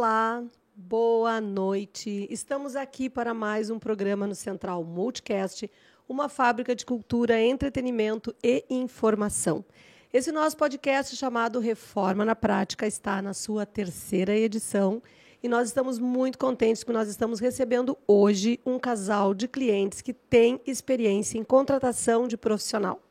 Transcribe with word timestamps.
Olá, 0.00 0.42
boa 0.74 1.42
noite. 1.42 2.26
Estamos 2.30 2.74
aqui 2.74 3.10
para 3.10 3.34
mais 3.34 3.68
um 3.68 3.78
programa 3.78 4.26
no 4.26 4.34
Central 4.34 4.82
Multicast, 4.82 5.70
uma 6.08 6.26
fábrica 6.26 6.74
de 6.74 6.86
cultura, 6.86 7.38
entretenimento 7.38 8.34
e 8.42 8.64
informação. 8.70 9.62
Esse 10.10 10.32
nosso 10.32 10.56
podcast 10.56 11.14
chamado 11.14 11.60
Reforma 11.60 12.24
na 12.24 12.34
Prática 12.34 12.86
está 12.86 13.20
na 13.20 13.34
sua 13.34 13.66
terceira 13.66 14.34
edição 14.34 15.02
e 15.42 15.48
nós 15.50 15.68
estamos 15.68 15.98
muito 15.98 16.38
contentes 16.38 16.82
que 16.82 16.92
nós 16.92 17.06
estamos 17.06 17.38
recebendo 17.38 17.98
hoje 18.08 18.58
um 18.64 18.78
casal 18.78 19.34
de 19.34 19.46
clientes 19.46 20.00
que 20.00 20.14
tem 20.14 20.62
experiência 20.66 21.36
em 21.36 21.44
contratação 21.44 22.26
de 22.26 22.38
profissional. 22.38 23.02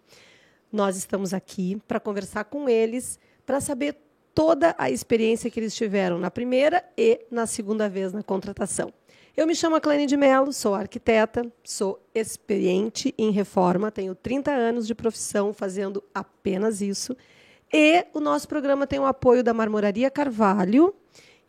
Nós 0.71 0.97
estamos 0.97 1.35
aqui 1.35 1.79
para 1.87 1.99
conversar 1.99 2.45
com 2.45 2.67
eles, 2.67 3.19
para 3.45 3.61
saber 3.61 4.08
toda 4.39 4.73
a 4.77 4.89
experiência 4.89 5.51
que 5.51 5.59
eles 5.59 5.75
tiveram 5.75 6.17
na 6.17 6.31
primeira 6.31 6.81
e 6.97 7.19
na 7.29 7.45
segunda 7.45 7.89
vez 7.89 8.13
na 8.13 8.23
contratação. 8.23 8.89
Eu 9.35 9.45
me 9.45 9.53
chamo 9.53 9.81
Clane 9.81 10.05
de 10.05 10.15
Mello, 10.15 10.53
sou 10.53 10.73
arquiteta, 10.73 11.45
sou 11.61 12.01
experiente 12.15 13.13
em 13.17 13.31
reforma, 13.31 13.91
tenho 13.91 14.15
30 14.15 14.49
anos 14.49 14.87
de 14.87 14.95
profissão 14.95 15.51
fazendo 15.51 16.01
apenas 16.15 16.79
isso. 16.79 17.17
E 17.69 18.05
o 18.13 18.21
nosso 18.21 18.47
programa 18.47 18.87
tem 18.87 18.97
o 18.97 19.05
apoio 19.05 19.43
da 19.43 19.53
Marmoraria 19.53 20.09
Carvalho 20.09 20.95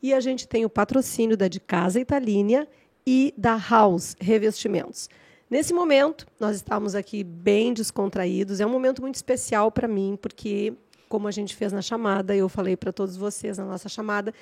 e 0.02 0.12
a 0.12 0.18
gente 0.18 0.48
tem 0.48 0.64
o 0.64 0.68
patrocínio 0.68 1.36
da 1.36 1.46
De 1.46 1.60
Casa 1.60 2.00
Italínia 2.00 2.66
e 3.06 3.32
da 3.38 3.56
House 3.56 4.16
Revestimentos. 4.20 5.08
Nesse 5.48 5.72
momento, 5.72 6.26
nós 6.40 6.56
estamos 6.56 6.96
aqui 6.96 7.22
bem 7.22 7.72
descontraídos. 7.72 8.58
É 8.58 8.66
um 8.66 8.70
momento 8.70 9.00
muito 9.00 9.14
especial 9.14 9.70
para 9.70 9.86
mim, 9.86 10.18
porque 10.20 10.74
como 11.10 11.26
a 11.26 11.32
gente 11.32 11.56
fez 11.56 11.72
na 11.72 11.82
chamada, 11.82 12.36
eu 12.36 12.48
falei 12.48 12.76
para 12.76 12.92
todos 12.92 13.16
vocês 13.16 13.58
na 13.58 13.64
nossa 13.64 13.88
chamada, 13.88 14.32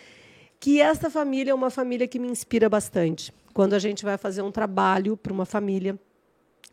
que 0.61 0.83
esta 0.83 1.09
família 1.09 1.51
é 1.51 1.55
uma 1.55 1.71
família 1.71 2.07
que 2.07 2.19
me 2.19 2.29
inspira 2.29 2.69
bastante. 2.69 3.33
Quando 3.55 3.73
a 3.73 3.79
gente 3.79 4.05
vai 4.05 4.19
fazer 4.19 4.43
um 4.43 4.53
trabalho 4.53 5.17
para 5.17 5.33
uma 5.33 5.47
família, 5.47 5.99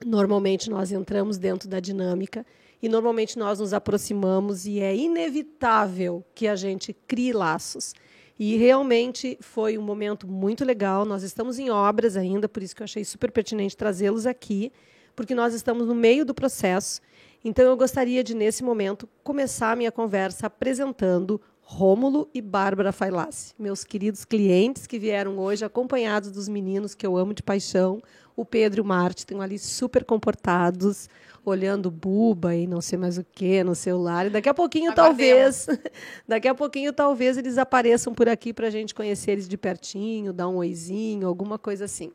normalmente 0.06 0.70
nós 0.70 0.92
entramos 0.92 1.38
dentro 1.38 1.70
da 1.70 1.80
dinâmica 1.80 2.46
e 2.84 2.90
normalmente 2.90 3.40
nós 3.40 3.60
nos 3.60 3.74
aproximamos 3.74 4.66
e 4.66 4.82
é 4.82 4.94
inevitável 4.94 6.26
que 6.36 6.46
a 6.46 6.58
gente 6.58 6.94
crie 7.08 7.32
laços. 7.32 7.94
E 8.38 8.58
realmente 8.58 9.38
foi 9.40 9.78
um 9.78 9.82
momento 9.82 10.28
muito 10.28 10.66
legal. 10.66 11.06
Nós 11.06 11.24
estamos 11.24 11.58
em 11.58 11.70
obras 11.70 12.18
ainda, 12.18 12.50
por 12.50 12.62
isso 12.62 12.76
que 12.76 12.82
eu 12.82 12.86
achei 12.86 13.06
super 13.06 13.32
pertinente 13.32 13.78
trazê-los 13.78 14.26
aqui, 14.26 14.74
porque 15.16 15.34
nós 15.34 15.54
estamos 15.54 15.88
no 15.88 15.96
meio 15.96 16.26
do 16.26 16.34
processo 16.34 17.00
então, 17.48 17.64
eu 17.64 17.78
gostaria 17.78 18.24
de, 18.24 18.34
nesse 18.34 18.64
momento, 18.64 19.08
começar 19.24 19.72
a 19.72 19.76
minha 19.76 19.92
conversa 19.92 20.48
apresentando 20.48 21.40
Rômulo 21.62 22.28
e 22.34 22.42
Bárbara 22.42 22.92
Failassi, 22.92 23.54
meus 23.60 23.84
queridos 23.84 24.26
clientes 24.26 24.88
que 24.88 24.98
vieram 24.98 25.38
hoje 25.38 25.64
acompanhados 25.64 26.32
dos 26.32 26.50
meninos 26.50 26.96
que 26.96 27.06
eu 27.06 27.16
amo 27.16 27.36
de 27.36 27.44
paixão, 27.44 28.02
o 28.36 28.44
Pedro 28.44 28.80
e 28.80 28.82
o 28.82 28.86
Marte, 28.86 29.20
estão 29.20 29.42
ali 29.42 29.60
super 29.60 30.04
comportados, 30.04 31.08
olhando 31.46 31.92
buba 31.92 32.56
e 32.56 32.66
não 32.66 32.82
sei 32.82 32.98
mais 32.98 33.20
o 33.20 33.24
que 33.24 33.64
no 33.64 33.76
celular. 33.76 34.26
E 34.26 34.32
daqui 34.32 34.50
a 34.50 34.54
pouquinho, 34.54 34.92
talvez, 34.96 35.68
daqui 36.28 36.48
a 36.48 36.56
pouquinho, 36.56 36.92
talvez 36.92 37.38
eles 37.38 37.60
apareçam 37.60 38.12
por 38.12 38.28
aqui 38.28 38.54
para 38.54 38.66
a 38.66 38.72
gente 38.72 38.96
conhecer 38.96 39.34
eles 39.34 39.48
de 39.48 39.56
pertinho, 39.56 40.34
dar 40.34 40.48
um 40.48 40.56
oizinho, 40.56 41.28
alguma 41.28 41.60
coisa 41.60 41.86
assim. 41.86 42.12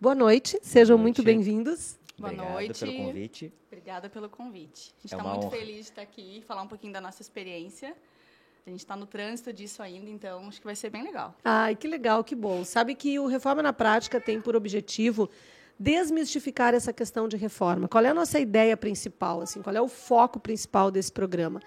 Boa 0.00 0.14
noite, 0.14 0.58
sejam 0.62 0.96
Boa 0.96 1.04
noite. 1.04 1.18
muito 1.18 1.22
bem-vindos. 1.22 1.97
Boa 2.18 2.32
Obrigado 2.32 2.52
noite. 2.52 2.80
pelo 2.80 2.96
convite. 2.96 3.52
Obrigada 3.68 4.08
pelo 4.10 4.28
convite. 4.28 4.94
A 4.98 5.00
gente 5.00 5.04
está 5.04 5.18
é 5.18 5.22
muito 5.22 5.46
honra. 5.46 5.56
feliz 5.56 5.74
de 5.76 5.82
estar 5.82 6.02
aqui, 6.02 6.42
falar 6.46 6.62
um 6.62 6.66
pouquinho 6.66 6.92
da 6.92 7.00
nossa 7.00 7.22
experiência. 7.22 7.96
A 8.66 8.70
gente 8.70 8.80
está 8.80 8.96
no 8.96 9.06
trânsito 9.06 9.52
disso 9.52 9.82
ainda, 9.82 10.10
então 10.10 10.46
acho 10.48 10.58
que 10.60 10.66
vai 10.66 10.74
ser 10.74 10.90
bem 10.90 11.02
legal. 11.02 11.34
Ai, 11.44 11.76
que 11.76 11.86
legal, 11.86 12.24
que 12.24 12.34
bom. 12.34 12.64
Sabe 12.64 12.94
que 12.94 13.18
o 13.18 13.26
Reforma 13.26 13.62
na 13.62 13.72
Prática 13.72 14.20
tem 14.20 14.40
por 14.40 14.56
objetivo 14.56 15.30
desmistificar 15.78 16.74
essa 16.74 16.92
questão 16.92 17.28
de 17.28 17.36
reforma. 17.36 17.86
Qual 17.86 18.04
é 18.04 18.08
a 18.08 18.14
nossa 18.14 18.40
ideia 18.40 18.76
principal? 18.76 19.40
Assim, 19.40 19.62
qual 19.62 19.74
é 19.74 19.80
o 19.80 19.88
foco 19.88 20.40
principal 20.40 20.90
desse 20.90 21.12
programa? 21.12 21.60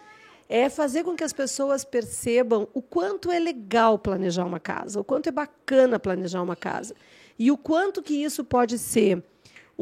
é 0.53 0.67
fazer 0.67 1.05
com 1.05 1.15
que 1.15 1.23
as 1.23 1.31
pessoas 1.31 1.85
percebam 1.85 2.67
o 2.73 2.81
quanto 2.81 3.31
é 3.31 3.39
legal 3.39 3.97
planejar 3.97 4.43
uma 4.45 4.59
casa, 4.59 4.99
o 4.99 5.03
quanto 5.03 5.29
é 5.29 5.31
bacana 5.31 5.97
planejar 5.97 6.41
uma 6.41 6.57
casa 6.57 6.93
e 7.39 7.49
o 7.49 7.57
quanto 7.57 8.03
que 8.03 8.13
isso 8.13 8.43
pode 8.43 8.77
ser 8.77 9.23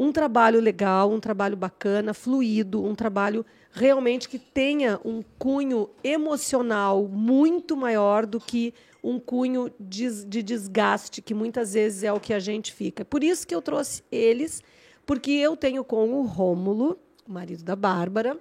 um 0.00 0.10
trabalho 0.10 0.60
legal, 0.60 1.12
um 1.12 1.20
trabalho 1.20 1.58
bacana, 1.58 2.14
fluido, 2.14 2.82
um 2.82 2.94
trabalho 2.94 3.44
realmente 3.70 4.30
que 4.30 4.38
tenha 4.38 4.98
um 5.04 5.22
cunho 5.38 5.90
emocional 6.02 7.06
muito 7.06 7.76
maior 7.76 8.24
do 8.24 8.40
que 8.40 8.72
um 9.04 9.20
cunho 9.20 9.70
de 9.78 10.42
desgaste, 10.42 11.20
que 11.20 11.34
muitas 11.34 11.74
vezes 11.74 12.02
é 12.02 12.10
o 12.10 12.18
que 12.18 12.32
a 12.32 12.38
gente 12.38 12.72
fica. 12.72 13.04
Por 13.04 13.22
isso 13.22 13.46
que 13.46 13.54
eu 13.54 13.60
trouxe 13.60 14.02
eles, 14.10 14.62
porque 15.04 15.32
eu 15.32 15.54
tenho 15.54 15.84
com 15.84 16.08
o 16.14 16.22
Rômulo, 16.22 16.98
o 17.28 17.32
marido 17.32 17.62
da 17.62 17.76
Bárbara, 17.76 18.38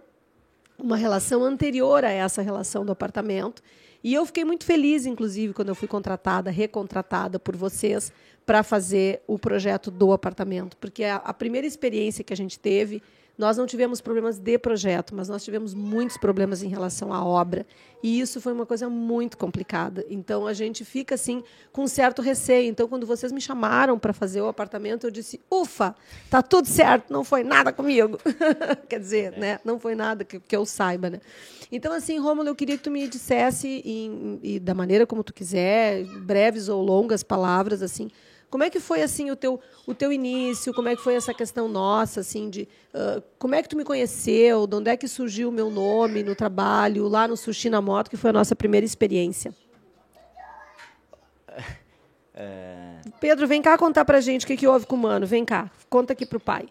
uma 0.78 0.96
relação 0.96 1.44
anterior 1.44 2.06
a 2.06 2.10
essa 2.10 2.42
relação 2.42 2.86
do 2.86 2.94
apartamento. 2.94 3.62
E 4.04 4.14
eu 4.14 4.26
fiquei 4.26 4.46
muito 4.46 4.64
feliz, 4.64 5.06
inclusive, 5.06 5.54
quando 5.54 5.70
eu 5.70 5.76
fui 5.76 5.88
contratada, 5.88 6.50
recontratada 6.50 7.38
por 7.38 7.56
vocês 7.56 8.14
para 8.46 8.64
fazer 8.64 9.22
o 9.28 9.38
projeto 9.38 9.92
do 9.92 10.12
apartamento, 10.12 10.76
porque 10.78 11.04
a, 11.04 11.18
a 11.18 11.34
primeira 11.34 11.68
experiência 11.68 12.24
que 12.24 12.34
a 12.34 12.38
gente 12.38 12.58
teve 12.58 13.02
nós 13.40 13.56
não 13.56 13.66
tivemos 13.66 14.02
problemas 14.02 14.38
de 14.38 14.60
projeto, 14.60 15.16
mas 15.16 15.30
nós 15.30 15.46
tivemos 15.46 15.74
muitos 15.74 16.18
problemas 16.18 16.62
em 16.62 16.68
relação 16.68 17.14
à 17.14 17.24
obra. 17.24 17.66
E 18.04 18.20
isso 18.20 18.42
foi 18.42 18.52
uma 18.52 18.66
coisa 18.66 18.90
muito 18.90 19.38
complicada. 19.38 20.06
Então 20.10 20.46
a 20.46 20.52
gente 20.52 20.84
fica 20.84 21.16
assim 21.16 21.42
com 21.72 21.84
um 21.84 21.88
certo 21.88 22.22
receio. 22.22 22.70
Então 22.70 22.86
quando 22.86 23.08
vocês 23.08 23.32
me 23.32 23.40
chamaram 23.40 23.98
para 23.98 24.12
fazer 24.12 24.42
o 24.42 24.50
apartamento, 24.50 25.08
eu 25.08 25.12
disse: 25.12 25.40
"Ufa, 25.50 25.96
tá 26.30 26.42
tudo 26.42 26.68
certo, 26.68 27.14
não 27.14 27.24
foi 27.24 27.46
nada 27.46 27.72
comigo". 27.72 28.20
Quer 28.90 29.00
dizer, 29.00 29.32
né? 29.38 29.58
Não 29.64 29.80
foi 29.80 29.96
nada 29.96 30.26
que, 30.26 30.38
que 30.38 30.56
eu 30.56 30.66
saiba, 30.66 31.10
né? 31.10 31.22
Então 31.72 31.94
assim, 31.94 32.20
Rômulo, 32.20 32.50
eu 32.50 32.56
queria 32.56 32.76
que 32.76 32.84
tu 32.84 32.92
me 32.92 33.08
dissesse 33.08 33.82
em, 33.86 34.40
em, 34.44 34.60
da 34.60 34.74
maneira 34.74 35.08
como 35.08 35.24
tu 35.24 35.34
quiser, 35.34 36.04
breves 36.04 36.68
ou 36.68 36.84
longas 36.84 37.24
palavras 37.24 37.82
assim, 37.82 38.10
como 38.50 38.64
é 38.64 38.70
que 38.70 38.80
foi 38.80 39.02
assim 39.02 39.30
o 39.30 39.36
teu 39.36 39.60
o 39.86 39.94
teu 39.94 40.12
início? 40.12 40.74
Como 40.74 40.90
é 40.90 40.96
que 40.96 41.02
foi 41.02 41.16
essa 41.16 41.34
questão 41.34 41.68
nossa 41.68 42.22
assim 42.22 42.50
de 42.50 42.68
uh, 42.94 43.22
como 43.38 43.56
é 43.56 43.62
que 43.62 43.70
tu 43.70 43.78
me 43.78 43.84
conheceu? 43.84 44.66
De 44.66 44.76
onde 44.76 44.90
é 44.90 44.98
que 44.98 45.08
surgiu 45.08 45.50
o 45.50 45.52
meu 45.52 45.70
nome 45.70 46.24
no 46.24 46.36
trabalho 46.36 47.08
lá 47.08 47.28
no 47.28 47.38
Sushi 47.38 47.70
na 47.70 47.82
Moto, 47.82 48.10
que 48.10 48.18
foi 48.18 48.32
a 48.32 48.34
nossa 48.34 48.56
primeira 48.56 48.86
experiência? 48.86 49.54
É... 52.34 53.00
Pedro, 53.20 53.46
vem 53.48 53.62
cá 53.62 53.78
contar 53.78 54.06
pra 54.06 54.22
gente 54.22 54.46
o 54.46 54.48
que, 54.48 54.56
que 54.56 54.66
houve 54.66 54.86
com 54.86 54.96
o 54.96 55.00
mano. 55.00 55.28
Vem 55.28 55.44
cá, 55.44 55.70
conta 55.90 56.14
aqui 56.14 56.26
pro 56.26 56.40
pai. 56.40 56.68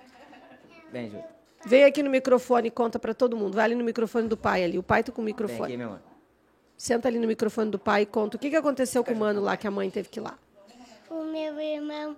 Vem, 0.91 1.11
Ju. 1.11 1.19
Vem 1.67 1.85
aqui 1.85 2.03
no 2.03 2.09
microfone 2.09 2.69
e 2.69 2.71
conta 2.71 2.99
para 2.99 3.13
todo 3.13 3.37
mundo. 3.37 3.55
Vai 3.55 3.67
ali 3.67 3.75
no 3.75 3.85
microfone 3.85 4.27
do 4.29 4.37
pai 4.37 4.65
ali. 4.65 4.79
O 4.79 4.83
pai 4.83 5.05
tá 5.05 5.13
com 5.13 5.21
o 5.21 5.25
microfone. 5.25 5.59
Vem 5.59 5.67
aqui, 5.67 5.77
meu 5.77 5.91
mano. 5.91 6.03
Senta 6.77 7.09
ali 7.09 7.19
no 7.19 7.27
microfone 7.27 7.71
do 7.71 7.79
pai 7.79 8.03
e 8.03 8.07
conta 8.07 8.37
o 8.37 8.41
que, 8.41 8.49
que 8.49 8.57
aconteceu 8.57 9.05
com 9.05 9.13
o 9.13 9.17
mano 9.17 9.43
lá 9.43 9.57
que 9.57 9.67
a 9.67 9.71
mãe 9.71 9.91
teve 9.91 10.09
que 10.09 10.21
ir 10.21 10.23
lá 10.23 10.39
o 11.11 11.25
meu 11.25 11.61
irmão, 11.61 12.17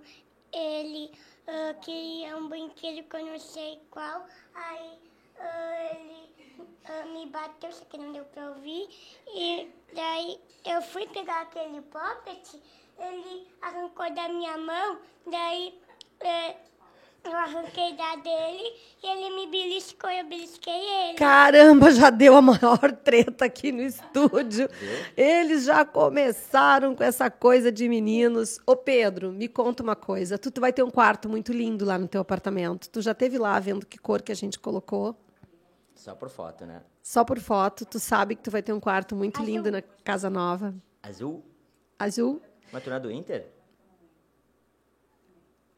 ele 0.53 1.13
uh, 1.47 1.81
queria 1.81 2.37
um 2.37 2.49
brinquedo 2.49 3.09
que 3.09 3.17
eu 3.17 3.27
não 3.27 3.39
sei 3.39 3.81
qual, 3.91 4.27
aí 4.55 4.99
uh, 5.39 5.97
ele 5.97 6.55
uh, 6.89 7.13
me 7.13 7.27
bateu, 7.27 7.73
só 7.73 7.85
que 7.85 7.99
não 7.99 8.13
deu 8.13 8.25
pra 8.27 8.51
ouvir, 8.51 8.89
e 9.29 9.71
daí 9.95 10.41
eu 10.65 10.83
fui 10.83 11.07
pegar 11.09 11.43
aquele 11.43 11.81
poppet, 11.83 12.61
ele 12.99 13.49
arrancou 13.63 14.11
da 14.13 14.29
minha 14.29 14.59
mão, 14.59 15.01
daí 15.27 15.81
eu 17.25 17.37
arranquei 17.37 17.95
da 17.97 18.17
dele 18.17 18.73
e 19.03 19.07
ele 19.07 19.37
me 19.37 19.51
beliscou, 19.51 20.11
eu 20.11 20.27
belisquei 20.27 20.73
ele. 20.73 21.19
Caramba, 21.19 21.91
já 21.91 22.11
deu 22.11 22.37
a 22.37 22.43
maior 22.43 22.93
treta 23.05 23.45
aqui 23.45 23.73
no 23.73 23.83
estúdio. 23.83 24.69
Eles 25.17 25.65
já 25.65 25.85
começaram 25.85 26.95
com 26.95 27.05
essa 27.05 27.31
coisa 27.31 27.71
de 27.71 27.89
meninos. 27.89 28.59
Ô 28.67 28.75
Pedro, 28.77 29.33
me 29.33 29.49
conta 29.49 29.83
uma 29.83 29.97
coisa. 29.97 30.39
Tu, 30.39 30.51
tu 30.51 30.61
vai 30.61 30.73
ter 30.73 30.83
um 30.83 30.91
quarto 30.91 31.29
muito 31.29 31.53
lindo 31.53 31.85
lá 31.85 31.99
no 31.99 32.09
teu 32.09 32.21
apartamento. 32.21 32.89
Tu 32.89 33.01
já 33.01 33.15
teve 33.15 33.39
lá 33.39 33.59
vendo 33.61 33.87
que 33.87 33.99
cor 33.99 34.23
que 34.23 34.33
a 34.33 34.37
gente 34.37 34.59
colocou? 34.59 35.17
Só 35.95 36.15
por 36.15 36.31
foto, 36.31 36.65
né? 36.65 36.83
Só 37.03 37.25
por 37.25 37.39
foto. 37.39 37.85
Tu 37.85 37.99
sabe 37.99 38.35
que 38.35 38.43
tu 38.43 38.51
vai 38.51 38.63
ter 38.63 38.73
um 38.73 38.81
quarto 38.81 39.15
muito 39.15 39.41
Azul. 39.41 39.47
lindo 39.55 39.71
na 39.71 39.83
casa 39.83 40.31
nova. 40.31 40.75
Azul? 41.03 41.45
Azul. 41.99 42.41
Mas 42.73 42.83
tu 42.83 42.91
não 42.91 42.97
é 42.97 43.01
do 43.01 43.11
Inter? 43.11 43.60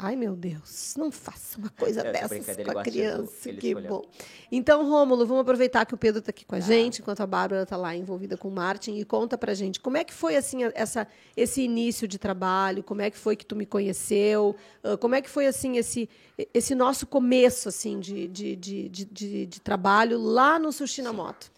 Ai, 0.05 0.17
meu 0.17 0.35
Deus, 0.35 0.97
não 0.99 1.13
faça 1.13 1.57
uma 1.61 1.71
coisa 1.71 2.01
é, 2.01 2.11
dessas 2.11 2.57
com 2.65 2.77
a 2.77 2.83
criança. 2.83 3.53
Que 3.53 3.69
escolheu. 3.69 3.89
bom. 3.89 4.05
Então, 4.51 4.85
Rômulo, 4.91 5.25
vamos 5.25 5.43
aproveitar 5.43 5.87
que 5.87 5.95
o 5.95 5.97
Pedro 5.97 6.19
está 6.19 6.31
aqui 6.31 6.45
com 6.45 6.57
a 6.57 6.59
ah. 6.59 6.61
gente, 6.61 7.01
enquanto 7.01 7.21
a 7.21 7.27
Bárbara 7.27 7.63
está 7.63 7.77
lá 7.77 7.95
envolvida 7.95 8.37
com 8.37 8.49
o 8.49 8.51
Martin, 8.51 8.97
e 8.97 9.05
conta 9.05 9.39
pra 9.39 9.55
gente 9.55 9.79
como 9.79 9.97
é 9.97 10.03
que 10.03 10.13
foi 10.13 10.35
assim 10.35 10.65
essa, 10.75 11.07
esse 11.37 11.63
início 11.63 12.09
de 12.09 12.19
trabalho, 12.19 12.83
como 12.83 13.01
é 13.01 13.11
que 13.13 13.17
foi 13.17 13.37
que 13.37 13.47
tu 13.47 13.55
me 13.55 13.65
conheceu, 13.65 14.57
como 14.99 15.15
é 15.15 15.23
que 15.23 15.31
foi 15.31 15.47
assim 15.47 15.77
esse, 15.77 16.11
esse 16.53 16.75
nosso 16.75 17.07
começo 17.07 17.69
assim 17.69 18.01
de, 18.01 18.27
de, 18.27 18.57
de, 18.57 18.89
de, 18.89 19.05
de, 19.05 19.47
de 19.47 19.61
trabalho 19.61 20.21
lá 20.21 20.59
no 20.59 20.73
Sushi 20.73 21.01
na 21.01 21.13
Moto. 21.13 21.49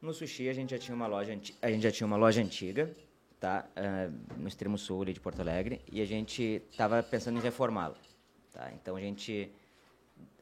No 0.00 0.14
Sushi 0.14 0.48
a 0.48 0.54
gente 0.54 0.70
já 0.70 0.78
tinha 0.78 0.94
uma 0.94 1.06
loja, 1.06 1.38
a 1.60 1.70
gente 1.70 1.82
já 1.82 1.90
tinha 1.90 2.06
uma 2.06 2.16
loja 2.16 2.40
antiga, 2.40 2.90
tá? 3.40 3.64
Uh, 3.74 4.12
no 4.36 4.46
extremo 4.46 4.76
sul 4.76 5.04
de 5.06 5.18
Porto 5.18 5.40
Alegre, 5.40 5.80
e 5.90 6.00
a 6.02 6.06
gente 6.06 6.62
estava 6.70 7.02
pensando 7.02 7.38
em 7.38 7.42
reformá-la. 7.42 7.96
Tá? 8.52 8.70
Então 8.74 8.94
a 8.94 9.00
gente 9.00 9.50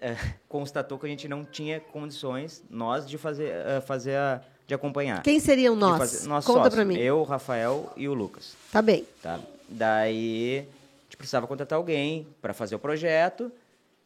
uh, 0.02 0.34
constatou 0.48 0.98
que 0.98 1.06
a 1.06 1.08
gente 1.08 1.28
não 1.28 1.44
tinha 1.44 1.78
condições, 1.78 2.64
nós, 2.68 3.08
de 3.08 3.16
fazer, 3.16 3.52
uh, 3.54 3.80
fazer 3.80 4.16
a, 4.16 4.42
de 4.66 4.74
acompanhar. 4.74 5.22
Quem 5.22 5.38
seriam 5.38 5.76
nós? 5.76 5.98
Fazer, 5.98 6.28
nós 6.28 6.44
Conta 6.44 6.70
para 6.70 6.84
mim. 6.84 6.96
Eu, 6.96 7.20
o 7.20 7.22
Rafael 7.22 7.92
e 7.96 8.08
o 8.08 8.14
Lucas. 8.14 8.56
Tá 8.72 8.82
bem. 8.82 9.06
Tá? 9.22 9.38
Daí 9.68 10.58
a 10.58 11.04
gente 11.04 11.16
precisava 11.16 11.46
contratar 11.46 11.76
alguém 11.76 12.26
para 12.42 12.52
fazer 12.52 12.74
o 12.74 12.78
projeto 12.78 13.52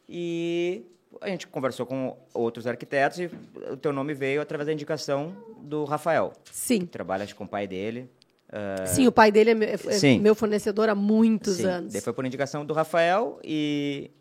e 0.07 0.85
a 1.21 1.29
gente 1.29 1.47
conversou 1.47 1.85
com 1.85 2.17
outros 2.33 2.67
arquitetos 2.67 3.19
e 3.19 3.29
o 3.71 3.77
teu 3.77 3.93
nome 3.93 4.13
veio 4.13 4.41
através 4.41 4.67
da 4.67 4.73
indicação 4.73 5.35
do 5.59 5.85
Rafael. 5.85 6.33
Sim. 6.51 6.81
Que 6.81 6.87
trabalha 6.87 7.25
com 7.33 7.43
o 7.43 7.47
pai 7.47 7.67
dele. 7.67 8.09
Uh, 8.53 8.85
Sim, 8.85 9.07
o 9.07 9.11
pai 9.11 9.31
dele 9.31 9.49
é, 9.65 9.73
é 9.73 10.17
meu 10.19 10.35
fornecedor 10.35 10.87
há 10.87 10.93
muitos 10.93 11.57
Sim. 11.57 11.65
anos. 11.65 11.93
Daí 11.93 12.01
foi 12.01 12.13
por 12.13 12.23
indicação 12.23 12.63
do 12.63 12.71
Rafael 12.71 13.39
e 13.43 14.11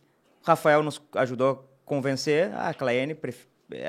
o 0.43 0.47
Rafael 0.47 0.83
nos 0.83 1.03
ajudou 1.17 1.51
a 1.51 1.59
convencer 1.85 2.51
a 2.55 2.73
Claene, 2.73 3.15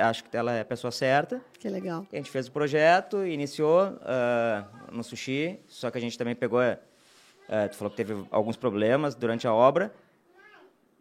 acho 0.01 0.25
que 0.25 0.35
ela 0.35 0.51
é 0.51 0.59
a 0.59 0.65
pessoa 0.65 0.91
certa. 0.91 1.41
Que 1.57 1.69
legal. 1.69 2.05
A 2.11 2.15
gente 2.17 2.29
fez 2.29 2.47
o 2.47 2.51
projeto, 2.51 3.25
iniciou 3.25 3.83
uh, 3.83 4.91
no 4.91 5.01
sushi, 5.01 5.61
só 5.65 5.89
que 5.89 5.97
a 5.97 6.01
gente 6.01 6.17
também 6.17 6.35
pegou. 6.35 6.59
Uh, 6.61 7.69
tu 7.71 7.77
falou 7.77 7.89
que 7.89 7.97
teve 7.97 8.25
alguns 8.29 8.57
problemas 8.57 9.15
durante 9.15 9.47
a 9.47 9.53
obra. 9.53 9.93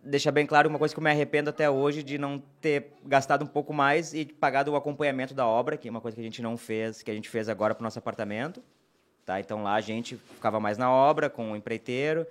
Deixar 0.05 0.31
bem 0.31 0.47
claro 0.47 0.69
uma 0.69 0.78
coisa 0.78 0.95
que 0.95 1.00
eu 1.00 1.02
me 1.02 1.11
arrependo 1.11 1.50
até 1.50 1.69
hoje 1.69 2.05
de 2.05 2.16
não 2.16 2.40
ter 2.61 2.93
gastado 3.05 3.43
um 3.43 3.47
pouco 3.47 3.73
mais 3.73 4.14
e 4.14 4.25
pagado 4.25 4.71
o 4.71 4.76
acompanhamento 4.76 5.35
da 5.35 5.47
obra, 5.47 5.76
que 5.76 5.88
é 5.88 5.90
uma 5.90 6.00
coisa 6.00 6.14
que 6.14 6.21
a 6.21 6.25
gente 6.25 6.43
não 6.43 6.57
fez, 6.57 7.02
que 7.02 7.11
a 7.11 7.14
gente 7.14 7.28
fez 7.28 7.49
agora 7.49 7.75
para 7.75 7.83
o 7.83 7.85
nosso 7.85 7.99
apartamento. 7.99 8.62
Tá? 9.25 9.38
Então 9.41 9.62
lá 9.62 9.75
a 9.75 9.81
gente 9.81 10.17
ficava 10.17 10.59
mais 10.59 10.76
na 10.76 10.91
obra 10.91 11.31
com 11.31 11.52
o 11.52 11.57
empreiteiro. 11.57 12.26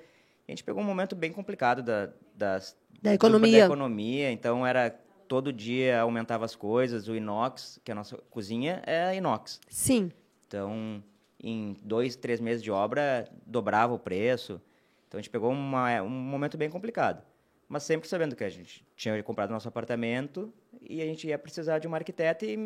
A 0.48 0.52
gente 0.52 0.64
pegou 0.64 0.82
um 0.82 0.86
momento 0.86 1.16
bem 1.16 1.32
complicado 1.32 1.82
da, 1.82 2.10
das, 2.36 2.76
da 3.02 3.14
economia. 3.14 3.60
Da 3.60 3.66
economia. 3.66 4.32
Então 4.32 4.68
era 4.68 4.90
todo 5.28 5.54
dia 5.54 6.02
aumentava 6.02 6.44
as 6.44 6.56
coisas. 6.56 7.08
O 7.08 7.16
inox, 7.16 7.80
que 7.84 7.92
é 7.92 7.94
a 7.94 7.96
nossa 7.96 8.18
cozinha, 8.30 8.82
é 8.86 9.16
inox. 9.16 9.60
Sim. 9.70 10.12
Então 10.46 11.02
em 11.42 11.76
dois, 11.82 12.16
três 12.16 12.40
meses 12.40 12.62
de 12.62 12.70
obra 12.70 13.28
dobrava 13.46 13.94
o 13.94 14.00
preço. 14.00 14.62
Então 15.08 15.18
a 15.18 15.22
gente 15.22 15.32
pegou 15.32 15.52
uma, 15.52 16.02
um 16.02 16.10
momento 16.10 16.58
bem 16.58 16.70
complicado. 16.70 17.24
Mas 17.68 17.84
sempre 17.84 18.08
sabendo 18.08 18.36
que 18.36 18.44
a 18.44 18.50
gente 18.50 18.86
tinha 18.98 19.24
comprado 19.24 19.50
nosso 19.50 19.68
apartamento 19.68 20.54
e 20.82 21.02
a 21.02 21.06
gente 21.06 21.28
ia 21.28 21.40
precisar 21.40 21.80
de 21.80 21.88
um 21.88 21.96
arquiteto 21.96 22.44
e 22.44 22.58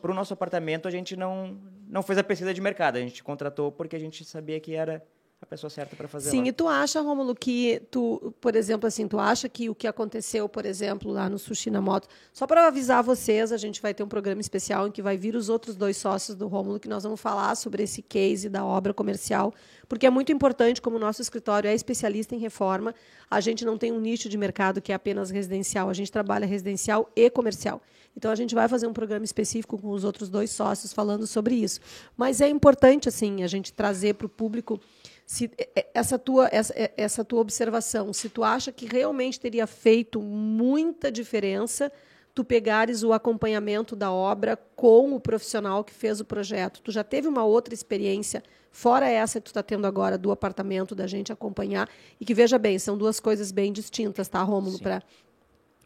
para 0.00 0.10
o 0.10 0.14
nosso 0.14 0.32
apartamento, 0.32 0.86
a 0.86 0.90
gente 0.90 1.16
não, 1.16 1.58
não 1.88 2.02
fez 2.02 2.18
a 2.18 2.24
pesquisa 2.24 2.52
de 2.52 2.60
mercado. 2.60 2.96
A 2.96 3.00
gente 3.00 3.22
contratou 3.22 3.70
porque 3.72 3.96
a 3.96 3.98
gente 3.98 4.24
sabia 4.24 4.58
que 4.60 4.74
era 4.74 5.02
a 5.40 5.44
pessoa 5.44 5.68
certa 5.68 5.94
para 5.94 6.08
fazer 6.08 6.30
Sim, 6.30 6.42
lá. 6.42 6.48
e 6.48 6.52
tu 6.52 6.66
acha, 6.66 7.00
Rômulo, 7.00 7.34
que 7.34 7.82
tu, 7.90 8.34
por 8.40 8.56
exemplo, 8.56 8.86
assim, 8.86 9.06
tu 9.06 9.18
acha 9.18 9.48
que 9.48 9.68
o 9.68 9.74
que 9.74 9.86
aconteceu, 9.86 10.48
por 10.48 10.64
exemplo, 10.64 11.12
lá 11.12 11.28
no 11.28 11.38
Sushi 11.38 11.70
na 11.70 11.80
Moto, 11.80 12.08
só 12.32 12.46
para 12.46 12.66
avisar 12.66 13.02
vocês, 13.02 13.52
a 13.52 13.56
gente 13.58 13.82
vai 13.82 13.92
ter 13.92 14.02
um 14.02 14.08
programa 14.08 14.40
especial 14.40 14.88
em 14.88 14.90
que 14.90 15.02
vai 15.02 15.16
vir 15.16 15.36
os 15.36 15.50
outros 15.50 15.76
dois 15.76 15.98
sócios 15.98 16.36
do 16.36 16.48
Rômulo, 16.48 16.80
que 16.80 16.88
nós 16.88 17.02
vamos 17.02 17.20
falar 17.20 17.54
sobre 17.54 17.82
esse 17.82 18.00
case 18.00 18.48
da 18.48 18.64
obra 18.64 18.94
comercial, 18.94 19.52
porque 19.86 20.06
é 20.06 20.10
muito 20.10 20.32
importante, 20.32 20.80
como 20.80 20.96
o 20.96 21.00
nosso 21.00 21.20
escritório 21.20 21.68
é 21.68 21.74
especialista 21.74 22.34
em 22.34 22.38
reforma, 22.38 22.94
a 23.30 23.40
gente 23.40 23.64
não 23.64 23.76
tem 23.76 23.92
um 23.92 24.00
nicho 24.00 24.28
de 24.30 24.38
mercado 24.38 24.80
que 24.80 24.90
é 24.90 24.94
apenas 24.94 25.30
residencial, 25.30 25.90
a 25.90 25.94
gente 25.94 26.10
trabalha 26.10 26.46
residencial 26.46 27.10
e 27.14 27.28
comercial. 27.28 27.82
Então 28.16 28.30
a 28.30 28.34
gente 28.34 28.54
vai 28.54 28.66
fazer 28.68 28.86
um 28.86 28.92
programa 28.92 29.24
específico 29.24 29.78
com 29.78 29.90
os 29.90 30.02
outros 30.04 30.28
dois 30.28 30.50
sócios 30.50 30.92
falando 30.92 31.26
sobre 31.26 31.54
isso. 31.54 31.80
Mas 32.16 32.40
é 32.40 32.48
importante 32.48 33.08
assim 33.08 33.42
a 33.42 33.46
gente 33.46 33.72
trazer 33.72 34.14
para 34.14 34.26
o 34.26 34.30
público 34.30 34.80
se 35.26 35.50
essa 35.92 36.18
tua 36.18 36.48
essa, 36.50 36.72
essa 36.96 37.24
tua 37.24 37.40
observação, 37.40 38.12
se 38.12 38.28
tu 38.28 38.42
acha 38.44 38.72
que 38.72 38.86
realmente 38.86 39.40
teria 39.40 39.66
feito 39.66 40.22
muita 40.22 41.10
diferença 41.10 41.92
tu 42.36 42.44
pegares 42.44 43.02
o 43.02 43.14
acompanhamento 43.14 43.96
da 43.96 44.12
obra 44.12 44.58
com 44.76 45.14
o 45.14 45.18
profissional 45.18 45.82
que 45.82 45.94
fez 45.94 46.20
o 46.20 46.24
projeto. 46.24 46.82
Tu 46.82 46.92
já 46.92 47.02
teve 47.02 47.26
uma 47.26 47.44
outra 47.44 47.72
experiência, 47.72 48.42
fora 48.70 49.08
essa 49.08 49.40
que 49.40 49.46
tu 49.46 49.48
está 49.48 49.62
tendo 49.62 49.86
agora 49.86 50.18
do 50.18 50.30
apartamento, 50.30 50.94
da 50.94 51.06
gente 51.06 51.32
acompanhar, 51.32 51.88
e 52.20 52.26
que, 52.26 52.34
veja 52.34 52.58
bem, 52.58 52.78
são 52.78 52.98
duas 52.98 53.18
coisas 53.18 53.50
bem 53.50 53.72
distintas, 53.72 54.28
tá, 54.28 54.42
Rômulo? 54.42 54.78
Pra... 54.78 55.02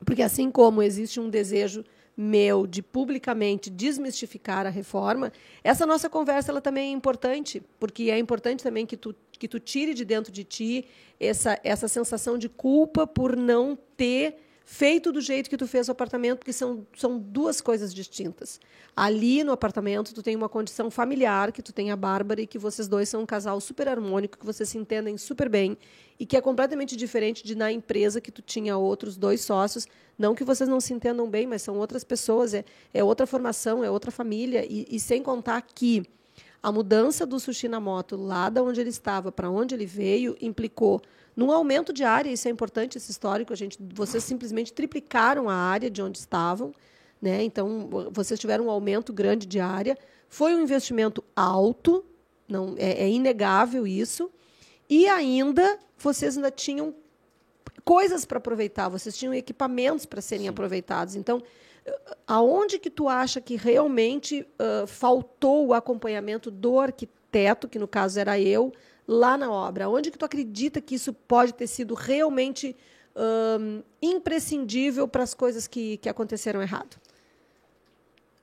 Porque 0.05 0.23
assim 0.23 0.51
como 0.51 0.83
existe 0.83 1.21
um 1.21 1.31
desejo 1.31 1.85
meu 2.21 2.67
de 2.67 2.83
publicamente 2.83 3.71
desmistificar 3.71 4.67
a 4.67 4.69
reforma, 4.69 5.33
essa 5.65 5.87
nossa 5.87 6.11
conversa 6.11 6.53
ela 6.53 6.61
também 6.61 6.91
é 6.91 6.93
importante, 6.93 7.63
porque 7.79 8.11
é 8.11 8.19
importante 8.19 8.63
também 8.63 8.85
que 8.85 8.97
tu, 8.97 9.15
que 9.33 9.49
tu 9.49 9.59
tire 9.59 9.95
de 9.95 10.05
dentro 10.05 10.31
de 10.31 10.45
ti 10.45 10.85
essa, 11.19 11.59
essa 11.65 11.89
sensação 11.89 12.37
de 12.37 12.49
culpa 12.49 13.07
por 13.07 13.35
não 13.35 13.79
ter 13.97 14.37
feito 14.73 15.11
do 15.11 15.21
jeito 15.21 15.51
que 15.51 15.57
tu 15.57 15.67
fez 15.67 15.89
o 15.89 15.91
apartamento, 15.91 16.39
porque 16.39 16.53
são, 16.53 16.87
são 16.97 17.19
duas 17.19 17.61
coisas 17.61 17.93
distintas. 17.93 18.61
Ali 18.95 19.43
no 19.43 19.51
apartamento, 19.51 20.15
tu 20.15 20.23
tem 20.23 20.37
uma 20.37 20.49
condição 20.49 20.89
familiar, 20.93 21.51
que 21.51 21.61
tu 21.61 21.73
tem 21.73 21.91
a 21.91 21.97
Bárbara 21.97 22.41
e 22.41 22.47
que 22.47 22.57
vocês 22.57 22.87
dois 22.87 23.09
são 23.09 23.23
um 23.23 23.27
casal 23.27 23.61
super 23.61 23.89
harmônico, 23.89 24.39
que 24.39 24.47
vocês 24.47 24.69
se 24.69 24.79
entendem 24.79 25.19
super 25.19 25.49
bem 25.49 25.77
e 26.21 26.25
que 26.25 26.37
é 26.37 26.41
completamente 26.41 26.97
diferente 26.97 27.45
de 27.45 27.57
na 27.57 27.73
empresa 27.73 28.21
que 28.21 28.31
tu 28.31 28.41
tinha 28.41 28.77
outros 28.77 29.17
dois 29.17 29.41
sócios. 29.41 29.89
Não 30.17 30.37
que 30.37 30.45
vocês 30.45 30.69
não 30.69 30.81
se 30.81 30.95
entendam 30.95 31.29
bem, 31.29 31.49
mas 31.49 31.63
são 31.63 31.77
outras 31.77 32.05
pessoas, 32.05 32.55
é, 32.55 32.65
é 32.95 33.03
outra 33.03 33.27
formação, 33.27 33.83
é 33.83 33.91
outra 33.91 34.13
família. 34.13 34.65
E, 34.65 34.87
e 34.89 35.01
sem 35.01 35.21
contar 35.21 35.61
que 35.63 36.05
a 36.63 36.71
mudança 36.71 37.27
do 37.27 37.41
sushi 37.41 37.67
na 37.67 37.81
moto 37.81 38.17
lá 38.17 38.49
da 38.49 38.63
onde 38.63 38.81
ele 38.81 38.91
estava 38.91 39.33
para 39.33 39.51
onde 39.51 39.75
ele 39.75 39.87
veio 39.87 40.37
implicou 40.41 41.03
num 41.41 41.51
aumento 41.51 41.91
de 41.91 42.05
área, 42.05 42.31
isso 42.31 42.47
é 42.47 42.51
importante, 42.51 42.99
esse 42.99 43.11
histórico, 43.11 43.51
a 43.51 43.57
gente, 43.57 43.79
vocês 43.95 44.23
simplesmente 44.23 44.75
triplicaram 44.75 45.49
a 45.49 45.55
área 45.55 45.91
de 45.91 46.03
onde 46.03 46.19
estavam, 46.19 46.75
né? 47.21 47.43
então 47.43 47.89
vocês 48.13 48.39
tiveram 48.39 48.67
um 48.67 48.71
aumento 48.71 49.11
grande 49.11 49.47
de 49.47 49.59
área, 49.59 49.97
foi 50.29 50.55
um 50.55 50.61
investimento 50.61 51.25
alto, 51.35 52.05
não 52.47 52.75
é, 52.77 53.05
é 53.05 53.09
inegável 53.09 53.87
isso, 53.87 54.31
e 54.87 55.09
ainda 55.09 55.79
vocês 55.97 56.37
ainda 56.37 56.51
tinham 56.51 56.95
coisas 57.87 58.27
para 58.27 58.37
aproveitar, 58.37 58.91
vocês 58.91 59.17
tinham 59.17 59.33
equipamentos 59.33 60.05
para 60.05 60.21
serem 60.21 60.45
Sim. 60.45 60.51
aproveitados. 60.51 61.17
Então, 61.17 61.43
aonde 62.27 62.79
que 62.79 62.91
tu 62.91 63.09
acha 63.09 63.41
que 63.41 63.57
realmente 63.57 64.47
uh, 64.61 64.87
faltou 64.87 65.69
o 65.69 65.73
acompanhamento 65.73 66.51
do 66.51 66.79
arquiteto, 66.79 67.67
que 67.67 67.79
no 67.79 67.89
caso 67.89 68.21
era 68.21 68.39
eu, 68.39 68.75
lá 69.11 69.37
na 69.37 69.51
obra? 69.51 69.89
Onde 69.89 70.09
que 70.09 70.17
tu 70.17 70.25
acredita 70.25 70.81
que 70.81 70.95
isso 70.95 71.13
pode 71.13 71.53
ter 71.53 71.67
sido 71.67 71.95
realmente 71.95 72.77
um, 73.17 73.83
imprescindível 74.01 75.09
para 75.09 75.25
as 75.25 75.35
coisas 75.35 75.67
que, 75.67 75.97
que 75.97 76.09
aconteceram 76.09 76.63
errado? 76.63 76.97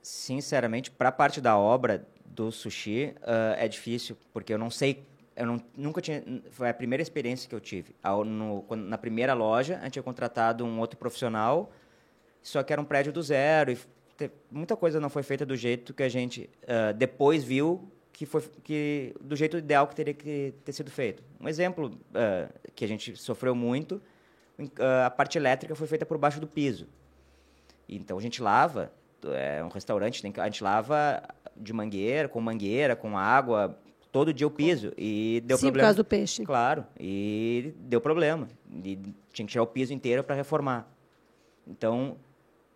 Sinceramente, 0.02 0.90
para 0.90 1.08
a 1.08 1.12
parte 1.12 1.40
da 1.40 1.56
obra 1.56 2.06
do 2.26 2.52
sushi, 2.52 3.14
uh, 3.22 3.56
é 3.56 3.66
difícil, 3.66 4.14
porque 4.30 4.52
eu 4.52 4.58
não 4.58 4.70
sei 4.70 5.06
eu 5.34 5.46
não, 5.46 5.62
nunca 5.76 6.00
tinha. 6.00 6.20
Foi 6.50 6.68
a 6.68 6.74
primeira 6.74 7.00
experiência 7.00 7.48
que 7.48 7.54
eu 7.54 7.60
tive. 7.60 7.94
Ao, 8.02 8.24
no, 8.24 8.64
na 8.74 8.98
primeira 8.98 9.34
loja, 9.34 9.78
a 9.78 9.84
gente 9.84 9.92
tinha 9.92 10.02
contratado 10.02 10.64
um 10.64 10.80
outro 10.80 10.98
profissional, 10.98 11.70
só 12.42 12.60
que 12.64 12.72
era 12.72 12.82
um 12.82 12.84
prédio 12.84 13.12
do 13.12 13.22
zero. 13.22 13.70
E 13.70 13.78
te, 14.16 14.32
muita 14.50 14.76
coisa 14.76 14.98
não 14.98 15.08
foi 15.08 15.22
feita 15.22 15.46
do 15.46 15.54
jeito 15.54 15.94
que 15.94 16.02
a 16.02 16.08
gente 16.08 16.50
uh, 16.64 16.92
depois 16.92 17.44
viu 17.44 17.88
que 18.18 18.26
foi 18.26 18.42
que 18.64 19.14
do 19.20 19.36
jeito 19.36 19.56
ideal 19.56 19.86
que 19.86 19.94
teria 19.94 20.12
que 20.12 20.52
ter 20.64 20.72
sido 20.72 20.90
feito. 20.90 21.22
Um 21.40 21.48
exemplo 21.48 21.86
uh, 21.86 22.52
que 22.74 22.84
a 22.84 22.88
gente 22.88 23.14
sofreu 23.16 23.54
muito, 23.54 24.02
uh, 24.58 25.06
a 25.06 25.08
parte 25.08 25.38
elétrica 25.38 25.72
foi 25.76 25.86
feita 25.86 26.04
por 26.04 26.18
baixo 26.18 26.40
do 26.40 26.46
piso. 26.48 26.88
Então 27.88 28.18
a 28.18 28.20
gente 28.20 28.42
lava, 28.42 28.90
é 29.24 29.62
um 29.62 29.68
restaurante, 29.68 30.20
a 30.36 30.44
gente 30.46 30.64
lava 30.64 31.22
de 31.56 31.72
mangueira, 31.72 32.28
com 32.28 32.40
mangueira, 32.40 32.96
com 32.96 33.16
água, 33.16 33.78
todo 34.10 34.34
dia 34.34 34.48
o 34.48 34.50
piso 34.50 34.92
e 34.98 35.40
deu 35.46 35.56
Sim, 35.56 35.66
problema. 35.66 35.84
por 35.84 35.86
causa 35.86 35.96
do 35.98 36.04
peixe. 36.04 36.44
Claro, 36.44 36.84
e 36.98 37.72
deu 37.76 38.00
problema. 38.00 38.48
E 38.84 38.96
tinha 39.32 39.46
que 39.46 39.52
tirar 39.52 39.62
o 39.62 39.66
piso 39.68 39.94
inteiro 39.94 40.24
para 40.24 40.34
reformar. 40.34 40.90
Então, 41.64 42.16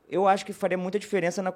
eu 0.08 0.28
acho 0.28 0.46
que 0.46 0.52
faria 0.52 0.78
muita 0.78 1.00
diferença 1.00 1.42
na, 1.42 1.52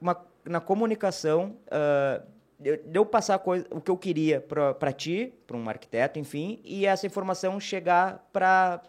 uma, 0.00 0.16
na 0.42 0.58
comunicação 0.58 1.54
uh, 1.66 2.39
de 2.60 2.80
eu 2.92 3.06
passar 3.06 3.38
coisa, 3.38 3.66
o 3.70 3.80
que 3.80 3.90
eu 3.90 3.96
queria 3.96 4.40
para 4.40 4.92
ti, 4.92 5.32
para 5.46 5.56
um 5.56 5.66
arquiteto, 5.66 6.18
enfim, 6.18 6.60
e 6.62 6.84
essa 6.84 7.06
informação 7.06 7.58
chegar 7.58 8.28
para 8.30 8.82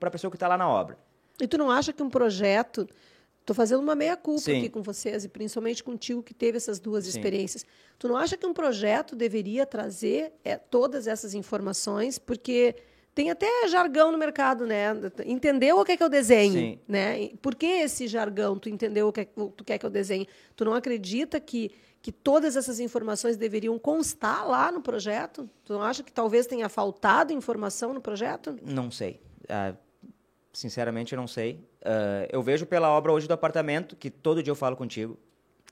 a 0.00 0.10
pessoa 0.10 0.30
que 0.30 0.36
está 0.36 0.48
lá 0.48 0.56
na 0.56 0.66
obra. 0.66 0.98
E 1.38 1.46
tu 1.46 1.58
não 1.58 1.70
acha 1.70 1.92
que 1.92 2.02
um 2.02 2.08
projeto. 2.08 2.88
Estou 3.40 3.54
fazendo 3.54 3.80
uma 3.80 3.94
meia-culpa 3.94 4.50
aqui 4.50 4.68
com 4.68 4.82
vocês, 4.82 5.24
e 5.24 5.28
principalmente 5.28 5.84
contigo 5.84 6.20
que 6.20 6.34
teve 6.34 6.56
essas 6.56 6.80
duas 6.80 7.04
Sim. 7.04 7.10
experiências. 7.10 7.64
Tu 7.96 8.08
não 8.08 8.16
acha 8.16 8.36
que 8.36 8.44
um 8.44 8.52
projeto 8.52 9.14
deveria 9.14 9.64
trazer 9.64 10.32
é, 10.42 10.56
todas 10.56 11.06
essas 11.06 11.32
informações? 11.32 12.18
Porque 12.18 12.74
tem 13.14 13.30
até 13.30 13.46
jargão 13.68 14.10
no 14.10 14.18
mercado, 14.18 14.66
né? 14.66 14.86
Entendeu 15.24 15.78
o 15.78 15.84
que 15.84 15.92
é 15.92 15.96
que 15.96 16.02
eu 16.02 16.08
desenho, 16.08 16.52
Sim. 16.52 16.78
né? 16.88 17.30
Por 17.40 17.54
que 17.54 17.66
esse 17.66 18.08
jargão? 18.08 18.58
Tu 18.58 18.68
entendeu 18.68 19.06
o 19.06 19.12
que 19.12 19.20
é, 19.20 19.24
tu 19.24 19.64
quer 19.64 19.78
que 19.78 19.86
eu 19.86 19.90
desenhe? 19.90 20.26
Tu 20.56 20.64
não 20.64 20.74
acredita 20.74 21.38
que 21.38 21.70
que 22.06 22.12
todas 22.12 22.54
essas 22.54 22.78
informações 22.78 23.36
deveriam 23.36 23.76
constar 23.80 24.46
lá 24.46 24.70
no 24.70 24.80
projeto? 24.80 25.50
Tu 25.64 25.72
não 25.72 25.82
acha 25.82 26.04
que 26.04 26.12
talvez 26.12 26.46
tenha 26.46 26.68
faltado 26.68 27.32
informação 27.32 27.92
no 27.92 28.00
projeto? 28.00 28.56
Não 28.62 28.92
sei. 28.92 29.20
Uh, 29.42 29.76
sinceramente, 30.52 31.12
eu 31.12 31.16
não 31.16 31.26
sei. 31.26 31.54
Uh, 31.82 32.30
eu 32.30 32.40
vejo 32.44 32.64
pela 32.64 32.88
obra 32.90 33.10
hoje 33.10 33.26
do 33.26 33.34
apartamento, 33.34 33.96
que 33.96 34.08
todo 34.08 34.40
dia 34.40 34.52
eu 34.52 34.54
falo 34.54 34.76
contigo. 34.76 35.18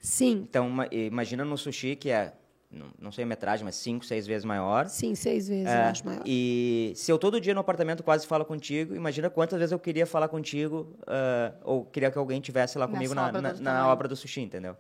Sim. 0.01 0.45
Então, 0.51 0.69
imagina 0.91 1.45
no 1.45 1.57
sushi, 1.57 1.95
que 1.95 2.11
é, 2.11 2.33
não, 2.69 2.89
não 2.99 3.13
sei 3.13 3.23
a 3.23 3.27
metragem, 3.29 3.65
mas 3.65 3.77
cinco, 3.77 4.05
seis 4.05 4.27
vezes 4.27 4.45
maior. 4.45 4.89
Sim, 4.89 5.15
seis 5.15 5.47
vezes, 5.47 5.69
é, 5.69 5.85
eu 5.85 5.89
acho 5.89 6.05
maior. 6.05 6.23
E 6.27 6.95
se 6.97 7.13
eu 7.13 7.17
todo 7.17 7.41
dia 7.41 7.55
no 7.55 7.61
apartamento 7.61 8.03
quase 8.03 8.27
falo 8.27 8.45
contigo, 8.45 8.97
imagina 8.97 9.31
quantas 9.31 9.57
vezes 9.57 9.71
eu 9.71 9.79
queria 9.79 10.05
falar 10.05 10.27
contigo, 10.27 10.97
uh, 11.03 11.55
ou 11.63 11.85
queria 11.85 12.11
que 12.11 12.19
alguém 12.19 12.41
tivesse 12.41 12.77
lá 12.77 12.89
comigo 12.89 13.15
na, 13.15 13.31
na, 13.31 13.53
na 13.53 13.89
obra 13.89 14.09
do 14.09 14.17
sushi, 14.17 14.41
entendeu? 14.41 14.77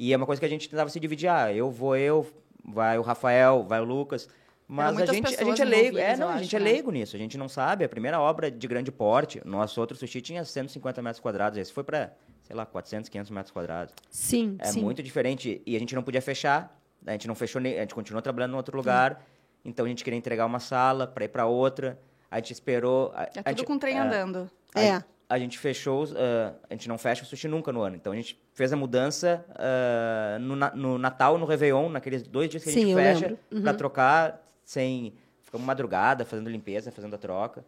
E 0.00 0.14
é 0.14 0.16
uma 0.16 0.24
coisa 0.24 0.40
que 0.40 0.46
a 0.46 0.48
gente 0.48 0.66
tentava 0.66 0.88
se 0.88 0.98
dividir. 0.98 1.28
Ah, 1.28 1.52
eu 1.52 1.70
vou 1.70 1.94
eu, 1.94 2.26
vai 2.64 2.98
o 2.98 3.02
Rafael, 3.02 3.62
vai 3.68 3.80
o 3.82 3.84
Lucas. 3.84 4.30
Mas 4.66 4.98
a 4.98 5.12
gente, 5.12 5.36
a 5.36 5.44
gente 5.44 5.60
é 5.60 5.64
leigo. 5.64 5.98
É, 5.98 6.16
não, 6.16 6.30
a 6.30 6.38
gente 6.38 6.56
é 6.56 6.58
acho, 6.58 6.66
é 6.66 6.72
leigo 6.72 6.90
né? 6.90 7.00
nisso. 7.00 7.16
A 7.16 7.18
gente 7.18 7.36
não 7.36 7.50
sabe. 7.50 7.84
A 7.84 7.88
primeira 7.88 8.18
obra 8.18 8.50
de 8.50 8.66
grande 8.66 8.90
porte, 8.90 9.42
nosso 9.44 9.78
outro 9.78 9.94
sushi 9.98 10.22
tinha 10.22 10.42
150 10.42 11.02
metros 11.02 11.20
quadrados. 11.20 11.58
Esse 11.58 11.70
foi 11.70 11.84
para, 11.84 12.14
sei 12.44 12.56
lá, 12.56 12.64
400, 12.64 13.10
500 13.10 13.30
metros 13.30 13.52
quadrados. 13.52 13.94
Sim, 14.08 14.56
É 14.58 14.68
sim. 14.68 14.80
muito 14.80 15.02
diferente. 15.02 15.60
E 15.66 15.76
a 15.76 15.78
gente 15.78 15.94
não 15.94 16.02
podia 16.02 16.22
fechar. 16.22 16.74
A 17.06 17.12
gente 17.12 17.28
não 17.28 17.34
fechou, 17.34 17.60
a 17.60 17.64
gente 17.64 17.94
continuou 17.94 18.22
trabalhando 18.22 18.54
em 18.54 18.56
outro 18.56 18.74
lugar. 18.74 19.16
Sim. 19.16 19.20
Então 19.66 19.84
a 19.84 19.88
gente 19.88 20.02
queria 20.02 20.16
entregar 20.16 20.46
uma 20.46 20.60
sala 20.60 21.06
para 21.06 21.26
ir 21.26 21.28
para 21.28 21.44
outra. 21.44 22.00
A 22.30 22.36
gente 22.36 22.54
esperou. 22.54 23.12
A, 23.14 23.24
é 23.24 23.26
tudo 23.26 23.48
gente, 23.48 23.64
com 23.66 23.78
trem 23.78 23.98
é, 23.98 24.00
andando. 24.00 24.50
É 24.74 24.92
a 24.92 25.04
gente 25.38 25.58
fechou, 25.58 26.04
uh, 26.04 26.54
a 26.68 26.74
gente 26.74 26.88
não 26.88 26.98
fecha 26.98 27.22
o 27.22 27.26
sushi 27.26 27.46
nunca 27.46 27.70
no 27.70 27.80
ano. 27.80 27.96
Então 27.96 28.12
a 28.12 28.16
gente 28.16 28.40
fez 28.52 28.72
a 28.72 28.76
mudança 28.76 29.44
uh, 29.50 30.38
no, 30.40 30.56
no, 30.56 30.98
Natal, 30.98 31.38
no 31.38 31.46
Réveillon, 31.46 31.88
naqueles 31.88 32.22
dois 32.22 32.50
dias 32.50 32.64
que 32.64 32.70
Sim, 32.70 32.94
a 32.94 33.12
gente 33.12 33.20
fecha, 33.22 33.38
uhum. 33.50 33.62
para 33.62 33.74
trocar 33.74 34.42
sem. 34.64 35.14
Ficamos 35.42 35.66
madrugada 35.66 36.24
fazendo 36.24 36.50
limpeza, 36.50 36.90
fazendo 36.90 37.14
a 37.14 37.18
troca. 37.18 37.64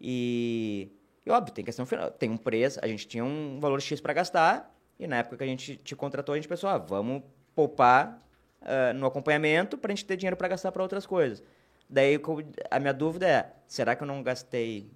E, 0.00 0.88
e 1.24 1.30
óbvio, 1.30 1.52
tem 1.52 1.64
questão 1.64 1.84
final. 1.84 2.10
Tem 2.10 2.30
um 2.30 2.36
preço, 2.36 2.78
a 2.82 2.86
gente 2.86 3.06
tinha 3.06 3.24
um 3.24 3.58
valor 3.60 3.80
X 3.80 4.00
para 4.00 4.12
gastar, 4.12 4.72
e 4.98 5.06
na 5.06 5.18
época 5.18 5.36
que 5.36 5.44
a 5.44 5.46
gente 5.46 5.76
te 5.76 5.94
contratou, 5.96 6.32
a 6.32 6.36
gente 6.36 6.48
pensou, 6.48 6.68
ah, 6.70 6.78
vamos 6.78 7.22
poupar 7.54 8.20
uh, 8.62 8.94
no 8.94 9.06
acompanhamento 9.06 9.76
para 9.76 9.92
a 9.92 9.94
gente 9.94 10.04
ter 10.04 10.16
dinheiro 10.16 10.36
para 10.36 10.48
gastar 10.48 10.72
para 10.72 10.82
outras 10.82 11.06
coisas. 11.06 11.42
Daí 11.88 12.20
a 12.70 12.78
minha 12.78 12.92
dúvida 12.92 13.26
é, 13.26 13.52
será 13.66 13.96
que 13.96 14.02
eu 14.02 14.06
não 14.06 14.22
gastei 14.22 14.90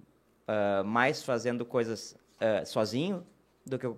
uh, 0.47 0.83
mais 0.83 1.23
fazendo 1.23 1.65
coisas 1.65 2.15
uh, 2.35 2.65
sozinho 2.65 3.25
do 3.65 3.79
que 3.79 3.85
eu 3.85 3.97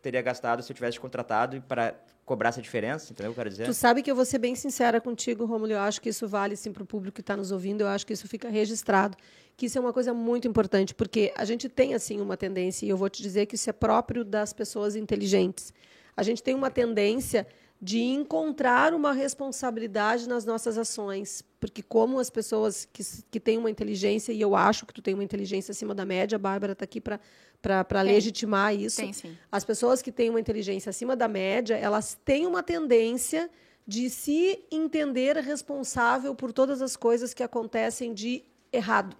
teria 0.00 0.22
gastado 0.22 0.62
se 0.62 0.70
eu 0.70 0.74
tivesse 0.74 0.98
contratado 0.98 1.60
para 1.62 1.94
cobrar 2.24 2.50
essa 2.50 2.62
diferença, 2.62 3.12
entendeu 3.12 3.32
o 3.32 3.34
que 3.34 3.40
eu 3.40 3.42
quero 3.42 3.50
dizer? 3.50 3.64
Tu 3.64 3.74
sabe 3.74 4.02
que 4.02 4.10
eu 4.10 4.14
vou 4.14 4.24
ser 4.24 4.38
bem 4.38 4.54
sincera 4.54 5.00
contigo, 5.00 5.44
Romulo, 5.44 5.72
eu 5.72 5.80
acho 5.80 6.00
que 6.00 6.08
isso 6.08 6.28
vale 6.28 6.54
sim 6.54 6.72
para 6.72 6.84
o 6.84 6.86
público 6.86 7.16
que 7.16 7.20
está 7.20 7.36
nos 7.36 7.50
ouvindo, 7.50 7.80
eu 7.80 7.88
acho 7.88 8.06
que 8.06 8.12
isso 8.12 8.28
fica 8.28 8.48
registrado, 8.48 9.16
que 9.56 9.66
isso 9.66 9.76
é 9.76 9.80
uma 9.80 9.92
coisa 9.92 10.14
muito 10.14 10.46
importante, 10.46 10.94
porque 10.94 11.32
a 11.36 11.44
gente 11.44 11.68
tem 11.68 11.92
assim 11.92 12.20
uma 12.20 12.36
tendência, 12.36 12.86
e 12.86 12.88
eu 12.88 12.96
vou 12.96 13.10
te 13.10 13.20
dizer 13.20 13.46
que 13.46 13.56
isso 13.56 13.68
é 13.68 13.72
próprio 13.72 14.24
das 14.24 14.52
pessoas 14.52 14.94
inteligentes. 14.94 15.72
A 16.16 16.22
gente 16.22 16.40
tem 16.40 16.54
uma 16.54 16.70
tendência 16.70 17.46
de 17.80 18.00
encontrar 18.00 18.92
uma 18.92 19.12
responsabilidade 19.12 20.28
nas 20.28 20.44
nossas 20.44 20.76
ações. 20.76 21.42
Porque 21.58 21.82
como 21.82 22.18
as 22.18 22.28
pessoas 22.28 22.86
que, 22.92 23.02
que 23.30 23.40
têm 23.40 23.56
uma 23.56 23.70
inteligência, 23.70 24.32
e 24.32 24.40
eu 24.40 24.54
acho 24.54 24.84
que 24.84 24.92
tu 24.92 25.00
tem 25.00 25.14
uma 25.14 25.24
inteligência 25.24 25.72
acima 25.72 25.94
da 25.94 26.04
média, 26.04 26.36
a 26.36 26.38
Bárbara 26.38 26.72
está 26.72 26.84
aqui 26.84 27.00
para 27.00 28.02
legitimar 28.02 28.74
isso. 28.74 28.98
Tem, 28.98 29.12
sim. 29.12 29.36
As 29.50 29.64
pessoas 29.64 30.02
que 30.02 30.12
têm 30.12 30.28
uma 30.28 30.40
inteligência 30.40 30.90
acima 30.90 31.16
da 31.16 31.26
média, 31.26 31.74
elas 31.74 32.18
têm 32.22 32.46
uma 32.46 32.62
tendência 32.62 33.50
de 33.86 34.10
se 34.10 34.62
entender 34.70 35.36
responsável 35.38 36.34
por 36.34 36.52
todas 36.52 36.82
as 36.82 36.96
coisas 36.96 37.32
que 37.32 37.42
acontecem 37.42 38.12
de 38.12 38.44
errado. 38.70 39.16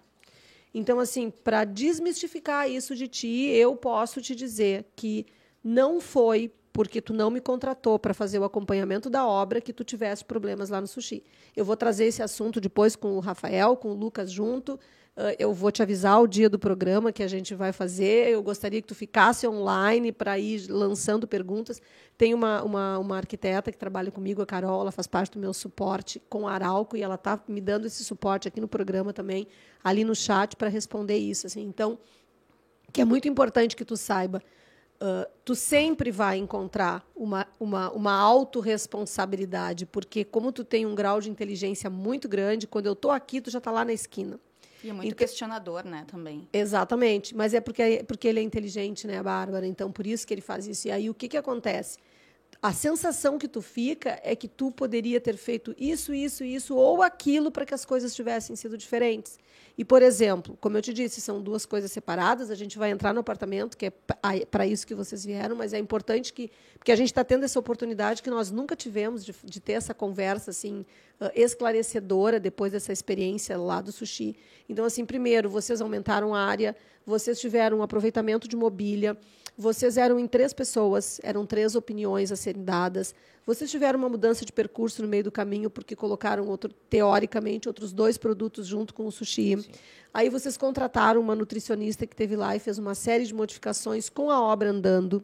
Então, 0.73 0.99
assim, 0.99 1.29
para 1.29 1.65
desmistificar 1.65 2.69
isso 2.69 2.95
de 2.95 3.07
ti, 3.07 3.47
eu 3.47 3.75
posso 3.75 4.21
te 4.21 4.33
dizer 4.35 4.85
que 4.95 5.25
não 5.63 5.99
foi 5.99 6.51
porque 6.73 7.01
tu 7.01 7.13
não 7.13 7.29
me 7.29 7.41
contratou 7.41 7.99
para 7.99 8.13
fazer 8.13 8.39
o 8.39 8.43
acompanhamento 8.43 9.09
da 9.09 9.25
obra 9.25 9.59
que 9.59 9.73
tu 9.73 9.83
tivesse 9.83 10.23
problemas 10.23 10.69
lá 10.69 10.79
no 10.79 10.87
sushi. 10.87 11.23
Eu 11.55 11.65
vou 11.65 11.75
trazer 11.75 12.05
esse 12.05 12.23
assunto 12.23 12.61
depois 12.61 12.95
com 12.95 13.13
o 13.17 13.19
Rafael, 13.19 13.75
com 13.75 13.89
o 13.91 13.93
Lucas 13.93 14.31
junto. 14.31 14.79
Uh, 15.13 15.35
eu 15.37 15.53
vou 15.53 15.69
te 15.71 15.83
avisar 15.83 16.21
o 16.21 16.27
dia 16.27 16.49
do 16.49 16.57
programa 16.57 17.11
que 17.11 17.21
a 17.21 17.27
gente 17.27 17.53
vai 17.53 17.73
fazer. 17.73 18.29
Eu 18.29 18.41
gostaria 18.41 18.81
que 18.81 18.87
tu 18.87 18.95
ficasse 18.95 19.45
online 19.45 20.09
para 20.13 20.39
ir 20.39 20.67
lançando 20.69 21.27
perguntas. 21.27 21.81
Tem 22.17 22.33
uma, 22.33 22.63
uma, 22.63 22.97
uma, 22.97 23.17
arquiteta 23.17 23.73
que 23.73 23.77
trabalha 23.77 24.09
comigo, 24.09 24.41
a 24.41 24.45
Carol, 24.45 24.81
ela 24.81 24.91
faz 24.91 25.07
parte 25.07 25.33
do 25.33 25.39
meu 25.39 25.53
suporte 25.53 26.21
com 26.29 26.47
a 26.47 26.53
Arauco 26.53 26.95
e 26.95 27.01
ela 27.01 27.15
está 27.15 27.37
me 27.45 27.59
dando 27.59 27.87
esse 27.87 28.05
suporte 28.05 28.47
aqui 28.47 28.61
no 28.61 28.69
programa 28.69 29.11
também, 29.11 29.47
ali 29.83 30.05
no 30.05 30.15
chat, 30.15 30.55
para 30.55 30.69
responder 30.69 31.17
isso. 31.17 31.45
Assim. 31.45 31.63
Então, 31.63 31.99
que 32.93 33.01
é 33.01 33.05
muito 33.05 33.27
importante 33.27 33.75
que 33.75 33.83
tu 33.83 33.97
saiba 33.97 34.41
Uh, 35.01 35.27
tu 35.43 35.55
sempre 35.55 36.11
vai 36.11 36.37
encontrar 36.37 37.03
uma, 37.15 37.47
uma, 37.59 37.89
uma 37.91 38.13
autorresponsabilidade, 38.13 39.87
porque 39.87 40.23
como 40.23 40.51
tu 40.51 40.63
tem 40.63 40.85
um 40.85 40.93
grau 40.93 41.19
de 41.19 41.27
inteligência 41.27 41.89
muito 41.89 42.29
grande, 42.29 42.67
quando 42.67 42.85
eu 42.85 42.93
estou 42.93 43.09
aqui, 43.09 43.41
tu 43.41 43.49
já 43.49 43.57
está 43.57 43.71
lá 43.71 43.83
na 43.83 43.93
esquina. 43.93 44.39
E 44.83 44.89
é 44.89 44.93
muito 44.93 45.07
então, 45.07 45.17
questionador, 45.17 45.85
né, 45.85 46.05
também. 46.07 46.47
Exatamente, 46.53 47.35
mas 47.35 47.55
é 47.55 47.59
porque, 47.59 48.03
porque 48.07 48.27
ele 48.27 48.39
é 48.39 48.43
inteligente, 48.43 49.07
né, 49.07 49.23
Bárbara? 49.23 49.65
Então, 49.65 49.91
por 49.91 50.05
isso 50.05 50.25
que 50.25 50.33
ele 50.35 50.41
faz 50.41 50.67
isso. 50.67 50.87
E 50.87 50.91
aí, 50.91 51.09
o 51.09 51.15
que, 51.15 51.27
que 51.27 51.37
acontece? 51.37 51.97
A 52.61 52.71
sensação 52.71 53.39
que 53.39 53.47
tu 53.47 53.61
fica 53.61 54.19
é 54.23 54.35
que 54.35 54.47
tu 54.47 54.71
poderia 54.71 55.19
ter 55.19 55.35
feito 55.35 55.73
isso, 55.79 56.13
isso, 56.13 56.43
isso 56.43 56.75
ou 56.75 57.01
aquilo 57.01 57.49
para 57.49 57.65
que 57.65 57.73
as 57.73 57.83
coisas 57.83 58.13
tivessem 58.13 58.55
sido 58.55 58.77
diferentes. 58.77 59.39
E, 59.75 59.83
por 59.83 60.03
exemplo, 60.03 60.55
como 60.61 60.77
eu 60.77 60.81
te 60.81 60.93
disse, 60.93 61.19
são 61.21 61.41
duas 61.41 61.65
coisas 61.65 61.91
separadas. 61.91 62.51
A 62.51 62.55
gente 62.55 62.77
vai 62.77 62.91
entrar 62.91 63.13
no 63.13 63.21
apartamento, 63.21 63.75
que 63.75 63.87
é 63.87 63.91
para 64.45 64.67
isso 64.67 64.85
que 64.85 64.93
vocês 64.93 65.25
vieram, 65.25 65.55
mas 65.55 65.73
é 65.73 65.79
importante 65.79 66.31
que. 66.33 66.51
Porque 66.77 66.91
a 66.91 66.95
gente 66.95 67.07
está 67.07 67.23
tendo 67.23 67.45
essa 67.45 67.57
oportunidade 67.57 68.21
que 68.21 68.29
nós 68.29 68.51
nunca 68.51 68.75
tivemos 68.75 69.25
de, 69.25 69.33
de 69.43 69.59
ter 69.59 69.73
essa 69.73 69.93
conversa 69.93 70.51
assim 70.51 70.85
esclarecedora 71.35 72.39
depois 72.39 72.71
dessa 72.71 72.91
experiência 72.91 73.57
lá 73.57 73.81
do 73.81 73.91
sushi. 73.91 74.35
Então, 74.67 74.85
assim, 74.85 75.05
primeiro, 75.05 75.49
vocês 75.49 75.81
aumentaram 75.81 76.33
a 76.33 76.43
área, 76.43 76.75
vocês 77.05 77.39
tiveram 77.39 77.79
um 77.79 77.83
aproveitamento 77.83 78.47
de 78.47 78.55
mobília. 78.55 79.17
Vocês 79.57 79.97
eram 79.97 80.19
em 80.19 80.27
três 80.27 80.53
pessoas, 80.53 81.19
eram 81.23 81.45
três 81.45 81.75
opiniões 81.75 82.31
a 82.31 82.35
serem 82.35 82.63
dadas. 82.63 83.13
Vocês 83.45 83.69
tiveram 83.69 83.99
uma 83.99 84.09
mudança 84.09 84.45
de 84.45 84.51
percurso 84.51 85.01
no 85.01 85.07
meio 85.07 85.23
do 85.23 85.31
caminho 85.31 85.69
porque 85.69 85.95
colocaram 85.95 86.47
outro, 86.47 86.71
teoricamente 86.89 87.67
outros 87.67 87.91
dois 87.91 88.17
produtos 88.17 88.67
junto 88.67 88.93
com 88.93 89.05
o 89.05 89.11
sushi. 89.11 89.57
Sim. 89.61 89.71
Aí 90.13 90.29
vocês 90.29 90.57
contrataram 90.57 91.21
uma 91.21 91.35
nutricionista 91.35 92.05
que 92.05 92.15
teve 92.15 92.35
lá 92.35 92.55
e 92.55 92.59
fez 92.59 92.77
uma 92.77 92.95
série 92.95 93.25
de 93.25 93.33
modificações 93.33 94.09
com 94.09 94.29
a 94.29 94.41
obra 94.41 94.69
andando. 94.69 95.23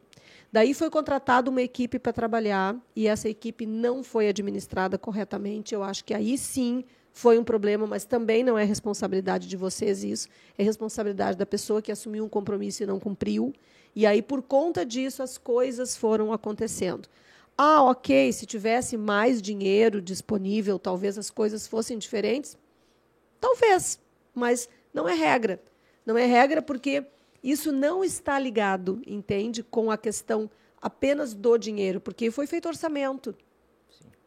Daí 0.51 0.73
foi 0.73 0.89
contratada 0.89 1.49
uma 1.49 1.61
equipe 1.61 1.99
para 1.99 2.13
trabalhar 2.13 2.75
e 2.95 3.07
essa 3.07 3.27
equipe 3.27 3.65
não 3.65 4.01
foi 4.01 4.29
administrada 4.29 4.97
corretamente. 4.97 5.75
Eu 5.75 5.83
acho 5.83 6.05
que 6.05 6.13
aí 6.13 6.37
sim 6.37 6.83
foi 7.17 7.39
um 7.39 7.43
problema, 7.43 7.87
mas 7.87 8.05
também 8.05 8.43
não 8.43 8.59
é 8.59 8.63
responsabilidade 8.63 9.47
de 9.47 9.57
vocês 9.57 10.03
isso, 10.03 10.29
é 10.55 10.61
responsabilidade 10.61 11.35
da 11.35 11.47
pessoa 11.47 11.81
que 11.81 11.91
assumiu 11.91 12.23
um 12.23 12.29
compromisso 12.29 12.83
e 12.83 12.85
não 12.85 12.99
cumpriu. 12.99 13.55
E 13.95 14.05
aí, 14.05 14.21
por 14.21 14.43
conta 14.43 14.85
disso, 14.85 15.23
as 15.23 15.35
coisas 15.35 15.97
foram 15.97 16.31
acontecendo. 16.31 17.09
Ah, 17.57 17.81
ok, 17.81 18.31
se 18.31 18.45
tivesse 18.45 18.95
mais 18.95 19.41
dinheiro 19.41 19.99
disponível, 19.99 20.77
talvez 20.77 21.17
as 21.17 21.31
coisas 21.31 21.65
fossem 21.65 21.97
diferentes. 21.97 22.55
Talvez, 23.41 23.99
mas 24.31 24.69
não 24.93 25.09
é 25.09 25.15
regra. 25.15 25.59
Não 26.05 26.19
é 26.19 26.25
regra 26.27 26.61
porque 26.61 27.03
isso 27.43 27.71
não 27.71 28.03
está 28.03 28.37
ligado, 28.37 29.01
entende, 29.07 29.63
com 29.63 29.89
a 29.89 29.97
questão 29.97 30.47
apenas 30.79 31.33
do 31.33 31.57
dinheiro, 31.57 31.99
porque 31.99 32.29
foi 32.29 32.45
feito 32.45 32.67
orçamento. 32.67 33.33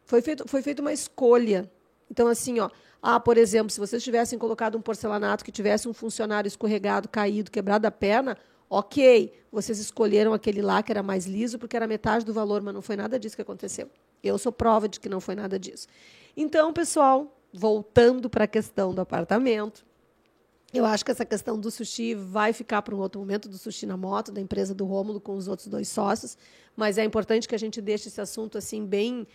Foi 0.03 0.21
feito, 0.21 0.45
foi 0.45 0.61
feita 0.61 0.81
uma 0.81 0.91
escolha. 0.91 1.71
Então, 2.11 2.27
assim, 2.27 2.59
ó, 2.59 2.69
ah, 3.01 3.19
por 3.19 3.37
exemplo, 3.37 3.71
se 3.71 3.79
vocês 3.79 4.03
tivessem 4.03 4.37
colocado 4.37 4.77
um 4.77 4.81
porcelanato 4.81 5.43
que 5.43 5.51
tivesse 5.51 5.89
um 5.89 5.93
funcionário 5.93 6.47
escorregado, 6.47 7.09
caído, 7.09 7.49
quebrado 7.49 7.87
a 7.87 7.91
perna, 7.91 8.37
Ok, 8.73 9.33
vocês 9.51 9.79
escolheram 9.79 10.31
aquele 10.31 10.61
lá 10.61 10.81
que 10.81 10.93
era 10.93 11.03
mais 11.03 11.25
liso 11.25 11.59
porque 11.59 11.75
era 11.75 11.85
metade 11.85 12.23
do 12.23 12.33
valor, 12.33 12.61
mas 12.61 12.73
não 12.73 12.81
foi 12.81 12.95
nada 12.95 13.19
disso 13.19 13.35
que 13.35 13.41
aconteceu. 13.41 13.89
Eu 14.23 14.37
sou 14.37 14.49
prova 14.49 14.87
de 14.87 14.97
que 14.97 15.09
não 15.09 15.19
foi 15.19 15.35
nada 15.35 15.59
disso. 15.59 15.89
Então, 16.37 16.71
pessoal, 16.71 17.37
voltando 17.51 18.29
para 18.29 18.45
a 18.45 18.47
questão 18.47 18.93
do 18.93 19.01
apartamento, 19.01 19.85
eu 20.73 20.85
acho 20.85 21.03
que 21.03 21.11
essa 21.11 21.25
questão 21.25 21.59
do 21.59 21.69
sushi 21.69 22.15
vai 22.15 22.53
ficar 22.53 22.81
para 22.81 22.95
um 22.95 22.99
outro 22.99 23.19
momento, 23.19 23.49
do 23.49 23.57
sushi 23.57 23.85
na 23.85 23.97
moto, 23.97 24.31
da 24.31 24.39
empresa 24.39 24.73
do 24.73 24.85
Rômulo 24.85 25.19
com 25.19 25.35
os 25.35 25.47
outros 25.47 25.67
dois 25.67 25.89
sócios, 25.89 26.37
mas 26.75 26.97
é 26.97 27.03
importante 27.03 27.47
que 27.47 27.55
a 27.55 27.57
gente 27.57 27.81
deixe 27.81 28.07
esse 28.07 28.21
assunto 28.21 28.57
assim 28.57 28.85
bem, 28.85 29.27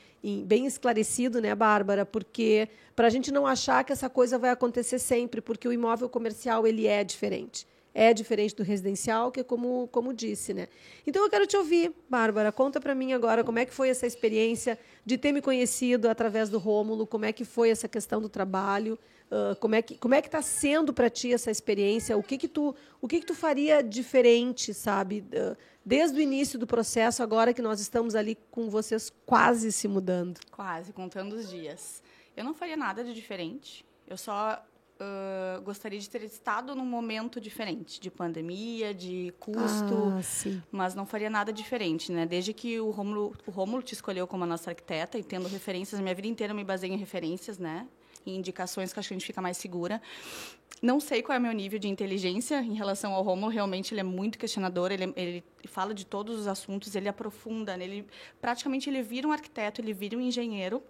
bem 0.47 0.67
esclarecido, 0.67 1.41
né, 1.41 1.55
Bárbara? 1.55 2.07
Porque 2.07 2.69
para 2.95 3.07
a 3.07 3.11
gente 3.11 3.31
não 3.31 3.47
achar 3.47 3.85
que 3.85 3.93
essa 3.93 4.09
coisa 4.09 4.39
vai 4.39 4.51
acontecer 4.51 4.99
sempre, 4.99 5.41
porque 5.41 5.69
o 5.69 5.73
imóvel 5.73 6.09
comercial 6.09 6.67
ele 6.67 6.87
é 6.87 7.05
diferente 7.05 7.67
é 7.99 8.13
diferente 8.13 8.55
do 8.55 8.63
residencial, 8.63 9.33
que 9.33 9.41
é 9.41 9.43
como, 9.43 9.89
como 9.89 10.13
disse, 10.13 10.53
né? 10.53 10.69
Então 11.07 11.25
eu 11.25 11.31
quero 11.31 11.47
te 11.47 11.57
ouvir, 11.57 11.95
Bárbara. 12.11 12.53
Conta 12.53 12.79
para 12.79 12.95
mim 12.95 13.15
agora 13.15 13.43
como 13.43 13.59
é 13.59 13.65
que 13.65 13.73
foi 13.73 13.89
essa 13.89 14.07
experiência 14.07 14.79
de 15.03 15.17
ter 15.17 15.33
me 15.33 15.41
conhecido 15.41 16.07
através 16.07 16.51
do 16.51 16.59
Rômulo, 16.59 17.07
como 17.07 17.25
é 17.25 17.33
que 17.33 17.43
foi 17.43 17.71
essa 17.71 17.89
questão 17.89 18.21
do 18.21 18.29
trabalho, 18.29 18.99
uh, 19.31 19.57
como 19.61 19.75
é 19.75 19.83
que 19.83 19.97
como 19.99 20.15
é 20.15 20.23
que 20.23 20.29
está 20.29 20.43
sendo 20.43 20.93
para 20.93 21.11
ti 21.11 21.33
essa 21.33 21.51
experiência? 21.51 22.17
O 22.17 22.23
que 22.23 22.39
que 22.39 22.49
tu 22.49 22.75
o 23.01 23.09
que 23.09 23.21
que 23.21 23.27
tu 23.27 23.35
faria 23.35 23.83
diferente, 23.83 24.73
sabe? 24.75 25.25
Uh, 25.33 25.57
desde 25.85 26.19
o 26.19 26.21
início 26.21 26.59
do 26.59 26.67
processo, 26.67 27.23
agora 27.23 27.55
que 27.55 27.63
nós 27.63 27.81
estamos 27.81 28.15
ali 28.15 28.37
com 28.51 28.69
vocês 28.69 29.13
quase 29.25 29.71
se 29.71 29.87
mudando. 29.87 30.41
Quase, 30.51 30.93
contando 30.93 31.35
os 31.35 31.49
dias. 31.49 32.03
Eu 32.37 32.45
não 32.45 32.55
faria 32.55 32.77
nada 32.77 33.05
de 33.05 33.15
diferente. 33.15 33.85
Eu 34.07 34.17
só 34.17 34.63
uh, 35.01 35.63
gostaria 35.63 35.99
de 35.99 36.09
ter 36.09 36.23
estado 36.23 36.75
num 36.75 36.85
momento 36.85 37.41
diferente, 37.41 38.01
de 38.01 38.11
pandemia, 38.11 38.95
de 38.95 39.33
custo, 39.39 40.13
ah, 40.13 40.63
mas 40.71 40.95
não 40.95 41.07
faria 41.07 41.31
nada 41.31 41.53
diferente, 41.53 42.13
né? 42.13 42.27
Desde 42.27 42.53
que 42.53 42.81
o 42.81 42.91
Rômulo, 42.91 43.35
o 43.47 43.51
Rômulo 43.51 43.83
te 43.83 43.95
escolheu 43.95 44.27
como 44.27 44.45
a 44.45 44.47
nossa 44.47 44.71
arquiteta 44.71 45.19
e 45.19 45.25
tendo 45.25 45.49
referências, 45.49 46.01
minha 46.01 46.15
vida 46.15 46.29
inteira 46.29 46.53
eu 46.53 46.57
me 46.57 46.65
baseei 46.65 46.93
em 46.93 46.97
referências, 46.97 47.59
né? 47.59 47.87
Indicações 48.27 48.93
que 48.93 48.99
acho 48.99 49.09
que 49.09 49.15
a 49.15 49.17
gente 49.17 49.27
fica 49.27 49.41
mais 49.41 49.57
segura. 49.57 50.01
Não 50.83 51.01
sei 51.01 51.23
qual 51.23 51.37
é 51.37 51.39
o 51.39 51.43
meu 51.43 51.53
nível 51.53 51.79
de 51.79 51.89
inteligência 51.89 52.61
em 52.61 52.75
relação 52.75 53.15
ao 53.15 53.23
Romulo. 53.23 53.51
Realmente 53.51 53.95
ele 53.95 54.01
é 54.01 54.05
muito 54.05 54.39
questionador. 54.39 54.93
Ele, 54.93 55.13
ele 55.17 55.45
fala 55.65 55.95
de 55.95 56.05
todos 56.05 56.39
os 56.39 56.47
assuntos. 56.47 56.95
Ele 56.95 57.09
aprofunda. 57.09 57.75
Ele 57.83 58.07
praticamente 58.41 58.91
ele 58.91 59.03
vira 59.03 59.27
um 59.27 59.33
arquiteto. 59.33 59.81
Ele 59.81 59.93
vira 59.93 60.17
um 60.17 60.21
engenheiro 60.21 60.83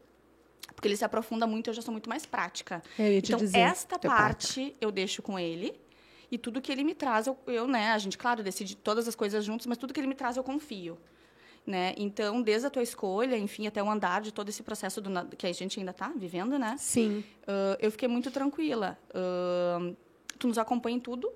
porque 0.74 0.88
ele 0.88 0.96
se 0.96 1.04
aprofunda 1.04 1.46
muito, 1.46 1.70
eu 1.70 1.74
já 1.74 1.80
sou 1.80 1.92
muito 1.92 2.08
mais 2.08 2.26
prática. 2.26 2.82
então, 3.28 3.38
dizer, 3.38 3.58
esta 3.60 3.98
parte 3.98 4.76
eu 4.80 4.90
deixo 4.90 5.22
com 5.22 5.38
ele. 5.38 5.78
E 6.30 6.36
tudo 6.36 6.60
que 6.60 6.72
ele 6.72 6.82
me 6.82 6.94
traz, 6.94 7.26
eu, 7.26 7.38
eu, 7.46 7.68
né, 7.68 7.92
a 7.92 7.98
gente, 7.98 8.18
claro, 8.18 8.42
decide 8.42 8.76
todas 8.76 9.06
as 9.06 9.14
coisas 9.14 9.44
juntos, 9.44 9.66
mas 9.66 9.78
tudo 9.78 9.94
que 9.94 10.00
ele 10.00 10.08
me 10.08 10.14
traz 10.14 10.36
eu 10.36 10.42
confio. 10.42 10.98
Né? 11.66 11.94
Então, 11.96 12.40
desde 12.42 12.68
a 12.68 12.70
tua 12.70 12.82
escolha, 12.82 13.36
enfim, 13.36 13.66
até 13.66 13.82
o 13.82 13.90
andar 13.90 14.20
de 14.20 14.32
todo 14.32 14.48
esse 14.48 14.62
processo 14.62 15.00
do, 15.00 15.10
que 15.36 15.48
a 15.48 15.52
gente 15.52 15.80
ainda 15.80 15.90
está 15.90 16.12
vivendo, 16.14 16.56
né? 16.58 16.76
Sim. 16.78 17.24
Uh, 17.42 17.76
eu 17.80 17.90
fiquei 17.90 18.06
muito 18.06 18.30
tranquila. 18.30 18.96
Uh, 19.10 19.96
tu 20.38 20.46
nos 20.46 20.58
acompanha 20.58 20.96
em 20.96 21.00
tudo, 21.00 21.28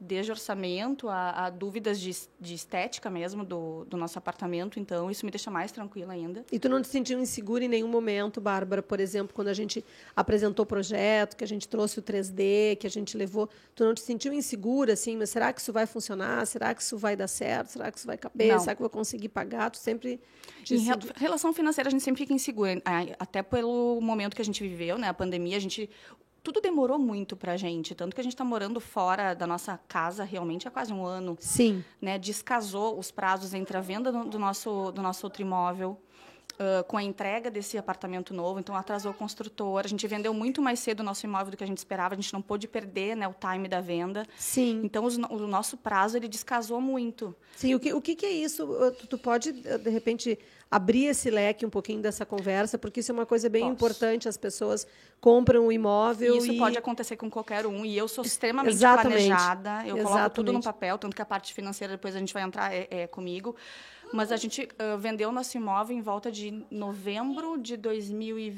desde 0.00 0.32
orçamento 0.32 1.10
a, 1.10 1.46
a 1.46 1.50
dúvidas 1.50 2.00
de, 2.00 2.10
de, 2.40 2.54
estética 2.54 3.10
mesmo 3.10 3.44
do, 3.44 3.84
do, 3.84 3.98
nosso 3.98 4.18
apartamento, 4.18 4.80
então 4.80 5.10
isso 5.10 5.26
me 5.26 5.30
deixa 5.30 5.50
mais 5.50 5.70
tranquila 5.70 6.14
ainda. 6.14 6.42
E 6.50 6.58
tu 6.58 6.70
não 6.70 6.80
te 6.80 6.88
sentiu 6.88 7.20
insegura 7.20 7.64
em 7.64 7.68
nenhum 7.68 7.88
momento, 7.88 8.40
Bárbara, 8.40 8.82
por 8.82 8.98
exemplo, 8.98 9.34
quando 9.34 9.48
a 9.48 9.52
gente 9.52 9.84
apresentou 10.16 10.62
o 10.62 10.66
projeto, 10.66 11.36
que 11.36 11.44
a 11.44 11.46
gente 11.46 11.68
trouxe 11.68 11.98
o 11.98 12.02
3D, 12.02 12.76
que 12.76 12.86
a 12.86 12.90
gente 12.90 13.14
levou, 13.14 13.48
tu 13.74 13.84
não 13.84 13.92
te 13.92 14.00
sentiu 14.00 14.32
insegura 14.32 14.94
assim, 14.94 15.18
mas 15.18 15.28
será 15.28 15.52
que 15.52 15.60
isso 15.60 15.72
vai 15.72 15.86
funcionar? 15.86 16.46
Será 16.46 16.74
que 16.74 16.80
isso 16.80 16.96
vai 16.96 17.14
dar 17.14 17.28
certo? 17.28 17.68
Será 17.68 17.92
que 17.92 17.98
isso 17.98 18.06
vai 18.06 18.16
caber? 18.16 18.52
Não. 18.52 18.60
Será 18.60 18.74
que 18.74 18.80
eu 18.80 18.84
vou 18.84 18.90
conseguir 18.90 19.28
pagar? 19.28 19.70
Tu 19.70 19.76
sempre 19.78 20.18
Em 20.70 20.78
re 20.78 20.94
relação 21.16 21.52
financeira 21.52 21.88
a 21.88 21.90
gente 21.90 22.02
sempre 22.02 22.22
fica 22.22 22.32
insegura, 22.32 22.80
até 23.18 23.42
pelo 23.42 24.00
momento 24.00 24.34
que 24.34 24.40
a 24.40 24.44
gente 24.44 24.62
viveu, 24.62 24.96
né, 24.96 25.08
a 25.08 25.14
pandemia, 25.14 25.58
a 25.58 25.60
gente 25.60 25.90
tudo 26.42 26.60
demorou 26.60 26.98
muito 26.98 27.36
para 27.36 27.52
a 27.52 27.56
gente, 27.56 27.94
tanto 27.94 28.14
que 28.14 28.20
a 28.20 28.24
gente 28.24 28.34
está 28.34 28.44
morando 28.44 28.80
fora 28.80 29.34
da 29.34 29.46
nossa 29.46 29.78
casa 29.88 30.24
realmente 30.24 30.66
há 30.66 30.70
quase 30.70 30.92
um 30.92 31.04
ano. 31.04 31.36
Sim. 31.40 31.84
Né? 32.00 32.18
Descasou 32.18 32.98
os 32.98 33.10
prazos 33.10 33.54
entre 33.54 33.76
a 33.76 33.80
venda 33.80 34.10
do, 34.10 34.24
do 34.24 34.38
nosso, 34.38 34.90
do 34.92 35.02
nosso 35.02 35.26
outro 35.26 35.42
imóvel. 35.42 36.00
Uh, 36.60 36.84
com 36.84 36.96
a 36.96 37.02
entrega 37.02 37.50
desse 37.50 37.78
apartamento 37.78 38.34
novo, 38.34 38.60
então 38.60 38.76
atrasou 38.76 39.12
o 39.12 39.14
construtor. 39.14 39.82
A 39.84 39.88
gente 39.88 40.06
vendeu 40.06 40.34
muito 40.34 40.60
mais 40.60 40.78
cedo 40.78 41.00
o 41.00 41.02
nosso 41.02 41.24
imóvel 41.24 41.52
do 41.52 41.56
que 41.56 41.64
a 41.64 41.66
gente 41.66 41.78
esperava, 41.78 42.14
a 42.14 42.16
gente 42.16 42.32
não 42.32 42.42
pôde 42.42 42.68
perder 42.68 43.16
né, 43.16 43.26
o 43.26 43.34
time 43.34 43.66
da 43.66 43.80
venda. 43.80 44.26
Sim. 44.36 44.82
Então, 44.84 45.04
os, 45.04 45.16
o 45.16 45.46
nosso 45.46 45.76
prazo, 45.76 46.16
ele 46.16 46.28
descasou 46.28 46.80
muito. 46.80 47.34
Sim, 47.56 47.74
o 47.74 47.80
que, 47.80 47.92
o 47.92 48.00
que, 48.00 48.24
é 48.24 48.30
isso? 48.30 48.66
Tu, 48.98 49.06
tu 49.06 49.18
pode, 49.18 49.52
de 49.52 49.90
repente, 49.90 50.38
abrir 50.70 51.06
esse 51.06 51.30
leque 51.30 51.66
um 51.66 51.70
pouquinho 51.70 52.00
dessa 52.00 52.24
conversa, 52.24 52.78
porque 52.78 53.00
isso 53.00 53.10
é 53.10 53.14
uma 53.14 53.26
coisa 53.26 53.48
bem 53.48 53.62
Posso. 53.62 53.72
importante. 53.72 54.28
As 54.28 54.36
pessoas 54.36 54.86
compram 55.20 55.66
um 55.66 55.72
imóvel 55.72 56.36
Isso 56.36 56.52
e... 56.52 56.58
pode 56.58 56.78
acontecer 56.78 57.16
com 57.16 57.28
qualquer 57.28 57.66
um. 57.66 57.84
E 57.84 57.98
eu 57.98 58.06
sou 58.06 58.24
extremamente 58.24 58.74
Exatamente. 58.74 59.26
planejada. 59.26 59.86
Eu 59.86 59.98
coloco 59.98 60.30
tudo 60.30 60.52
no 60.52 60.58
Exatamente. 60.58 60.64
papel, 60.64 60.98
tanto 60.98 61.16
que 61.16 61.22
a 61.22 61.26
parte 61.26 61.52
financeira 61.52 61.94
depois 61.94 62.14
a 62.14 62.18
gente 62.18 62.32
vai 62.32 62.44
entrar 62.44 62.72
é, 62.72 62.86
é 62.90 63.06
comigo. 63.06 63.56
Mas 64.12 64.32
a 64.32 64.36
gente 64.36 64.68
ah, 64.78 64.96
vendeu 64.96 65.30
nosso 65.32 65.56
imóvel 65.56 65.96
em 65.96 66.00
volta 66.00 66.30
de 66.30 66.64
novembro 66.70 67.58
de 67.58 67.76
2000 67.76 68.38
e... 68.38 68.48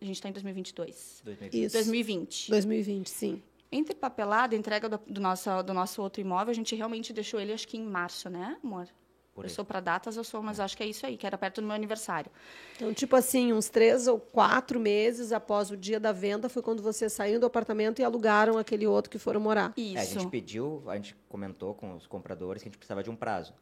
A 0.00 0.04
gente 0.04 0.16
está 0.16 0.28
em 0.28 0.32
2022. 0.32 1.22
Isso. 1.52 1.72
2020. 1.72 2.50
2020, 2.50 3.10
sim. 3.10 3.42
Entre 3.72 3.94
papelada, 3.94 4.56
entrega 4.56 4.88
do, 4.88 5.00
do, 5.06 5.20
nosso, 5.20 5.62
do 5.62 5.72
nosso 5.72 6.02
outro 6.02 6.20
imóvel, 6.20 6.50
a 6.50 6.54
gente 6.54 6.74
realmente 6.74 7.12
deixou 7.12 7.38
ele, 7.38 7.52
acho 7.52 7.68
que 7.68 7.76
em 7.76 7.84
março, 7.84 8.28
né, 8.28 8.56
amor? 8.62 8.88
Por 9.32 9.44
eu 9.44 9.48
aí. 9.48 9.54
sou 9.54 9.64
para 9.64 9.78
datas, 9.78 10.16
eu 10.16 10.24
sou, 10.24 10.42
mas 10.42 10.58
acho 10.58 10.76
que 10.76 10.82
é 10.82 10.86
isso 10.86 11.06
aí, 11.06 11.16
que 11.16 11.24
era 11.24 11.38
perto 11.38 11.60
do 11.60 11.66
meu 11.66 11.76
aniversário. 11.76 12.30
Então, 12.74 12.92
tipo 12.92 13.14
assim, 13.14 13.52
uns 13.52 13.68
três 13.68 14.08
ou 14.08 14.18
quatro 14.18 14.80
meses 14.80 15.30
após 15.30 15.70
o 15.70 15.76
dia 15.76 16.00
da 16.00 16.10
venda 16.10 16.48
foi 16.48 16.62
quando 16.62 16.82
vocês 16.82 17.12
saíram 17.12 17.38
do 17.38 17.46
apartamento 17.46 18.00
e 18.00 18.04
alugaram 18.04 18.58
aquele 18.58 18.88
outro 18.88 19.08
que 19.08 19.18
foram 19.18 19.40
morar. 19.40 19.72
Isso. 19.76 19.98
É, 19.98 20.00
a 20.00 20.04
gente 20.04 20.26
pediu, 20.26 20.82
a 20.88 20.96
gente 20.96 21.14
comentou 21.28 21.74
com 21.74 21.94
os 21.94 22.08
compradores 22.08 22.62
que 22.62 22.68
a 22.68 22.70
gente 22.70 22.78
precisava 22.78 23.04
de 23.04 23.10
um 23.10 23.16
prazo. 23.16 23.54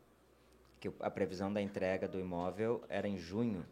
Que 0.81 0.91
a 1.01 1.11
previsão 1.11 1.53
da 1.53 1.61
entrega 1.61 2.07
do 2.07 2.19
imóvel 2.21 2.83
era 2.88 3.09
em 3.09 3.17
junho. 3.17 3.64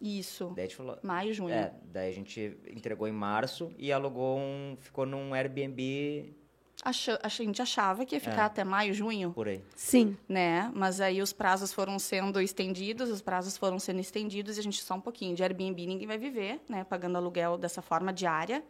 Isso. 0.00 0.52
Daí 0.56 0.64
a 0.64 0.68
gente 0.68 0.76
falou. 0.76 0.98
Maio, 1.02 1.32
junho. 1.34 1.54
É, 1.54 1.72
daí 1.84 2.08
a 2.10 2.14
gente 2.14 2.56
entregou 2.68 3.06
em 3.06 3.12
março 3.12 3.70
e 3.78 3.92
alugou 3.92 4.38
um. 4.38 4.76
ficou 4.80 5.04
num 5.06 5.34
Airbnb 5.34 6.34
Acha- 6.82 7.20
a 7.22 7.28
gente 7.28 7.60
achava 7.60 8.06
que 8.06 8.14
ia 8.16 8.20
ficar 8.20 8.42
É. 8.44 8.46
até 8.46 8.64
maio, 8.64 8.94
junho. 8.94 9.30
por 9.32 9.46
aí. 9.48 9.62
Sim. 9.76 10.16
né? 10.26 10.70
Mas 10.74 10.98
aí 11.02 11.20
os 11.20 11.30
prazos 11.30 11.74
foram 11.74 11.98
sendo 11.98 12.40
estendidos, 12.40 13.10
os 13.10 13.20
prazos 13.20 13.58
foram 13.58 13.78
sendo 13.78 14.00
estendidos 14.00 14.56
e 14.56 14.60
a 14.60 14.62
gente 14.62 14.82
só 14.82 14.94
um 14.94 15.00
pouquinho 15.00 15.36
de 15.36 15.42
Airbnb 15.42 15.86
ninguém 15.86 16.06
vai 16.08 16.16
viver, 16.16 16.58
né? 16.66 16.82
Pagando 16.84 17.16
aluguel 17.18 17.58
dessa 17.58 17.82
forma 17.82 18.10
diária. 18.14 18.64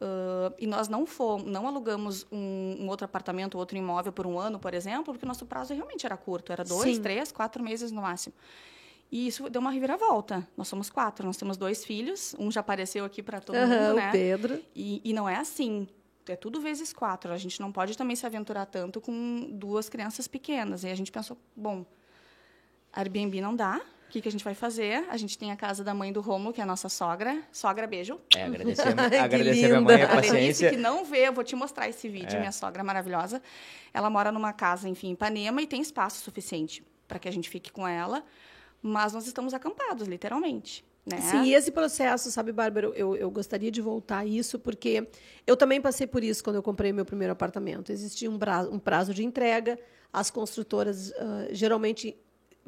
Ah, 0.00 0.52
e 0.58 0.66
nós 0.66 0.88
não 0.88 1.06
fomos, 1.06 1.50
não 1.50 1.66
alugamos 1.66 2.26
um, 2.30 2.76
um 2.80 2.88
outro 2.88 3.04
apartamento, 3.04 3.58
outro 3.58 3.76
imóvel 3.76 4.12
por 4.12 4.26
um 4.26 4.38
ano, 4.38 4.58
por 4.58 4.74
exemplo, 4.74 5.12
porque 5.12 5.24
o 5.24 5.28
nosso 5.28 5.46
prazo 5.46 5.74
realmente 5.74 6.06
era 6.06 6.16
curto, 6.16 6.52
era 6.52 6.64
dois, 6.64 6.96
Sim. 6.96 7.02
três, 7.02 7.32
quatro 7.32 7.62
meses 7.62 7.90
no 7.90 8.02
máximo. 8.02 8.34
E 9.10 9.26
isso 9.26 9.48
deu 9.48 9.60
uma 9.60 9.70
reviravolta. 9.70 10.46
Nós 10.56 10.68
somos 10.68 10.90
quatro, 10.90 11.26
nós 11.26 11.36
temos 11.36 11.56
dois 11.56 11.84
filhos, 11.84 12.34
um 12.38 12.50
já 12.50 12.60
apareceu 12.60 13.04
aqui 13.04 13.22
para 13.22 13.40
todo 13.40 13.56
Aham, 13.56 13.66
mundo, 13.66 13.92
o 13.92 13.96
né? 13.96 14.10
Pedro. 14.12 14.62
E, 14.76 15.00
e 15.02 15.12
não 15.14 15.28
é 15.28 15.36
assim. 15.36 15.88
É 16.26 16.36
tudo 16.36 16.60
vezes 16.60 16.92
quatro. 16.92 17.32
A 17.32 17.38
gente 17.38 17.58
não 17.58 17.72
pode 17.72 17.96
também 17.96 18.14
se 18.14 18.26
aventurar 18.26 18.66
tanto 18.66 19.00
com 19.00 19.48
duas 19.50 19.88
crianças 19.88 20.28
pequenas. 20.28 20.84
E 20.84 20.88
a 20.88 20.94
gente 20.94 21.10
pensou, 21.10 21.38
bom, 21.56 21.86
Airbnb 22.92 23.40
não 23.40 23.56
dá. 23.56 23.80
O 24.08 24.10
que, 24.10 24.22
que 24.22 24.28
a 24.28 24.32
gente 24.32 24.42
vai 24.42 24.54
fazer? 24.54 25.04
A 25.10 25.18
gente 25.18 25.36
tem 25.36 25.52
a 25.52 25.56
casa 25.56 25.84
da 25.84 25.92
mãe 25.92 26.10
do 26.10 26.22
Romulo, 26.22 26.50
que 26.54 26.62
é 26.62 26.64
a 26.64 26.66
nossa 26.66 26.88
sogra. 26.88 27.42
Sogra, 27.52 27.86
beijo. 27.86 28.18
É, 28.34 28.44
agradecer, 28.44 28.88
a- 28.88 29.02
Ai, 29.02 29.10
que 29.10 29.16
agradecer 29.16 29.64
a 29.66 29.68
minha 29.68 29.80
mãe 29.82 29.94
a 29.96 29.98
linda. 29.98 30.12
A 30.12 30.16
paciência. 30.16 30.70
que 30.70 30.76
não 30.78 31.04
vê, 31.04 31.28
eu 31.28 31.32
vou 31.34 31.44
te 31.44 31.54
mostrar 31.54 31.90
esse 31.90 32.08
vídeo. 32.08 32.34
É. 32.36 32.40
Minha 32.40 32.52
sogra 32.52 32.82
maravilhosa. 32.82 33.42
Ela 33.92 34.08
mora 34.08 34.32
numa 34.32 34.52
casa, 34.54 34.88
enfim, 34.88 35.08
em 35.08 35.12
Ipanema 35.12 35.60
e 35.60 35.66
tem 35.66 35.82
espaço 35.82 36.22
suficiente 36.22 36.82
para 37.06 37.18
que 37.18 37.28
a 37.28 37.30
gente 37.30 37.50
fique 37.50 37.70
com 37.70 37.86
ela. 37.86 38.24
Mas 38.80 39.12
nós 39.12 39.26
estamos 39.26 39.52
acampados, 39.52 40.08
literalmente. 40.08 40.82
Né? 41.04 41.20
Sim, 41.20 41.42
e 41.44 41.54
esse 41.54 41.70
processo, 41.70 42.30
sabe, 42.30 42.50
Bárbara, 42.52 42.86
eu, 42.94 43.14
eu 43.16 43.30
gostaria 43.30 43.70
de 43.70 43.80
voltar 43.80 44.18
a 44.18 44.26
isso, 44.26 44.58
porque 44.58 45.06
eu 45.46 45.56
também 45.56 45.80
passei 45.80 46.06
por 46.06 46.22
isso 46.24 46.42
quando 46.44 46.56
eu 46.56 46.62
comprei 46.62 46.92
meu 46.92 47.04
primeiro 47.04 47.32
apartamento. 47.32 47.92
Existia 47.92 48.30
um 48.30 48.38
prazo, 48.38 48.70
um 48.70 48.78
prazo 48.78 49.12
de 49.12 49.24
entrega, 49.24 49.78
as 50.12 50.30
construtoras 50.30 51.12
ah, 51.12 51.48
geralmente 51.50 52.16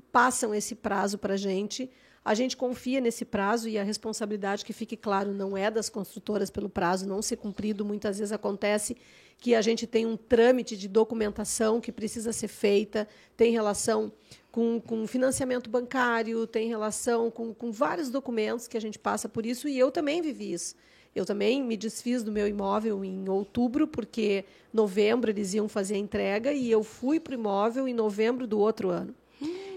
passam 0.00 0.54
esse 0.54 0.74
prazo 0.74 1.18
para 1.18 1.34
a 1.34 1.36
gente. 1.36 1.90
A 2.24 2.34
gente 2.34 2.56
confia 2.56 3.00
nesse 3.00 3.24
prazo 3.24 3.68
e 3.68 3.78
a 3.78 3.82
responsabilidade, 3.82 4.64
que 4.64 4.72
fique 4.72 4.96
claro, 4.96 5.32
não 5.32 5.56
é 5.56 5.70
das 5.70 5.88
construtoras 5.88 6.50
pelo 6.50 6.68
prazo 6.68 7.08
não 7.08 7.22
ser 7.22 7.36
cumprido. 7.36 7.84
Muitas 7.84 8.18
vezes 8.18 8.30
acontece 8.30 8.96
que 9.38 9.54
a 9.54 9.62
gente 9.62 9.86
tem 9.86 10.04
um 10.04 10.16
trâmite 10.16 10.76
de 10.76 10.86
documentação 10.86 11.80
que 11.80 11.90
precisa 11.90 12.30
ser 12.32 12.48
feita, 12.48 13.08
tem 13.36 13.50
relação 13.52 14.12
com, 14.52 14.78
com 14.78 15.06
financiamento 15.06 15.70
bancário, 15.70 16.46
tem 16.46 16.68
relação 16.68 17.30
com, 17.30 17.54
com 17.54 17.72
vários 17.72 18.10
documentos 18.10 18.68
que 18.68 18.76
a 18.76 18.80
gente 18.80 18.98
passa 18.98 19.28
por 19.28 19.46
isso, 19.46 19.66
e 19.66 19.78
eu 19.78 19.90
também 19.90 20.20
vivi 20.20 20.52
isso. 20.52 20.74
Eu 21.14 21.24
também 21.24 21.62
me 21.62 21.76
desfiz 21.76 22.22
do 22.22 22.30
meu 22.30 22.46
imóvel 22.46 23.02
em 23.02 23.28
outubro, 23.28 23.86
porque 23.86 24.44
novembro 24.72 25.30
eles 25.30 25.54
iam 25.54 25.68
fazer 25.68 25.94
a 25.94 25.98
entrega, 25.98 26.52
e 26.52 26.70
eu 26.70 26.84
fui 26.84 27.18
para 27.18 27.32
o 27.32 27.34
imóvel 27.34 27.88
em 27.88 27.94
novembro 27.94 28.46
do 28.46 28.58
outro 28.58 28.90
ano. 28.90 29.14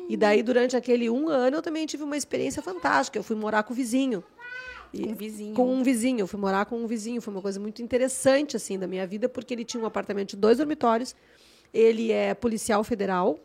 E 0.10 0.18
daí, 0.18 0.44
durante 0.44 0.76
aquele 0.76 1.10
um 1.10 1.30
ano, 1.30 1.58
eu 1.58 1.62
também 1.62 1.86
tive 1.86 2.04
uma 2.04 2.18
experiência 2.18 2.62
fantástica. 2.62 3.18
Eu 3.18 3.24
fui 3.24 3.36
morar 3.36 3.64
com 3.64 3.74
o 3.74 3.76
vizinho. 3.76 4.24
E- 4.94 5.04
Com 5.06 5.12
o 5.12 5.16
vizinho. 5.16 5.54
Com 5.56 5.74
um 5.76 5.84
vizinho. 5.84 6.20
Eu 6.22 6.28
fui 6.28 6.40
morar 6.40 6.66
com 6.66 6.78
um 6.84 6.86
vizinho. 6.88 7.22
Foi 7.22 7.34
uma 7.34 7.42
coisa 7.42 7.60
muito 7.60 7.82
interessante, 7.82 8.56
assim, 8.56 8.78
da 8.78 8.86
minha 8.88 9.08
vida, 9.08 9.28
porque 9.30 9.54
ele 9.54 9.64
tinha 9.66 9.82
um 9.82 9.86
apartamento 9.86 10.32
de 10.32 10.36
dois 10.38 10.58
dormitórios. 10.58 11.16
Ele 11.74 12.12
é 12.12 12.34
policial 12.34 12.84
federal. 12.84 13.40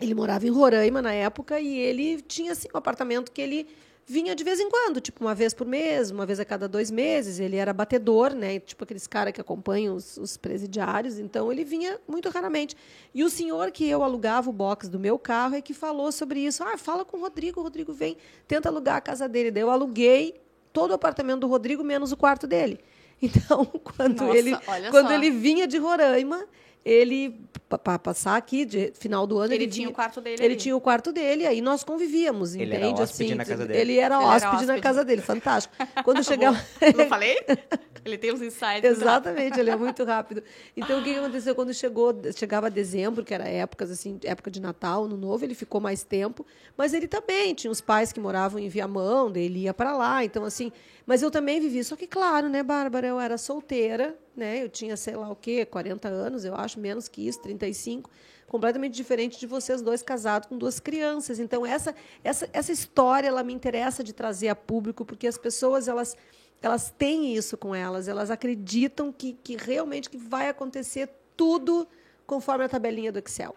Ele 0.00 0.14
morava 0.14 0.46
em 0.46 0.50
Roraima 0.50 1.02
na 1.02 1.12
época 1.12 1.60
e 1.60 1.78
ele 1.78 2.22
tinha, 2.22 2.52
assim, 2.52 2.68
um 2.74 2.78
apartamento 2.78 3.30
que 3.30 3.40
ele 3.42 3.66
vinha 4.12 4.34
de 4.36 4.44
vez 4.44 4.60
em 4.60 4.68
quando, 4.68 5.00
tipo 5.00 5.24
uma 5.24 5.34
vez 5.34 5.54
por 5.54 5.66
mês, 5.66 6.10
uma 6.10 6.26
vez 6.26 6.38
a 6.38 6.44
cada 6.44 6.68
dois 6.68 6.90
meses. 6.90 7.40
Ele 7.40 7.56
era 7.56 7.72
batedor, 7.72 8.34
né? 8.34 8.60
Tipo 8.60 8.84
aqueles 8.84 9.06
caras 9.06 9.32
que 9.32 9.40
acompanham 9.40 9.96
os, 9.96 10.18
os 10.18 10.36
presidiários. 10.36 11.18
Então 11.18 11.50
ele 11.50 11.64
vinha 11.64 11.98
muito 12.06 12.28
raramente. 12.28 12.76
E 13.14 13.24
o 13.24 13.30
senhor 13.30 13.70
que 13.70 13.88
eu 13.88 14.02
alugava 14.02 14.50
o 14.50 14.52
box 14.52 14.88
do 14.88 14.98
meu 14.98 15.18
carro 15.18 15.54
é 15.54 15.62
que 15.62 15.72
falou 15.72 16.12
sobre 16.12 16.40
isso. 16.40 16.62
Ah, 16.62 16.76
fala 16.76 17.04
com 17.04 17.16
o 17.16 17.20
Rodrigo, 17.20 17.60
o 17.60 17.62
Rodrigo 17.62 17.92
vem, 17.92 18.16
tenta 18.46 18.68
alugar 18.68 18.96
a 18.96 19.00
casa 19.00 19.26
dele. 19.26 19.50
Daí 19.50 19.62
eu 19.62 19.70
aluguei 19.70 20.40
todo 20.72 20.90
o 20.90 20.94
apartamento 20.94 21.40
do 21.40 21.46
Rodrigo, 21.46 21.82
menos 21.82 22.12
o 22.12 22.16
quarto 22.16 22.46
dele. 22.46 22.78
Então, 23.24 23.64
quando 23.64 24.20
Nossa, 24.20 24.36
ele 24.36 24.50
quando 24.90 25.06
só. 25.06 25.12
ele 25.12 25.30
vinha 25.30 25.64
de 25.64 25.78
Roraima, 25.78 26.44
ele 26.84 27.40
para 27.78 27.98
passar 27.98 28.36
aqui 28.36 28.64
de 28.64 28.92
final 28.94 29.26
do 29.26 29.38
ano 29.38 29.52
Ele 29.52 29.64
ele, 29.64 29.72
tinha 29.72 29.88
o 29.88 29.92
quarto 29.92 30.20
dele 30.20 30.36
Ele 30.36 30.46
ali. 30.46 30.56
tinha 30.56 30.76
o 30.76 30.80
quarto 30.80 31.12
dele, 31.12 31.46
aí 31.46 31.60
nós 31.60 31.84
convivíamos, 31.84 32.54
Ele 32.54 32.64
entende? 32.64 32.84
era 32.84 33.02
hóspede 33.02 33.24
assim, 33.24 33.34
na 33.34 33.44
casa 33.44 33.66
dele. 33.66 33.80
Ele 33.80 33.98
era 33.98 34.14
Ele 34.16 34.24
era 34.24 34.36
hóspede 34.36 34.66
na 34.66 34.80
casa 34.80 35.04
dele, 35.04 35.22
fantástico. 35.22 35.74
Quando 36.04 36.24
chegava 36.24 36.58
Não 36.96 37.06
falei? 37.08 37.36
Ele 38.04 38.18
tem 38.18 38.32
uns 38.32 38.42
insights. 38.42 38.82
Exatamente, 38.84 39.60
ele 39.60 39.70
é 39.70 39.76
muito 39.76 40.02
rápido. 40.04 40.42
Então, 40.76 41.00
o 41.00 41.04
que 41.04 41.14
aconteceu 41.14 41.54
quando 41.54 41.72
chegou, 41.72 42.12
chegava 42.34 42.68
dezembro, 42.68 43.24
que 43.24 43.32
era 43.32 43.48
épocas 43.48 43.90
assim, 43.90 44.18
época 44.24 44.50
de 44.50 44.60
Natal, 44.60 45.06
no 45.06 45.16
novo, 45.16 45.44
ele 45.44 45.54
ficou 45.54 45.80
mais 45.80 46.02
tempo, 46.02 46.44
mas 46.76 46.92
ele 46.94 47.06
também 47.06 47.54
tinha 47.54 47.70
os 47.70 47.80
pais 47.80 48.12
que 48.12 48.18
moravam 48.18 48.58
em 48.58 48.68
Viamão, 48.68 49.32
ele 49.36 49.60
ia 49.60 49.74
para 49.74 49.96
lá, 49.96 50.24
então 50.24 50.44
assim, 50.44 50.72
mas 51.06 51.22
eu 51.22 51.30
também 51.30 51.60
vivi, 51.60 51.82
só 51.82 51.96
que 51.96 52.06
claro, 52.06 52.48
né, 52.48 52.62
Bárbara, 52.62 53.06
eu 53.06 53.18
era 53.18 53.36
solteira, 53.36 54.16
né? 54.36 54.62
Eu 54.62 54.68
tinha, 54.68 54.96
sei 54.96 55.16
lá 55.16 55.30
o 55.30 55.36
quê, 55.36 55.64
40 55.64 56.08
anos, 56.08 56.44
eu 56.44 56.54
acho, 56.54 56.78
menos 56.78 57.08
que 57.08 57.26
isso, 57.26 57.40
35, 57.40 58.10
completamente 58.46 58.94
diferente 58.94 59.38
de 59.38 59.46
vocês 59.46 59.82
dois 59.82 60.02
casados 60.02 60.48
com 60.48 60.56
duas 60.56 60.78
crianças. 60.78 61.38
Então, 61.38 61.66
essa 61.66 61.94
essa 62.22 62.48
essa 62.52 62.72
história 62.72 63.28
ela 63.28 63.42
me 63.42 63.52
interessa 63.52 64.04
de 64.04 64.12
trazer 64.12 64.48
a 64.48 64.54
público, 64.54 65.04
porque 65.04 65.26
as 65.26 65.38
pessoas 65.38 65.88
elas 65.88 66.16
elas 66.62 66.94
têm 66.96 67.34
isso 67.34 67.56
com 67.56 67.74
elas, 67.74 68.06
elas 68.06 68.30
acreditam 68.30 69.12
que, 69.12 69.32
que 69.32 69.56
realmente 69.56 70.08
que 70.08 70.16
vai 70.16 70.48
acontecer 70.48 71.10
tudo 71.36 71.88
conforme 72.24 72.64
a 72.64 72.68
tabelinha 72.68 73.10
do 73.10 73.18
Excel. 73.18 73.56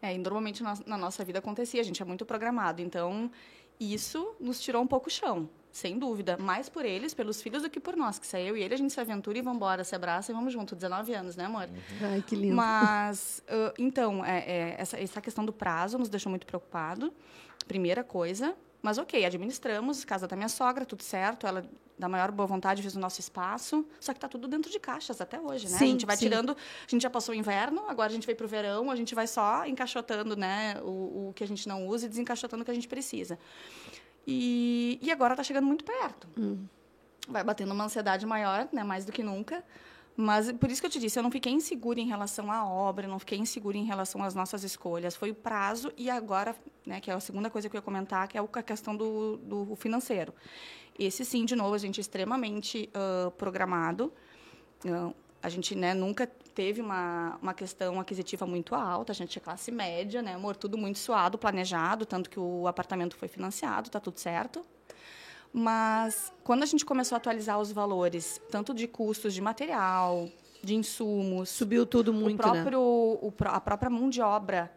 É, 0.00 0.14
e 0.14 0.18
normalmente 0.18 0.62
na, 0.62 0.76
na 0.86 0.96
nossa 0.96 1.24
vida 1.24 1.38
acontecia, 1.38 1.80
a 1.80 1.84
gente 1.84 2.00
é 2.00 2.04
muito 2.04 2.24
programado. 2.24 2.80
Então, 2.80 3.30
isso 3.78 4.34
nos 4.40 4.60
tirou 4.60 4.82
um 4.82 4.86
pouco 4.86 5.08
o 5.08 5.10
chão, 5.10 5.48
sem 5.72 5.98
dúvida. 5.98 6.36
Mais 6.36 6.68
por 6.68 6.84
eles, 6.84 7.14
pelos 7.14 7.40
filhos, 7.40 7.62
do 7.62 7.70
que 7.70 7.80
por 7.80 7.96
nós. 7.96 8.18
Que 8.18 8.26
se 8.26 8.36
é 8.36 8.42
eu 8.42 8.56
e 8.56 8.62
ele, 8.62 8.74
a 8.74 8.76
gente 8.76 8.92
se 8.92 9.00
aventura 9.00 9.38
e 9.38 9.40
vamos 9.40 9.56
embora, 9.56 9.82
se 9.82 9.94
abraça 9.94 10.30
e 10.30 10.34
vamos 10.34 10.52
junto. 10.52 10.76
19 10.76 11.14
anos, 11.14 11.34
né, 11.34 11.46
amor? 11.46 11.68
Ai, 12.02 12.22
que 12.24 12.36
lindo. 12.36 12.54
Mas, 12.54 13.42
ãh, 13.48 13.72
então, 13.78 14.24
é, 14.24 14.38
é, 14.38 14.76
essa, 14.78 15.00
essa 15.00 15.20
questão 15.20 15.44
do 15.44 15.52
prazo 15.52 15.98
nos 15.98 16.10
deixou 16.10 16.28
muito 16.28 16.46
preocupado. 16.46 17.12
Primeira 17.66 18.04
coisa. 18.04 18.54
Mas, 18.82 18.98
ok, 18.98 19.24
administramos, 19.24 20.04
casa 20.04 20.28
da 20.28 20.36
minha 20.36 20.48
sogra, 20.48 20.84
tudo 20.84 21.02
certo. 21.02 21.46
Ela, 21.46 21.64
da 21.98 22.08
maior 22.08 22.30
boa 22.32 22.46
vontade, 22.46 22.82
fez 22.82 22.94
o 22.94 23.00
nosso 23.00 23.20
espaço. 23.20 23.86
Só 23.98 24.12
que 24.12 24.18
está 24.18 24.28
tudo 24.28 24.46
dentro 24.48 24.70
de 24.70 24.78
caixas 24.78 25.20
até 25.20 25.40
hoje, 25.40 25.70
né? 25.70 25.78
Sim, 25.78 25.84
a 25.84 25.88
gente 25.88 26.04
vai 26.04 26.16
sim. 26.16 26.26
tirando. 26.26 26.50
A 26.50 26.90
gente 26.90 27.00
já 27.00 27.08
passou 27.08 27.34
o 27.34 27.38
inverno, 27.38 27.88
agora 27.88 28.10
a 28.10 28.12
gente 28.12 28.26
veio 28.26 28.36
para 28.36 28.44
o 28.44 28.48
verão, 28.48 28.90
a 28.90 28.96
gente 28.96 29.14
vai 29.14 29.26
só 29.26 29.64
encaixotando 29.64 30.36
né, 30.36 30.80
o, 30.82 31.28
o 31.28 31.32
que 31.34 31.44
a 31.44 31.48
gente 31.48 31.66
não 31.66 31.86
usa 31.86 32.06
e 32.06 32.08
desencaixotando 32.08 32.62
o 32.62 32.64
que 32.64 32.70
a 32.70 32.74
gente 32.74 32.88
precisa. 32.88 33.38
E, 34.26 34.98
e 35.02 35.10
agora 35.10 35.34
está 35.34 35.42
chegando 35.42 35.66
muito 35.66 35.84
perto. 35.84 36.28
Vai 37.28 37.42
batendo 37.44 37.72
uma 37.72 37.84
ansiedade 37.84 38.26
maior, 38.26 38.68
né, 38.72 38.82
mais 38.82 39.04
do 39.04 39.12
que 39.12 39.22
nunca. 39.22 39.64
Mas 40.16 40.52
por 40.52 40.70
isso 40.70 40.80
que 40.80 40.86
eu 40.86 40.90
te 40.90 40.98
disse, 40.98 41.18
eu 41.18 41.22
não 41.22 41.30
fiquei 41.30 41.52
insegura 41.52 41.98
em 41.98 42.06
relação 42.06 42.52
à 42.52 42.66
obra, 42.66 43.08
não 43.08 43.18
fiquei 43.18 43.38
insegura 43.38 43.78
em 43.78 43.84
relação 43.84 44.22
às 44.22 44.34
nossas 44.34 44.62
escolhas. 44.62 45.16
Foi 45.16 45.30
o 45.30 45.34
prazo 45.34 45.90
e 45.96 46.10
agora, 46.10 46.54
né, 46.86 47.00
que 47.00 47.10
é 47.10 47.14
a 47.14 47.20
segunda 47.20 47.48
coisa 47.48 47.68
que 47.68 47.76
eu 47.76 47.78
ia 47.78 47.82
comentar, 47.82 48.28
que 48.28 48.36
é 48.36 48.40
a 48.40 48.62
questão 48.62 48.94
do, 48.94 49.38
do 49.38 49.74
financeiro. 49.76 50.34
Esse 50.98 51.24
sim, 51.24 51.44
de 51.44 51.56
novo, 51.56 51.74
a 51.74 51.78
gente 51.78 51.98
é 51.98 52.02
extremamente 52.02 52.90
uh, 52.94 53.30
programado. 53.32 54.12
Uh, 54.84 55.14
a 55.42 55.48
gente 55.48 55.74
né, 55.74 55.94
nunca 55.94 56.30
teve 56.54 56.80
uma, 56.80 57.38
uma 57.40 57.54
questão 57.54 57.98
aquisitiva 57.98 58.46
muito 58.46 58.74
alta, 58.74 59.12
a 59.12 59.14
gente 59.14 59.38
é 59.38 59.40
classe 59.40 59.70
média, 59.70 60.22
né, 60.22 60.34
amor? 60.34 60.56
Tudo 60.56 60.76
muito 60.78 60.98
suado, 60.98 61.38
planejado, 61.38 62.06
tanto 62.06 62.30
que 62.30 62.38
o 62.38 62.66
apartamento 62.66 63.16
foi 63.16 63.28
financiado, 63.28 63.88
está 63.88 63.98
tudo 63.98 64.18
certo. 64.18 64.64
Mas 65.52 66.32
quando 66.42 66.62
a 66.62 66.66
gente 66.66 66.84
começou 66.84 67.16
a 67.16 67.18
atualizar 67.18 67.60
os 67.60 67.70
valores, 67.70 68.40
tanto 68.50 68.72
de 68.72 68.86
custos 68.88 69.34
de 69.34 69.40
material, 69.40 70.28
de 70.62 70.74
insumos, 70.74 71.50
subiu 71.50 71.84
tudo 71.84 72.12
muito, 72.12 72.40
o 72.40 72.42
próprio, 72.42 73.18
né? 73.20 73.28
o, 73.28 73.32
a 73.46 73.60
própria 73.60 73.90
mão 73.90 74.08
de 74.08 74.22
obra, 74.22 74.72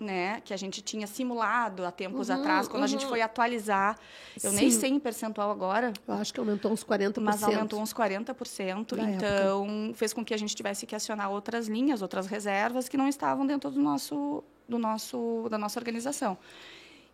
né, 0.00 0.40
que 0.44 0.52
a 0.52 0.56
gente 0.56 0.82
tinha 0.82 1.06
simulado 1.06 1.84
há 1.84 1.90
tempos 1.90 2.28
Uhum, 2.28 2.34
atrás, 2.36 2.66
quando 2.68 2.82
a 2.84 2.86
gente 2.86 3.04
uhum. 3.04 3.10
foi 3.10 3.20
atualizar, 3.22 3.98
eu 4.42 4.52
nem 4.52 4.70
Sim. 4.70 4.80
sei 4.80 4.90
em 4.90 4.98
percentual 4.98 5.50
agora, 5.50 5.92
Eu 6.06 6.14
acho 6.14 6.32
que 6.34 6.40
aumentou 6.40 6.72
uns 6.72 6.82
40%. 6.84 7.20
mas 7.20 7.42
aumentou 7.42 7.80
uns 7.80 7.92
40%, 7.92 8.96
Da 8.96 9.10
então 9.10 9.92
fez 9.94 10.12
com 10.12 10.24
que 10.24 10.34
a 10.34 10.36
gente 10.36 10.54
tivesse 10.54 10.86
que 10.86 10.94
acionar 10.94 11.30
outras 11.30 11.68
linhas, 11.68 12.02
outras 12.02 12.26
reservas 12.26 12.88
que 12.88 12.96
não 12.96 13.08
estavam 13.08 13.46
dentro 13.46 13.70
do 13.70 13.80
nosso, 13.80 14.42
do 14.68 14.78
nosso, 14.78 15.46
da 15.50 15.58
nossa 15.58 15.78
organização. 15.78 16.36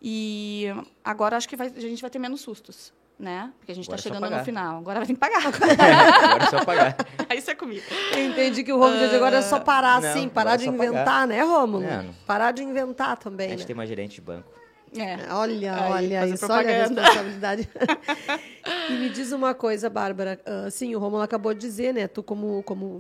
E 0.03 0.67
agora 1.05 1.37
acho 1.37 1.49
que 1.49 1.57
vai- 1.57 1.69
a 1.77 1.81
gente 1.81 2.01
vai 2.01 2.11
ter 2.11 2.19
menos 2.19 2.41
sustos, 2.41 2.93
né? 3.21 3.53
Porque 3.59 3.71
a 3.71 3.75
gente 3.75 3.85
está 3.85 3.95
Agora 3.95 4.01
é 4.01 4.21
chegando 4.21 4.39
no 4.39 4.45
final. 4.45 4.79
Agora 4.79 4.99
vai 5.01 5.07
ter 5.07 5.13
que 5.13 5.19
pagar. 5.21 5.47
Agora 5.47 6.45
é 6.45 6.51
só 6.51 6.65
pagar. 6.65 6.97
Aí 7.29 7.39
isso 7.39 7.51
é 7.51 7.55
comigo. 7.55 7.83
Eu 8.13 8.25
entendi 8.25 8.65
que 8.65 8.73
o 8.73 8.79
Romulo 8.79 9.09
de 9.09 9.15
agora 9.15 9.37
é 9.37 9.43
só 9.43 9.61
parar 9.61 10.01
não, 10.01 10.09
assim, 10.09 10.29
parar 10.29 10.53
agora 10.55 10.59
de 10.59 10.69
é 10.69 10.73
só 10.73 10.77
pagar. 10.77 10.93
inventar, 10.93 11.27
né, 11.27 11.43
Rômulo? 11.43 11.85
É. 11.85 12.05
Parar 12.27 12.53
de 12.53 12.63
inventar 12.63 13.19
também, 13.19 13.49
A 13.49 13.51
gente 13.51 13.61
né? 13.61 13.67
tem 13.67 13.75
uma 13.75 13.87
gerente 13.87 14.15
de 14.15 14.21
banco. 14.23 14.51
É. 14.97 15.33
Olha, 15.33 15.75
Aí, 15.75 15.93
olha 15.93 16.27
isso, 16.27 16.45
olha 16.47 16.61
a 16.61 16.65
propaganda. 16.65 17.03
responsabilidade. 17.03 17.69
e 18.91 18.93
me 18.95 19.09
diz 19.11 19.31
uma 19.31 19.55
coisa, 19.55 19.89
Bárbara. 19.89 20.41
ah, 20.45 20.69
sim, 20.71 20.97
o 20.97 20.99
Romulo 20.99 21.23
acabou 21.23 21.55
de 21.55 21.61
dizer, 21.61 21.95
né? 21.95 22.09
Tu 22.09 22.23
como, 22.23 22.63
como, 22.65 22.99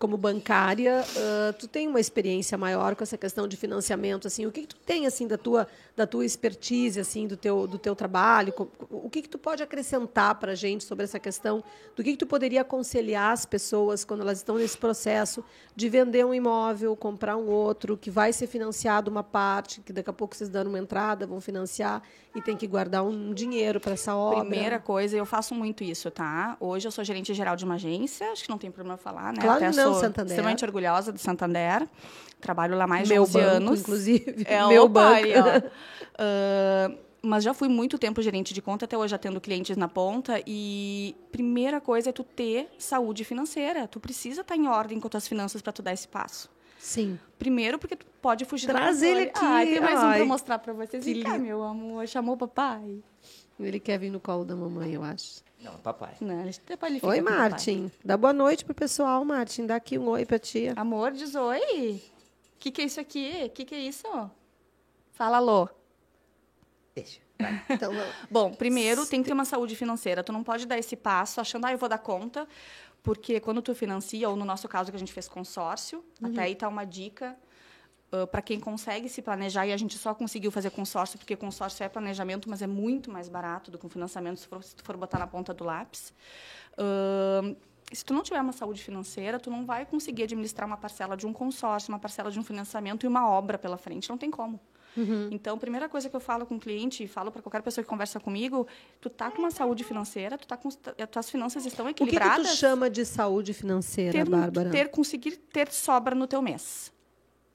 como 0.00 0.16
bancária, 0.16 1.04
ah, 1.14 1.52
tu 1.52 1.68
tem 1.68 1.86
uma 1.86 2.00
experiência 2.00 2.56
maior 2.56 2.96
com 2.96 3.04
essa 3.04 3.18
questão 3.18 3.46
de 3.46 3.54
financiamento, 3.54 4.26
assim. 4.26 4.46
O 4.46 4.50
que, 4.50 4.62
que 4.62 4.68
tu 4.68 4.76
tem, 4.76 5.06
assim, 5.06 5.28
da 5.28 5.36
tua, 5.36 5.68
da 5.94 6.06
tua 6.06 6.24
expertise, 6.24 6.98
assim, 6.98 7.26
do 7.26 7.36
teu, 7.36 7.66
do 7.66 7.78
teu 7.78 7.94
trabalho? 7.94 8.54
O 8.88 9.10
que, 9.10 9.20
que 9.20 9.28
tu 9.28 9.38
pode 9.38 9.62
acrescentar 9.62 10.36
para 10.36 10.52
a 10.52 10.54
gente 10.54 10.84
sobre 10.84 11.04
essa 11.04 11.18
questão? 11.20 11.62
Do 11.94 12.02
que, 12.02 12.12
que 12.12 12.16
tu 12.16 12.26
poderia 12.26 12.62
aconselhar 12.62 13.30
as 13.30 13.44
pessoas 13.44 14.02
quando 14.02 14.22
elas 14.22 14.38
estão 14.38 14.56
nesse 14.56 14.78
processo 14.78 15.44
de 15.76 15.90
vender 15.90 16.24
um 16.24 16.32
imóvel, 16.32 16.96
comprar 16.96 17.36
um 17.36 17.48
outro, 17.48 17.94
que 17.94 18.10
vai 18.10 18.32
ser 18.32 18.46
financiado 18.46 19.10
uma 19.10 19.22
parte, 19.22 19.82
que 19.82 19.92
daqui 19.92 20.08
a 20.08 20.14
pouco 20.14 20.34
vocês 20.34 20.48
dão 20.48 20.62
uma 20.62 20.78
entrada, 20.78 21.26
vão 21.26 21.42
financiar 21.42 22.02
e 22.34 22.40
tem 22.40 22.56
que 22.56 22.66
guardar 22.66 23.04
um 23.04 23.34
dinheiro 23.34 23.78
para 23.80 23.92
essa 23.92 24.14
obra. 24.14 24.40
Primeira 24.40 24.78
coisa, 24.78 25.16
eu 25.16 25.26
faço 25.26 25.54
muito 25.54 25.84
isso, 25.84 26.10
tá? 26.10 26.56
Hoje 26.58 26.86
eu 26.88 26.92
sou 26.92 27.04
gerente 27.04 27.34
geral 27.34 27.54
de 27.54 27.64
uma 27.64 27.74
agência, 27.74 28.30
acho 28.30 28.44
que 28.44 28.50
não 28.50 28.58
tem 28.58 28.70
problema 28.70 28.96
falar, 28.96 29.32
né? 29.32 29.40
Claro 29.42 29.64
Até 29.64 29.76
não, 29.76 29.89
sou 29.92 30.00
Santander. 30.02 30.30
extremamente 30.32 30.64
orgulhosa 30.64 31.12
do 31.12 31.18
Santander. 31.18 31.86
Trabalho 32.40 32.76
lá 32.76 32.86
mais 32.86 33.06
de 33.08 33.14
Meu 33.14 33.22
11 33.22 33.32
banco, 33.32 33.46
anos. 33.56 33.80
inclusive. 33.80 34.44
É, 34.46 34.66
Meu 34.66 34.88
banco. 34.88 35.14
aí. 35.14 35.32
Ah, 36.22 36.90
mas 37.22 37.42
já 37.44 37.52
fui 37.54 37.68
muito 37.68 37.98
tempo 37.98 38.20
gerente 38.20 38.52
de 38.52 38.60
conta, 38.62 38.84
até 38.84 38.96
hoje 38.96 39.14
atendo 39.14 39.40
clientes 39.40 39.74
na 39.76 39.88
ponta. 39.88 40.42
E 40.46 41.14
primeira 41.32 41.80
coisa 41.80 42.10
é 42.10 42.12
tu 42.12 42.22
ter 42.24 42.68
saúde 42.78 43.24
financeira. 43.24 43.86
Tu 43.88 43.98
precisa 44.00 44.40
estar 44.42 44.56
em 44.56 44.66
ordem 44.68 45.00
com 45.00 45.06
as 45.06 45.10
tuas 45.10 45.28
finanças 45.28 45.62
para 45.62 45.72
tu 45.72 45.82
dar 45.82 45.92
esse 45.94 46.06
passo. 46.08 46.50
Sim. 46.78 47.18
Primeiro, 47.38 47.78
porque 47.78 47.96
tu 47.96 48.06
pode 48.22 48.44
fugir 48.46 48.66
Traz 48.68 49.00
da 49.00 49.06
ele 49.06 49.22
aqui, 49.24 49.40
Ai, 49.44 49.66
tem 49.66 49.80
mais 49.80 49.98
um 49.98 50.06
ai, 50.06 50.16
para 50.18 50.26
mostrar 50.26 50.58
para 50.58 50.72
vocês. 50.72 51.04
Vem 51.04 51.22
cá, 51.22 51.38
meu 51.38 51.62
amor. 51.62 52.06
Chamou 52.06 52.34
o 52.34 52.38
papai? 52.38 53.02
Ele 53.58 53.78
quer 53.80 53.98
vir 53.98 54.10
no 54.10 54.18
colo 54.20 54.44
da 54.44 54.56
mamãe, 54.56 54.92
eu 54.94 55.02
acho. 55.02 55.42
Não, 55.60 55.76
papai. 55.78 56.14
Não, 56.20 56.44
depois 56.66 56.92
ele 56.92 57.00
Oi, 57.02 57.20
o 57.20 57.24
papai. 57.24 57.38
Martin. 57.38 57.92
Dá 58.04 58.16
boa 58.16 58.32
noite 58.32 58.64
pro 58.64 58.74
pessoal, 58.74 59.24
Martin. 59.24 59.66
Dá 59.66 59.76
aqui 59.76 59.98
um 59.98 60.08
oi 60.08 60.24
pra 60.24 60.38
tia. 60.38 60.72
Amor, 60.76 61.12
diz 61.12 61.34
oi. 61.34 62.02
O 62.54 62.58
que, 62.58 62.70
que 62.70 62.82
é 62.82 62.84
isso 62.84 63.00
aqui? 63.00 63.44
O 63.46 63.50
que, 63.50 63.64
que 63.64 63.74
é 63.74 63.80
isso? 63.80 64.06
Fala 65.12 65.36
alô. 65.36 65.68
Deixa. 66.94 67.20
Então, 67.68 67.92
Bom, 68.30 68.52
primeiro 68.54 69.06
tem 69.06 69.22
que 69.22 69.28
ter 69.28 69.32
uma 69.32 69.44
saúde 69.44 69.76
financeira. 69.76 70.22
Tu 70.22 70.32
não 70.32 70.42
pode 70.42 70.66
dar 70.66 70.78
esse 70.78 70.96
passo 70.96 71.40
achando, 71.40 71.66
ah, 71.66 71.72
eu 71.72 71.78
vou 71.78 71.88
dar 71.88 71.98
conta, 71.98 72.46
porque 73.02 73.40
quando 73.40 73.62
tu 73.62 73.74
financia, 73.74 74.28
ou 74.28 74.36
no 74.36 74.44
nosso 74.44 74.68
caso 74.68 74.90
que 74.90 74.96
a 74.96 74.98
gente 74.98 75.12
fez 75.12 75.28
consórcio, 75.28 76.04
até 76.22 76.42
aí 76.42 76.54
tá 76.54 76.68
uma 76.68 76.84
dica 76.84 77.36
para 78.30 78.42
quem 78.42 78.58
consegue 78.58 79.08
se 79.08 79.22
planejar 79.22 79.66
e 79.66 79.72
a 79.72 79.76
gente 79.76 79.96
só 79.96 80.12
conseguiu 80.14 80.50
fazer 80.50 80.70
consórcio 80.70 81.18
porque 81.18 81.36
consórcio 81.36 81.84
é 81.84 81.88
planejamento, 81.88 82.50
mas 82.50 82.60
é 82.60 82.66
muito 82.66 83.10
mais 83.10 83.28
barato 83.28 83.70
do 83.70 83.78
que 83.78 83.86
um 83.86 83.88
financiamento 83.88 84.40
se, 84.40 84.46
for, 84.48 84.62
se 84.62 84.74
tu 84.74 84.84
for 84.84 84.96
botar 84.96 85.18
na 85.18 85.26
ponta 85.26 85.54
do 85.54 85.64
lápis. 85.64 86.12
Ahn, 86.76 87.54
se 87.92 88.04
tu 88.04 88.14
não 88.14 88.22
tiver 88.22 88.40
uma 88.40 88.52
saúde 88.52 88.82
financeira, 88.82 89.38
tu 89.38 89.50
não 89.50 89.64
vai 89.64 89.84
conseguir 89.84 90.24
administrar 90.24 90.66
uma 90.66 90.76
parcela 90.76 91.16
de 91.16 91.26
um 91.26 91.32
consórcio, 91.32 91.92
uma 91.92 91.98
parcela 91.98 92.30
de 92.30 92.38
um 92.38 92.44
financiamento 92.44 93.04
e 93.04 93.08
uma 93.08 93.28
obra 93.28 93.58
pela 93.58 93.76
frente. 93.76 94.08
Não 94.08 94.18
tem 94.18 94.30
como. 94.30 94.60
Então, 95.30 95.54
a 95.54 95.58
primeira 95.58 95.88
coisa 95.88 96.08
que 96.08 96.16
eu 96.16 96.20
falo 96.20 96.44
com 96.44 96.56
o 96.56 96.60
cliente, 96.60 97.04
e 97.04 97.08
falo 97.08 97.30
para 97.30 97.40
qualquer 97.40 97.62
pessoa 97.62 97.82
que 97.82 97.88
conversa 97.88 98.18
comigo, 98.18 98.66
tu 99.00 99.08
tá 99.08 99.30
com 99.30 99.38
uma 99.38 99.50
saúde 99.50 99.84
financeira, 99.84 100.36
tu 100.36 100.46
tá 100.46 100.56
com, 100.56 100.68
as 100.68 101.08
tuas 101.10 101.30
finanças 101.30 101.64
estão 101.64 101.86
o 101.86 101.88
que, 101.88 101.94
que 101.94 102.02
equilibradas. 102.02 102.50
tu 102.50 102.56
chama 102.56 102.90
de 102.90 103.04
saúde 103.04 103.54
financeira, 103.54 104.12
ter, 104.12 104.28
Bárbara? 104.28 104.70
ter 104.70 104.88
conseguir 104.88 105.36
ter 105.36 105.70
sobra 105.70 106.14
no 106.14 106.26
teu 106.26 106.42
mês. 106.42 106.92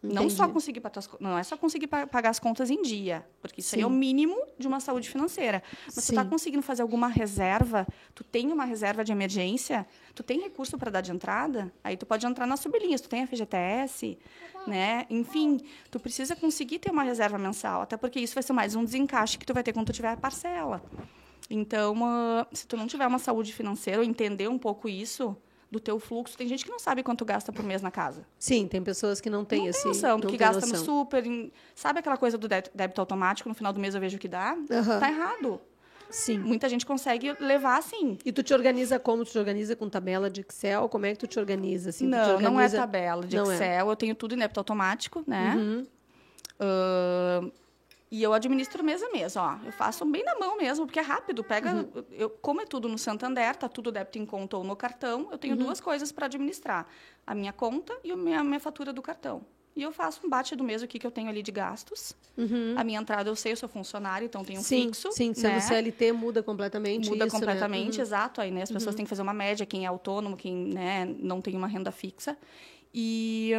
Não 0.06 0.24
Entendi. 0.24 0.36
só 0.36 0.48
conseguir 0.48 0.82
não 1.20 1.38
é 1.38 1.44
só 1.44 1.58
conseguir 1.58 1.88
pa- 1.88 2.06
pagar 2.08 2.30
as 2.30 2.40
contas 2.40 2.70
em 2.70 2.82
dia, 2.82 3.26
porque 3.42 3.62
isso 3.62 3.76
aí 3.76 3.82
é 3.82 3.86
o 3.88 3.90
mínimo 3.90 4.36
de 4.58 4.68
uma 4.68 4.80
saúde 4.80 5.10
financeira. 5.10 5.64
Mas 5.96 6.06
tu 6.08 6.14
tá 6.14 6.24
Sim. 6.24 6.30
conseguindo 6.30 6.62
fazer 6.64 6.82
alguma 6.82 7.08
reserva, 7.08 7.88
tu 8.14 8.24
tem 8.24 8.52
uma 8.52 8.66
reserva 8.66 9.04
de 9.04 9.12
emergência, 9.12 9.86
tu 10.14 10.24
tem 10.24 10.40
recurso 10.42 10.78
para 10.78 10.92
dar 10.92 11.02
de 11.02 11.12
entrada, 11.12 11.72
aí 11.84 11.98
tu 11.98 12.06
pode 12.06 12.26
entrar 12.26 12.46
nas 12.46 12.60
sublinhas, 12.60 13.02
tu 13.02 13.10
tem 13.10 13.24
a 13.24 13.28
FGTS, 13.28 14.18
né? 14.68 15.06
Enfim, 15.10 15.60
tu 15.92 16.00
precisa 16.00 16.36
conseguir 16.36 16.80
ter 16.80 16.92
uma 16.92 17.04
reserva 17.04 17.38
mensal, 17.38 17.82
até 17.82 17.98
porque 17.98 18.20
isso 18.20 18.34
vai 18.34 18.44
ser 18.44 18.54
mais 18.54 18.76
um 18.76 18.84
desencaixe 18.86 19.38
que 19.38 19.46
tu 19.46 19.54
vai 19.54 19.64
ter 19.64 19.74
quando 19.74 19.88
tu 19.88 19.94
tiver 19.94 20.10
a 20.10 20.18
parcela. 20.18 20.84
Então, 21.50 21.96
ah, 22.04 22.48
se 22.52 22.66
tu 22.66 22.76
não 22.76 22.88
tiver 22.88 23.06
uma 23.06 23.20
saúde 23.20 23.54
financeira, 23.54 24.00
ou 24.00 24.06
entender 24.06 24.48
um 24.48 24.58
pouco 24.58 24.90
isso 24.90 25.38
do 25.76 25.80
teu 25.80 26.00
fluxo, 26.00 26.38
tem 26.38 26.48
gente 26.48 26.64
que 26.66 26.72
não 26.72 26.80
sabe 26.80 27.04
quanto 27.04 27.24
gasta 27.26 27.52
por 27.52 27.64
mês 27.64 27.82
na 27.82 27.92
casa. 27.92 28.26
Sim, 28.40 28.68
tem 28.68 28.82
pessoas 28.82 29.20
que 29.22 29.30
não 29.30 29.44
têm 29.46 29.60
não 29.64 29.68
esse. 29.70 29.84
tem 29.84 29.92
noção 29.92 30.20
do 30.20 30.24
não 30.26 30.32
que 30.32 30.38
gasta 30.38 30.66
no 30.66 30.72
noção. 30.72 30.86
super. 30.86 31.26
em- 31.26 31.52
sabe 31.76 32.00
aquela 32.00 32.18
coisa 32.18 32.38
do 32.38 32.48
débito, 32.48 33.02
automático, 33.02 33.50
no 33.50 33.56
final 33.56 33.72
do 33.74 33.80
mês 33.80 33.94
eu 33.94 34.02
vejo 34.02 34.18
o 34.18 34.20
que 34.20 34.28
dá? 34.28 34.58
Aham. 34.72 35.00
Tá 35.00 35.10
errado. 35.10 35.60
Sim. 36.10 36.38
Muita 36.40 36.70
gente 36.70 36.86
consegue 36.86 37.36
levar 37.40 37.78
assim. 37.78 38.18
E 38.24 38.32
tu 38.32 38.42
te 38.44 38.54
organiza 38.54 38.98
como? 39.00 39.26
Tu 39.26 39.32
te 39.32 39.40
organiza 39.40 39.76
com 39.76 39.90
tabela 39.90 40.30
de 40.30 40.42
Excel? 40.42 40.88
Como 40.88 41.06
é 41.06 41.12
que 41.12 41.18
tu 41.18 41.28
te 41.28 41.40
organiza? 41.40 41.90
Assim, 41.90 42.06
tu 42.06 42.12
te 42.12 42.16
não, 42.16 42.26
não 42.26 42.32
é 42.32 42.36
organiza- 42.66 42.78
tabela 42.78 43.26
de 43.26 43.36
Não 43.36 43.52
é. 43.52 43.56
Excel. 43.56 43.90
Eu 43.90 43.96
tenho 43.96 44.16
tudo 44.16 44.34
em 44.36 44.38
débito 44.38 44.60
automático, 44.60 45.24
né? 45.28 45.56
Uhum. 45.58 45.86
Ahn, 46.60 47.52
e 48.18 48.24
eu 48.24 48.34
administro 48.34 48.82
mês 48.84 49.04
a 49.04 49.10
mês, 49.10 49.36
ó. 49.36 49.60
Eu 49.66 49.74
faço 49.74 50.06
bem 50.06 50.24
na 50.24 50.36
mão 50.40 50.58
mesmo, 50.58 50.86
porque 50.86 51.00
é 51.00 51.02
rápido. 51.02 51.44
Pega, 51.44 51.74
Uhum. 51.74 52.04
eu, 52.12 52.30
como 52.30 52.62
é 52.62 52.66
tudo 52.66 52.88
no 52.88 52.98
Santander, 52.98 53.54
tá 53.58 53.68
tudo 53.68 53.92
débito 53.92 54.18
em 54.18 54.26
conta 54.26 54.56
ou 54.56 54.64
no 54.64 54.74
cartão, 54.76 55.28
eu 55.32 55.38
tenho 55.38 55.56
Uhum. 55.56 55.60
duas 55.66 55.82
coisas 55.82 56.12
para 56.14 56.28
administrar: 56.28 56.88
a 57.28 57.36
minha 57.36 57.52
conta 57.52 57.94
e 58.06 58.12
a 58.12 58.16
minha, 58.16 58.40
a 58.40 58.44
minha 58.44 58.60
fatura 58.60 58.94
do 58.94 59.02
cartão. 59.02 59.42
E 59.76 59.82
eu 59.84 59.92
faço 59.92 60.26
um 60.26 60.30
bate 60.30 60.56
do 60.56 60.64
mês 60.64 60.82
o 60.82 60.88
que, 60.88 60.98
que 60.98 61.06
eu 61.06 61.12
tenho 61.12 61.28
ali 61.28 61.44
de 61.44 61.52
gastos. 61.52 62.16
A 62.78 62.84
minha 62.86 62.98
entrada 62.98 63.30
eu 63.30 63.36
sei, 63.36 63.52
eu 63.52 63.58
sou 63.58 63.68
funcionário, 63.68 64.26
então 64.26 64.42
tenho 64.46 64.60
um 64.60 64.62
Uhum. 64.62 64.66
sim, 64.66 64.84
fixo. 64.86 65.12
sim, 65.12 65.34
sendo 65.34 65.54
né? 65.56 65.60
CLT 65.60 66.14
muda 66.14 66.42
completamente 66.42 67.10
Muda 67.10 67.26
isso, 67.26 67.36
né? 67.36 67.40
completamente, 67.42 67.98
Uhum. 67.98 68.02
exato. 68.02 68.40
Aí 68.40 68.50
né, 68.52 68.62
as 68.62 68.72
pessoas 68.72 68.96
têm 68.96 69.04
que 69.04 69.10
fazer 69.10 69.22
uma 69.24 69.34
média, 69.34 69.66
quem 69.66 69.84
é 69.84 69.88
autônomo, 69.88 70.38
quem 70.38 70.56
né, 70.56 71.06
não 71.20 71.42
tem 71.42 71.58
uma 71.58 71.68
renda 71.68 71.92
fixa. 71.92 72.38
E, 72.94 73.52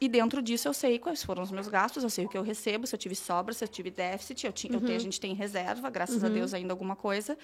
e 0.00 0.08
dentro 0.08 0.42
disso 0.42 0.66
eu 0.68 0.72
sei 0.74 0.98
quais 0.98 1.22
foram 1.22 1.42
os 1.42 1.50
meus 1.50 1.68
gastos, 1.68 2.02
eu 2.02 2.10
sei 2.10 2.26
o 2.26 2.28
que 2.28 2.36
eu 2.36 2.42
recebo, 2.42 2.86
se 2.86 2.94
eu 2.94 2.98
tive 2.98 3.14
sobra, 3.14 3.54
se 3.54 3.64
eu 3.64 3.68
tive 3.68 3.90
déficit, 3.90 4.44
eu 4.46 4.52
ti- 4.52 4.68
eu 4.72 4.78
Uhum. 4.80 4.84
tenho, 4.86 4.96
a 4.96 5.00
gente 5.00 5.20
tem 5.20 5.34
reserva, 5.34 5.88
graças 5.90 6.22
a 6.24 6.28
Deus 6.28 6.52
ainda 6.52 6.72
alguma 6.72 6.96
coisa, 6.96 7.38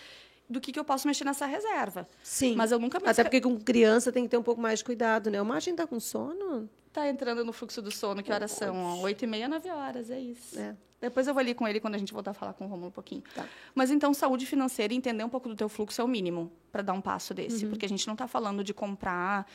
do 0.49 0.61
que, 0.61 0.73
que 0.73 0.81
eu 0.81 0.85
posso 0.85 1.07
mexer 1.07 1.25
nessa 1.25 1.47
reserva. 1.47 2.09
Sim. 2.25 2.57
Mas 2.57 2.73
eu 2.73 2.79
nunca 2.81 2.99
me 2.99 3.07
Até 3.09 3.23
porque 3.23 3.41
com 3.41 3.59
criança 3.61 4.11
tem 4.11 4.25
que 4.25 4.31
ter 4.31 4.37
um 4.37 4.43
pouco 4.43 4.61
mais 4.61 4.81
de 4.81 4.85
cuidado, 4.85 5.31
né? 5.31 5.41
O 5.41 5.45
Martin 5.47 5.77
tá 5.77 5.87
com 5.87 6.01
sono? 6.01 6.69
Tá 6.93 7.09
entrando 7.09 7.45
no 7.45 7.53
fluxo 7.53 7.81
do 7.81 7.91
sono, 7.93 8.21
que 8.21 8.33
horas 8.33 8.51
são? 8.51 9.01
Oito 9.03 9.23
e 9.25 9.27
meia, 9.29 9.47
nove 9.49 9.71
horas, 9.71 10.11
é 10.11 10.19
isso. 10.19 10.59
É. 10.59 10.75
Depois 11.01 11.29
eu 11.29 11.33
vou 11.33 11.41
ali 11.41 11.55
com 11.55 11.69
ele 11.69 11.79
quando 11.79 11.95
a 11.95 11.99
gente 11.99 12.13
voltar 12.13 12.33
a 12.33 12.35
falar 12.35 12.53
com 12.53 12.65
o 12.67 12.69
Romulo 12.69 12.89
um 12.89 12.91
pouquinho. 12.91 13.23
Tá. 13.33 13.47
Mas 13.77 13.93
então, 13.93 14.13
saúde 14.13 14.45
financeira 14.45 14.93
e 14.93 14.97
entender 14.97 15.23
um 15.23 15.29
pouco 15.29 15.49
do 15.49 15.55
teu 15.55 15.69
fluxo 15.69 16.01
é 16.01 16.05
o 16.05 16.09
mínimo 16.09 16.51
para 16.73 16.83
dar 16.83 16.93
um 16.95 17.01
passo 17.01 17.33
desse. 17.33 17.65
Uhum. 17.65 17.71
Porque 17.71 17.87
a 17.87 17.89
gente 17.89 18.05
não 18.09 18.15
está 18.15 18.27
falando 18.27 18.65
de 18.65 18.75
comprar 18.75 19.47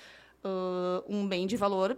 ah, 0.45 1.03
um 1.09 1.27
bem 1.27 1.45
de 1.45 1.57
valor 1.57 1.97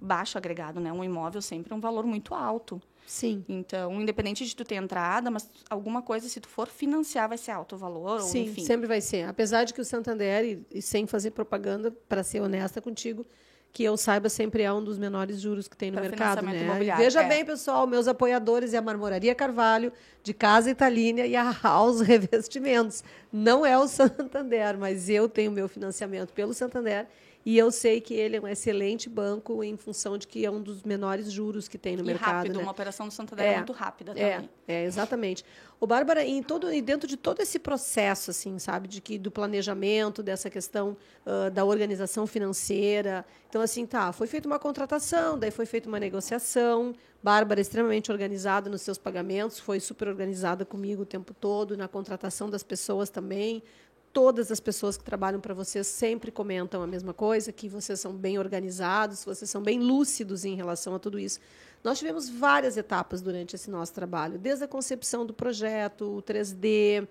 baixo 0.00 0.38
agregado, 0.38 0.80
né? 0.80 0.92
Um 0.92 1.02
imóvel 1.04 1.40
sempre 1.42 1.72
é 1.72 1.76
um 1.76 1.80
valor 1.80 2.04
muito 2.06 2.34
alto. 2.34 2.80
Sim. 3.06 3.42
Então, 3.48 4.00
independente 4.00 4.44
de 4.44 4.54
tu 4.54 4.64
ter 4.64 4.74
entrada, 4.74 5.30
mas 5.30 5.48
alguma 5.70 6.02
coisa, 6.02 6.28
se 6.28 6.40
tu 6.40 6.48
for 6.48 6.68
financiar, 6.68 7.28
vai 7.28 7.38
ser 7.38 7.52
alto 7.52 7.74
o 7.74 7.78
valor, 7.78 8.20
Sim, 8.20 8.40
ou 8.42 8.44
enfim. 8.48 8.64
sempre 8.64 8.86
vai 8.86 9.00
ser. 9.00 9.26
Apesar 9.26 9.64
de 9.64 9.72
que 9.72 9.80
o 9.80 9.84
Santander, 9.84 10.44
e, 10.44 10.66
e 10.78 10.82
sem 10.82 11.06
fazer 11.06 11.30
propaganda, 11.30 11.90
para 12.06 12.22
ser 12.22 12.40
honesta 12.42 12.82
contigo, 12.82 13.24
que 13.72 13.82
eu 13.84 13.96
saiba, 13.96 14.28
sempre 14.28 14.62
é 14.62 14.72
um 14.72 14.82
dos 14.84 14.98
menores 14.98 15.40
juros 15.40 15.68
que 15.68 15.76
tem 15.76 15.90
no 15.90 15.94
Pra 15.98 16.02
mercado. 16.08 16.38
financiamento 16.40 16.60
Né? 16.60 16.66
imobiliário, 16.66 17.04
Veja 17.04 17.22
é. 17.22 17.28
bem, 17.28 17.44
pessoal, 17.44 17.86
meus 17.86 18.08
apoiadores 18.08 18.74
é 18.74 18.78
a 18.78 18.82
Marmoraria 18.82 19.34
Carvalho, 19.34 19.90
de 20.22 20.34
Casa 20.34 20.70
Italínia 20.70 21.26
e 21.26 21.34
a 21.36 21.50
House 21.62 22.00
Revestimentos. 22.02 23.02
Não 23.32 23.64
é 23.64 23.78
o 23.78 23.86
Santander, 23.88 24.76
mas 24.78 25.08
eu 25.08 25.28
tenho 25.28 25.50
meu 25.50 25.68
financiamento 25.68 26.32
pelo 26.34 26.52
Santander 26.52 27.06
e 27.50 27.56
eu 27.56 27.70
sei 27.70 27.98
que 27.98 28.12
ele 28.12 28.36
é 28.36 28.40
um 28.42 28.46
excelente 28.46 29.08
banco 29.08 29.64
em 29.64 29.74
função 29.74 30.18
de 30.18 30.26
que 30.28 30.44
é 30.44 30.50
um 30.50 30.60
dos 30.60 30.82
menores 30.82 31.32
juros 31.32 31.66
que 31.66 31.78
tem 31.78 31.96
no 31.96 32.02
e 32.02 32.06
mercado. 32.06 32.34
rápido, 32.34 32.56
né? 32.58 32.62
uma 32.62 32.72
operação 32.72 33.08
do 33.08 33.14
Santander 33.14 33.46
é, 33.46 33.52
É, 33.52 33.56
muito 33.56 33.72
rápida 33.72 34.12
É, 34.14 34.32
também. 34.34 34.50
é, 34.68 34.84
exatamente. 34.84 35.42
O 35.80 35.86
Bárbara, 35.86 36.22
em 36.22 36.42
todo, 36.42 36.70
e 36.70 36.82
dentro 36.82 37.08
de 37.08 37.16
todo 37.16 37.40
esse 37.40 37.58
processo, 37.58 38.30
assim, 38.32 38.58
sabe, 38.58 38.86
de 38.86 39.00
que 39.00 39.16
do 39.18 39.30
planejamento, 39.30 40.22
dessa 40.22 40.50
questão 40.50 40.94
ah, 41.24 41.48
da 41.48 41.64
organização 41.64 42.26
financeira. 42.26 43.24
Então, 43.48 43.62
assim, 43.62 43.86
tá, 43.86 44.12
foi 44.12 44.26
feita 44.26 44.46
uma 44.46 44.58
contratação, 44.58 45.38
daí 45.38 45.50
foi 45.50 45.64
feita 45.64 45.88
uma 45.88 45.98
negociação. 45.98 46.92
Bárbara 47.22 47.60
extremamente 47.60 48.12
organizada 48.12 48.68
nos 48.68 48.82
seus 48.82 48.98
pagamentos, 48.98 49.58
foi 49.58 49.80
super 49.80 50.06
organizada 50.08 50.64
comigo 50.66 51.02
o 51.02 51.06
tempo 51.06 51.32
todo, 51.32 51.76
na 51.76 51.88
contratação 51.88 52.50
das 52.50 52.62
pessoas 52.62 53.08
também. 53.08 53.62
Todas 54.12 54.50
as 54.50 54.58
pessoas 54.58 54.96
que 54.96 55.04
trabalham 55.04 55.40
para 55.40 55.54
vocês 55.54 55.86
sempre 55.86 56.30
comentam 56.30 56.82
a 56.82 56.86
mesma 56.86 57.12
coisa, 57.12 57.52
que 57.52 57.68
vocês 57.68 58.00
são 58.00 58.12
bem 58.12 58.38
organizados, 58.38 59.24
vocês 59.24 59.50
são 59.50 59.62
bem 59.62 59.80
lúcidos 59.80 60.44
em 60.44 60.54
relação 60.54 60.94
a 60.94 60.98
tudo 60.98 61.18
isso. 61.18 61.38
Nós 61.84 61.98
tivemos 61.98 62.28
várias 62.28 62.76
etapas 62.76 63.20
durante 63.20 63.54
esse 63.54 63.70
nosso 63.70 63.92
trabalho, 63.92 64.38
desde 64.38 64.64
a 64.64 64.68
concepção 64.68 65.24
do 65.24 65.32
projeto, 65.32 66.16
o 66.16 66.22
3D, 66.22 67.06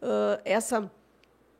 ah, 0.00 0.40
essa, 0.44 0.90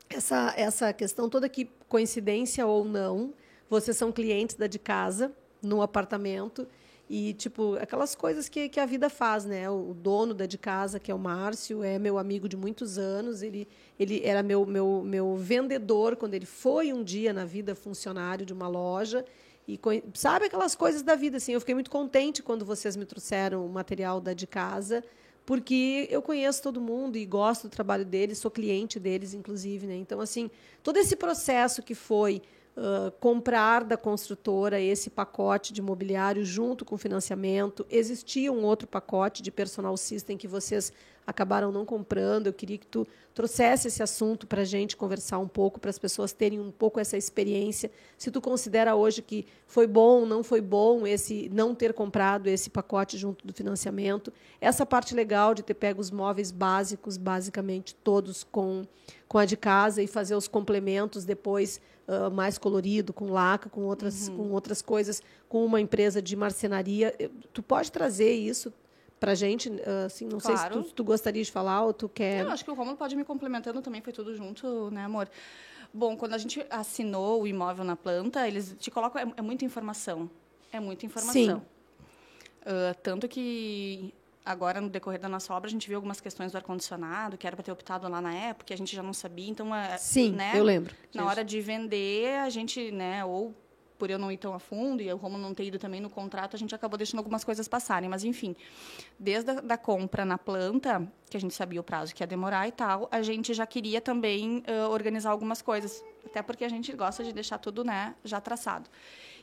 essa, 0.09 0.55
essa 0.57 0.92
questão 0.92 1.29
toda 1.29 1.49
que, 1.49 1.70
coincidência 1.88 2.66
ou 2.66 2.85
não, 2.85 3.35
vocês 3.68 3.96
são 3.96 4.12
clientes 4.12 4.57
da 4.57 4.66
de 4.66 4.79
casa, 4.79 5.33
no 5.62 5.83
apartamento, 5.83 6.66
e, 7.09 7.35
tipo, 7.35 7.77
aquelas 7.77 8.16
coisas 8.16 8.49
que, 8.49 8.69
que 8.69 8.81
a 8.81 8.87
vida 8.87 9.09
faz, 9.09 9.45
né? 9.45 9.71
O 9.71 9.95
dono 9.95 10.35
da 10.35 10.45
de 10.45 10.59
casa, 10.59 10.99
que 10.99 11.11
é 11.11 11.14
o 11.14 11.19
Márcio, 11.19 11.85
é 11.85 12.01
meu 12.01 12.19
amigo 12.19 12.49
de 12.49 12.57
muitos 12.57 12.99
anos. 12.99 13.42
Ele, 13.42 13.69
ele 13.99 14.23
era 14.25 14.42
meu, 14.42 14.66
meu, 14.66 15.03
meu 15.05 15.37
vendedor 15.37 16.16
quando 16.16 16.35
ele 16.35 16.47
foi 16.47 16.92
um 16.92 17.05
dia 17.05 17.33
na 17.33 17.45
vida 17.45 17.77
funcionário 17.77 18.45
de 18.45 18.53
uma 18.53 18.66
loja. 18.66 19.25
E 19.69 19.79
sabe 20.14 20.47
aquelas 20.47 20.75
coisas 20.75 21.03
da 21.03 21.14
vida, 21.14 21.37
assim. 21.37 21.53
Eu 21.53 21.61
fiquei 21.61 21.77
muito 21.77 21.90
contente 21.90 22.42
quando 22.42 22.64
vocês 22.64 22.97
me 22.97 23.05
trouxeram 23.05 23.64
o 23.64 23.69
material 23.69 24.21
da 24.21 24.33
de 24.33 24.47
casa, 24.47 25.05
porque 25.45 26.09
eu 26.11 26.21
conheço 26.21 26.61
todo 26.61 26.81
mundo 26.81 27.16
e 27.16 27.25
gosto 27.25 27.69
do 27.69 27.71
trabalho 27.71 28.05
deles, 28.05 28.38
sou 28.38 28.51
cliente 28.51 28.99
deles, 28.99 29.33
inclusive, 29.33 29.87
né? 29.87 29.95
Então, 29.95 30.21
assim, 30.21 30.51
todo 30.83 30.97
esse 30.97 31.14
processo 31.14 31.85
que 31.85 31.95
foi 31.95 32.42
comprar 33.21 33.85
da 33.85 33.97
construtora 33.97 34.79
esse 34.81 35.09
pacote 35.09 35.73
de 35.73 35.81
mobiliário 35.81 36.45
junto 36.45 36.85
com 36.85 36.95
o 36.95 36.99
financiamento. 36.99 37.87
Existia 37.91 38.53
um 38.53 38.65
outro 38.65 38.87
pacote 38.87 39.43
de 39.43 39.51
personal 39.51 39.97
system 39.97 40.37
que 40.37 40.47
vocês 40.47 40.93
acabaram 41.27 41.73
não 41.73 41.85
comprando. 41.85 42.47
Eu 42.47 42.53
queria 42.53 42.79
que 42.79 42.87
tu 42.87 43.07
trouxesse 43.35 43.89
esse 43.89 44.03
assunto 44.03 44.47
para 44.47 44.62
a 44.62 44.65
gente 44.65 44.97
conversar 44.97 45.39
um 45.39 45.49
pouco, 45.49 45.81
para 45.81 45.91
as 45.91 45.99
pessoas 45.99 46.33
terem 46.33 46.61
um 46.61 46.71
pouco 46.71 47.01
essa 47.01 47.17
experiência. 47.17 47.91
Se 48.17 48.31
tu 48.31 48.41
considera 48.41 48.95
hoje 48.95 49.23
que 49.23 49.47
foi 49.67 49.87
bom, 49.87 50.25
não 50.25 50.45
foi 50.45 50.61
bom 50.61 51.07
esse 51.07 51.51
não 51.53 51.75
ter 51.75 51.93
comprado 51.95 52.47
esse 52.47 52.71
pacote 52.71 53.17
junto 53.19 53.47
do 53.47 53.53
financiamento, 53.53 54.33
essa 54.61 54.87
parte 54.87 55.15
legal 55.15 55.55
de 55.55 55.62
ter 55.62 55.75
pego 55.75 56.01
os 56.01 56.11
móveis 56.11 56.53
básicos, 56.53 57.17
basicamente 57.17 57.95
todos 57.95 58.45
com 58.45 58.85
com 59.29 59.39
a 59.39 59.45
de 59.45 59.57
casa 59.57 60.03
e 60.03 60.07
fazer 60.07 60.37
os 60.37 60.47
complementos 60.47 61.25
depois 61.25 61.81
ah, 62.09 62.31
mais 62.31 62.59
colorido, 62.59 63.12
com 63.12 63.31
laca, 63.31 63.69
com 63.69 63.83
outras, 63.83 64.29
com 64.29 64.51
outras 64.53 64.81
coisas, 64.83 65.23
com 65.49 65.64
uma 65.64 65.81
empresa 65.81 66.21
de 66.23 66.37
marcenaria. 66.37 67.14
Tu 67.53 67.62
pode 67.62 67.90
trazer 67.90 68.33
isso 68.33 68.73
para 69.19 69.35
gente? 69.35 69.71
Assim, 70.05 70.27
não 70.27 70.38
sei 70.40 70.55
Claro. 70.55 70.83
se 70.83 70.88
tu, 70.90 70.95
tu 70.97 71.05
gostaria 71.05 71.42
de 71.42 71.51
falar 71.51 71.85
ou 71.85 71.92
tu 71.92 72.09
quer. 72.09 72.42
Eu 72.42 72.51
acho 72.51 72.64
que 72.64 72.71
o 72.71 72.75
Romulo 72.75 72.97
pode 72.97 73.16
me 73.16 73.25
complementando 73.25 73.81
também, 73.83 74.01
foi 74.01 74.12
tudo 74.12 74.35
junto, 74.35 74.90
né, 74.90 75.05
amor? 75.05 75.29
Bom, 75.92 76.16
quando 76.16 76.35
a 76.35 76.38
gente 76.38 76.64
assinou 76.69 77.42
o 77.42 77.47
imóvel 77.47 77.85
na 77.85 77.97
planta, 77.97 78.47
eles 78.47 78.75
te 78.79 78.90
colocam. 78.90 79.23
É, 79.23 79.33
é 79.38 79.42
muita 79.42 79.64
informação. 79.64 80.29
É 80.71 80.79
muita 80.79 81.07
informação. 81.07 81.62
Ah, 82.64 82.95
tanto 83.03 83.29
que 83.29 84.12
agora, 84.47 84.81
no 84.81 84.89
decorrer 84.89 85.21
da 85.21 85.29
nossa 85.29 85.53
obra, 85.53 85.69
a 85.69 85.71
gente 85.71 85.89
viu 85.89 85.99
algumas 85.99 86.21
questões 86.21 86.53
do 86.53 86.57
ar-condicionado, 86.57 87.37
que 87.37 87.47
era 87.47 87.57
para 87.57 87.65
ter 87.65 87.73
optado 87.73 88.09
lá 88.09 88.21
na 88.21 88.33
época, 88.33 88.67
que 88.67 88.73
a 88.73 88.79
gente 88.79 88.95
já 88.95 89.03
não 89.03 89.13
sabia. 89.13 89.51
Então, 89.51 89.75
é, 89.75 89.99
Sim, 89.99 90.31
né, 90.31 90.53
eu 90.55 90.63
lembro. 90.63 90.95
Na 91.13 91.27
hora 91.27 91.45
de 91.45 91.61
vender, 91.61 92.39
a 92.39 92.49
gente, 92.49 92.93
né, 92.93 93.25
ou 93.25 93.53
por 93.99 94.11
eu 94.11 94.19
não 94.19 94.31
ir 94.31 94.37
tão 94.37 94.55
a 94.55 94.59
fundo 94.59 95.03
e 95.03 95.11
o 95.11 95.17
Romulo 95.17 95.43
não 95.43 95.55
ter 95.55 95.65
ido 95.65 95.79
também 95.79 96.01
no 96.01 96.11
contrato, 96.11 96.55
a 96.55 96.59
gente 96.59 96.75
acabou 96.75 96.97
deixando 96.99 97.19
algumas 97.19 97.43
coisas 97.43 97.67
passarem. 97.67 98.09
Mas, 98.09 98.25
enfim, 98.25 98.55
desde 99.19 99.51
a 99.51 99.55
da 99.55 99.77
compra 99.77 100.25
na 100.25 100.39
planta, 100.39 101.11
que 101.29 101.37
a 101.37 101.41
gente 101.41 101.55
sabia 101.55 101.81
o 101.81 101.85
prazo 101.85 102.15
que 102.15 102.23
ia 102.23 102.27
demorar 102.27 102.69
e 102.69 102.73
tal, 102.73 103.09
a 103.11 103.23
gente 103.23 103.53
já 103.53 103.67
queria 103.67 104.01
também 104.01 104.63
ãh, 104.69 104.89
organizar 104.89 105.31
algumas 105.31 105.61
coisas. 105.61 106.05
Até 106.25 106.43
porque 106.43 106.65
a 106.65 106.69
gente 106.69 106.93
gosta 106.93 107.25
de 107.25 107.33
deixar 107.33 107.59
tudo 107.59 107.83
né, 107.83 108.15
já 108.25 108.41
traçado. 108.41 108.89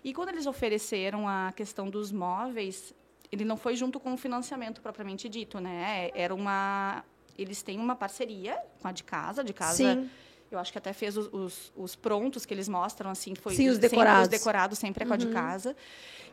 E 0.04 0.13
quando 0.13 0.30
eles 0.30 0.46
ofereceram 0.46 1.28
a 1.28 1.52
questão 1.56 1.89
dos 1.89 2.12
móveis, 2.12 2.94
ele 3.34 3.43
não 3.43 3.58
foi 3.58 3.76
junto 3.76 4.00
com 4.00 4.13
o 4.13 4.17
financiamento 4.17 4.80
propriamente 4.80 5.28
dito, 5.28 5.60
né? 5.60 6.12
Era 6.13 6.36
uma... 6.36 7.04
Eles 7.36 7.63
têm 7.63 7.80
uma 7.80 7.96
parceria 7.96 8.56
com 8.80 8.88
a 8.88 8.91
de 8.91 9.04
casa, 9.04 9.43
de 9.43 9.54
casa... 9.54 9.96
Sim. 9.96 10.10
Eu 10.52 10.60
acho 10.60 10.72
que 10.72 10.78
até 10.78 10.93
fez 10.93 11.17
os, 11.17 11.34
os, 11.34 11.74
os 11.76 11.96
prontos 11.96 12.46
que 12.46 12.54
eles 12.54 12.69
mostram, 12.69 13.10
assim, 13.10 13.34
foi 13.34 13.56
Sim, 13.56 13.69
os 13.69 13.76
sempre 13.78 13.89
decorados. 13.89 14.19
Uhum. 14.19 14.22
os 14.22 14.28
decorados 14.28 14.78
sempre 14.78 15.04
é 15.04 15.08
com 15.08 15.13
a 15.15 15.17
de 15.17 15.26
casa. 15.30 15.76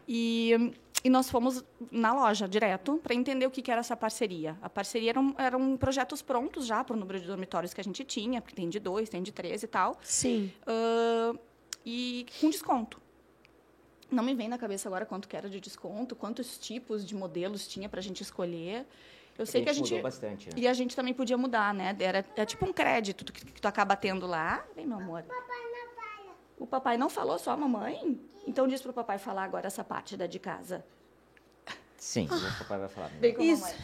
E, 0.06 0.74
e 1.02 1.08
nós 1.08 1.30
fomos 1.30 1.64
na 1.90 2.12
loja 2.12 2.46
direto 2.46 3.00
para 3.02 3.14
entender 3.14 3.46
o 3.46 3.50
que, 3.50 3.62
que 3.62 3.70
era 3.70 3.80
essa 3.80 3.96
parceria. 3.96 4.58
A 4.60 4.68
parceria 4.68 5.08
eram, 5.08 5.34
eram 5.38 5.74
projetos 5.78 6.20
prontos 6.20 6.66
já 6.66 6.84
para 6.84 6.94
o 6.94 6.98
número 6.98 7.18
de 7.18 7.26
dormitórios 7.26 7.72
que 7.72 7.80
a 7.80 7.84
gente 7.84 8.04
tinha, 8.04 8.42
porque 8.42 8.54
tem 8.54 8.68
de 8.68 8.78
dois, 8.78 9.08
tem 9.08 9.22
de 9.22 9.32
três 9.32 9.62
e 9.62 9.66
tal, 9.66 9.98
Sim. 10.02 10.52
ah, 10.66 11.32
e 11.86 12.26
com 12.38 12.50
desconto. 12.50 13.00
Não 14.10 14.22
me 14.22 14.34
vem 14.34 14.48
na 14.48 14.58
cabeça 14.58 14.88
agora 14.88 15.06
quanto 15.06 15.28
que 15.28 15.36
era 15.36 15.48
de 15.48 15.60
desconto, 15.60 16.16
quantos 16.16 16.58
tipos 16.58 17.04
de 17.04 17.14
modelos 17.14 17.66
tinha 17.68 17.88
para 17.88 18.00
a 18.00 18.02
gente 18.02 18.22
escolher. 18.22 18.86
Eu 19.38 19.46
sei 19.46 19.62
que 19.62 19.70
a 19.70 19.72
gente 19.72 19.90
mudou 19.90 20.02
bastante, 20.02 20.48
né? 20.48 20.52
e 20.56 20.68
a 20.68 20.74
gente 20.74 20.94
também 20.94 21.14
podia 21.14 21.38
mudar, 21.38 21.72
né? 21.72 21.96
Era, 21.98 22.24
é 22.36 22.44
tipo 22.44 22.66
um 22.66 22.72
crédito 22.72 23.32
que, 23.32 23.44
que 23.46 23.60
tu 23.60 23.66
acaba 23.66 23.96
tendo 23.96 24.26
lá. 24.26 24.64
Vem, 24.74 24.86
meu 24.86 24.98
amor. 24.98 25.24
O 26.58 26.66
papai 26.66 26.98
não 26.98 27.08
falou, 27.08 27.38
só 27.38 27.52
a 27.52 27.56
mamãe? 27.56 28.20
Então 28.46 28.68
diz 28.68 28.82
pro 28.82 28.92
papai 28.92 29.16
falar 29.18 29.44
agora 29.44 29.66
essa 29.66 29.82
parte 29.82 30.16
da 30.16 30.26
de 30.26 30.38
casa. 30.38 30.84
Sim, 31.96 32.26
o 32.26 32.58
papai 32.58 32.78
vai 32.80 32.88
falar. 32.88 33.08
Vem 33.20 33.34
com 33.34 33.40
a 33.40 33.44
Isso. 33.44 33.74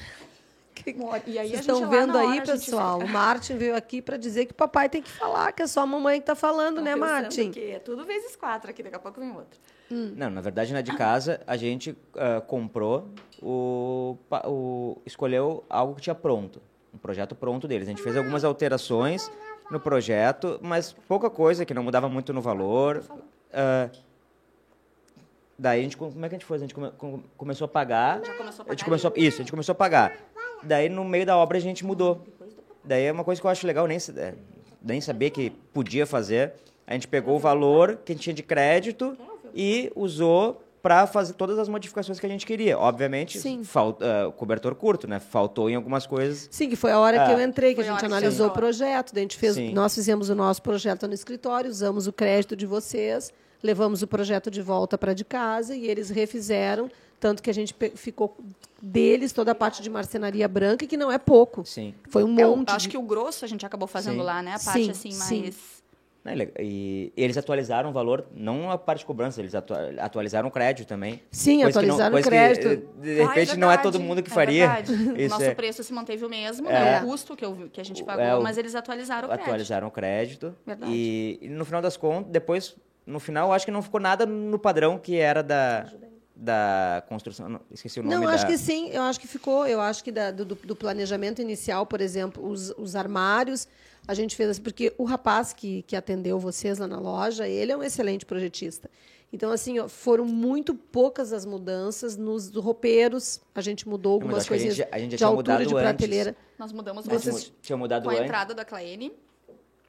E 1.26 1.38
aí 1.38 1.48
Vocês 1.48 1.60
a 1.60 1.62
gente 1.62 1.70
estão 1.72 1.88
vendo 1.90 2.16
aí, 2.18 2.26
hora, 2.26 2.42
a 2.42 2.44
gente 2.46 2.64
pessoal? 2.64 2.98
O 3.00 3.08
Martin 3.08 3.56
veio 3.56 3.74
aqui 3.76 4.00
para 4.02 4.16
dizer 4.16 4.46
que 4.46 4.52
o 4.52 4.54
papai 4.54 4.88
tem 4.88 5.02
que 5.02 5.10
falar, 5.10 5.52
que 5.52 5.62
é 5.62 5.66
só 5.66 5.80
a 5.80 5.86
mamãe 5.86 6.18
que 6.18 6.22
está 6.22 6.34
falando, 6.34 6.76
Tão 6.76 6.84
né, 6.84 6.94
Martin? 6.94 7.50
Que 7.50 7.70
é 7.72 7.78
tudo 7.78 8.04
vezes 8.04 8.36
quatro 8.36 8.70
aqui, 8.70 8.82
daqui 8.82 8.96
a 8.96 8.98
pouco 8.98 9.20
vem 9.20 9.30
outro. 9.30 9.58
Não, 9.90 10.28
na 10.30 10.40
verdade, 10.40 10.72
na 10.72 10.80
de 10.80 10.96
casa, 10.96 11.40
a 11.46 11.56
gente 11.56 11.96
ah, 12.16 12.40
comprou 12.40 13.08
o, 13.40 14.16
o... 14.44 14.98
Escolheu 15.06 15.64
algo 15.70 15.94
que 15.94 16.02
tinha 16.02 16.14
pronto. 16.14 16.60
Um 16.92 16.98
projeto 16.98 17.34
pronto 17.34 17.68
deles. 17.68 17.86
A 17.86 17.90
gente 17.90 18.02
fez 18.02 18.16
algumas 18.16 18.42
alterações 18.44 19.30
no 19.70 19.78
projeto, 19.78 20.58
mas 20.62 20.92
pouca 21.06 21.28
coisa, 21.30 21.64
que 21.64 21.72
não 21.74 21.82
mudava 21.82 22.08
muito 22.08 22.32
no 22.32 22.40
valor. 22.40 23.02
Ah, 23.52 23.88
daí, 25.58 25.80
a 25.80 25.82
gente, 25.82 25.96
como 25.96 26.24
é 26.24 26.28
que 26.28 26.34
a 26.34 26.38
gente 26.38 26.46
fez? 26.46 26.62
A 26.62 26.64
gente 26.64 26.74
come- 26.74 26.90
com- 26.92 27.22
começou 27.36 27.64
a 27.66 27.68
pagar. 27.68 28.24
Já 28.24 28.34
começou 28.34 28.64
a 28.64 28.68
A 28.68 28.70
gente 28.72 28.84
pagar 28.84 28.84
começou, 28.84 29.12
isso, 29.16 29.36
a 29.36 29.42
gente 29.42 29.50
começou 29.50 29.72
a 29.72 29.76
pagar. 29.76 30.16
Daí, 30.66 30.88
no 30.88 31.04
meio 31.04 31.24
da 31.24 31.36
obra, 31.36 31.58
a 31.58 31.60
gente 31.60 31.84
mudou. 31.84 32.22
Daí 32.84 33.04
é 33.04 33.12
uma 33.12 33.24
coisa 33.24 33.40
que 33.40 33.46
eu 33.46 33.50
acho 33.50 33.66
legal, 33.66 33.86
nem, 33.86 33.98
é, 34.16 34.34
nem 34.82 35.00
saber 35.00 35.30
que 35.30 35.50
podia 35.72 36.06
fazer. 36.06 36.52
A 36.86 36.92
gente 36.92 37.08
pegou 37.08 37.36
o 37.36 37.38
valor 37.38 37.98
que 38.04 38.12
a 38.12 38.14
gente 38.14 38.22
tinha 38.24 38.34
de 38.34 38.42
crédito 38.42 39.16
e 39.54 39.90
usou 39.96 40.62
para 40.82 41.04
fazer 41.04 41.32
todas 41.32 41.58
as 41.58 41.68
modificações 41.68 42.20
que 42.20 42.26
a 42.26 42.28
gente 42.28 42.46
queria. 42.46 42.78
Obviamente, 42.78 43.40
Sim. 43.40 43.60
ah, 43.74 44.30
cobertor 44.36 44.72
curto, 44.76 45.08
né? 45.08 45.18
Faltou 45.18 45.68
em 45.68 45.74
algumas 45.74 46.06
coisas. 46.06 46.46
Sim, 46.48 46.68
que 46.68 46.76
foi 46.76 46.92
a 46.92 47.00
hora 47.00 47.16
que 47.26 47.32
Ah. 47.32 47.32
eu 47.32 47.40
entrei, 47.40 47.74
que 47.74 47.80
a 47.80 47.84
Foi 47.84 47.92
a 47.92 47.96
gente 47.96 48.04
analisou 48.06 48.46
o 48.46 48.50
projeto, 48.52 49.12
daí 49.12 49.22
a 49.22 49.24
gente 49.24 49.36
fez, 49.36 49.54
Sim. 49.54 49.72
nós 49.72 49.92
fizemos 49.92 50.28
o 50.28 50.34
nosso 50.36 50.62
projeto 50.62 51.08
no 51.08 51.14
escritório, 51.14 51.68
usamos 51.68 52.06
o 52.06 52.12
crédito 52.12 52.54
de 52.54 52.66
vocês, 52.66 53.32
levamos 53.64 54.02
o 54.02 54.06
projeto 54.06 54.48
de 54.48 54.62
volta 54.62 54.96
para 54.96 55.12
de 55.12 55.24
casa 55.24 55.74
e 55.74 55.88
eles 55.88 56.08
refizeram, 56.08 56.88
tanto 57.18 57.42
que 57.42 57.50
a 57.50 57.54
gente 57.54 57.74
ficou 57.94 58.36
deles 58.80 59.32
toda 59.32 59.52
a 59.52 59.54
parte 59.54 59.82
de 59.82 59.88
marcenaria 59.90 60.46
branca, 60.46 60.86
que 60.86 60.96
não 60.96 61.10
é 61.10 61.18
pouco. 61.18 61.64
Sim. 61.64 61.94
Foi 62.10 62.22
um 62.22 62.38
Eu 62.38 62.56
monte 62.56 62.70
acho 62.70 62.80
de... 62.84 62.88
que 62.90 62.98
o 62.98 63.02
grosso 63.02 63.44
a 63.44 63.48
gente 63.48 63.64
acabou 63.64 63.88
fazendo 63.88 64.18
Sim. 64.18 64.22
lá, 64.22 64.42
né? 64.42 64.54
A 64.54 64.58
parte 64.58 64.84
Sim, 64.84 64.90
assim 64.90 65.10
sim. 65.12 65.40
mais 65.42 65.76
le- 66.34 66.52
E 66.58 67.12
eles 67.16 67.36
atualizaram 67.36 67.90
o 67.90 67.92
valor, 67.92 68.26
não 68.34 68.68
a 68.70 68.76
parte 68.76 68.98
de 69.00 69.06
cobrança, 69.06 69.40
eles 69.40 69.54
atua- 69.54 69.94
atualizaram 69.98 70.48
o 70.48 70.50
crédito 70.50 70.86
também. 70.88 71.22
Sim, 71.30 71.62
Coisa 71.62 71.80
que 71.80 71.86
não- 71.86 71.94
atualizaram 71.94 72.08
o 72.08 72.12
coisa 72.12 72.30
que, 72.30 72.36
crédito. 72.36 72.68
eh, 72.68 73.00
de 73.14 73.20
Ah, 73.22 73.28
repente 73.28 73.56
não 73.56 73.70
é 73.70 73.76
todo 73.78 74.00
mundo 74.00 74.22
que 74.22 74.30
é 74.30 74.34
faria. 74.34 74.66
verdade. 74.66 74.92
O 75.24 75.28
nosso 75.28 75.44
é- 75.44 75.54
preço 75.54 75.82
se 75.84 75.92
manteve 75.92 76.24
o 76.24 76.28
mesmo, 76.28 76.68
É. 76.68 76.72
né? 76.72 77.00
O 77.02 77.06
custo 77.06 77.36
que, 77.36 77.44
eu, 77.44 77.70
que 77.72 77.80
a 77.80 77.84
gente 77.84 78.02
pagou, 78.04 78.24
é, 78.24 78.36
o- 78.36 78.42
mas 78.42 78.58
eles 78.58 78.74
atualizaram 78.74 79.26
o 79.26 79.28
crédito. 79.28 79.44
atualizaram 79.46 79.86
o 79.86 79.90
crédito. 79.90 80.54
Verdade. 80.66 80.92
E, 80.92 81.38
e 81.42 81.48
no 81.48 81.64
final 81.64 81.80
das 81.80 81.96
contas, 81.96 82.30
depois, 82.32 82.74
no 83.06 83.20
final, 83.20 83.52
acho 83.52 83.64
que 83.64 83.70
não 83.70 83.80
ficou 83.80 84.00
nada 84.00 84.26
no 84.26 84.58
padrão 84.58 84.98
que 84.98 85.16
era 85.16 85.42
da, 85.44 85.86
da 86.36 87.02
construção. 87.08 87.48
não, 87.48 87.60
esqueci 87.70 87.98
o 87.98 88.02
nome 88.02 88.14
Não, 88.14 88.22
da... 88.24 88.32
acho 88.32 88.46
que 88.46 88.58
sim, 88.58 88.90
eu 88.90 89.02
acho 89.02 89.18
que 89.18 89.26
ficou. 89.26 89.66
Eu 89.66 89.80
acho 89.80 90.04
que 90.04 90.12
da- 90.12 90.30
do, 90.30 90.44
do 90.44 90.76
planejamento 90.76 91.40
inicial, 91.40 91.86
por 91.86 92.00
exemplo, 92.00 92.46
os, 92.46 92.70
os 92.76 92.94
armários, 92.94 93.66
a 94.06 94.12
gente 94.12 94.36
fez 94.36 94.50
assim, 94.50 94.60
porque 94.62 94.92
o 94.98 95.04
rapaz 95.04 95.52
que, 95.54 95.82
que 95.82 95.96
atendeu 95.96 96.38
vocês 96.38 96.78
lá 96.78 96.86
na 96.86 97.00
loja, 97.00 97.48
ele 97.48 97.72
é 97.72 97.76
um 97.76 97.82
excelente 97.82 98.26
projetista. 98.26 98.90
Então, 99.32 99.50
assim, 99.50 99.78
ó, 99.80 99.88
foram 99.88 100.24
muito 100.24 100.74
poucas 100.74 101.32
as 101.32 101.44
mudanças 101.44 102.16
nos 102.16 102.48
roupeiros. 102.54 103.40
A 103.54 103.60
gente 103.60 103.88
mudou 103.88 104.20
Não, 104.20 104.28
mas 104.28 104.36
algumas 104.36 104.42
acho 104.42 104.48
que 104.48 104.54
a 104.54 104.58
gente 104.58 104.66
coisinhas 104.68 104.88
já- 104.90 104.96
a 104.96 104.98
gente 105.00 105.10
já 105.12 105.16
de 105.16 105.16
tinha 105.18 105.28
altura 105.28 105.52
mudado 105.54 105.68
de 105.68 105.74
antes. 105.74 105.82
prateleira. 105.82 106.36
Nós 106.58 106.72
mudamos 106.72 107.06
vocês... 107.06 107.52
tinha 107.62 107.76
mudado 107.76 108.04
com 108.04 108.10
a 108.10 108.12
antes. 108.12 108.24
entrada 108.24 108.54
da 108.54 108.64
Claene. 108.64 109.12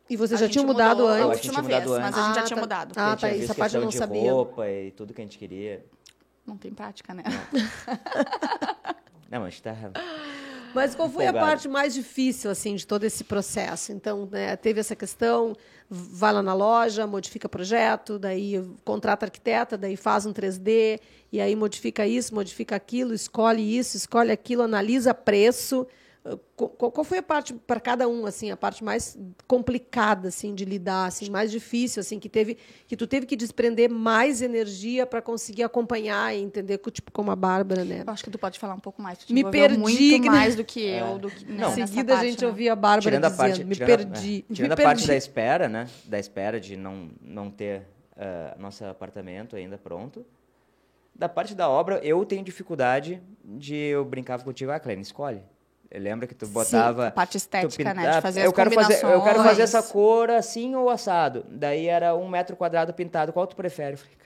E 0.09 0.15
vocês 0.15 0.39
a 0.39 0.43
já 0.43 0.45
gente 0.45 0.53
tinham 0.53 0.65
mudado 0.65 0.99
mudou 1.01 1.09
antes? 1.09 1.21
A 1.23 1.27
última 1.27 1.53
tinha 1.53 1.63
vez, 1.63 1.83
mudado 1.83 2.01
mas 2.01 2.03
a 2.03 2.07
antes. 2.07 2.25
gente 2.27 2.35
já 2.35 2.41
Ah, 2.41 2.45
tinha 2.45 2.55
tá. 2.55 2.61
mudado. 2.61 2.91
Ah, 2.91 2.93
tá, 2.95 3.15
tinha 3.17 3.31
isso, 3.31 3.39
visto 3.41 3.51
a 3.51 3.55
parte 3.55 3.75
eu 3.75 3.81
não 3.81 3.89
de 3.89 3.97
sabia. 3.97 4.31
roupa 4.33 4.69
e 4.69 4.91
tudo 4.91 5.13
que 5.13 5.21
a 5.21 5.23
gente 5.25 5.37
queria. 5.37 5.85
Não 6.47 6.57
tem 6.57 6.73
prática, 6.73 7.13
né? 7.13 7.23
Não, 9.29 9.41
mas 9.41 9.59
tá... 9.59 9.75
Mas 10.73 10.95
qual 10.95 11.09
foi 11.09 11.25
a 11.25 11.33
parte 11.33 11.67
mais 11.67 11.93
difícil 11.93 12.51
assim 12.51 12.75
de 12.75 12.85
todo 12.85 13.03
esse 13.03 13.23
processo? 13.23 13.91
Então, 13.91 14.27
né, 14.31 14.55
teve 14.55 14.79
essa 14.79 14.95
questão, 14.95 15.55
vai 15.89 16.31
lá 16.31 16.43
na 16.43 16.53
loja, 16.53 17.07
modifica 17.07 17.49
projeto, 17.49 18.19
daí 18.19 18.63
contrata 18.85 19.25
arquiteta, 19.25 19.77
daí 19.77 19.95
faz 19.95 20.25
um 20.25 20.33
3D, 20.33 20.99
e 21.31 21.41
aí 21.41 21.55
modifica 21.55 22.05
isso, 22.05 22.35
modifica 22.35 22.75
aquilo, 22.75 23.13
escolhe 23.13 23.77
isso, 23.77 23.97
escolhe 23.97 24.31
aquilo, 24.31 24.61
analisa 24.61 25.13
preço. 25.13 25.87
Uh, 26.29 26.37
qu- 26.57 26.67
Qual, 26.69 26.91
qual 26.91 27.03
foi 27.05 27.19
a 27.19 27.23
parte 27.23 27.53
para 27.53 27.79
cada 27.79 28.07
um 28.07 28.25
assim, 28.25 28.51
a 28.51 28.57
parte 28.57 28.83
mais 28.83 29.17
complicada 29.47 30.27
assim 30.27 30.53
de 30.53 30.65
lidar, 30.65 31.05
assim, 31.05 31.29
mais 31.29 31.49
difícil 31.49 32.01
assim 32.01 32.19
que 32.19 32.27
teve 32.27 32.57
que 32.85 32.97
tu 32.97 33.07
teve 33.07 33.25
que 33.25 33.35
desprender 33.35 33.89
mais 33.89 34.41
energia 34.41 35.05
para 35.05 35.21
conseguir 35.21 35.63
acompanhar 35.63 36.35
e 36.35 36.41
entender, 36.41 36.79
tipo 36.91 37.11
como 37.11 37.31
a 37.31 37.35
Bárbara, 37.35 37.85
né? 37.85 38.03
Eu 38.05 38.11
acho 38.13 38.23
que 38.23 38.29
tu 38.29 38.37
pode 38.37 38.59
falar 38.59 38.73
um 38.73 38.79
pouco 38.79 39.01
mais. 39.01 39.19
Tu 39.19 39.27
te 39.27 39.33
Me 39.33 39.43
perdi, 39.49 39.77
muito 39.77 40.23
né? 40.23 40.29
mais 40.29 40.55
do 40.55 40.65
que 40.65 40.81
eu. 40.81 41.17
Do 41.17 41.29
que, 41.31 41.45
né, 41.45 41.61
Não. 41.61 41.71
Em 41.71 41.87
seguida 41.87 42.13
a 42.13 42.17
parte, 42.17 42.29
gente 42.31 42.41
né? 42.41 42.47
ouvia 42.47 42.73
a 42.73 42.75
Bárbara 42.75 43.01
tirando 43.01 43.23
a 43.25 43.29
dizendo, 43.29 43.47
parte, 43.49 43.63
me 43.63 43.75
tirando 43.75 43.89
a- 43.91 43.97
perdi, 43.97 44.45
é, 44.49 44.53
tirando 44.53 44.69
me 44.69 44.73
a 44.73 44.77
parte 44.85 44.97
perdi. 44.97 45.07
da 45.07 45.15
espera, 45.15 45.69
né? 45.69 45.87
Da 46.05 46.19
espera 46.19 46.59
de 46.59 46.75
não, 46.75 47.09
não 47.21 47.49
ter 47.49 47.83
ah, 48.17 48.55
nosso 48.59 48.83
apartamento 48.85 49.55
ainda 49.55 49.77
pronto. 49.77 50.25
Da 51.15 51.29
parte 51.29 51.55
da 51.55 51.69
obra, 51.69 51.99
eu 52.03 52.23
tenho 52.25 52.43
dificuldade 52.43 53.21
de 53.43 53.75
eu 53.75 54.03
brincava 54.05 54.43
contigo, 54.43 54.71
ah, 54.71 54.79
Clene, 54.79 55.01
escolhe. 55.01 55.41
Lembra 55.93 56.27
que 56.27 56.35
tu 56.35 56.45
botava 56.47 57.07
A 57.07 57.11
parte 57.11 57.37
estética, 57.37 57.93
né? 57.93 58.15
De 58.15 58.21
fazer 58.21 58.45
eu 58.45 58.51
quero 58.53 58.71
fazer, 58.71 59.03
eu 59.05 59.21
quero 59.23 59.43
fazer 59.43 59.61
essa 59.61 59.81
cor 59.81 60.29
assim 60.29 60.75
ou 60.75 60.89
assado. 60.89 61.45
Daí 61.49 61.87
era 61.87 62.15
um 62.15 62.27
metro 62.27 62.55
quadrado 62.55 62.93
pintado. 62.93 63.31
Qual 63.31 63.47
tu 63.47 63.55
prefere? 63.55 63.93
Eu 63.93 63.97
falei, 63.97 64.17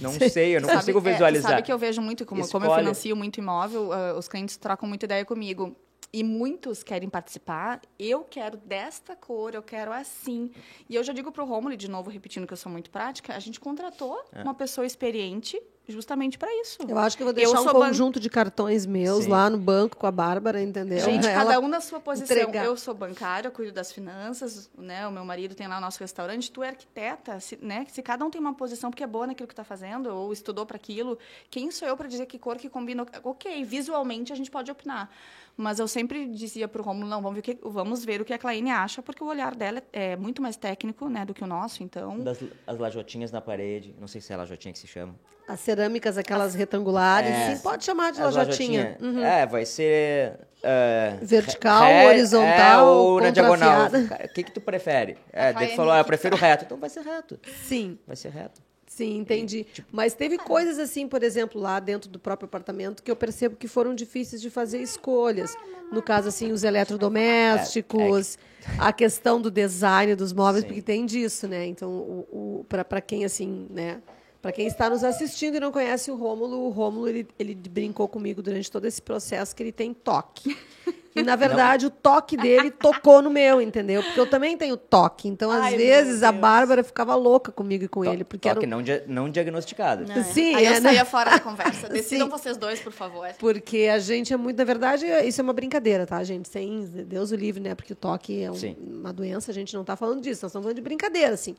não 0.00 0.12
sei, 0.30 0.56
eu 0.56 0.60
não 0.62 0.68
Sabe- 0.68 0.80
consigo 0.80 0.98
é, 1.00 1.12
visualizar. 1.12 1.50
sabe 1.52 1.62
que 1.62 1.72
eu 1.72 1.78
vejo 1.78 2.00
muito, 2.00 2.24
como, 2.24 2.46
como 2.48 2.64
eu 2.66 2.74
financio 2.74 3.14
muito 3.14 3.38
imóvel, 3.38 3.92
ah, 3.92 4.14
os 4.18 4.28
clientes 4.28 4.56
trocam 4.56 4.88
muita 4.88 5.04
ideia 5.04 5.24
comigo. 5.24 5.76
E 6.12 6.24
muitos 6.24 6.82
querem 6.82 7.08
participar. 7.08 7.80
Eu 7.96 8.24
quero 8.28 8.56
desta 8.56 9.14
cor, 9.14 9.54
eu 9.54 9.62
quero 9.62 9.92
assim. 9.92 10.50
E 10.88 10.96
eu 10.96 11.04
já 11.04 11.12
digo 11.12 11.30
para 11.30 11.44
o 11.44 11.46
Romulo, 11.46 11.76
de 11.76 11.88
novo 11.88 12.10
repetindo 12.10 12.48
que 12.48 12.52
eu 12.52 12.56
sou 12.56 12.72
muito 12.72 12.90
prática, 12.90 13.32
a 13.32 13.38
gente 13.38 13.60
contratou 13.60 14.20
É. 14.32 14.42
uma 14.42 14.52
pessoa 14.54 14.84
experiente 14.84 15.60
justamente 15.90 16.38
para 16.38 16.48
isso. 16.60 16.78
Eu 16.88 16.98
acho 16.98 17.16
que 17.16 17.22
eu 17.22 17.26
vou 17.26 17.32
Eu 17.32 17.36
deixar 17.36 17.60
um 17.60 17.64
sou 17.64 17.72
ban- 17.72 17.86
conjunto 17.88 18.18
de 18.20 18.28
cartões 18.30 18.86
meus 18.86 19.24
Sim. 19.24 19.30
lá 19.30 19.48
no 19.50 19.58
banco 19.58 19.96
com 19.96 20.06
a 20.06 20.10
Bárbara, 20.10 20.62
entendeu? 20.62 21.00
Gente, 21.00 21.26
Ela- 21.26 21.44
cada 21.44 21.60
um 21.60 21.68
na 21.68 21.80
sua 21.80 22.00
posição. 22.00 22.36
entregar. 22.36 22.64
Eu 22.64 22.76
sou 22.76 22.94
bancária, 22.94 23.48
eu 23.48 23.52
cuido 23.52 23.72
das 23.72 23.92
finanças, 23.92 24.70
né? 24.78 25.06
O 25.06 25.12
meu 25.12 25.24
marido 25.24 25.54
tem 25.54 25.66
lá 25.68 25.78
o 25.78 25.80
nosso 25.80 25.98
restaurante, 26.00 26.50
tu 26.50 26.62
é 26.62 26.68
arquiteta, 26.68 27.38
se, 27.40 27.58
né? 27.60 27.86
Se 27.90 28.02
cada 28.02 28.24
um 28.24 28.30
tem 28.30 28.40
uma 28.40 28.54
posição 28.54 28.90
porque 28.90 29.02
é 29.02 29.06
boa 29.06 29.26
naquilo 29.26 29.46
que 29.46 29.52
está 29.52 29.64
fazendo 29.64 30.08
ou 30.14 30.32
estudou 30.32 30.64
para 30.66 30.76
aquilo, 30.76 31.18
quem 31.50 31.70
sou 31.70 31.86
eu 31.86 31.96
para 31.96 32.08
dizer 32.08 32.26
que 32.26 32.38
cor 32.38 32.56
que 32.56 32.68
combina? 32.68 33.06
OK, 33.24 33.64
visualmente 33.64 34.32
a 34.32 34.36
gente 34.36 34.50
pode 34.50 34.70
opinar. 34.70 35.10
Mas 35.56 35.78
eu 35.78 35.86
sempre 35.86 36.26
dizia 36.28 36.66
para 36.66 36.80
o 36.80 36.84
Romulo, 36.84 37.06
não, 37.08 37.20
vamos 37.20 37.34
ver, 37.34 37.40
o 37.40 37.42
que, 37.42 37.58
vamos 37.62 38.04
ver 38.04 38.20
o 38.20 38.24
que 38.24 38.32
a 38.32 38.38
Claine 38.38 38.70
acha, 38.70 39.02
porque 39.02 39.22
o 39.22 39.26
olhar 39.26 39.54
dela 39.54 39.82
é 39.92 40.16
muito 40.16 40.40
mais 40.40 40.56
técnico, 40.56 41.08
né, 41.08 41.24
do 41.24 41.34
que 41.34 41.44
o 41.44 41.46
nosso, 41.46 41.82
então... 41.82 42.18
Das, 42.20 42.42
as 42.66 42.78
lajotinhas 42.78 43.30
na 43.30 43.40
parede, 43.42 43.94
não 44.00 44.08
sei 44.08 44.20
se 44.22 44.32
é 44.32 44.36
lajotinha 44.36 44.72
que 44.72 44.78
se 44.78 44.86
chama. 44.86 45.14
As 45.46 45.60
cerâmicas, 45.60 46.16
aquelas 46.16 46.54
retangulares, 46.54 47.30
É. 47.30 47.54
sim, 47.56 47.62
pode 47.62 47.84
chamar 47.84 48.12
de 48.12 48.22
As 48.22 48.34
lajotinha. 48.34 48.96
lajotinha. 49.00 49.10
Uhum. 49.12 49.24
É, 49.24 49.44
vai 49.46 49.66
ser... 49.66 50.38
ah, 50.64 51.18
Vertical, 51.20 51.82
ré- 51.82 52.06
horizontal, 52.08 52.86
é, 52.86 52.90
ou 52.90 53.20
na 53.20 53.30
diagonal. 53.30 53.88
O 53.88 54.28
que 54.32 54.42
que 54.44 54.52
tu 54.52 54.60
prefere? 54.60 55.18
É, 55.32 55.46
daí 55.46 55.52
tu 55.52 55.58
Rainha, 55.58 55.76
falou, 55.76 55.92
ah, 55.92 55.98
eu 55.98 56.04
prefiro 56.04 56.36
reto. 56.36 56.64
Então 56.64 56.78
vai 56.78 56.88
ser 56.88 57.02
reto. 57.02 57.38
Sim, 57.64 57.98
Vai 58.06 58.16
ser 58.16 58.30
reto. 58.30 58.62
Sim, 59.00 59.16
entendi. 59.16 59.66
Mas 59.90 60.12
teve 60.12 60.36
coisas 60.36 60.78
assim, 60.78 61.08
por 61.08 61.22
exemplo, 61.22 61.60
lá 61.60 61.80
dentro 61.80 62.10
do 62.10 62.18
próprio 62.18 62.46
apartamento, 62.46 63.02
que 63.02 63.10
eu 63.10 63.16
percebo 63.16 63.56
que 63.56 63.66
foram 63.66 63.94
difíceis 63.94 64.42
de 64.42 64.50
fazer 64.50 64.82
escolhas. 64.82 65.56
No 65.90 66.02
caso, 66.02 66.28
assim, 66.28 66.52
os 66.52 66.62
eletrodomésticos, 66.62 68.38
a 68.78 68.92
questão 68.92 69.40
do 69.40 69.50
design 69.50 70.14
dos 70.14 70.32
móveis, 70.32 70.62
Sim. 70.62 70.68
porque 70.68 70.82
tem 70.82 71.06
disso, 71.06 71.48
né? 71.48 71.66
Então, 71.66 71.90
o, 71.90 72.60
o, 72.60 72.66
para 72.68 73.00
quem, 73.00 73.24
assim, 73.24 73.66
né? 73.70 74.00
Para 74.42 74.52
quem 74.52 74.66
está 74.66 74.88
nos 74.88 75.04
assistindo 75.04 75.56
e 75.56 75.60
não 75.60 75.70
conhece 75.70 76.10
o 76.10 76.16
Rômulo, 76.16 76.60
o 76.66 76.70
Rômulo 76.70 77.06
ele, 77.08 77.28
ele 77.38 77.54
brincou 77.54 78.08
comigo 78.08 78.40
durante 78.42 78.70
todo 78.70 78.86
esse 78.86 79.00
processo 79.02 79.54
que 79.54 79.62
ele 79.62 79.72
tem 79.72 79.92
toque. 79.94 80.56
E, 81.12 81.24
na 81.24 81.34
verdade, 81.34 81.86
o 81.86 81.90
toque 81.90 82.36
dele 82.36 82.70
tocou 82.70 83.20
no 83.20 83.28
meu, 83.30 83.60
entendeu? 83.60 84.00
Porque 84.00 84.20
eu 84.20 84.30
também 84.30 84.56
tenho 84.56 84.76
toque. 84.76 85.26
Então, 85.26 85.50
às 85.50 85.62
Ai, 85.62 85.70
meu 85.70 85.78
vezes, 85.80 86.22
a. 86.22 86.30
Bárbara 86.30 86.84
ficava 86.84 87.16
louca 87.16 87.50
comigo 87.50 87.82
e 87.82 87.88
com 87.88 88.04
ele. 88.04 88.22
Porque 88.22 88.48
Toque 88.48 88.64
era 88.64 88.66
um- 88.68 88.70
não, 88.78 88.80
dia- 88.80 89.04
não 89.08 89.28
diagnosticado. 89.28 90.06
né? 90.06 90.22
Sim, 90.22 90.54
Aí 90.54 90.66
é, 90.66 90.68
eu 90.68 90.72
né? 90.74 90.80
saía 90.80 91.04
fora 91.04 91.32
da 91.32 91.40
conversa. 91.40 91.88
Decidam 91.90 92.26
Sim. 92.28 92.30
vocês 92.30 92.56
dois, 92.56 92.78
por 92.78 92.92
favor. 92.92 93.26
Porque 93.40 93.90
a 93.92 93.98
gente 93.98 94.32
é 94.32 94.36
muito, 94.36 94.56
na 94.56 94.62
verdade, 94.64 95.04
isso 95.26 95.40
é 95.40 95.42
uma 95.42 95.52
brincadeira, 95.52 96.06
tá, 96.06 96.22
gente? 96.22 96.48
Sem 96.48 96.84
Deus 96.86 97.32
o 97.32 97.34
livre, 97.34 97.60
né? 97.60 97.74
Porque 97.74 97.92
o 97.92 97.96
toque 97.96 98.40
é 98.44 98.48
um- 98.48 98.76
uma 99.00 99.12
doença, 99.12 99.50
a 99.50 99.54
gente 99.54 99.74
não 99.74 99.80
está 99.80 99.96
falando 99.96 100.20
disso, 100.20 100.44
nós 100.44 100.50
estamos 100.50 100.62
falando 100.64 100.76
de 100.76 100.80
brincadeira, 100.82 101.34
assim. 101.34 101.56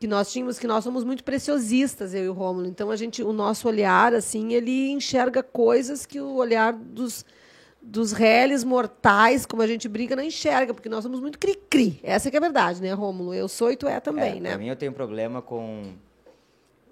Que 0.00 0.06
nós 0.06 0.30
tínhamos, 0.30 0.58
que 0.58 0.66
nós 0.66 0.84
somos 0.84 1.02
muito 1.02 1.24
preciosistas, 1.24 2.14
eu 2.14 2.24
e 2.24 2.28
o 2.28 2.32
Rômulo. 2.32 2.66
Então, 2.66 2.90
a 2.90 2.96
gente, 2.96 3.22
o 3.22 3.32
nosso 3.32 3.66
olhar, 3.66 4.14
assim, 4.14 4.52
ele 4.52 4.90
enxerga 4.90 5.42
coisas 5.42 6.06
que 6.06 6.20
o 6.20 6.34
olhar 6.34 6.72
dos, 6.72 7.24
dos 7.82 8.12
réis 8.12 8.62
mortais, 8.62 9.44
como 9.44 9.60
a 9.60 9.66
gente 9.66 9.88
brinca, 9.88 10.14
não 10.14 10.22
enxerga, 10.22 10.72
porque 10.72 10.88
nós 10.88 11.02
somos 11.02 11.18
muito 11.20 11.38
cri-cri. 11.38 11.98
Essa 12.02 12.30
que 12.30 12.36
é 12.36 12.38
a 12.38 12.40
verdade, 12.40 12.80
né, 12.80 12.92
Rômulo? 12.92 13.34
Eu 13.34 13.48
sou 13.48 13.72
e 13.72 13.76
tu 13.76 13.88
é 13.88 13.98
também, 13.98 14.36
É, 14.36 14.40
né? 14.40 14.48
Pra 14.50 14.58
mim, 14.58 14.68
eu 14.68 14.76
tenho 14.76 14.92
um 14.92 14.94
problema 14.94 15.42
com 15.42 15.94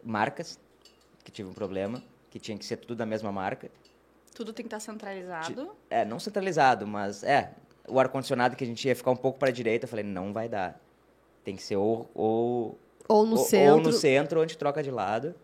marcas, 0.03 0.59
que 1.23 1.31
tive 1.31 1.49
um 1.49 1.55
problema, 1.55 2.03
que 2.31 2.41
tinha 2.41 2.59
que 2.59 2.65
ser 2.65 2.77
tudo 2.77 2.97
da 2.97 3.07
mesma 3.07 3.31
marca. 3.31 3.71
Tudo 4.35 4.53
tem 4.53 4.65
que 4.65 4.75
estar 4.75 4.81
centralizado. 4.81 5.71
É, 5.89 6.05
não 6.05 6.19
centralizado, 6.19 6.87
mas 6.87 7.23
é. 7.23 7.53
O 7.89 8.01
ar-condicionado 8.01 8.57
que 8.57 8.65
a 8.65 8.67
gente 8.67 8.87
ia 8.87 8.97
ficar 8.97 9.13
um 9.13 9.17
pouco 9.17 9.39
para 9.39 9.49
a 9.49 9.53
direita, 9.53 9.85
eu 9.85 9.89
falei, 9.89 10.05
não 10.05 10.33
vai 10.33 10.49
dar. 10.49 10.79
Tem 11.45 11.55
que 11.55 11.63
ser 11.63 11.77
ou, 11.77 12.11
ou, 12.13 12.79
Ou 13.09 13.27
no 13.27 13.37
ou, 13.37 13.45
centro. 13.45 13.75
ou 13.75 13.81
no 13.81 13.93
centro, 13.93 14.43
onde 14.43 14.57
troca 14.57 14.83
de 14.83 14.91
lado. 14.91 15.35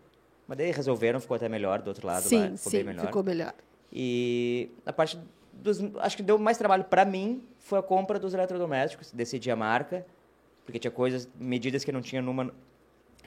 Mas 0.47 0.57
daí 0.57 0.71
resolveram, 0.71 1.19
ficou 1.19 1.35
até 1.35 1.47
melhor 1.47 1.81
do 1.81 1.87
outro 1.87 2.05
lado 2.05 2.23
lá, 2.23 2.29
sim, 2.29 2.57
ficou 2.57 2.71
sim, 2.71 2.77
bem 2.77 2.85
melhor. 2.85 3.05
ficou 3.05 3.23
melhor. 3.23 3.53
E 3.91 4.69
a 4.85 4.91
parte 4.91 5.17
dos. 5.53 5.79
Acho 5.99 6.17
que 6.17 6.23
deu 6.23 6.37
mais 6.37 6.57
trabalho 6.57 6.83
para 6.83 7.05
mim 7.05 7.43
foi 7.59 7.79
a 7.79 7.81
compra 7.81 8.19
dos 8.19 8.33
eletrodomésticos. 8.33 9.11
Decidi 9.11 9.49
a 9.49 9.55
marca, 9.55 10.05
porque 10.65 10.79
tinha 10.79 10.91
coisas, 10.91 11.29
medidas 11.39 11.83
que 11.83 11.91
não 11.91 12.01
tinha 12.01 12.21
numa, 12.21 12.53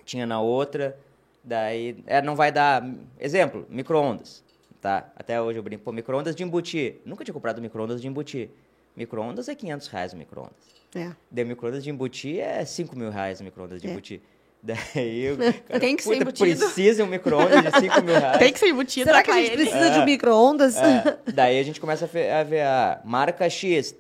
tinha 0.05 0.26
na 0.26 0.41
outra. 0.41 0.99
Daí, 1.43 2.03
é, 2.07 2.20
não 2.20 2.34
vai 2.34 2.51
dar. 2.51 2.84
Exemplo, 3.18 3.66
micro-ondas. 3.70 4.45
Tá? 4.80 5.11
Até 5.16 5.41
hoje 5.41 5.59
eu 5.59 5.62
brinco. 5.62 5.84
Pô, 5.84 5.93
micro-ondas 5.93 6.34
de 6.34 6.43
embutir. 6.43 7.01
Nunca 7.05 7.24
tinha 7.24 7.32
comprado 7.32 7.62
micro-ondas 7.62 8.01
de 8.01 8.09
embutir. 8.09 8.51
Micro-ondas 8.97 9.49
é 9.49 9.55
500 9.55 9.87
reais 9.89 10.12
o 10.12 10.16
micro-ondas. 10.16 10.75
É. 10.95 11.11
Daí 11.30 11.45
micro-ondas 11.45 11.84
de 11.84 11.91
embutir 11.91 12.41
é 12.41 12.64
5 12.64 12.97
mil 12.97 13.11
reais 13.11 13.41
o 13.41 13.45
micro-ondas 13.45 13.80
de 13.82 13.89
É. 13.89 13.91
embutir. 13.91 14.20
Daí 14.66 15.20
eu. 15.24 15.37
cara, 15.37 15.78
Tem 15.80 15.95
que 15.95 16.03
ser 16.03 16.16
embutido. 16.16 16.59
Precisa 16.64 17.05
um 17.05 17.07
micro-ondas 17.07 17.62
de 17.62 17.80
5 17.80 18.03
mil 18.03 18.14
reais. 18.18 18.39
Tem 18.39 18.53
que 18.53 18.59
ser 18.59 18.68
embutido 18.68 19.05
Será 19.05 19.18
na 19.18 19.22
que 19.22 19.30
a 19.30 19.34
gente 19.34 19.51
KN. 19.51 19.57
precisa 19.57 19.91
de 19.91 19.99
um 20.01 20.05
micro-ondas? 20.05 20.76
É, 20.76 21.18
daí 21.32 21.59
a 21.61 21.62
gente 21.62 21.80
começa 21.80 22.05
a, 22.07 22.41
a 22.41 22.43
ver 22.43 22.62
a 22.62 23.01
marca 23.05 23.49
X. 23.49 23.95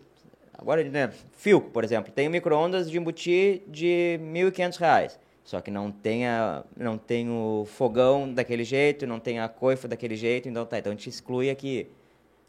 Agora, 0.58 0.82
né, 0.82 1.12
Fio, 1.36 1.60
por 1.60 1.84
exemplo, 1.84 2.10
tem 2.12 2.26
um 2.26 2.30
micro-ondas 2.30 2.90
de 2.90 2.96
embutir 2.98 3.62
de 3.68 4.18
1.500 4.22 4.76
reais. 4.78 5.18
Só 5.44 5.60
que 5.60 5.70
não 5.70 5.92
tem, 5.92 6.26
a, 6.26 6.64
não 6.76 6.98
tem 6.98 7.30
o 7.30 7.64
fogão 7.76 8.32
daquele 8.32 8.64
jeito, 8.64 9.06
não 9.06 9.20
tem 9.20 9.38
a 9.38 9.48
coifa 9.48 9.86
daquele 9.86 10.16
jeito, 10.16 10.48
então 10.48 10.66
tá, 10.66 10.78
então 10.78 10.90
a 10.90 10.94
gente 10.96 11.08
exclui 11.08 11.48
aqui. 11.50 11.86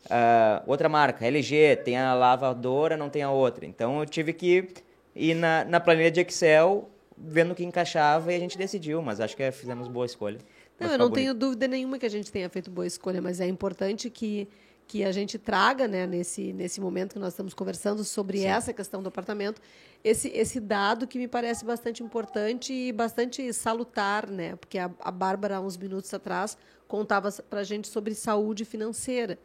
Ah, 0.09 0.63
outra 0.65 0.87
marca, 0.87 1.25
LG, 1.25 1.77
tem 1.83 1.97
a 1.97 2.13
lavadora, 2.13 2.95
não 2.95 3.09
tem 3.09 3.23
a 3.23 3.31
outra. 3.31 3.65
Então 3.65 3.99
eu 3.99 4.05
tive 4.05 4.33
que 4.33 4.69
ir 5.15 5.35
na, 5.35 5.65
na 5.65 5.79
planilha 5.79 6.11
de 6.11 6.21
Excel, 6.21 6.89
vendo 7.17 7.51
o 7.51 7.55
que 7.55 7.63
encaixava 7.63 8.31
e 8.31 8.35
a 8.35 8.39
gente 8.39 8.57
decidiu, 8.57 9.01
mas 9.01 9.19
acho 9.19 9.35
que 9.35 9.51
fizemos 9.51 9.87
boa 9.87 10.05
escolha. 10.05 10.37
Não, 10.79 10.91
eu 10.91 10.97
não 10.97 11.11
tenho 11.11 11.33
dúvida 11.33 11.67
nenhuma 11.67 11.97
que 11.97 12.05
a 12.05 12.09
gente 12.09 12.31
tenha 12.31 12.49
feito 12.49 12.69
boa 12.69 12.85
escolha, 12.85 13.19
mas 13.19 13.39
é 13.39 13.47
importante 13.47 14.11
que, 14.11 14.47
que 14.87 15.03
a 15.03 15.11
gente 15.11 15.39
traga, 15.39 15.87
né, 15.87 16.05
nesse, 16.05 16.53
nesse 16.53 16.79
momento 16.79 17.13
que 17.13 17.19
nós 17.19 17.33
estamos 17.33 17.53
conversando 17.53 18.03
sobre 18.03 18.39
Sim. 18.39 18.45
essa 18.45 18.71
questão 18.71 19.01
do 19.01 19.09
apartamento, 19.09 19.59
esse, 20.03 20.29
esse 20.29 20.59
dado 20.59 21.07
que 21.07 21.17
me 21.17 21.27
parece 21.27 21.65
bastante 21.65 22.03
importante 22.03 22.71
e 22.71 22.91
bastante 22.91 23.51
salutar, 23.51 24.29
né? 24.29 24.55
Porque 24.55 24.77
a, 24.77 24.91
a 24.99 25.09
Bárbara, 25.09 25.59
uns 25.59 25.75
minutos 25.75 26.13
atrás, 26.13 26.55
contava 26.87 27.31
para 27.49 27.61
a 27.61 27.63
gente 27.63 27.87
sobre 27.87 28.13
saúde 28.13 28.63
financeira. 28.63 29.39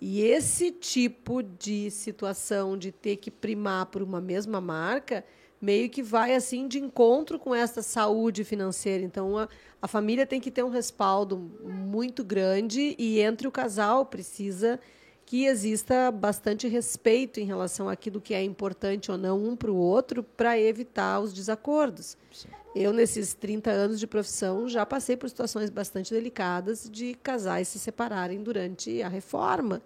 E 0.00 0.22
esse 0.22 0.70
tipo 0.70 1.42
de 1.42 1.90
situação 1.90 2.76
de 2.76 2.92
ter 2.92 3.16
que 3.16 3.30
primar 3.30 3.86
por 3.86 4.02
uma 4.02 4.20
mesma 4.20 4.60
marca 4.60 5.24
meio 5.60 5.88
que 5.88 6.02
vai 6.02 6.34
assim 6.34 6.68
de 6.68 6.78
encontro 6.78 7.38
com 7.38 7.54
essa 7.54 7.82
saúde 7.82 8.44
financeira. 8.44 9.02
Então 9.02 9.38
a, 9.38 9.48
a 9.80 9.88
família 9.88 10.26
tem 10.26 10.40
que 10.40 10.50
ter 10.50 10.62
um 10.62 10.68
respaldo 10.68 11.38
muito 11.38 12.22
grande 12.22 12.94
e 12.98 13.20
entre 13.20 13.48
o 13.48 13.52
casal 13.52 14.04
precisa 14.04 14.78
que 15.26 15.44
exista 15.44 16.10
bastante 16.12 16.68
respeito 16.68 17.40
em 17.40 17.44
relação 17.44 17.88
àquilo 17.88 18.20
que 18.20 18.32
é 18.32 18.42
importante 18.44 19.10
ou 19.10 19.18
não 19.18 19.44
um 19.44 19.56
para 19.56 19.72
o 19.72 19.76
outro 19.76 20.22
para 20.22 20.58
evitar 20.58 21.20
os 21.20 21.32
desacordos. 21.32 22.16
Sim. 22.32 22.48
Eu, 22.76 22.92
nesses 22.92 23.34
30 23.34 23.70
anos 23.70 23.98
de 23.98 24.06
profissão, 24.06 24.68
já 24.68 24.86
passei 24.86 25.16
por 25.16 25.28
situações 25.28 25.68
bastante 25.68 26.14
delicadas 26.14 26.88
de 26.88 27.14
casais 27.14 27.66
se 27.66 27.78
separarem 27.78 28.40
durante 28.40 29.02
a 29.02 29.08
reforma. 29.08 29.82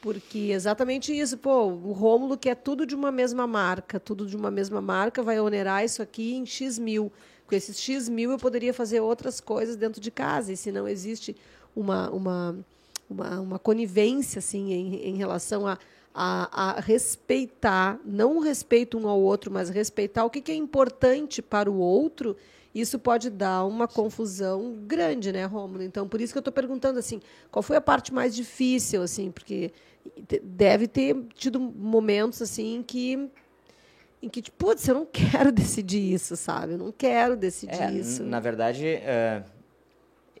Porque 0.00 0.50
exatamente 0.52 1.12
isso, 1.12 1.36
pô, 1.38 1.64
o 1.64 1.92
Rômulo 1.92 2.38
quer 2.38 2.54
tudo 2.54 2.86
de 2.86 2.94
uma 2.94 3.10
mesma 3.10 3.48
marca, 3.48 3.98
tudo 3.98 4.26
de 4.26 4.36
uma 4.36 4.50
mesma 4.50 4.80
marca, 4.80 5.24
vai 5.24 5.40
onerar 5.40 5.84
isso 5.84 6.00
aqui 6.00 6.34
em 6.34 6.46
X 6.46 6.78
mil. 6.78 7.10
Com 7.48 7.54
esses 7.54 7.80
X 7.80 8.08
mil 8.08 8.30
eu 8.30 8.38
poderia 8.38 8.72
fazer 8.72 9.00
outras 9.00 9.40
coisas 9.40 9.74
dentro 9.74 10.00
de 10.00 10.10
casa, 10.10 10.52
e 10.52 10.56
se 10.56 10.70
não 10.70 10.86
existe 10.86 11.34
uma, 11.74 12.10
uma 12.10 12.64
uma, 13.08 13.40
uma 13.40 13.58
conivência 13.58 14.38
assim, 14.38 14.72
em, 14.72 14.94
em 15.08 15.16
relação 15.16 15.66
a, 15.66 15.78
a, 16.14 16.68
a, 16.68 16.80
respeitar, 16.80 17.98
não 18.04 18.36
o 18.36 18.40
respeito 18.40 18.98
um 18.98 19.08
ao 19.08 19.20
outro, 19.20 19.50
mas 19.50 19.68
respeitar 19.68 20.24
o 20.24 20.30
que, 20.30 20.40
que 20.40 20.52
é 20.52 20.54
importante 20.54 21.40
para 21.40 21.70
o 21.70 21.78
outro, 21.78 22.36
isso 22.74 22.98
pode 22.98 23.30
dar 23.30 23.64
uma 23.64 23.88
confusão 23.88 24.76
grande, 24.86 25.32
né, 25.32 25.44
Rômulo? 25.44 25.82
Então, 25.82 26.06
por 26.06 26.20
isso 26.20 26.32
que 26.32 26.38
eu 26.38 26.40
estou 26.40 26.52
perguntando 26.52 26.98
assim, 26.98 27.20
qual 27.50 27.62
foi 27.62 27.76
a 27.76 27.80
parte 27.80 28.12
mais 28.12 28.34
difícil, 28.34 29.02
assim, 29.02 29.30
porque 29.30 29.72
deve 30.42 30.86
ter 30.86 31.16
tido 31.34 31.58
momentos 31.60 32.40
assim 32.40 32.82
que 32.86 33.28
em 34.20 34.28
que, 34.28 34.42
tipo, 34.42 34.56
putz, 34.56 34.86
eu 34.88 34.94
não 34.94 35.06
quero 35.10 35.52
decidir 35.52 36.12
isso, 36.12 36.36
sabe? 36.36 36.72
Eu 36.72 36.78
não 36.78 36.92
quero 36.92 37.36
decidir 37.36 37.80
é, 37.80 37.92
isso. 37.92 38.24
Na 38.24 38.40
verdade, 38.40 38.84
uh, 38.84 39.57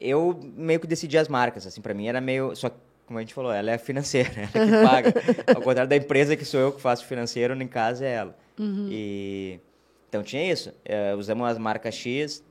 eu 0.00 0.38
meio 0.56 0.80
que 0.80 0.86
decidi 0.86 1.16
as 1.18 1.28
marcas, 1.28 1.66
assim, 1.66 1.80
para 1.80 1.94
mim 1.94 2.06
era 2.06 2.20
meio... 2.20 2.54
Só 2.54 2.70
como 3.06 3.18
a 3.18 3.22
gente 3.22 3.32
falou, 3.32 3.50
ela 3.50 3.70
é 3.70 3.78
financeira, 3.78 4.30
ela 4.34 4.42
é 4.42 4.48
que 4.48 4.86
paga. 4.86 5.14
Ao 5.56 5.62
contrário 5.62 5.88
da 5.88 5.96
empresa 5.96 6.36
que 6.36 6.44
sou 6.44 6.60
eu 6.60 6.72
que 6.72 6.80
faço 6.80 7.06
financeiro, 7.06 7.54
em 7.60 7.66
casa 7.66 8.04
é 8.04 8.12
ela. 8.12 8.36
Uhum. 8.58 8.88
E... 8.90 9.60
Então 10.08 10.22
tinha 10.22 10.52
isso. 10.52 10.70
Uh, 10.70 11.16
usamos 11.16 11.48
as 11.48 11.56
marcas 11.58 11.94
X, 11.94 12.44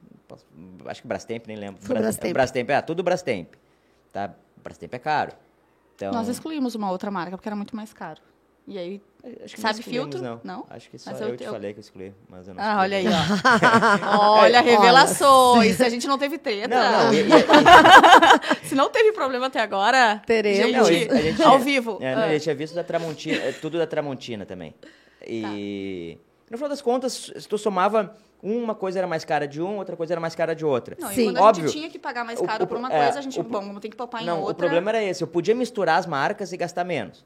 acho 0.85 1.01
que 1.01 1.07
Brastemp, 1.07 1.45
nem 1.47 1.57
lembro. 1.57 1.81
Foi 1.81 1.95
Brastemp. 1.95 2.33
Brastemp, 2.33 2.69
é, 2.71 2.81
tudo 2.81 3.03
Brastemp. 3.03 3.53
Tá? 4.11 4.33
Brastemp 4.63 4.93
é 4.93 4.99
caro. 4.99 5.31
Então... 5.95 6.11
Nós 6.11 6.27
excluímos 6.27 6.75
uma 6.75 6.91
outra 6.91 7.11
marca 7.11 7.37
porque 7.37 7.49
era 7.49 7.55
muito 7.55 7.75
mais 7.75 7.93
caro. 7.93 8.21
E 8.68 8.78
aí, 8.78 9.01
sabe 9.55 9.82
filtro? 9.82 10.22
Não. 10.22 10.41
não. 10.43 10.65
Acho 10.70 10.89
que 10.89 10.97
só 10.97 11.11
mas 11.11 11.22
eu, 11.22 11.30
eu 11.30 11.38
te 11.38 11.43
eu... 11.45 11.53
falei 11.53 11.72
que 11.72 11.80
eu 11.80 11.82
excluí, 11.82 12.13
mas 12.28 12.49
eu 12.49 12.53
não 12.53 12.61
Ah, 12.61 12.80
olha 12.82 12.97
aí, 12.97 13.05
ó. 13.07 14.41
olha, 14.41 14.59
revelações. 14.59 15.80
a 15.80 15.88
gente 15.88 16.05
não 16.05 16.18
teve 16.18 16.38
treta. 16.38 16.68
Não, 16.68 17.05
não. 17.05 17.13
E, 17.13 17.22
e, 17.22 18.68
Se 18.68 18.76
não 18.76 18.89
teve 18.89 19.13
problema 19.13 19.45
até 19.45 19.61
agora, 19.61 20.22
teremos. 20.26 20.86
Gente, 20.86 21.07
não, 21.07 21.18
a 21.18 21.22
gente, 21.22 21.43
ao 21.43 21.59
vivo. 21.59 21.97
É, 22.01 22.13
não, 22.13 22.24
ah. 22.24 22.26
A 22.26 22.30
gente 22.34 22.43
tinha 22.43 22.55
visto 22.55 22.74
da 22.74 22.84
Tramontina, 22.84 23.38
é 23.38 23.53
tudo 23.53 23.78
da 23.78 23.88
Tramontina 23.88 24.45
também. 24.45 24.76
E 25.26 26.18
tá. 26.18 26.51
no 26.51 26.57
final 26.57 26.70
das 26.70 26.82
contas, 26.82 27.32
se 27.38 27.47
tu 27.47 27.57
somava 27.57 28.13
uma 28.43 28.76
coisa 28.76 28.99
era 28.99 29.07
mais 29.07 29.24
cara 29.24 29.47
de 29.47 29.61
um, 29.61 29.78
outra 29.78 29.95
coisa 29.95 30.13
era 30.13 30.20
mais 30.20 30.36
cara 30.36 30.53
de 30.53 30.65
outra. 30.65 30.97
Não, 30.99 31.07
Sim. 31.07 31.22
E 31.22 31.24
quando 31.26 31.38
Óbvio, 31.38 31.63
a 31.63 31.68
gente 31.68 31.78
tinha 31.78 31.89
que 31.89 31.97
pagar 31.97 32.26
mais 32.26 32.41
caro 32.41 32.65
o, 32.65 32.68
por 32.68 32.76
uma 32.76 32.91
é, 32.91 33.03
coisa, 33.03 33.20
a 33.20 33.22
gente, 33.22 33.39
o, 33.39 33.43
bom, 33.43 33.61
vamos 33.61 33.80
ter 33.80 33.88
que 33.88 33.95
poupar 33.95 34.22
em 34.22 34.26
não, 34.26 34.41
outra. 34.41 34.53
O 34.53 34.55
problema 34.55 34.91
era 34.91 35.01
esse, 35.01 35.24
eu 35.24 35.28
podia 35.28 35.55
misturar 35.55 35.97
as 35.99 36.05
marcas 36.05 36.51
e 36.51 36.57
gastar 36.57 36.84
menos. 36.84 37.26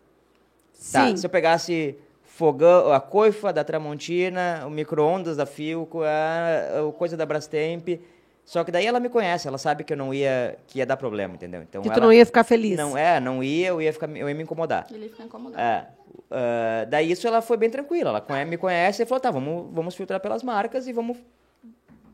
Tá, 0.91 1.07
Sim. 1.07 1.17
se 1.17 1.25
eu 1.25 1.29
pegasse 1.29 1.97
fogão, 2.23 2.91
a 2.91 2.99
coifa 2.99 3.53
da 3.53 3.63
Tramontina, 3.63 4.63
o 4.65 4.69
micro-ondas 4.69 5.37
da 5.37 5.45
Filco, 5.45 6.01
a, 6.01 6.89
a 6.89 6.91
coisa 6.93 7.15
da 7.15 7.25
Brastemp. 7.25 7.99
Só 8.43 8.63
que 8.63 8.71
daí 8.71 8.87
ela 8.87 8.99
me 8.99 9.07
conhece, 9.07 9.47
ela 9.47 9.59
sabe 9.59 9.83
que 9.83 9.93
eu 9.93 9.97
não 9.97 10.11
ia, 10.11 10.57
que 10.65 10.79
ia 10.79 10.85
dar 10.85 10.97
problema, 10.97 11.35
entendeu? 11.35 11.61
Então 11.61 11.81
que 11.81 11.87
ela, 11.87 11.95
tu 11.95 12.01
não 12.01 12.11
ia 12.11 12.25
ficar 12.25 12.43
feliz. 12.43 12.75
Não, 12.75 12.97
é, 12.97 13.19
não 13.19 13.43
ia, 13.43 13.67
eu 13.67 13.81
ia, 13.81 13.93
ficar, 13.93 14.09
eu 14.09 14.27
ia 14.27 14.33
me 14.33 14.41
incomodar. 14.41 14.87
Ele 14.89 15.03
ia 15.03 15.09
ficar 15.09 15.25
incomodado. 15.25 15.61
É, 15.61 15.87
uh, 16.09 16.89
daí 16.89 17.11
isso 17.11 17.27
ela 17.27 17.41
foi 17.41 17.57
bem 17.57 17.69
tranquila, 17.69 18.09
ela 18.27 18.45
me 18.45 18.57
conhece 18.57 19.03
e 19.03 19.05
falou, 19.05 19.19
tá, 19.19 19.29
vamos, 19.29 19.71
vamos 19.71 19.95
filtrar 19.95 20.19
pelas 20.19 20.41
marcas 20.41 20.87
e 20.87 20.91
vamos 20.93 21.17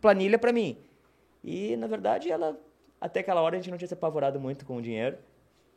planilha 0.01 0.37
para 0.37 0.51
mim. 0.51 0.77
E, 1.43 1.77
na 1.77 1.87
verdade, 1.87 2.29
ela, 2.29 2.59
até 2.99 3.21
aquela 3.21 3.41
hora 3.41 3.55
a 3.55 3.59
gente 3.59 3.71
não 3.71 3.77
tinha 3.77 3.87
se 3.87 3.93
apavorado 3.93 4.39
muito 4.39 4.65
com 4.65 4.75
o 4.75 4.81
dinheiro. 4.81 5.17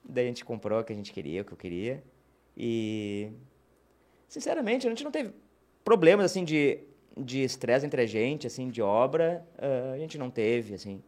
Daí 0.05 0.24
a 0.24 0.28
gente 0.28 0.45
comprou 0.45 0.80
o 0.80 0.84
que 0.84 0.93
a 0.93 0.97
gente 0.97 1.12
queria, 1.12 1.43
o 1.43 1.45
que 1.45 1.53
eu 1.53 1.57
queria. 1.57 2.03
E 2.57 3.32
sinceramente, 4.28 4.86
a 4.86 4.90
gente 4.90 5.05
não 5.05 5.11
teve 5.11 5.32
problemas 5.84 6.26
assim 6.26 6.44
de 6.44 6.80
de 7.16 7.42
estresse 7.42 7.84
entre 7.86 8.03
a 8.03 8.07
gente, 8.07 8.46
assim, 8.46 8.68
de 8.68 8.80
obra, 8.80 9.46
uh, 9.59 9.94
a 9.94 9.98
gente 9.98 10.16
não 10.18 10.30
teve, 10.30 10.74
assim. 10.74 11.03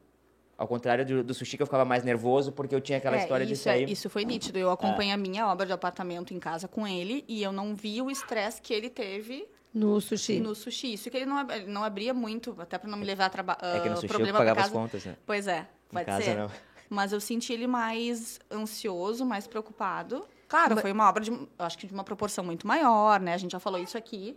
Ao 0.57 0.69
contrário 0.69 1.05
do, 1.05 1.25
do, 1.25 1.35
sushi, 1.35 1.57
que 1.57 1.63
eu 1.63 1.67
ficava 1.67 1.85
mais 1.85 2.05
nervoso 2.05 2.53
porque 2.53 2.75
eu 2.75 2.81
tinha 2.81 2.99
aquela 2.99 3.17
é, 3.17 3.21
história 3.21 3.45
isso 3.45 3.55
de 3.55 3.59
sair. 3.59 3.85
É, 3.85 3.91
isso 3.91 4.09
foi 4.09 4.25
nítido. 4.25 4.59
Eu 4.59 4.71
acompanhei 4.71 5.11
é. 5.11 5.15
a 5.15 5.17
minha 5.17 5.49
obra 5.49 5.67
de 5.67 5.73
apartamento 5.73 6.33
em 6.33 6.39
casa 6.39 6.69
com 6.69 6.87
ele 6.87 7.25
e 7.27 7.43
eu 7.43 7.51
não 7.51 7.75
vi 7.75 8.01
o 8.01 8.11
estresse 8.11 8.61
que 8.61 8.73
ele 8.73 8.89
teve 8.89 9.49
no 9.75 10.01
sushi. 10.01 10.39
No 10.39 10.55
sushi. 10.55 10.93
Isso 10.93 11.11
que 11.11 11.17
ele 11.17 11.27
não, 11.27 11.51
ele 11.51 11.67
não 11.67 11.83
abria 11.83 12.15
muito, 12.15 12.55
até 12.59 12.79
para 12.79 12.89
não 12.89 12.99
me 12.99 13.05
levar 13.05 13.27
a 13.27 13.31
trabalho. 13.31 13.59
Uh, 13.61 13.77
é 13.77 13.81
que 13.81 13.89
no 13.89 13.97
sushi 13.97 14.09
problema 14.09 14.39
eu 14.39 14.41
pagava 14.41 14.61
as 14.61 14.71
contas, 14.71 15.05
né? 15.05 15.17
Pois 15.27 15.49
é, 15.49 15.67
pode 15.91 16.03
em 16.03 16.07
casa, 16.07 16.23
ser. 16.23 16.37
Não. 16.37 16.51
Mas 16.89 17.13
eu 17.13 17.21
senti 17.21 17.53
ele 17.53 17.67
mais 17.67 18.39
ansioso, 18.51 19.25
mais 19.25 19.49
preocupado. 19.49 20.25
Claro, 20.53 20.77
foi 20.77 20.93
uma 20.93 21.09
obra 21.09 21.25
de, 21.25 21.49
acho 21.59 21.79
que 21.79 21.87
de 21.87 21.95
uma 21.95 22.05
proporção 22.05 22.45
muito 22.45 22.67
maior, 22.67 23.19
né? 23.19 23.33
A 23.33 23.39
gente 23.39 23.53
já 23.53 23.59
falou 23.59 23.81
isso 23.81 23.97
aqui. 23.97 24.37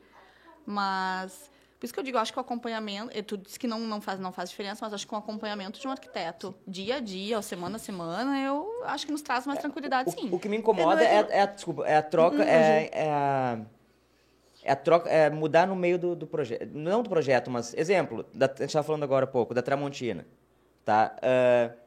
Mas 0.65 1.51
por 1.77 1.83
isso 1.85 1.93
que 1.93 1.99
eu 1.99 2.03
digo, 2.05 2.17
acho 2.17 2.31
que 2.31 2.39
o 2.39 2.41
acompanhamento, 2.41 3.21
tu 3.23 3.37
disse 3.37 3.59
que 3.59 3.67
não, 3.67 3.81
não, 3.81 3.99
faz, 3.99 4.17
não 4.17 4.31
faz 4.31 4.49
diferença, 4.49 4.79
mas 4.85 4.93
acho 4.93 5.05
que 5.05 5.13
o 5.13 5.17
acompanhamento 5.17 5.77
de 5.77 5.85
um 5.85 5.91
arquiteto, 5.91 6.55
dia 6.65 6.95
a 6.95 6.99
dia, 7.01 7.35
ou 7.35 7.43
semana 7.43 7.75
a 7.75 7.79
semana, 7.79 8.39
eu 8.39 8.65
acho 8.85 9.05
que 9.05 9.11
nos 9.11 9.21
traz 9.21 9.45
mais 9.45 9.59
tranquilidade, 9.59 10.11
sim. 10.11 10.29
O, 10.29 10.37
o 10.37 10.39
que 10.39 10.47
me 10.47 10.55
incomoda 10.55 11.03
é, 11.03 11.15
é, 11.15 11.27
é, 11.31 11.41
a, 11.41 11.45
desculpa, 11.47 11.85
é 11.85 11.97
a 11.97 12.01
troca, 12.01 12.37
uhum, 12.37 12.43
é, 12.43 12.89
é, 12.93 13.11
a, 13.11 13.59
é 14.63 14.71
a 14.71 14.75
troca, 14.77 15.09
é 15.09 15.29
mudar 15.29 15.67
no 15.67 15.75
meio 15.75 15.99
do, 15.99 16.15
do 16.15 16.25
projeto, 16.25 16.65
não 16.73 17.03
do 17.03 17.09
projeto, 17.09 17.51
mas, 17.51 17.73
exemplo, 17.73 18.25
da, 18.33 18.45
a 18.45 18.49
gente 18.49 18.67
estava 18.67 18.87
falando 18.87 19.03
agora 19.03 19.25
há 19.25 19.27
pouco, 19.27 19.53
da 19.53 19.61
Tramontina, 19.61 20.25
tá? 20.85 21.13
Uh, 21.17 21.84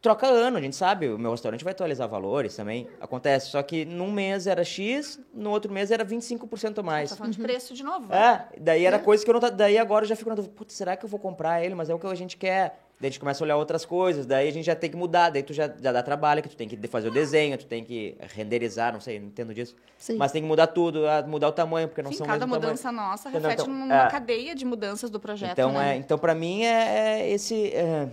troca 0.00 0.26
ano, 0.26 0.56
a 0.56 0.60
gente 0.60 0.76
sabe, 0.76 1.08
o 1.08 1.18
meu 1.18 1.30
restaurante 1.30 1.64
vai 1.64 1.72
atualizar 1.72 2.08
valores 2.08 2.54
também, 2.54 2.88
acontece, 3.00 3.50
só 3.50 3.62
que 3.62 3.84
num 3.84 4.10
mês 4.10 4.46
era 4.46 4.62
X, 4.62 5.20
no 5.34 5.50
outro 5.50 5.72
mês 5.72 5.90
era 5.90 6.04
25% 6.04 6.78
a 6.78 6.82
mais. 6.82 7.10
Tá 7.10 7.16
falando 7.16 7.32
de 7.32 7.42
preço 7.42 7.74
de 7.74 7.82
novo. 7.82 8.12
É, 8.12 8.46
daí 8.60 8.84
era 8.84 8.96
é. 8.96 9.00
coisa 9.00 9.24
que 9.24 9.30
eu 9.30 9.40
não... 9.40 9.50
Daí 9.50 9.78
agora 9.78 10.04
eu 10.04 10.08
já 10.08 10.16
fico 10.16 10.30
na 10.30 10.36
dúvida, 10.36 10.54
putz, 10.54 10.74
será 10.74 10.96
que 10.96 11.04
eu 11.04 11.08
vou 11.08 11.18
comprar 11.18 11.64
ele? 11.64 11.74
Mas 11.74 11.90
é 11.90 11.94
o 11.94 11.98
que 11.98 12.06
a 12.06 12.14
gente 12.14 12.36
quer. 12.36 12.78
Daí 12.98 13.08
a 13.08 13.10
gente 13.10 13.20
começa 13.20 13.42
a 13.42 13.44
olhar 13.44 13.56
outras 13.56 13.84
coisas, 13.84 14.24
daí 14.24 14.48
a 14.48 14.52
gente 14.52 14.64
já 14.64 14.74
tem 14.74 14.88
que 14.88 14.96
mudar, 14.96 15.28
daí 15.28 15.42
tu 15.42 15.52
já, 15.52 15.68
já 15.68 15.92
dá 15.92 16.02
trabalho, 16.02 16.42
que 16.42 16.48
tu 16.48 16.56
tem 16.56 16.66
que 16.66 16.88
fazer 16.88 17.08
o 17.08 17.10
desenho, 17.10 17.58
tu 17.58 17.66
tem 17.66 17.84
que 17.84 18.16
renderizar, 18.34 18.90
não 18.90 19.00
sei, 19.00 19.20
não 19.20 19.26
entendo 19.26 19.52
disso. 19.52 19.76
Sim. 19.98 20.16
Mas 20.16 20.32
tem 20.32 20.40
que 20.40 20.48
mudar 20.48 20.68
tudo, 20.68 21.02
mudar 21.26 21.48
o 21.48 21.52
tamanho, 21.52 21.88
porque 21.88 22.00
não 22.00 22.10
Sim, 22.10 22.18
são 22.18 22.26
cada 22.26 22.46
mudança 22.46 22.84
tamanho. 22.84 23.10
nossa 23.10 23.28
então, 23.28 23.40
reflete 23.40 23.62
então, 23.62 23.74
numa 23.74 24.06
é, 24.06 24.10
cadeia 24.10 24.54
de 24.54 24.64
mudanças 24.64 25.10
do 25.10 25.20
projeto, 25.20 25.52
então, 25.52 25.72
né? 25.72 25.94
É, 25.94 25.96
então, 25.98 26.16
para 26.16 26.34
mim, 26.34 26.64
é, 26.64 27.20
é 27.20 27.30
esse... 27.30 27.68
É, 27.74 28.08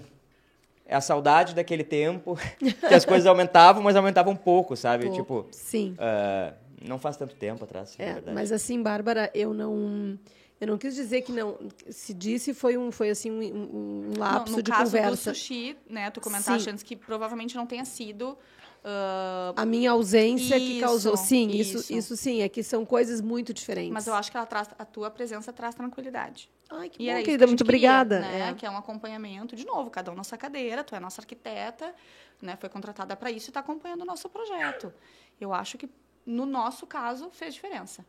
é 0.85 0.95
a 0.95 1.01
saudade 1.01 1.55
daquele 1.55 1.83
tempo 1.83 2.37
que 2.59 2.93
as 2.93 3.05
coisas 3.05 3.25
aumentavam, 3.25 3.81
mas 3.81 3.95
aumentavam 3.95 4.33
um 4.33 4.37
pouco, 4.37 4.75
sabe? 4.75 5.05
Pouco. 5.05 5.21
Tipo, 5.21 5.47
sim. 5.51 5.95
Uh, 5.97 6.53
não 6.87 6.99
faz 6.99 7.15
tanto 7.15 7.35
tempo 7.35 7.63
atrás, 7.63 7.95
é, 7.97 8.21
Mas 8.33 8.51
assim, 8.51 8.81
Bárbara, 8.81 9.31
eu 9.33 9.53
não 9.53 10.19
eu 10.59 10.67
não 10.67 10.77
quis 10.77 10.95
dizer 10.95 11.21
que 11.21 11.31
não 11.31 11.57
se 11.89 12.13
disse 12.13 12.53
foi 12.53 12.77
um 12.77 12.91
foi 12.91 13.09
assim 13.09 13.31
um, 13.31 13.41
um 13.41 14.13
lapso 14.17 14.51
não, 14.51 14.57
no 14.57 14.63
de 14.63 14.71
caso 14.71 14.85
conversa. 14.85 15.31
do 15.31 15.35
sushi, 15.35 15.77
né? 15.89 16.09
Tu 16.09 16.21
comentaste 16.21 16.63
sim. 16.63 16.69
antes 16.69 16.83
que 16.83 16.95
provavelmente 16.95 17.55
não 17.55 17.65
tenha 17.65 17.85
sido 17.85 18.37
Uh, 18.83 19.53
a 19.55 19.65
minha 19.65 19.91
ausência 19.91 20.57
isso, 20.57 20.65
que 20.65 20.79
causou. 20.81 21.15
Sim, 21.15 21.47
isso. 21.51 21.77
isso. 21.77 21.93
isso 21.93 22.17
sim, 22.17 22.41
é 22.41 22.49
que 22.49 22.61
são 22.61 22.85
coisas 22.85 23.21
muito 23.21 23.53
diferentes. 23.53 23.93
Mas 23.93 24.07
eu 24.07 24.13
acho 24.13 24.29
que 24.29 24.35
ela 24.35 24.45
traz, 24.45 24.67
a 24.77 24.83
tua 24.83 25.09
presença 25.09 25.53
traz 25.53 25.73
tranquilidade. 25.73 26.51
Ai, 26.69 26.89
que 26.89 27.01
e 27.01 27.13
bom, 27.13 27.23
querida, 27.23 27.47
muito 27.47 27.63
queria, 27.63 27.77
obrigada. 27.89 28.19
Né? 28.19 28.49
É. 28.49 28.53
Que 28.53 28.65
é 28.65 28.69
um 28.69 28.75
acompanhamento, 28.75 29.55
de 29.55 29.65
novo, 29.65 29.89
cada 29.89 30.11
um 30.11 30.15
na 30.15 30.23
sua 30.25 30.37
cadeira, 30.37 30.83
tu 30.83 30.95
é 30.95 30.99
nossa 30.99 31.21
arquiteta, 31.21 31.95
né? 32.41 32.57
foi 32.57 32.67
contratada 32.67 33.15
para 33.15 33.31
isso 33.31 33.47
e 33.47 33.51
está 33.51 33.61
acompanhando 33.61 34.01
o 34.01 34.05
nosso 34.05 34.27
projeto. 34.27 34.93
Eu 35.39 35.53
acho 35.53 35.77
que, 35.77 35.89
no 36.25 36.45
nosso 36.45 36.85
caso, 36.85 37.29
fez 37.31 37.53
diferença. 37.53 38.05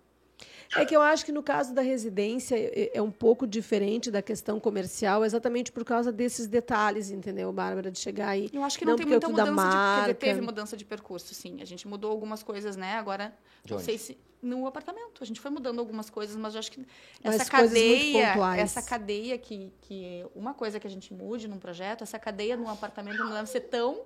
É 0.77 0.85
que 0.85 0.95
eu 0.95 1.01
acho 1.01 1.25
que 1.25 1.33
no 1.33 1.43
caso 1.43 1.73
da 1.73 1.83
residência 1.83 2.57
é, 2.57 2.91
é 2.95 3.03
um 3.03 3.11
pouco 3.11 3.47
diferente 3.47 4.11
da 4.11 4.21
questão 4.21 4.59
comercial, 4.59 5.25
exatamente 5.25 5.71
por 5.71 5.85
causa 5.85 6.11
desses 6.11 6.47
detalhes, 6.47 7.11
entendeu, 7.11 7.53
Bárbara? 7.53 7.91
De 7.91 7.99
chegar 7.99 8.29
aí. 8.29 8.51
Eu 8.53 8.63
acho 8.65 8.79
que 8.79 8.85
não, 8.85 8.97
tem 8.97 9.07
muita 9.07 9.29
mudança 9.29 9.45
da 9.45 9.51
de, 9.51 9.57
marca. 9.57 10.15
teve 10.15 10.41
mudança 10.41 10.77
de 10.77 10.85
percurso, 10.85 11.35
sim. 11.35 11.61
A 11.61 11.65
gente 11.65 11.87
mudou 11.87 12.11
algumas 12.11 12.43
coisas, 12.43 12.77
né? 12.77 12.95
Agora, 12.95 13.33
De 13.65 13.73
não 13.73 13.79
onde? 13.79 13.85
sei 13.85 13.99
se 13.99 14.19
no 14.43 14.67
apartamento. 14.67 15.23
A 15.23 15.27
gente 15.27 15.41
foi 15.41 15.51
mudando 15.51 15.79
algumas 15.79 16.11
coisas, 16.11 16.37
mas 16.37 16.55
eu 16.55 16.59
acho 16.59 16.71
que 16.71 16.87
Mas 17.23 17.37
essa 17.37 17.59
muito 17.59 17.69
cadeia, 17.71 18.57
essa 18.59 18.83
cadeia 18.83 19.39
que, 19.39 19.73
que 19.81 20.27
uma 20.35 20.53
coisa 20.53 20.79
que 20.79 20.87
a 20.87 20.91
gente 20.91 21.15
mude 21.15 21.49
num 21.49 21.59
projeto, 21.59 22.03
essa 22.03 22.19
cadeia 22.19 22.57
num 22.57 22.69
apartamento 22.69 23.19
não 23.25 23.33
deve 23.33 23.49
ser 23.49 23.61
tão 23.61 24.03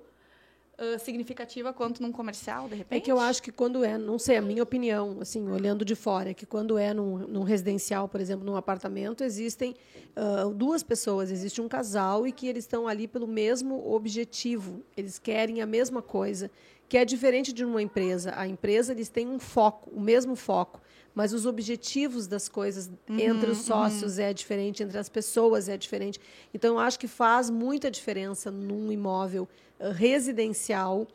ah, 0.79 0.97
significativa 0.97 1.73
quanto 1.73 2.01
num 2.01 2.13
comercial, 2.13 2.69
de 2.69 2.77
repente. 2.77 2.97
É 2.97 3.01
que 3.01 3.11
eu 3.11 3.19
acho 3.19 3.43
que 3.43 3.51
quando 3.51 3.85
é, 3.85 3.99
não 3.99 4.17
sei, 4.17 4.37
a 4.37 4.43
minha 4.43 4.63
opinião, 4.63 5.19
assim, 5.21 5.51
olhando 5.51 5.85
de 5.85 5.97
fora, 5.97 6.31
é 6.31 6.35
que 6.35 6.47
quando 6.47 6.79
é 6.79 6.95
num, 6.95 7.19
num 7.27 7.43
residencial, 7.43 8.09
por 8.09 8.21
exemplo, 8.21 8.47
num 8.47 8.55
apartamento, 8.55 9.25
existem 9.25 9.75
ah, 10.15 10.45
duas 10.55 10.85
pessoas, 10.85 11.33
existe 11.33 11.61
um 11.61 11.69
casal 11.69 12.29
e 12.29 12.33
que 12.33 12.47
eles 12.47 12.63
estão 12.63 12.87
ali 12.87 13.09
pelo 13.09 13.27
mesmo 13.27 13.93
objetivo, 13.93 14.81
eles 14.97 15.19
querem 15.19 15.61
a 15.61 15.67
mesma 15.67 16.01
coisa, 16.01 16.49
que 16.89 16.97
é 16.97 17.05
diferente 17.05 17.53
de 17.53 17.65
uma 17.65 17.83
empresa. 17.83 18.33
A 18.37 18.47
empresa, 18.47 18.93
eles 18.93 19.09
têm 19.09 19.27
um 19.27 19.41
foco, 19.41 19.91
o 19.91 20.01
mesmo 20.01 20.37
foco, 20.37 20.81
mas 21.13 21.33
os 21.33 21.45
objetivos 21.45 22.29
das 22.29 22.49
coisas 22.49 22.89
entre 23.09 23.51
os 23.51 23.59
sócios 23.59 24.21
é 24.21 24.33
diferente, 24.33 24.85
entre 24.85 24.97
as 24.97 25.09
pessoas 25.09 25.69
é 25.69 25.77
diferente. 25.77 26.21
Então, 26.55 26.75
eu 26.75 26.79
acho 26.79 27.01
que 27.01 27.09
faz 27.09 27.51
muita 27.51 27.91
diferença 27.91 28.51
num 28.51 28.93
imóvel 28.93 29.49
residencial 29.81 31.07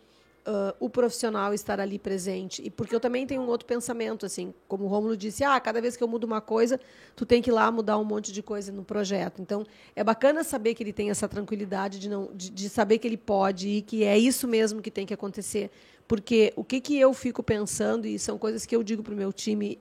ah, 0.46 0.76
o 0.78 0.90
profissional 0.90 1.54
estar 1.54 1.80
ali 1.80 1.98
presente. 1.98 2.62
E 2.66 2.70
porque 2.70 2.94
eu 2.94 3.00
também 3.00 3.26
tenho 3.26 3.42
um 3.42 3.48
outro 3.48 3.66
pensamento, 3.66 4.26
assim, 4.26 4.54
como 4.68 4.84
o 4.84 4.88
Rômulo 4.88 5.16
disse, 5.16 5.44
ah, 5.44 5.58
cada 5.60 5.80
vez 5.80 5.96
que 5.96 6.04
eu 6.04 6.08
mudo 6.08 6.26
uma 6.26 6.42
coisa, 6.42 6.80
tu 7.16 7.26
tem 7.26 7.42
que 7.42 7.50
ir 7.50 7.54
lá 7.54 7.72
mudar 7.72 7.98
um 7.98 8.04
monte 8.04 8.32
de 8.34 8.44
coisa 8.44 8.72
no 8.72 8.84
projeto. 8.84 9.42
Então, 9.42 9.66
é 9.96 10.04
bacana 10.04 10.44
saber 10.44 10.74
que 10.74 10.84
ele 10.84 10.92
tem 10.92 11.10
essa 11.10 11.30
tranquilidade 11.30 11.98
de, 11.98 12.10
não, 12.10 12.30
de, 12.34 12.50
de 12.50 12.68
saber 12.68 12.98
que 12.98 13.08
ele 13.08 13.18
pode 13.18 13.70
e 13.70 13.82
que 13.82 14.04
é 14.04 14.18
isso 14.18 14.46
mesmo 14.46 14.82
que 14.82 14.92
tem 14.92 15.06
que 15.06 15.14
acontecer. 15.14 15.72
Porque 16.08 16.52
o 16.58 16.64
que, 16.64 16.82
que 16.82 17.00
eu 17.00 17.14
fico 17.14 17.42
pensando, 17.42 18.06
e 18.06 18.20
são 18.20 18.38
coisas 18.38 18.66
que 18.66 18.76
eu 18.76 18.84
digo 18.84 19.02
para 19.02 19.14
o 19.14 19.18
meu 19.18 19.32
time, 19.32 19.80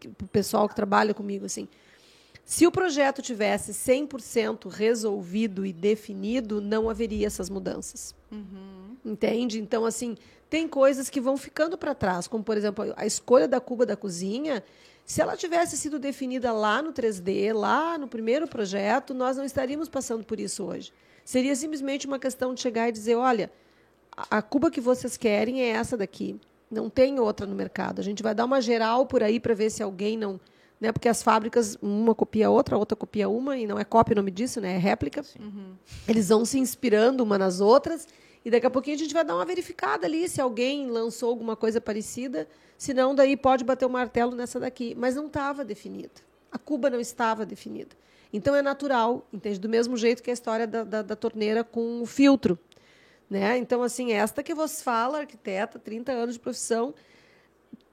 para 0.00 0.24
o 0.24 0.28
pessoal 0.28 0.68
que 0.68 0.74
trabalha 0.74 1.14
comigo, 1.14 1.46
assim, 1.46 1.68
se 2.46 2.64
o 2.64 2.70
projeto 2.70 3.20
tivesse 3.20 3.72
100% 3.72 4.70
resolvido 4.70 5.66
e 5.66 5.72
definido, 5.72 6.60
não 6.60 6.88
haveria 6.88 7.26
essas 7.26 7.50
mudanças. 7.50 8.14
Entende? 9.04 9.60
Então, 9.60 9.84
assim, 9.84 10.16
tem 10.48 10.68
coisas 10.68 11.10
que 11.10 11.20
vão 11.20 11.36
ficando 11.36 11.76
para 11.76 11.92
trás, 11.92 12.28
como, 12.28 12.44
por 12.44 12.56
exemplo, 12.56 12.94
a 12.96 13.04
escolha 13.04 13.48
da 13.48 13.60
cuba 13.60 13.84
da 13.84 13.96
cozinha. 13.96 14.62
Se 15.04 15.20
ela 15.20 15.36
tivesse 15.36 15.76
sido 15.76 15.98
definida 15.98 16.52
lá 16.52 16.80
no 16.80 16.92
3D, 16.92 17.52
lá 17.52 17.98
no 17.98 18.06
primeiro 18.06 18.46
projeto, 18.46 19.12
nós 19.12 19.36
não 19.36 19.44
estaríamos 19.44 19.88
passando 19.88 20.24
por 20.24 20.38
isso 20.38 20.62
hoje. 20.62 20.92
Seria 21.24 21.56
simplesmente 21.56 22.06
uma 22.06 22.18
questão 22.20 22.54
de 22.54 22.60
chegar 22.60 22.88
e 22.88 22.92
dizer: 22.92 23.16
olha, 23.16 23.50
a 24.16 24.38
a 24.38 24.40
cuba 24.40 24.70
que 24.70 24.80
vocês 24.80 25.16
querem 25.16 25.62
é 25.62 25.70
essa 25.70 25.96
daqui. 25.96 26.40
Não 26.70 26.88
tem 26.88 27.18
outra 27.18 27.44
no 27.44 27.56
mercado. 27.56 28.00
A 28.00 28.04
gente 28.04 28.22
vai 28.22 28.36
dar 28.36 28.44
uma 28.44 28.60
geral 28.60 29.04
por 29.04 29.20
aí 29.20 29.40
para 29.40 29.52
ver 29.52 29.70
se 29.70 29.82
alguém 29.82 30.16
não. 30.16 30.40
Né? 30.80 30.92
Porque 30.92 31.08
as 31.08 31.22
fábricas, 31.22 31.78
uma 31.80 32.14
copia 32.14 32.48
a 32.48 32.50
outra, 32.50 32.76
a 32.76 32.78
outra 32.78 32.96
copia 32.96 33.28
uma, 33.28 33.56
e 33.56 33.66
não 33.66 33.78
é 33.78 33.84
cópia 33.84 34.12
o 34.12 34.16
nome 34.16 34.30
disso, 34.30 34.60
né? 34.60 34.74
é 34.74 34.78
réplica. 34.78 35.22
Eles 36.06 36.28
vão 36.28 36.44
se 36.44 36.58
inspirando 36.58 37.22
uma 37.22 37.38
nas 37.38 37.60
outras, 37.60 38.06
e 38.44 38.50
daqui 38.50 38.64
a 38.64 38.70
pouquinho 38.70 38.94
a 38.94 38.98
gente 38.98 39.12
vai 39.12 39.24
dar 39.24 39.34
uma 39.34 39.44
verificada 39.44 40.06
ali 40.06 40.28
se 40.28 40.40
alguém 40.40 40.88
lançou 40.88 41.30
alguma 41.30 41.56
coisa 41.56 41.80
parecida. 41.80 42.46
Se 42.78 42.94
não, 42.94 43.12
daí 43.12 43.36
pode 43.36 43.64
bater 43.64 43.84
o 43.84 43.90
martelo 43.90 44.36
nessa 44.36 44.60
daqui. 44.60 44.94
Mas 44.96 45.16
não 45.16 45.26
estava 45.26 45.64
definida. 45.64 46.14
A 46.52 46.56
cuba 46.56 46.88
não 46.88 47.00
estava 47.00 47.44
definida. 47.44 47.96
Então 48.32 48.54
é 48.54 48.62
natural, 48.62 49.26
entende? 49.32 49.58
Do 49.58 49.68
mesmo 49.68 49.96
jeito 49.96 50.22
que 50.22 50.30
a 50.30 50.32
história 50.32 50.64
da, 50.64 50.84
da, 50.84 51.02
da 51.02 51.16
torneira 51.16 51.64
com 51.64 52.00
o 52.00 52.06
filtro. 52.06 52.56
Né? 53.28 53.58
Então, 53.58 53.82
assim, 53.82 54.12
esta 54.12 54.42
que 54.42 54.54
vos 54.54 54.80
fala, 54.80 55.18
arquiteta, 55.18 55.78
30 55.78 56.12
anos 56.12 56.34
de 56.36 56.40
profissão, 56.40 56.94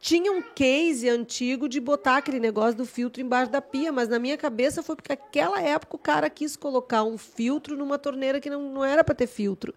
tinha 0.04 0.34
um 0.34 0.42
case 0.42 1.08
antigo 1.08 1.70
de 1.70 1.80
botar 1.80 2.18
aquele 2.18 2.38
negócio 2.38 2.76
do 2.76 2.86
filtro 2.86 3.22
embaixo 3.22 3.50
da 3.50 3.62
pia, 3.62 3.90
mas 3.90 4.10
na 4.10 4.20
minha 4.20 4.38
cabeça 4.38 4.84
foi 4.84 4.98
porque 4.98 5.14
naquela 5.14 5.62
época 5.62 5.96
o 5.96 5.98
cara 5.98 6.30
quis 6.30 6.58
colocar 6.58 7.06
um 7.06 7.18
filtro 7.18 7.78
numa 7.78 7.98
torneira 7.98 8.42
que 8.42 8.50
não, 8.50 8.70
não 8.70 8.84
era 8.84 9.02
para 9.02 9.16
ter 9.16 9.28
filtro. 9.28 9.74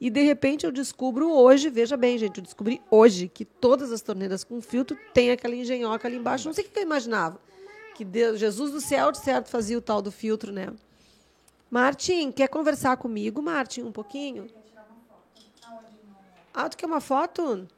E 0.00 0.10
de 0.10 0.20
repente 0.22 0.66
eu 0.66 0.72
descubro 0.72 1.30
hoje, 1.30 1.70
veja 1.70 1.96
bem, 1.96 2.18
gente, 2.18 2.38
eu 2.38 2.42
descobri 2.42 2.82
hoje 2.90 3.28
que 3.28 3.44
todas 3.44 3.92
as 3.92 4.02
torneiras 4.02 4.42
com 4.42 4.60
filtro 4.60 4.98
têm 5.14 5.30
aquela 5.30 5.54
engenhoca 5.54 6.08
ali 6.08 6.16
embaixo. 6.16 6.48
Não 6.48 6.52
sei 6.52 6.64
o 6.64 6.68
que 6.68 6.76
eu 6.76 6.82
imaginava. 6.82 7.40
Que 7.94 8.04
Deus, 8.04 8.40
Jesus 8.40 8.72
do 8.72 8.80
céu, 8.80 9.12
de 9.12 9.18
certo, 9.18 9.48
fazia 9.48 9.78
o 9.78 9.80
tal 9.80 10.02
do 10.02 10.10
filtro, 10.10 10.50
né? 10.50 10.72
Martin, 11.70 12.32
quer 12.32 12.48
conversar 12.48 12.96
comigo, 12.96 13.40
Martin, 13.40 13.82
um 13.82 13.92
pouquinho? 13.92 14.48
Ah, 16.52 16.68
tu 16.68 16.76
quer 16.76 16.86
uma 16.86 17.00
foto? 17.00 17.68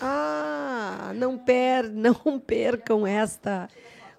Ah, 0.00 1.12
não, 1.14 1.38
per, 1.38 1.90
não 1.92 2.38
percam 2.38 3.06
esta. 3.06 3.68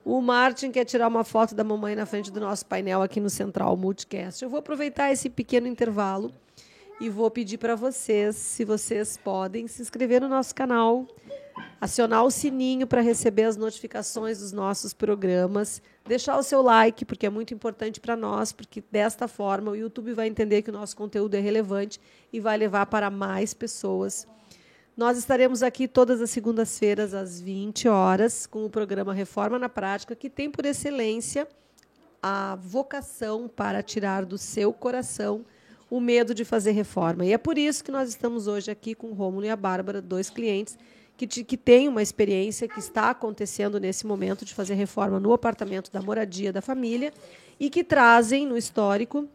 O 0.06 0.20
Martin 0.22 0.70
quer 0.72 0.84
tirar 0.84 1.08
uma 1.08 1.24
foto 1.24 1.56
da 1.56 1.64
mamãe 1.64 1.96
na 1.96 2.06
frente 2.06 2.32
do 2.32 2.40
nosso 2.40 2.66
painel 2.66 3.02
aqui 3.02 3.20
no 3.20 3.30
Central 3.30 3.76
Multicast. 3.78 4.44
Eu 4.44 4.50
vou 4.50 4.60
aproveitar 4.60 5.12
esse 5.12 5.30
pequeno 5.30 5.66
intervalo 5.66 6.34
e 7.00 7.10
vou 7.10 7.32
pedir 7.32 7.58
para 7.58 7.76
vocês, 7.76 8.36
se 8.36 8.66
vocês 8.66 9.18
podem, 9.18 9.68
se 9.68 9.82
inscrever 9.82 10.22
no 10.22 10.28
nosso 10.28 10.54
canal, 10.54 11.08
acionar 11.80 12.24
o 12.24 12.32
sininho 12.32 12.88
para 12.88 13.02
receber 13.02 13.44
as 13.44 13.58
notificações 13.58 14.40
dos 14.40 14.52
nossos 14.52 14.94
programas, 14.94 15.82
deixar 16.06 16.38
o 16.38 16.44
seu 16.44 16.62
like, 16.62 17.06
porque 17.06 17.26
é 17.26 17.30
muito 17.30 17.54
importante 17.54 18.00
para 18.00 18.16
nós, 18.16 18.52
porque 18.52 18.84
desta 18.92 19.28
forma 19.28 19.72
o 19.72 19.76
YouTube 19.76 20.14
vai 20.14 20.28
entender 20.28 20.62
que 20.62 20.70
o 20.70 20.74
nosso 20.74 20.96
conteúdo 20.96 21.36
é 21.36 21.40
relevante 21.40 22.00
e 22.32 22.40
vai 22.40 22.58
levar 22.58 22.86
para 22.86 23.10
mais 23.10 23.54
pessoas. 23.54 24.28
Nós 24.96 25.18
estaremos 25.18 25.64
aqui 25.64 25.88
todas 25.88 26.22
as 26.22 26.30
segundas-feiras, 26.30 27.14
às 27.14 27.42
20 27.42 27.88
horas, 27.88 28.46
com 28.46 28.64
o 28.64 28.70
programa 28.70 29.14
Reforma 29.14 29.58
na 29.58 29.68
Prática, 29.68 30.16
que 30.16 30.30
tem 30.30 30.52
por 30.52 30.66
excelência 30.66 31.48
a 32.22 32.56
vocação 32.62 33.50
para 33.54 33.82
tirar 33.82 34.24
do 34.24 34.38
seu 34.38 34.72
coração 34.72 35.44
o 35.90 36.00
medo 36.00 36.34
de 36.34 36.46
fazer 36.46 36.72
reforma. 36.72 37.26
E 37.26 37.34
é 37.34 37.38
por 37.38 37.58
isso 37.58 37.84
que 37.84 37.92
nós 37.92 38.10
estamos 38.10 38.48
hoje 38.48 38.70
aqui 38.70 38.94
com 38.94 39.08
o 39.08 39.14
Rômulo 39.14 39.46
e 39.46 39.50
a 39.50 39.56
Bárbara, 39.56 40.00
dois 40.02 40.30
clientes 40.30 40.78
que, 41.18 41.26
te- 41.28 41.44
que 41.44 41.58
têm 41.58 41.88
uma 41.88 42.02
experiência 42.02 42.68
que 42.68 42.80
está 42.80 43.10
acontecendo 43.10 43.80
nesse 43.80 44.06
momento 44.06 44.46
de 44.46 44.54
fazer 44.54 44.76
reforma 44.76 45.20
no 45.20 45.34
apartamento 45.34 45.92
da 45.92 46.02
moradia 46.02 46.54
da 46.54 46.62
família 46.62 47.12
e 47.60 47.70
que 47.70 47.84
trazem 47.84 48.46
no 48.48 48.58
histórico 48.58 49.28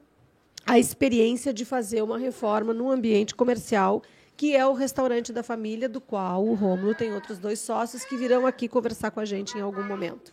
a 0.64 0.78
experiência 0.78 1.52
de 1.52 1.64
fazer 1.64 2.02
uma 2.02 2.18
reforma 2.18 2.72
num 2.74 2.90
ambiente 2.90 3.34
comercial, 3.34 4.02
que 4.38 4.54
é 4.54 4.64
o 4.64 4.72
restaurante 4.72 5.32
da 5.32 5.42
família, 5.42 5.88
do 5.88 6.00
qual 6.00 6.46
o 6.46 6.54
Rômulo 6.54 6.94
tem 6.94 7.12
outros 7.12 7.40
dois 7.40 7.58
sócios 7.58 8.04
que 8.04 8.16
virão 8.16 8.46
aqui 8.46 8.68
conversar 8.68 9.10
com 9.10 9.18
a 9.18 9.24
gente 9.24 9.58
em 9.58 9.60
algum 9.60 9.82
momento. 9.82 10.32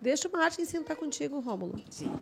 Deixa 0.00 0.26
o 0.26 0.32
Martin 0.32 0.64
sentar 0.64 0.96
contigo, 0.96 1.38
Rômulo. 1.38 1.80
Sim. 1.88 2.12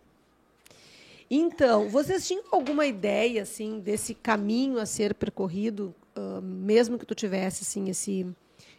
Então, 1.31 1.89
vocês 1.89 2.27
tinham 2.27 2.43
alguma 2.51 2.85
ideia 2.85 3.41
assim 3.41 3.79
desse 3.79 4.13
caminho 4.13 4.77
a 4.77 4.85
ser 4.85 5.15
percorrido, 5.15 5.95
ah, 6.15 6.39
mesmo 6.41 6.99
que 6.99 7.07
tu 7.07 7.15
tivesse 7.15 7.63
assim 7.63 7.89
esse 7.89 8.27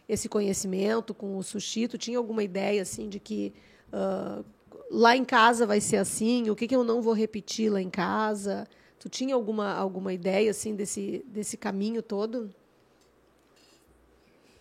esse 0.07 0.27
conhecimento 0.29 1.13
com 1.13 1.37
o 1.37 1.43
sushi, 1.43 1.87
tu 1.87 1.97
tinha 1.97 2.17
alguma 2.17 2.43
ideia 2.43 2.81
assim 2.81 3.09
de 3.09 3.19
que 3.19 3.53
ah, 3.91 4.41
lá 4.89 5.17
em 5.17 5.25
casa 5.25 5.67
vai 5.67 5.81
ser 5.81 5.97
assim, 5.97 6.49
o 6.49 6.55
que, 6.55 6.65
que 6.65 6.75
eu 6.75 6.83
não 6.85 7.01
vou 7.01 7.13
repetir 7.13 7.69
lá 7.69 7.81
em 7.81 7.89
casa? 7.89 8.65
Tu 8.99 9.07
tinha 9.09 9.33
alguma 9.33 9.73
alguma 9.73 10.11
ideia 10.13 10.51
assim 10.51 10.75
desse 10.75 11.23
desse 11.27 11.55
caminho 11.57 12.01
todo? 12.03 12.53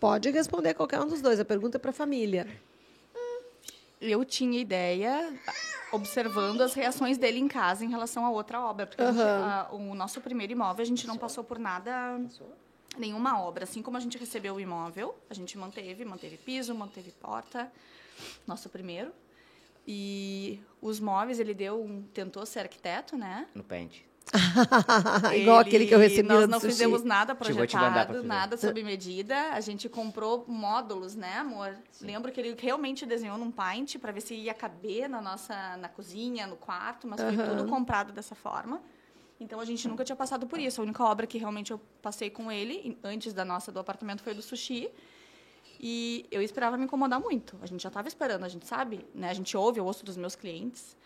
Pode 0.00 0.30
responder 0.30 0.74
qualquer 0.74 1.00
um 1.00 1.06
dos 1.08 1.20
dois. 1.20 1.40
A 1.40 1.44
pergunta 1.44 1.76
é 1.76 1.80
para 1.80 1.90
a 1.90 1.94
família. 1.94 2.46
Eu 4.00 4.24
tinha 4.24 4.60
ideia, 4.60 5.36
observando 5.90 6.60
as 6.60 6.72
reações 6.72 7.18
dele 7.18 7.40
em 7.40 7.48
casa 7.48 7.84
em 7.84 7.88
relação 7.90 8.24
a 8.24 8.30
outra 8.30 8.60
obra. 8.64 8.86
Porque 8.86 9.02
a 9.02 9.10
gente- 9.10 9.20
a- 9.20 9.68
o 9.72 9.92
nosso 9.96 10.20
primeiro 10.20 10.52
imóvel, 10.52 10.82
a 10.84 10.86
gente 10.86 11.04
não 11.04 11.16
passou 11.18 11.42
por 11.42 11.58
nada, 11.58 12.16
nenhuma 12.96 13.40
obra. 13.42 13.64
Assim 13.64 13.82
como 13.82 13.96
a 13.96 14.00
gente 14.00 14.16
recebeu 14.16 14.54
o 14.54 14.60
imóvel, 14.60 15.16
a 15.28 15.34
gente 15.34 15.58
manteve, 15.58 16.04
manteve 16.04 16.36
piso, 16.36 16.72
manteve 16.76 17.10
porta, 17.10 17.72
nosso 18.46 18.68
primeiro. 18.68 19.10
E 19.84 20.60
os 20.80 21.00
móveis, 21.00 21.40
ele 21.40 21.52
deu 21.54 21.82
um, 21.82 22.02
tentou 22.14 22.46
ser 22.46 22.60
arquiteto, 22.60 23.16
né? 23.16 23.48
No 23.52 23.64
pente. 23.64 24.06
Igual 25.34 25.60
Ele- 25.60 25.68
aquele 25.68 25.86
que 25.86 25.94
eu 25.94 25.98
recebi 25.98 26.28
Nós 26.28 26.48
não 26.48 26.60
sushi. 26.60 26.72
fizemos 26.72 27.02
nada 27.04 27.34
projetado, 27.34 28.22
nada 28.22 28.56
sob 28.58 28.82
medida. 28.82 29.52
A 29.52 29.60
gente 29.60 29.88
comprou 29.88 30.44
módulos, 30.48 31.14
né, 31.14 31.38
amor? 31.38 31.74
Lembro 32.00 32.30
que 32.32 32.40
ele 32.40 32.54
realmente 32.58 33.04
desenhou 33.06 33.38
num 33.38 33.50
paint 33.50 33.96
para 33.98 34.12
ver 34.12 34.20
se 34.20 34.34
ia 34.34 34.54
caber 34.54 35.08
na 35.08 35.20
nossa 35.20 35.76
na 35.78 35.88
cozinha, 35.88 36.46
no 36.46 36.56
quarto, 36.56 37.06
mas 37.06 37.20
foi 37.20 37.34
Aham. 37.34 37.56
tudo 37.56 37.68
comprado 37.68 38.12
dessa 38.12 38.34
forma. 38.34 38.80
Então 39.40 39.60
a 39.60 39.64
gente 39.64 39.86
nunca 39.86 40.04
tinha 40.04 40.16
passado 40.16 40.46
por 40.46 40.58
isso. 40.58 40.80
A 40.80 40.84
única 40.84 41.02
obra 41.04 41.26
que 41.26 41.38
realmente 41.38 41.70
eu 41.70 41.80
passei 42.02 42.28
com 42.28 42.50
ele, 42.50 42.98
antes 43.04 43.32
da 43.32 43.44
nossa 43.44 43.70
do 43.70 43.78
apartamento, 43.78 44.22
foi 44.22 44.34
do 44.34 44.42
sushi. 44.42 44.90
E 45.80 46.26
eu 46.30 46.42
esperava 46.42 46.76
me 46.76 46.84
incomodar 46.84 47.20
muito. 47.20 47.56
A 47.62 47.66
gente 47.66 47.80
já 47.82 47.88
estava 47.88 48.08
esperando, 48.08 48.44
a 48.44 48.48
gente 48.48 48.66
sabe, 48.66 49.06
né? 49.14 49.30
A 49.30 49.34
gente 49.34 49.56
ouve, 49.56 49.78
eu 49.78 49.84
ouço 49.86 50.04
dos 50.04 50.16
meus 50.16 50.34
clientes. 50.34 50.96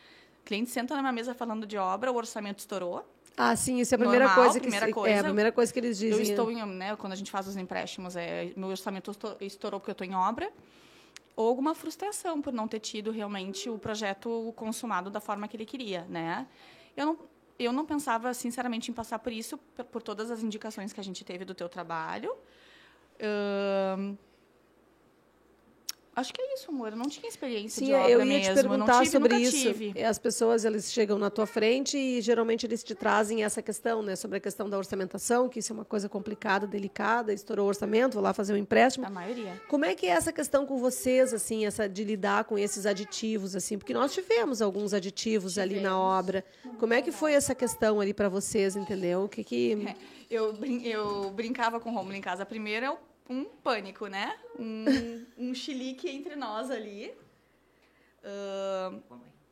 O 0.42 0.44
cliente 0.44 0.70
senta 0.70 0.94
na 0.96 1.02
minha 1.02 1.12
mesa 1.12 1.34
falando 1.34 1.66
de 1.66 1.78
obra, 1.78 2.10
o 2.10 2.16
orçamento 2.16 2.58
estourou. 2.58 3.06
Ah, 3.36 3.54
sim, 3.56 3.78
isso 3.80 3.94
é 3.94 3.96
a 3.96 3.98
primeira 3.98 4.24
Normal, 4.26 4.44
coisa 4.44 4.58
que 4.58 4.62
primeira 4.62 4.86
se- 4.86 4.92
coisa. 4.92 5.14
é 5.14 5.18
a 5.20 5.24
primeira 5.24 5.52
coisa 5.52 5.72
que 5.72 5.78
eles 5.78 5.96
dizem. 5.98 6.16
Eu 6.18 6.22
estou 6.22 6.50
em, 6.50 6.66
né, 6.66 6.94
quando 6.96 7.12
a 7.12 7.16
gente 7.16 7.30
faz 7.30 7.46
os 7.46 7.56
empréstimos, 7.56 8.16
é, 8.16 8.52
meu 8.56 8.68
orçamento 8.68 9.10
esto- 9.10 9.36
estourou 9.40 9.80
porque 9.80 9.90
eu 9.90 9.94
estou 9.94 10.06
em 10.06 10.14
obra, 10.14 10.52
ou 11.34 11.48
alguma 11.48 11.74
frustração 11.74 12.42
por 12.42 12.52
não 12.52 12.68
ter 12.68 12.80
tido 12.80 13.10
realmente 13.10 13.70
o 13.70 13.78
projeto 13.78 14.52
consumado 14.56 15.08
da 15.10 15.20
forma 15.20 15.48
que 15.48 15.56
ele 15.56 15.64
queria, 15.64 16.04
né? 16.10 16.46
Eu 16.96 17.06
não, 17.06 17.18
eu 17.58 17.72
não 17.72 17.86
pensava, 17.86 18.34
sinceramente, 18.34 18.90
em 18.90 18.94
passar 18.94 19.18
por 19.20 19.32
isso, 19.32 19.56
por, 19.56 19.84
por 19.86 20.02
todas 20.02 20.30
as 20.30 20.42
indicações 20.42 20.92
que 20.92 21.00
a 21.00 21.04
gente 21.04 21.24
teve 21.24 21.44
do 21.44 21.54
teu 21.54 21.68
trabalho. 21.70 22.36
Ahn, 23.20 24.16
Acho 26.14 26.32
que 26.34 26.42
é 26.42 26.54
isso, 26.54 26.70
amor. 26.70 26.90
Eu 26.92 26.96
não 26.98 27.08
tinha 27.08 27.26
experiência 27.26 27.78
Sim, 27.80 27.86
de 27.86 27.94
obra 27.94 28.10
eu 28.10 28.18
ia 28.20 28.24
mesmo. 28.26 28.54
te 28.54 28.60
perguntar 28.60 28.98
tive, 28.98 29.10
sobre 29.12 29.36
isso. 29.38 29.56
tive. 29.72 30.02
As 30.04 30.18
pessoas 30.18 30.62
eles 30.64 30.92
chegam 30.92 31.18
na 31.18 31.30
tua 31.30 31.46
frente 31.46 31.96
e 31.96 32.20
geralmente 32.20 32.66
eles 32.66 32.84
te 32.84 32.94
trazem 32.94 33.42
essa 33.42 33.62
questão, 33.62 34.02
né, 34.02 34.14
sobre 34.14 34.36
a 34.36 34.40
questão 34.40 34.68
da 34.68 34.76
orçamentação, 34.76 35.48
que 35.48 35.58
isso 35.60 35.72
é 35.72 35.74
uma 35.74 35.86
coisa 35.86 36.10
complicada, 36.10 36.66
delicada, 36.66 37.32
estourou 37.32 37.64
o 37.64 37.68
orçamento, 37.68 38.12
vou 38.12 38.22
lá 38.22 38.34
fazer 38.34 38.52
um 38.52 38.58
empréstimo. 38.58 39.06
A 39.06 39.10
maioria. 39.10 39.58
Como 39.68 39.86
é 39.86 39.94
que 39.94 40.04
é 40.06 40.10
essa 40.10 40.30
questão 40.32 40.66
com 40.66 40.78
vocês, 40.78 41.32
assim, 41.32 41.64
essa 41.64 41.88
de 41.88 42.04
lidar 42.04 42.44
com 42.44 42.58
esses 42.58 42.84
aditivos, 42.84 43.56
assim, 43.56 43.78
porque 43.78 43.94
nós 43.94 44.12
tivemos 44.12 44.60
alguns 44.60 44.92
aditivos 44.92 45.56
ali 45.56 45.80
na 45.80 45.98
obra. 45.98 46.44
Como 46.78 46.92
é 46.92 47.00
que 47.00 47.10
foi 47.10 47.32
essa 47.32 47.54
questão 47.54 48.00
ali 48.02 48.12
para 48.12 48.28
vocês, 48.28 48.76
entendeu? 48.76 49.24
O 49.24 49.28
que 49.30 49.42
que 49.42 49.78
Eu, 50.30 50.52
brin- 50.54 50.82
eu 50.86 51.30
brincava 51.30 51.78
com 51.80 51.90
o 51.90 51.94
Romulo 51.94 52.14
em 52.14 52.20
casa. 52.20 52.44
Primeiro 52.46 52.86
é 52.86 52.90
o- 52.90 52.96
um 53.28 53.44
pânico, 53.44 54.06
né? 54.06 54.34
Um, 54.58 55.24
um 55.38 55.54
chilique 55.54 56.08
entre 56.08 56.36
nós 56.36 56.70
ali. 56.70 57.12
Ahn, 58.24 59.00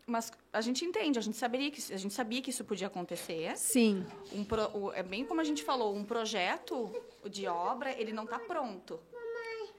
mas 0.07 0.33
a 0.53 0.61
gente 0.61 0.85
entende, 0.85 1.19
a 1.19 1.23
gente, 1.23 1.37
saberia 1.37 1.71
que, 1.71 1.93
a 1.93 1.97
gente 1.97 2.13
sabia 2.13 2.43
que 2.43 2.51
isso 2.51 2.65
podia 2.65 2.89
acontecer. 2.89 3.57
Sim. 3.57 4.05
Um 4.33 4.45
pro- 4.45 4.71
o- 4.77 4.93
é 4.93 5.03
bem 5.05 5.25
como 5.25 5.41
a 5.41 5.45
gente 5.45 5.63
falou, 5.63 5.95
um 5.95 6.05
projeto 6.05 6.91
de 7.29 7.47
obra, 7.47 7.93
ele 7.93 8.13
não 8.13 8.25
está 8.25 8.39
pronto. 8.39 8.99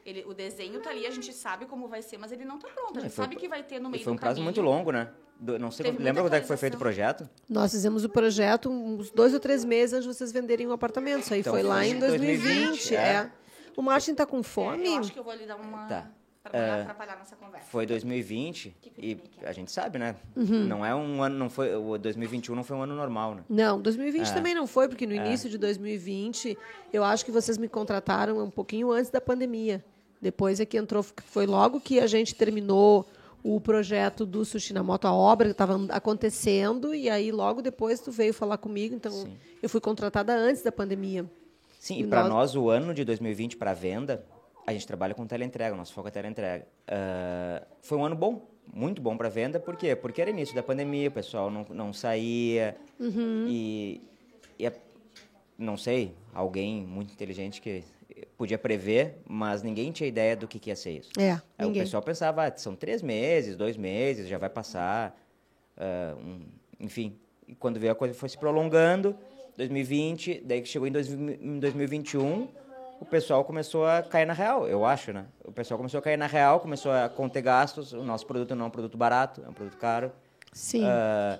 Ele, 0.05 0.23
o 0.25 0.33
desenho 0.33 0.77
está 0.79 0.89
ali, 0.89 1.05
a 1.05 1.11
gente 1.11 1.31
sabe 1.31 1.65
como 1.65 1.87
vai 1.87 2.01
ser, 2.01 2.17
mas 2.17 2.31
ele 2.31 2.43
não 2.45 2.55
está 2.55 2.67
pronto. 2.69 2.97
A 2.97 3.01
gente 3.01 3.11
foi- 3.13 3.25
sabe 3.25 3.35
que 3.35 3.47
vai 3.47 3.61
ter 3.61 3.79
no 3.79 3.89
meio 3.89 4.03
foi 4.03 4.13
um 4.13 4.15
prazo 4.15 4.35
caminho. 4.35 4.45
muito 4.45 4.61
longo, 4.61 4.91
né? 4.91 5.11
Do- 5.39 5.59
não 5.59 5.69
sei, 5.69 5.85
Teve 5.87 6.01
lembra 6.03 6.23
quando 6.23 6.33
é 6.33 6.41
que 6.41 6.47
foi 6.47 6.57
feito 6.57 6.75
o 6.75 6.77
projeto? 6.79 7.29
Nós 7.49 7.71
fizemos 7.71 8.03
o 8.03 8.09
projeto 8.09 8.69
uns 8.69 9.11
dois 9.11 9.33
ou 9.33 9.39
três 9.39 9.63
meses 9.65 9.93
antes 9.93 10.07
de 10.07 10.13
vocês 10.15 10.31
venderem 10.31 10.65
o 10.67 10.71
apartamento. 10.71 11.23
Isso 11.23 11.33
aí 11.33 11.41
Então, 11.41 11.53
foi 11.53 11.61
lá 11.61 11.85
em 11.85 11.99
2020. 11.99 12.41
2020, 12.41 12.95
é. 12.95 12.97
é. 12.97 13.31
O 13.75 13.81
Martin 13.81 14.13
tá 14.15 14.25
com 14.25 14.39
É, 14.39 14.43
fome? 14.43 14.85
eu 14.87 14.97
acho 14.97 15.11
que 15.13 15.19
eu 15.19 15.23
vou 15.23 15.33
lhe 15.33 15.45
dar 15.45 15.55
uma. 15.55 15.85
Tá. 15.87 16.07
Para 16.43 16.59
não 16.59 16.65
É. 16.75 16.81
atrapalhar 16.81 17.17
nossa 17.19 17.35
conversa. 17.35 17.67
Foi 17.69 17.85
2020 17.85 18.75
Que 18.81 18.89
e 18.97 19.15
que 19.15 19.45
é? 19.45 19.47
a 19.47 19.51
gente 19.53 19.71
sabe, 19.71 19.99
né? 19.99 20.15
Uhum. 20.35 20.65
Não 20.65 20.83
é 20.83 20.93
um 20.95 21.21
ano, 21.21 21.37
não 21.37 21.51
foi, 21.51 21.75
o 21.75 21.99
2021 21.99 22.55
não 22.55 22.63
foi 22.63 22.75
um 22.77 22.81
ano 22.81 22.95
normal, 22.95 23.35
né? 23.35 23.43
Não, 23.47 23.79
2020 23.79 24.27
É. 24.27 24.33
também 24.33 24.55
não 24.55 24.65
foi, 24.65 24.87
porque 24.87 25.05
no 25.05 25.13
início 25.13 25.47
de 25.47 25.59
2020, 25.59 26.57
eu 26.91 27.03
acho 27.03 27.23
que 27.23 27.31
vocês 27.31 27.59
me 27.59 27.67
contrataram 27.69 28.43
um 28.43 28.49
pouquinho 28.49 28.91
antes 28.91 29.11
da 29.11 29.21
pandemia. 29.21 29.85
Depois 30.19 30.59
é 30.59 30.65
que 30.65 30.77
entrou, 30.77 31.03
foi 31.27 31.45
logo 31.45 31.79
que 31.79 31.99
a 31.99 32.07
gente 32.07 32.33
terminou 32.33 33.05
o 33.43 33.61
projeto 33.61 34.25
do 34.25 34.43
Sushi 34.43 34.73
na 34.73 34.81
Moto, 34.81 35.05
a 35.05 35.13
obra 35.13 35.47
que 35.47 35.51
estava 35.51 35.79
acontecendo, 35.89 36.93
e 36.93 37.07
aí 37.09 37.31
logo 37.31 37.61
depois 37.61 37.99
tu 37.99 38.11
veio 38.11 38.33
falar 38.33 38.57
comigo, 38.57 38.95
então 38.95 39.11
Sim. 39.11 39.37
eu 39.61 39.69
fui 39.69 39.79
contratada 39.81 40.33
antes 40.35 40.61
da 40.63 40.71
pandemia. 40.71 41.25
Sim, 41.81 41.97
E 42.01 42.03
para 42.05 42.21
nós- 42.21 42.29
nós 42.29 42.55
o 42.55 42.69
ano 42.69 42.93
de 42.93 43.03
2020 43.03 43.57
para 43.57 43.73
venda, 43.73 44.23
a 44.67 44.71
gente 44.71 44.85
trabalha 44.85 45.15
com 45.15 45.25
teleentrega, 45.25 45.75
nosso 45.75 45.91
foco 45.95 46.07
é 46.09 46.11
teleentrega. 46.11 46.67
Ah, 46.87 47.63
foi 47.81 47.97
um 47.97 48.05
ano 48.05 48.15
bom, 48.15 48.47
muito 48.71 49.01
bom 49.01 49.17
para 49.17 49.29
venda, 49.29 49.59
por 49.59 49.75
quê? 49.75 49.95
Porque 49.95 50.21
era 50.21 50.29
início 50.29 50.53
da 50.53 50.61
pandemia, 50.61 51.09
o 51.09 51.11
pessoal 51.11 51.49
não, 51.49 51.65
não 51.71 51.91
saía 51.91 52.77
Uhum. 52.99 53.45
e, 53.47 53.99
e 54.59 54.67
a- 54.67 54.73
não 55.57 55.75
sei, 55.75 56.13
alguém 56.35 56.85
muito 56.85 57.11
inteligente 57.13 57.59
que 57.59 57.83
podia 58.37 58.59
prever, 58.59 59.17
mas 59.27 59.63
ninguém 59.63 59.91
tinha 59.91 60.07
ideia 60.07 60.35
do 60.35 60.47
que, 60.47 60.59
que 60.59 60.69
ia 60.69 60.75
ser 60.75 60.91
isso. 60.99 61.09
É, 61.17 61.31
Aí 61.31 61.41
o 61.65 61.65
ninguém. 61.69 61.81
pessoal 61.81 62.03
pensava, 62.03 62.45
ah, 62.45 62.55
são 62.55 62.75
três 62.75 63.01
meses, 63.01 63.55
dois 63.55 63.75
meses, 63.75 64.27
já 64.29 64.37
vai 64.37 64.49
passar. 64.51 65.17
ah, 65.77 66.13
um- 66.15 66.45
enfim, 66.79 67.17
e 67.47 67.55
quando 67.55 67.79
veio 67.79 67.91
a 67.93 67.95
coisa 67.95 68.13
foi 68.13 68.29
se 68.29 68.37
prolongando. 68.37 69.17
2020, 69.61 70.41
daí 70.45 70.61
que 70.61 70.67
chegou 70.67 70.87
em, 70.87 70.91
dois, 70.91 71.09
em 71.09 71.59
2021, 71.59 72.47
o 72.99 73.05
pessoal 73.05 73.43
começou 73.43 73.85
a 73.85 74.01
cair 74.01 74.25
na 74.25 74.33
real, 74.33 74.67
eu 74.67 74.85
acho, 74.85 75.11
né? 75.13 75.25
O 75.43 75.51
pessoal 75.51 75.77
começou 75.77 75.99
a 75.99 76.01
cair 76.01 76.17
na 76.17 76.27
real, 76.27 76.59
começou 76.59 76.91
a 76.91 77.09
conter 77.09 77.41
gastos. 77.41 77.93
O 77.93 78.03
nosso 78.03 78.25
produto 78.25 78.55
não 78.55 78.65
é 78.65 78.67
um 78.67 78.71
produto 78.71 78.97
barato, 78.97 79.43
é 79.45 79.49
um 79.49 79.53
produto 79.53 79.77
caro. 79.77 80.11
Sim. 80.53 80.85
Ah, 80.85 81.39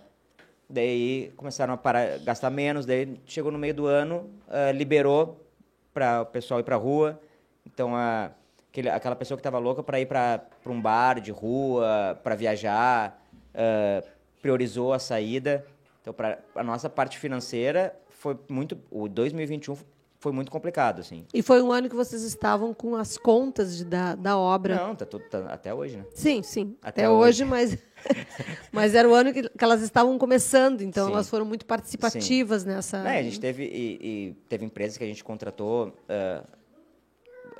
daí 0.70 1.32
começaram 1.38 1.74
a 1.74 1.78
parar, 1.78 2.20
gastar 2.20 2.50
menos, 2.50 2.86
daí 2.86 3.20
chegou 3.26 3.52
no 3.52 3.60
meio 3.60 3.74
do 3.74 3.86
ano, 3.86 4.30
ah, 4.48 4.72
liberou 4.72 5.46
para 5.94 6.22
o 6.22 6.26
pessoal 6.26 6.60
ir 6.60 6.64
para 6.64 6.76
rua. 6.76 7.20
Então, 7.66 7.96
a, 7.96 8.32
aquele, 8.70 8.90
aquela 8.90 9.16
pessoa 9.16 9.38
que 9.38 9.42
estava 9.42 9.60
louca 9.60 9.84
para 9.84 10.00
ir 10.00 10.08
para 10.08 10.42
um 10.66 10.82
bar 10.82 11.20
de 11.20 11.32
rua, 11.32 12.20
para 12.24 12.36
viajar, 12.36 13.24
ah, 13.54 14.04
priorizou 14.42 14.94
a 14.94 15.00
saída. 15.00 15.64
Então, 16.02 16.12
para 16.12 16.40
a 16.56 16.64
nossa 16.64 16.90
parte 16.90 17.20
financeira, 17.20 17.96
foi 18.22 18.38
muito. 18.48 18.78
O 18.92 19.08
2021 19.10 19.76
foi 20.20 20.32
muito 20.32 20.52
complicado, 20.52 21.00
assim. 21.00 21.26
E 21.34 21.42
foi 21.42 21.60
um 21.64 21.72
ano 21.72 21.90
que 21.90 21.96
vocês 21.96 22.22
estavam 22.22 22.72
com 22.76 22.96
as 22.96 23.18
contas 23.18 23.78
de- 23.78 23.86
da, 23.86 24.14
da 24.14 24.38
obra. 24.38 24.76
Não, 24.76 24.96
tá 24.96 25.04
tudo 25.08 25.24
tá- 25.28 25.48
até 25.52 25.74
hoje, 25.74 25.98
né? 25.98 26.06
Sim, 26.14 26.44
sim. 26.44 26.78
Até, 26.84 27.06
Até 27.06 27.10
hoje, 27.10 27.44
mas, 27.44 27.76
mas 28.72 28.94
era 28.94 29.10
o 29.10 29.16
ano 29.16 29.34
que, 29.34 29.50
que 29.50 29.64
elas 29.64 29.82
estavam 29.82 30.16
começando, 30.20 30.82
então 30.84 31.08
Sim. 31.08 31.14
elas 31.14 31.28
foram 31.28 31.44
muito 31.46 31.66
participativas 31.66 32.64
nessa. 32.64 32.98
É, 33.10 33.18
a 33.18 33.24
gente 33.24 33.40
teve 33.40 33.64
e, 33.64 33.98
e 34.30 34.34
teve 34.48 34.64
empresas 34.64 34.96
que 34.96 35.04
a 35.04 35.08
gente 35.08 35.24
contratou, 35.24 35.92
ah, 36.08 36.44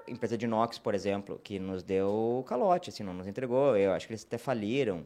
empresa 0.08 0.38
de 0.38 0.46
inox, 0.46 0.78
por 0.78 0.94
exemplo, 0.94 1.42
que 1.44 1.58
nos 1.58 1.82
deu 1.82 2.44
calote, 2.48 2.92
assim, 2.92 3.02
não 3.02 3.16
nos 3.16 3.26
entregou. 3.26 3.76
Eu 3.76 3.94
acho 3.94 4.06
que 4.06 4.14
eles 4.14 4.24
até 4.24 4.38
faliram 4.38 5.02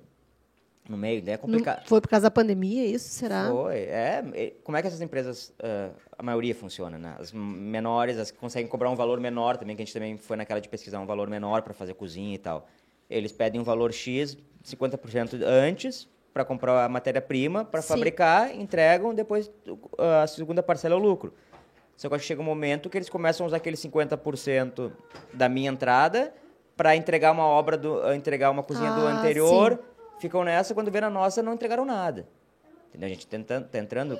no 0.88 0.98
meio, 0.98 1.24
né? 1.24 1.32
É 1.32 1.36
Não- 1.36 1.40
complicado. 1.42 1.88
Foi 1.88 2.00
por 2.00 2.08
causa 2.08 2.24
da 2.24 2.32
pandemia, 2.32 2.86
isso? 2.86 3.10
Será? 3.10 3.50
Foi, 3.50 3.76
é, 3.76 4.54
Como 4.64 4.78
é 4.78 4.82
que 4.82 4.88
essas 4.88 5.02
empresas, 5.02 5.54
ah, 5.62 5.90
a 6.18 6.24
maioria 6.24 6.54
funciona, 6.54 6.98
né? 6.98 7.16
As 7.20 7.32
menores, 7.32 8.18
as 8.18 8.32
que 8.32 8.38
conseguem 8.38 8.68
cobrar 8.70 8.90
um 8.90 8.96
valor 8.96 9.20
menor 9.20 9.58
também, 9.58 9.76
que 9.76 9.82
a 9.82 9.86
gente 9.86 9.94
também 9.94 10.18
foi 10.18 10.38
naquela 10.38 10.62
de 10.62 10.70
pesquisar 10.70 11.00
um 11.00 11.06
valor 11.06 11.30
menor 11.30 11.62
para 11.62 11.74
fazer 11.74 11.94
cozinha 11.96 12.36
e 12.36 12.38
tal. 12.38 12.68
Eles 13.10 13.32
pedem 13.32 13.60
um 13.60 13.64
valor 13.64 13.92
X, 13.94 14.38
50% 14.64 15.42
antes, 15.44 16.08
para 16.34 16.44
comprar 16.44 16.86
a 16.86 16.90
matéria-prima, 16.90 17.64
para 17.64 17.82
Sim. 17.82 17.88
fabricar, 17.90 18.54
entregam, 18.56 19.14
depois 19.14 19.50
ah, 19.98 20.24
a 20.24 20.28
segunda 20.28 20.62
parcela 20.62 20.94
é 20.96 20.98
o 20.98 21.02
lucro. 21.02 21.34
Só 21.98 22.10
que 22.10 22.14
eu 22.14 22.16
acho 22.18 22.24
que 22.24 22.28
chega 22.28 22.42
um 22.42 22.46
momento 22.46 22.90
que 22.90 22.98
eles 22.98 23.08
começam 23.10 23.46
a 23.46 23.48
usar 23.48 23.58
aquele 23.58 23.78
50% 23.78 24.92
da 25.34 25.48
minha 25.48 25.70
entrada 25.72 26.34
para 26.76 26.94
entregar 26.94 27.32
uma 27.32 27.46
obra, 27.46 27.78
do, 27.78 28.12
entregar 28.14 28.52
uma 28.52 28.62
cozinha 28.62 28.92
do 28.92 29.08
Ah, 29.08 29.12
anterior, 29.12 29.80
ficam 30.20 30.44
nessa, 30.44 30.74
quando 30.74 30.92
vê 30.92 31.02
na 31.02 31.10
nossa, 31.10 31.42
não 31.44 31.54
entregaram 31.54 31.86
nada. 31.86 32.28
Entendeu? 32.90 33.08
A 33.08 33.10
gente 33.10 33.28
tentando, 33.28 33.68
tá 33.68 33.78
entrando, 33.80 34.20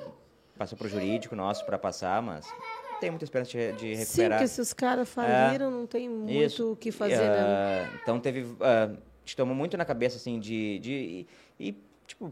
passou 0.58 0.76
pro 0.76 0.88
jurídico 0.88 1.34
nosso 1.34 1.64
para 1.64 1.78
passar, 1.78 2.20
mas 2.22 2.46
tem 3.00 3.10
muita 3.10 3.24
esperança 3.24 3.50
de, 3.50 3.72
de 3.72 3.94
Sim, 3.96 4.00
recuperar. 4.22 4.38
porque 4.38 4.48
se 4.48 4.60
os 4.60 4.72
caras 4.72 5.08
faliram, 5.08 5.70
não 5.70 5.86
tem 5.86 6.08
muito 6.08 6.72
o 6.72 6.76
que 6.76 6.90
fazer, 6.90 7.14
E, 7.14 7.28
né? 7.28 7.38
ah, 7.38 7.90
Então 8.02 8.18
teve. 8.20 8.46
a 8.60 8.88
gente 9.24 9.36
tomou 9.36 9.54
muito 9.54 9.76
na 9.76 9.84
cabeça, 9.84 10.16
assim, 10.16 10.38
de. 10.38 10.78
de 10.78 10.92
e, 10.92 11.68
e, 11.68 11.82
tipo, 12.06 12.30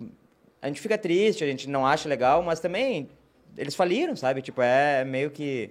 a 0.60 0.66
gente 0.68 0.80
fica 0.80 0.96
triste, 0.96 1.42
a 1.44 1.46
gente 1.46 1.68
não 1.68 1.86
acha 1.86 2.08
legal, 2.08 2.42
mas 2.42 2.60
também 2.60 3.08
eles 3.56 3.74
faliram, 3.74 4.16
sabe? 4.16 4.40
Tipo, 4.42 4.62
é 4.62 5.04
meio 5.04 5.30
que. 5.30 5.70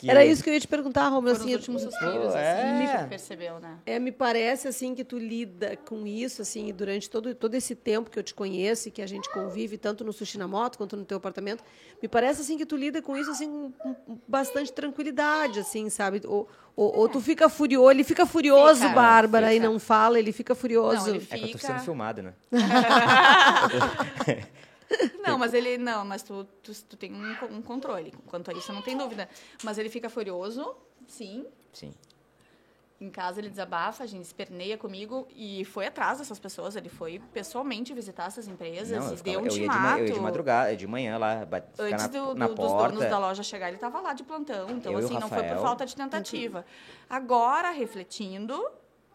Que- 0.00 0.10
Era 0.10 0.24
isso 0.24 0.42
que 0.42 0.50
eu 0.50 0.54
ia 0.54 0.60
te 0.60 0.66
perguntar, 0.68 1.08
Romulo. 1.08 1.34
Foram 1.34 1.40
Assim, 1.40 1.48
os 1.50 1.54
últimos 1.56 1.82
suspiros, 1.82 2.34
é. 2.34 2.62
assim, 2.94 3.04
tu 3.04 3.08
percebeu, 3.08 3.60
né? 3.60 3.76
É, 3.86 3.98
me 3.98 4.10
parece 4.10 4.66
assim 4.68 4.94
que 4.94 5.04
tu 5.04 5.18
lida 5.18 5.76
com 5.76 6.06
isso 6.06 6.42
assim 6.42 6.72
durante 6.72 7.08
todo, 7.10 7.34
todo 7.34 7.54
esse 7.54 7.74
tempo 7.74 8.10
que 8.10 8.18
eu 8.18 8.22
te 8.22 8.34
conheço 8.34 8.88
e 8.88 8.90
que 8.90 9.02
a 9.02 9.06
gente 9.06 9.30
convive 9.30 9.76
tanto 9.76 10.04
no 10.04 10.12
sushi 10.12 10.38
na 10.38 10.48
moto 10.48 10.78
quanto 10.78 10.96
no 10.96 11.04
teu 11.04 11.18
apartamento. 11.18 11.62
Me 12.02 12.08
parece 12.08 12.40
assim 12.40 12.56
que 12.56 12.64
tu 12.66 12.76
lida 12.76 13.02
com 13.02 13.16
isso 13.16 13.30
assim 13.30 13.72
com, 13.78 13.94
bastante 14.26 14.72
tranquilidade, 14.72 15.60
assim, 15.60 15.88
sabe? 15.90 16.22
Ou, 16.26 16.48
ou, 16.74 16.96
ou 17.00 17.08
tu 17.08 17.20
fica 17.20 17.48
furioso, 17.48 17.90
ele 17.90 18.04
fica 18.04 18.24
furioso, 18.24 18.80
Fica, 18.82 18.94
Bárbara, 18.94 19.52
e 19.52 19.56
fica. 19.58 19.68
não 19.68 19.78
fala, 19.78 20.18
ele 20.18 20.32
fica 20.32 20.54
furioso. 20.54 21.08
Não, 21.08 21.14
ele 21.14 21.26
É 21.30 21.38
que 21.38 21.44
eu 21.44 21.52
tô 21.52 21.58
Fica- 21.58 21.66
sendo 21.74 21.80
filmado, 21.80 22.22
né? 22.22 22.32
Não, 25.26 25.38
mas 25.38 25.54
ele. 25.54 25.78
Não, 25.78 26.04
mas 26.04 26.22
tu, 26.22 26.44
tu, 26.62 26.72
tu 26.84 26.96
tem 26.96 27.12
um, 27.12 27.56
um 27.56 27.62
controle. 27.62 28.12
Quanto 28.26 28.50
a 28.50 28.54
isso, 28.54 28.72
não 28.72 28.82
tem 28.82 28.96
dúvida. 28.96 29.28
Mas 29.62 29.78
ele 29.78 29.88
fica 29.88 30.08
furioso, 30.10 30.74
sim. 31.06 31.46
Sim. 31.72 31.94
Em 33.00 33.08
casa 33.08 33.40
ele 33.40 33.48
desabafa, 33.48 34.04
a 34.04 34.06
gente 34.06 34.24
esperneia 34.26 34.76
comigo 34.76 35.26
e 35.34 35.64
foi 35.64 35.86
atrás 35.86 36.18
dessas 36.18 36.38
pessoas. 36.38 36.76
Ele 36.76 36.90
foi 36.90 37.18
pessoalmente 37.32 37.94
visitar 37.94 38.26
essas 38.26 38.46
empresas 38.46 38.90
Não, 39.06 39.14
e 39.14 39.16
ficava- 39.16 39.22
deu 39.38 39.40
um 39.40 39.46
eu 39.46 39.56
ia 39.62 39.66
ma- 39.68 39.98
eu 39.98 40.06
ia 40.06 40.12
de 40.12 40.20
madrugada, 40.20 40.76
de 40.76 40.86
manhã 40.86 41.16
lá, 41.16 41.46
Antes 41.78 42.02
na, 42.02 42.06
do, 42.08 42.34
na 42.34 42.46
do- 42.48 42.54
dos 42.54 42.66
porta. 42.66 42.88
donos 42.94 43.08
da 43.08 43.18
loja 43.18 43.42
chegar, 43.42 43.68
ele 43.68 43.76
estava 43.78 44.00
lá 44.02 44.12
de 44.12 44.22
plantão. 44.22 44.68
Então, 44.70 44.92
Eu 44.92 44.98
assim, 44.98 45.14
não 45.18 45.30
foi 45.30 45.42
por 45.44 45.56
falta 45.62 45.86
de 45.86 45.96
tentativa. 45.96 46.66
Agora, 47.08 47.70
refletindo, 47.70 48.62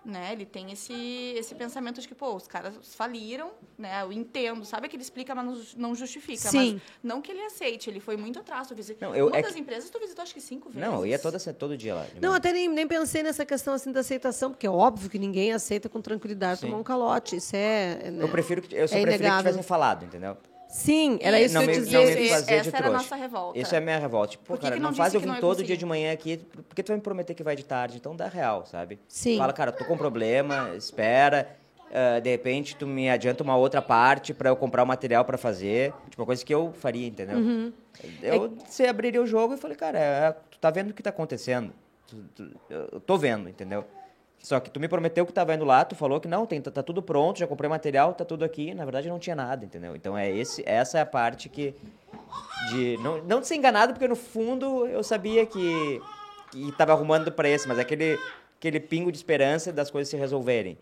né, 0.06 0.32
ele 0.34 0.45
tem 0.45 0.72
esse, 0.72 0.93
esse 1.36 1.56
pensamento 1.56 1.99
de 1.99 2.08
que, 2.08 2.14
pô, 2.14 2.36
os 2.36 2.47
caras 2.47 2.76
faliram, 2.95 3.51
né, 3.78 4.03
eu 4.03 4.12
entendo. 4.12 4.64
Sabe 4.64 4.88
que 4.88 4.95
ele 4.95 5.03
explica, 5.03 5.34
mas 5.34 5.74
não- 5.76 5.95
justifica. 5.95 6.47
Sim. 6.49 6.74
Mas 6.74 6.82
não 7.03 7.22
que 7.22 7.32
ele 7.32 7.41
aceite, 7.41 7.89
ele 7.89 7.99
foi 7.99 8.16
muito 8.16 8.39
atrás. 8.39 8.68
Tu 8.68 8.76
visita... 8.76 9.06
Não, 9.06 9.16
eu- 9.16 9.28
Uma 9.28 9.38
é 9.38 9.41
das 9.41 9.53
que- 9.53 9.60
empresas 9.60 9.89
tu 9.89 9.99
visitou, 9.99 10.22
acho 10.24 10.34
que 10.34 10.41
cinco 10.41 10.70
vezes. 10.70 10.88
Não, 10.88 10.99
eu 10.99 11.08
ia 11.08 11.18
toda, 11.20 11.39
todo 11.53 11.76
dia 11.76 11.95
lá. 11.95 12.06
Não, 12.22 12.34
até 12.34 12.53
nem, 12.53 12.68
nem 12.68 12.88
pensei 12.88 13.24
nessa 13.24 13.45
questão 13.45 13.74
assim 13.74 13.91
da 13.91 14.01
aceitação, 14.01 14.51
porque 14.51 14.68
é 14.68 14.70
óbvio 14.70 15.10
que 15.10 15.18
ninguém 15.18 15.51
aceita 15.53 15.89
com 15.89 15.99
tranquilidade 16.01 16.60
Sim. 16.60 16.68
tomar 16.68 16.78
um 16.80 16.84
calote. 16.84 17.38
Isso 17.38 17.56
é. 17.56 18.12
né? 18.12 18.24
Eu 18.24 18.30
prefiro 18.30 18.62
que 18.62 18.76
eu 18.76 18.88
só 18.88 18.95
É 18.95 19.01
preferia 19.01 19.32
que 19.32 19.38
tivessem 19.38 19.64
falado, 19.64 20.06
entendeu? 20.06 20.38
Sim, 20.76 21.17
era 21.21 21.39
isso 21.39 21.53
não 21.53 21.61
que 21.61 21.69
eu 21.69 21.73
me- 21.73 21.80
dizer. 21.80 21.97
não 21.97 22.03
me 22.05 22.11
Esse- 22.11 22.30
fazer 22.30 22.45
de 22.61 22.67
essa 22.67 22.78
era 22.78 22.88
a 22.88 22.91
nossa 22.91 23.15
revolta. 23.15 23.57
Isso 23.59 23.73
é 23.73 23.78
a 23.78 23.82
minha 23.82 23.97
revolta. 23.97 24.32
Tipo, 24.32 24.43
pô, 24.43 24.53
Por 24.53 24.57
que 24.59 24.63
cara, 24.63 24.76
que 24.76 24.82
não, 24.82 24.89
não 24.89 24.95
faz 24.97 25.13
eu 25.13 25.21
vir 25.21 25.28
ia 25.28 25.36
todo 25.36 25.49
conseguir? 25.51 25.67
dia 25.67 25.78
de 25.78 25.86
manhã 25.86 26.11
aqui, 26.11 26.38
porque 26.67 26.84
tu 26.84 26.89
vai 26.89 26.97
me 26.97 27.01
prometer 27.03 27.34
que 27.34 27.43
vai 27.43 27.55
de 27.55 27.63
tarde, 27.63 27.95
então 27.97 28.13
dá 28.15 28.28
real, 28.28 28.65
sabe? 28.65 28.99
Sim. 29.07 29.38
Fala, 29.38 29.53
cara, 29.53 29.71
tô 29.71 29.86
com 29.86 29.95
problema, 29.97 30.71
espera, 30.76 31.55
ah, 31.93 32.19
de 32.19 32.30
repente 32.30 32.76
tu 32.76 32.86
me 32.86 33.09
adianta 33.09 33.41
uma 33.41 33.55
outra 33.55 33.82
parte 33.82 34.34
pra 34.34 34.49
eu 34.49 34.55
comprar 34.57 34.84
o 34.84 34.86
material 34.86 35.23
pra 35.23 35.38
fazer, 35.38 35.93
tipo, 36.09 36.21
uma 36.21 36.26
coisa 36.26 36.43
que 36.43 36.53
eu 36.53 36.73
faria, 36.73 37.07
entendeu? 37.07 37.38
Uhum. 37.38 37.71
Eu 38.21 38.53
você 38.65 38.86
abriria 38.86 39.21
o 39.21 39.26
jogo 39.26 39.53
e 39.53 39.57
falei, 39.57 39.78
cara, 39.78 39.97
é, 39.97 40.32
tu 40.51 40.59
tá 40.59 40.69
vendo 40.69 40.89
o 40.89 40.93
que 40.93 41.01
tá 41.01 41.09
acontecendo? 41.09 41.71
Tu- 42.05 42.17
tu- 42.36 42.51
eu 42.69 42.99
tô 42.99 43.17
vendo, 43.17 43.47
entendeu? 43.47 43.86
Só 44.40 44.60
que 44.60 44.70
tu 44.70 44.80
me 44.80 44.88
prometeu 44.88 45.26
que 45.26 45.34
tava 45.34 45.56
indo 45.56 45.66
lá, 45.66 45.84
tu 45.84 45.96
falou 45.96 46.20
que 46.20 46.28
não, 46.28 46.46
tem, 46.46 46.62
tá, 46.62 46.70
tá 46.70 46.84
tudo 46.84 47.02
pronto, 47.02 47.40
já 47.40 47.48
comprei 47.48 47.68
material, 47.70 48.14
tá 48.14 48.24
tudo 48.24 48.46
aqui. 48.46 48.74
Na 48.76 48.84
verdade, 48.86 49.10
não 49.10 49.18
tinha 49.18 49.36
nada, 49.36 49.66
entendeu? 49.66 49.96
Então, 49.96 50.18
é 50.18 50.30
esse, 50.30 50.64
essa 50.68 51.00
é 51.00 51.02
a 51.02 51.06
parte 51.06 51.50
que... 51.50 51.74
De, 52.70 52.98
não, 52.98 53.24
não 53.24 53.42
de 53.42 53.48
ser 53.48 53.56
enganado, 53.56 53.94
porque 53.94 54.08
no 54.08 54.16
fundo 54.16 54.86
eu 54.88 55.04
sabia 55.04 55.46
que, 55.46 56.02
que 56.52 56.72
tava 56.74 56.92
arrumando 56.94 57.32
pra 57.32 57.50
esse, 57.50 57.68
mas 57.68 57.80
é 57.80 57.82
aquele, 57.82 58.20
aquele 58.58 58.80
pingo 58.80 59.12
de 59.12 59.18
esperança 59.18 59.72
das 59.72 59.90
coisas 59.90 60.10
se 60.10 60.18
resolverem. 60.18 60.78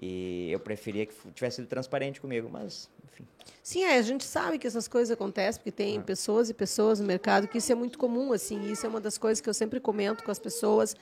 E 0.00 0.50
eu 0.52 0.60
preferia 0.60 1.06
que 1.06 1.14
tivesse 1.34 1.56
sido 1.56 1.66
transparente 1.66 2.20
comigo, 2.20 2.48
mas, 2.50 2.88
enfim. 3.04 3.26
Sim, 3.62 3.82
é, 3.82 3.98
a 3.98 4.02
gente 4.02 4.24
sabe 4.24 4.56
que 4.56 4.66
essas 4.66 4.86
coisas 4.86 5.10
acontecem, 5.10 5.60
porque 5.60 5.72
tem 5.72 6.00
pessoas 6.00 6.48
e 6.48 6.54
pessoas 6.54 7.00
no 7.00 7.06
mercado, 7.06 7.48
que 7.48 7.58
isso 7.58 7.72
é 7.72 7.74
muito 7.74 7.98
comum, 7.98 8.32
assim, 8.32 8.70
isso 8.70 8.86
é 8.86 8.88
uma 8.88 9.00
das 9.00 9.18
coisas 9.18 9.40
que 9.40 9.48
eu 9.48 9.54
sempre 9.54 9.80
comento 9.80 10.22
com 10.22 10.30
as 10.30 10.38
pessoas, 10.38 10.94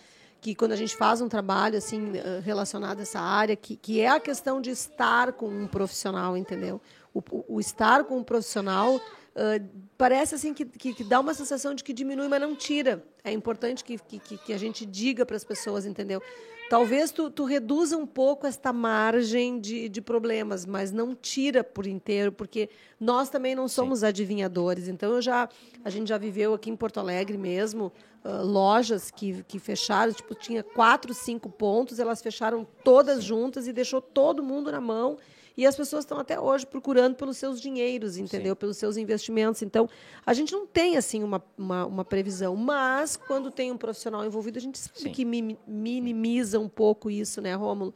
que 0.47 0.55
quando 0.55 0.70
a 0.70 0.76
gente 0.76 0.94
faz 0.94 1.20
um 1.20 1.28
trabalho, 1.28 1.76
assim, 1.76 2.12
eh, 2.16 2.40
relacionado 2.44 3.01
a 3.01 3.03
essa 3.03 3.18
área, 3.18 3.57
que, 3.57 3.74
que 3.74 4.01
é 4.01 4.09
a 4.09 4.20
questão 4.20 4.61
de 4.61 4.70
estar 4.70 5.32
com 5.32 5.49
um 5.49 5.66
profissional, 5.66 6.36
entendeu? 6.36 6.80
O, 7.12 7.20
o- 7.49 7.59
estar 7.59 8.05
com 8.05 8.18
um 8.18 8.22
profissional 8.22 9.01
ah, 9.34 9.61
parece, 9.99 10.36
assim, 10.36 10.55
que, 10.55 10.64
que, 10.64 10.94
que 10.94 11.03
dá 11.03 11.18
uma 11.18 11.34
sensação 11.34 11.74
de 11.74 11.82
que 11.82 11.92
diminui, 11.92 12.28
mas 12.28 12.40
não 12.40 12.55
tira. 12.55 13.05
É 13.24 13.32
importante 13.32 13.82
que, 13.82 13.99
que- 13.99 14.38
que 14.38 14.53
a 14.53 14.59
gente 14.59 14.86
diga 14.86 15.26
para 15.26 15.34
as 15.36 15.42
pessoas, 15.42 15.84
entendeu? 15.84 16.22
Talvez 16.68 17.12
tu, 17.12 17.30
tu 17.30 17.44
reduza 17.44 17.96
um 17.96 18.06
pouco 18.06 18.44
esta 18.44 18.72
margem 18.72 19.60
de, 19.60 19.88
de 19.88 20.00
problemas, 20.00 20.66
mas 20.66 20.90
não 20.90 21.14
tira 21.14 21.62
por 21.62 21.86
inteiro, 21.86 22.32
porque 22.32 22.68
nós 22.98 23.30
também 23.30 23.54
não 23.54 23.68
somos 23.68 24.02
adivinhadores. 24.02 24.88
Então, 24.88 25.14
eu 25.14 25.22
já, 25.22 25.48
a 25.84 25.90
gente 25.90 26.08
já 26.08 26.18
viveu 26.18 26.54
aqui 26.54 26.68
em 26.68 26.74
Porto 26.74 26.98
Alegre 26.98 27.38
mesmo, 27.38 27.92
ah, 28.24 28.42
lojas 28.42 29.12
que, 29.12 29.44
que 29.44 29.60
fecharam, 29.60 30.12
tipo, 30.12 30.34
tinha 30.34 30.64
quatro, 30.64 31.14
cinco 31.14 31.48
pontos, 31.48 32.00
elas 32.00 32.20
fecharam 32.20 32.66
todas 32.82 33.22
juntas 33.22 33.68
e 33.68 33.72
deixou 33.72 34.02
todo 34.02 34.42
mundo 34.42 34.72
na 34.72 34.80
mão. 34.80 35.16
E 35.57 35.64
as 35.66 35.74
pessoas 35.74 36.04
estão 36.04 36.18
até 36.18 36.38
hoje 36.38 36.66
procurando 36.66 37.14
pelos 37.14 37.38
seus 37.38 37.61
dinheiros, 37.61 38.18
entendeu? 38.18 38.54
Pelos 38.54 38.76
seus 38.76 38.96
investimentos. 38.96 39.62
Então, 39.62 39.88
a 40.24 40.34
gente 40.34 40.52
não 40.52 40.66
tem, 40.66 40.96
assim, 40.98 41.22
uma, 41.22 41.42
uma, 41.57 41.86
uma 41.86 42.04
previsão. 42.04 42.54
Mas, 42.54 43.16
quando 43.16 43.50
tem 43.50 43.72
um 43.72 43.76
profissional 43.78 44.24
envolvido, 44.24 44.59
a 44.59 44.61
gente 44.61 44.78
sabe 44.78 44.98
Sim. 44.98 45.11
que 45.12 45.24
mi- 45.24 45.59
minimiza 45.66 46.61
um 46.61 46.68
pouco 46.68 47.11
isso, 47.11 47.40
né, 47.40 47.54
Rômulo? 47.54 47.94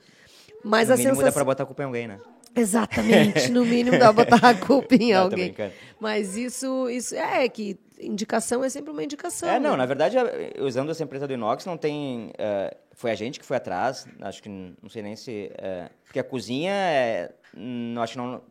Mas 0.64 0.88
no 0.88 0.94
a 0.94 0.96
mínimo 0.96 1.14
dá 1.16 1.20
sensação... 1.20 1.32
pra 1.34 1.44
botar 1.44 1.62
a 1.64 1.66
culpa 1.66 1.82
em 1.82 1.86
alguém, 1.86 2.08
né? 2.08 2.20
Exatamente, 2.54 3.50
no 3.52 3.64
mínimo 3.64 3.98
dá 3.98 4.12
pra 4.12 4.24
botar 4.24 4.48
a 4.48 4.54
culpa 4.54 4.94
em 4.96 5.12
Não, 5.14 5.22
alguém. 5.22 5.54
Mas 6.00 6.36
isso, 6.36 6.88
isso 6.90 7.14
é 7.14 7.48
que 7.48 7.78
indicação 8.00 8.62
é 8.64 8.68
sempre 8.68 8.90
uma 8.90 9.02
indicação. 9.04 9.48
É, 9.48 9.58
não, 9.58 9.72
né? 9.72 9.76
na 9.78 9.86
verdade, 9.86 10.16
usando 10.60 10.90
essa 10.90 11.02
empresa 11.02 11.26
do 11.26 11.32
inox, 11.34 11.64
não 11.66 11.76
tem. 11.76 12.32
eh, 12.38 12.76
foi 12.92 13.10
a 13.10 13.14
gente 13.14 13.38
que 13.40 13.44
foi 13.46 13.56
atrás, 13.56 14.06
acho 14.20 14.42
que 14.42 14.48
não 14.48 14.88
sei 14.88 15.02
nem 15.02 15.16
se. 15.16 15.50
eh, 15.56 15.88
porque 16.04 16.18
a 16.18 16.24
cozinha, 16.24 16.72
é, 16.72 17.32
não, 17.54 18.02
acho 18.02 18.12
que 18.12 18.18
não. 18.18 18.42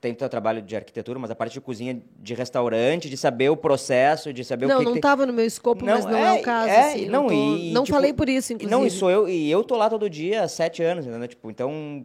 Tem 0.00 0.12
teu 0.12 0.28
trabalho 0.28 0.60
de 0.60 0.74
arquitetura, 0.74 1.16
mas 1.16 1.30
a 1.30 1.34
parte 1.36 1.52
de 1.52 1.60
cozinha 1.60 2.02
de 2.18 2.34
restaurante, 2.34 3.08
de 3.08 3.16
saber 3.16 3.50
o 3.50 3.56
processo, 3.56 4.32
de 4.32 4.44
saber 4.44 4.66
o 4.66 4.68
Não, 4.68 4.78
que. 4.78 4.84
não 4.84 4.92
tem- 4.94 4.98
estava 4.98 5.24
no 5.24 5.32
meu 5.32 5.44
escopo, 5.46 5.84
mas 5.84 6.04
não 6.04 6.18
é, 6.18 6.32
o 6.32 6.42
caso. 6.42 6.68
é, 6.68 6.80
assim, 6.90 7.06
não, 7.06 7.22
não 7.22 7.28
tô- 7.28 7.34
e, 7.34 7.72
não 7.72 7.84
tipo, 7.84 7.94
falei 7.96 8.12
por 8.12 8.28
isso, 8.28 8.52
inclusive. 8.52 8.68
Não, 8.80 8.84
e 8.84 8.90
sou 8.90 9.08
eu, 9.08 9.28
e 9.28 9.48
eu 9.48 9.62
tô 9.62 9.76
lá 9.76 9.88
todo 9.88 10.10
dia 10.10 10.42
há 10.42 10.48
sete 10.48 10.82
anos, 10.82 11.06
entendeu? 11.06 11.28
Tipo, 11.28 11.48
então, 11.52 12.04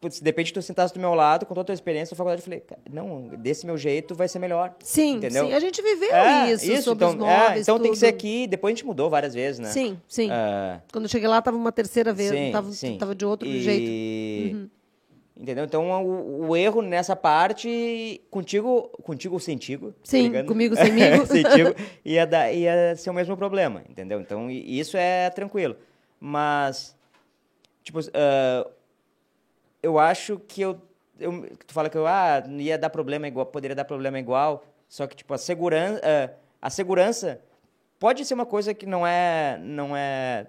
putz, 0.00 0.20
de 0.20 0.24
repente 0.28 0.52
tu 0.52 0.60
sentasse 0.62 0.92
do 0.94 1.00
meu 1.00 1.14
lado, 1.14 1.46
com 1.46 1.54
toda 1.54 1.62
a 1.62 1.64
tua 1.66 1.74
experiência 1.74 2.14
na 2.14 2.16
faculdade, 2.16 2.40
eu 2.40 2.44
falei, 2.44 2.60
"Cara, 2.60 2.80
não, 2.90 3.28
desse 3.28 3.64
meu 3.66 3.76
jeito 3.78 4.14
vai 4.14 4.28
ser 4.28 4.38
melhor. 4.38 4.74
Sim, 4.80 5.14
entendeu? 5.16 5.46
sim. 5.46 5.52
A 5.54 5.60
gente 5.60 5.80
viveu 5.82 6.14
É, 6.14 6.52
isso, 6.52 6.82
sobre 6.82 7.04
então, 7.04 7.08
os 7.10 7.14
móveis, 7.14 7.58
é, 7.58 7.60
então 7.60 7.78
tem 7.78 7.90
que 7.92 7.98
ser 7.98 8.12
tudo. 8.12 8.16
aqui, 8.16 8.46
depois 8.46 8.72
a 8.72 8.74
gente 8.76 8.86
mudou 8.86 9.08
várias 9.10 9.34
vezes, 9.34 9.58
né? 9.58 9.68
Sim, 9.70 9.98
sim. 10.08 10.28
Ah, 10.30 10.80
Quando 10.92 11.04
eu 11.04 11.08
cheguei 11.08 11.28
lá, 11.28 11.38
estava 11.38 11.56
uma 11.56 11.72
terceira 11.72 12.12
vez, 12.12 12.30
sim, 12.30 12.50
tava, 12.52 12.72
sim. 12.72 12.98
tava 12.98 13.14
de 13.14 13.24
outro 13.24 13.48
E- 13.48 13.62
jeito. 13.62 14.56
Uhum. 14.56 14.70
Entendeu? 15.38 15.64
Então, 15.66 15.90
o, 16.02 16.48
o 16.48 16.56
erro 16.56 16.80
nessa 16.80 17.14
parte, 17.14 18.22
contigo, 18.30 18.88
contigo 19.02 19.34
ou 19.34 19.38
sem 19.38 19.58
tigo, 19.58 19.92
Sim, 20.02 20.22
brigando. 20.30 20.48
comigo, 20.48 20.74
semigo. 20.74 21.26
sem 21.28 21.42
tigo, 21.42 21.74
ia, 22.02 22.26
dar, 22.26 22.50
ia 22.52 22.96
ser 22.96 23.10
o 23.10 23.12
mesmo 23.12 23.36
problema, 23.36 23.82
entendeu? 23.86 24.18
Então, 24.18 24.50
isso 24.50 24.96
é 24.96 25.28
tranquilo. 25.28 25.76
Mas, 26.18 26.96
tipo, 27.82 27.98
ah, 28.14 28.66
eu 29.86 29.98
acho 29.98 30.38
que 30.38 30.60
eu, 30.60 30.80
eu... 31.18 31.48
Tu 31.66 31.72
fala 31.72 31.88
que 31.88 31.96
eu, 31.96 32.06
ah, 32.06 32.42
ia 32.58 32.76
dar 32.76 32.90
problema 32.90 33.26
igual, 33.28 33.46
poderia 33.46 33.74
dar 33.74 33.84
problema 33.84 34.18
igual, 34.18 34.64
só 34.88 35.06
que, 35.06 35.16
tipo, 35.16 35.32
a 35.32 35.38
segurança... 35.38 36.00
a 36.60 36.70
segurança 36.70 37.40
pode 37.98 38.24
ser 38.24 38.34
uma 38.34 38.46
coisa 38.46 38.74
que 38.74 38.86
não 38.86 39.06
é... 39.06 39.58
Não 39.62 39.96
é 39.96 40.46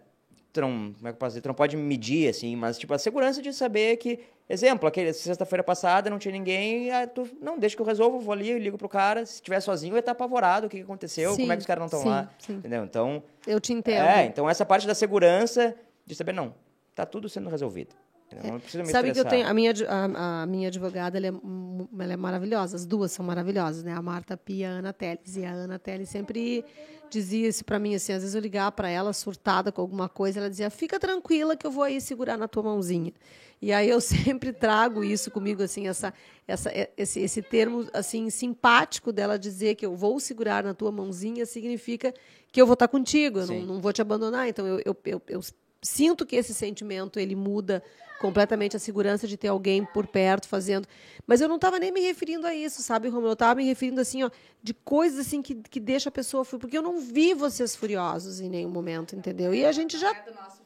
tu 0.58 0.62
não, 0.62 0.94
como 0.94 1.08
é 1.08 1.12
que 1.12 1.16
eu 1.16 1.20
posso 1.20 1.32
dizer? 1.32 1.42
Tu 1.42 1.48
não 1.48 1.56
pode 1.56 1.78
medir, 1.78 2.30
assim, 2.30 2.56
mas, 2.56 2.78
tipo, 2.78 2.94
a 2.94 2.98
segurança 2.98 3.42
de 3.42 3.54
saber 3.54 3.98
que, 3.98 4.20
exemplo, 4.50 4.88
aquele, 4.88 5.14
sexta-feira 5.14 5.64
passada 5.64 6.10
não 6.10 6.18
tinha 6.18 6.32
ninguém, 6.32 6.92
ah, 6.92 7.08
tu, 7.08 7.30
não, 7.40 7.58
deixa 7.58 7.76
que 7.76 7.82
eu 7.82 7.86
resolvo, 7.86 8.20
vou 8.20 8.34
ali, 8.34 8.58
ligo 8.58 8.78
pro 8.78 8.90
cara, 8.90 9.26
se 9.26 9.36
estiver 9.36 9.60
sozinho, 9.60 9.92
eu 9.92 9.98
ia 9.98 10.00
estar 10.00 10.14
apavorado, 10.14 10.68
o 10.68 10.70
que 10.70 10.78
que 10.78 10.84
aconteceu, 10.84 11.32
Sim, 11.34 11.42
como 11.42 11.54
é 11.54 11.56
que 11.56 11.62
os 11.62 11.68
caras 11.68 11.80
não 11.80 11.86
estão 11.86 12.10
lá, 12.10 12.30
sim. 12.40 12.54
entendeu? 12.54 12.84
Então, 12.84 13.24
Eu 13.46 13.60
te 13.60 13.74
entendo. 13.74 14.06
é, 14.06 14.26
então 14.26 14.50
essa 14.50 14.66
parte 14.66 14.88
da 14.88 14.96
segurança, 14.96 15.76
de 16.06 16.16
saber, 16.16 16.34
não, 16.34 16.54
tá 16.96 17.06
tudo 17.06 17.30
sendo 17.30 17.50
resolvido. 17.50 17.96
Entendeu? 18.28 18.54
Não 18.54 18.60
precisa 18.60 18.84
me 18.84 18.90
Sabe 18.90 19.12
que 19.12 19.20
eu 19.20 19.26
tenho 19.26 19.48
a 19.48 19.54
minha 19.54 19.74
a, 19.88 20.44
a 20.44 20.46
minha 20.46 20.68
advogada 20.68 21.18
ela 21.18 21.28
é, 21.28 22.04
ela 22.04 22.14
é 22.14 22.18
maravilhosa 22.18 22.76
as 22.76 22.86
duas 22.86 23.12
são 23.12 23.26
maravilhosas 23.26 23.84
né? 23.84 23.94
A 23.94 24.02
Marta 24.02 24.38
Pia 24.38 24.58
e 24.58 24.66
a 24.66 24.70
Ana 24.70 24.94
Teles 24.94 25.38
e 25.38 25.46
a 25.46 25.52
Ana 25.52 25.80
Teles 25.80 26.10
sempre 26.10 26.64
dizia 27.10 27.48
isso 27.48 27.64
para 27.64 27.80
mim 27.80 27.96
assim 27.96 28.14
às 28.14 28.22
vezes 28.22 28.36
eu 28.36 28.42
ligava 28.42 28.72
para 28.72 28.90
ela 28.90 29.14
surtada 29.14 29.72
com 29.72 29.82
alguma 29.82 30.10
coisa 30.10 30.40
ela 30.40 30.50
dizia 30.50 30.70
fica 30.70 31.00
tranquila 31.00 31.56
que 31.56 31.66
eu 31.66 31.72
vou 31.72 31.84
aí 31.84 32.02
segurar 32.02 32.38
na 32.38 32.48
tua 32.48 32.64
mãozinha. 32.64 33.14
E 33.62 33.72
aí 33.72 33.90
eu 33.90 34.00
sempre 34.02 34.52
trago 34.54 35.04
isso 35.04 35.32
comigo 35.32 35.64
assim 35.64 35.88
essa 35.88 36.14
essa 36.48 36.72
esse, 36.96 37.20
esse 37.20 37.42
termo 37.42 37.88
assim 37.94 38.30
simpático 38.30 39.12
dela 39.12 39.40
dizer 39.40 39.76
que 39.76 39.86
eu 39.86 39.96
vou 39.96 40.20
segurar 40.20 40.64
na 40.64 40.74
tua 40.74 40.92
mãozinha 40.92 41.46
significa 41.46 42.14
que 42.52 42.62
eu 42.62 42.66
vou 42.66 42.74
estar 42.74 42.88
contigo 42.88 43.40
eu 43.40 43.48
não, 43.48 43.62
não 43.62 43.82
vou 43.82 43.94
te 43.94 44.02
abandonar 44.02 44.48
então 44.48 44.66
eu, 44.68 44.82
eu, 44.86 44.98
eu, 45.06 45.22
eu 45.28 45.42
sinto 45.82 46.26
que 46.26 46.36
esse 46.36 46.54
sentimento 46.54 47.20
ele 47.20 47.36
muda 47.36 47.84
completamente 48.20 48.76
a 48.76 48.80
segurança 48.80 49.28
de 49.28 49.38
ter 49.38 49.48
alguém 49.48 49.86
por 49.86 50.08
perto 50.08 50.48
fazendo. 50.48 50.88
Mas 51.26 51.42
eu 51.42 51.48
não 51.48 51.56
estava 51.56 51.80
nem 51.80 51.92
me 51.92 52.02
referindo 52.02 52.48
a 52.48 52.56
isso, 52.56 52.82
sabe, 52.82 53.10
Romulo? 53.10 53.30
Eu 53.30 53.34
estava 53.34 53.56
me 53.56 53.66
referindo 53.66 54.02
assim, 54.02 54.24
ó, 54.24 54.30
de 54.62 54.74
coisas 54.74 55.26
assim 55.26 55.42
que, 55.42 55.56
que 55.56 55.80
deixa 55.80 56.10
a 56.10 56.12
pessoa 56.12 56.44
furiosa. 56.44 56.62
Porque 56.62 56.78
eu 56.78 56.82
não 56.82 57.00
vi 57.00 57.34
vocês 57.34 57.76
furiosos 57.76 58.40
em 58.40 58.50
nenhum 58.50 58.70
momento, 58.70 59.16
entendeu? 59.16 59.54
E 59.54 59.66
a 59.66 59.72
gente 59.72 59.98
já 59.98 60.14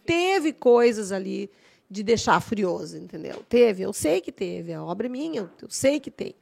teve 0.05 0.53
coisas 0.53 1.12
ali 1.12 1.49
de 1.89 2.03
deixar 2.03 2.39
furioso, 2.39 2.97
entendeu? 2.97 3.43
Teve, 3.49 3.84
eu 3.84 3.91
sei 3.91 4.22
que 4.22 4.32
teve. 4.32 4.74
A 4.74 4.84
obra 4.84 5.07
é 5.07 5.09
minha, 5.09 5.51
eu, 5.62 5.70
sei 5.70 5.99
que 5.99 6.09
tem. 6.09 6.34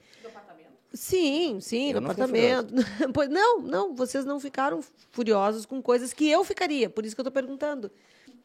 Sim, 0.93 1.59
sim, 1.61 1.91
Eu 1.91 2.01
no 2.01 2.07
apartamento. 2.07 2.73
Pois 3.13 3.29
não, 3.29 3.61
não, 3.61 3.95
vocês 3.95 4.25
não 4.25 4.39
ficaram 4.39 4.79
furiosos 5.11 5.65
com 5.65 5.81
coisas 5.81 6.13
que 6.13 6.27
eu 6.27 6.43
ficaria, 6.43 6.89
por 6.89 7.05
isso 7.05 7.15
que 7.15 7.21
eu 7.21 7.23
estou 7.23 7.31
perguntando. 7.31 7.91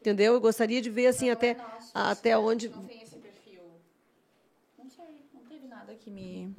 Entendeu? 0.05 0.35
Eu 0.35 0.39
gostaria 0.39 0.79
de 0.83 0.89
ver 0.91 1.07
assim 1.07 1.31
até, 1.31 1.57
até 1.91 2.37
onde. 2.37 2.69
Não 2.69 2.83
tem 2.83 3.01
esse 3.01 3.15
perfil. 3.15 3.63
Não 4.77 4.87
sei, 4.87 5.03
não 5.33 5.41
teve 5.49 5.67
nada 5.67 5.95
que 5.95 6.11
me. 6.11 6.53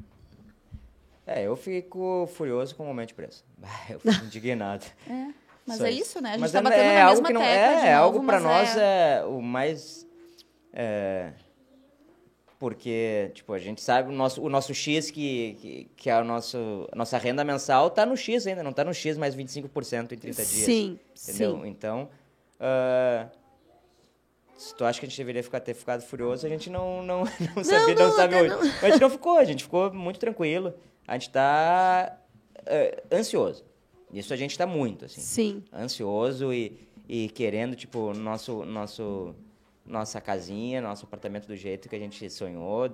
É, 1.24 1.46
eu 1.46 1.54
fico 1.54 2.28
furioso 2.34 2.74
com 2.74 2.82
o 2.82 2.86
momento 2.86 3.08
de 3.08 3.14
preço. 3.14 3.44
Eu 3.88 4.00
fico 4.00 4.24
indignado. 4.24 4.84
É. 5.08 5.32
Mas 5.64 5.78
Só 5.78 5.86
é 5.86 5.90
isso, 5.90 6.20
né? 6.20 6.30
A 6.30 6.32
gente 6.32 6.40
Mas 6.42 6.52
tá 6.52 6.58
é, 6.60 6.62
batendo 6.62 6.82
é 6.82 6.94
na 6.94 7.04
algo 7.04 7.22
mesma 7.22 7.26
que 7.26 7.32
não 7.32 7.42
é, 7.42 7.88
é 7.88 7.94
novo, 7.96 8.04
algo 8.04 8.24
para 8.24 8.38
nós 8.38 8.76
é... 8.76 9.24
o 9.24 9.42
mais 9.42 10.06
é, 10.72 11.32
porque 12.56 13.32
tipo 13.34 13.52
a 13.52 13.58
gente 13.58 13.80
sabe 13.80 14.08
o 14.08 14.12
nosso 14.12 14.40
o 14.40 14.48
nosso 14.48 14.72
X 14.72 15.10
que 15.10 15.56
que, 15.60 15.90
que 15.96 16.08
é 16.08 16.20
o 16.20 16.22
nosso 16.22 16.88
a 16.92 16.94
nossa 16.94 17.18
renda 17.18 17.42
mensal 17.42 17.90
tá 17.90 18.06
no 18.06 18.16
X 18.16 18.46
ainda, 18.46 18.62
não 18.62 18.72
tá 18.72 18.84
no 18.84 18.94
X 18.94 19.18
mais 19.18 19.34
25% 19.34 20.12
em 20.12 20.18
30 20.18 20.20
dias. 20.20 20.46
Sim, 20.46 21.00
Entendeu? 21.20 21.60
sim. 21.60 21.68
Então, 21.68 22.08
ah, 22.60 23.28
se 24.56 24.74
tu 24.74 24.84
acha 24.84 24.98
que 24.98 25.06
a 25.06 25.08
gente 25.08 25.18
deveria 25.18 25.42
ficar, 25.42 25.60
ter 25.60 25.74
ficado 25.74 26.02
furioso, 26.02 26.46
a 26.46 26.48
gente 26.48 26.70
não, 26.70 27.02
não, 27.02 27.24
não 27.54 27.64
sabia, 27.64 27.94
não, 27.94 28.08
não, 28.08 28.16
sabe 28.16 28.34
hoje. 28.36 28.48
não. 28.48 28.58
Mas 28.58 28.84
a 28.84 28.90
gente 28.90 29.00
não 29.00 29.10
ficou, 29.10 29.38
a 29.38 29.44
gente 29.44 29.64
ficou 29.64 29.92
muito 29.92 30.18
tranquilo. 30.18 30.74
A 31.06 31.12
gente 31.14 31.30
tá 31.30 32.18
eh, 32.64 33.02
ansioso. 33.12 33.64
Isso 34.12 34.32
a 34.32 34.36
gente 34.36 34.56
tá 34.56 34.66
muito, 34.66 35.04
assim. 35.04 35.20
Sim. 35.20 35.64
Ansioso 35.72 36.52
e, 36.52 36.88
e 37.08 37.28
querendo, 37.28 37.76
tipo, 37.76 38.14
nosso, 38.14 38.64
nosso, 38.64 39.34
nossa 39.84 40.20
casinha, 40.20 40.80
nosso 40.80 41.04
apartamento 41.04 41.46
do 41.46 41.56
jeito 41.56 41.88
que 41.88 41.96
a 41.96 41.98
gente 41.98 42.28
sonhou, 42.30 42.90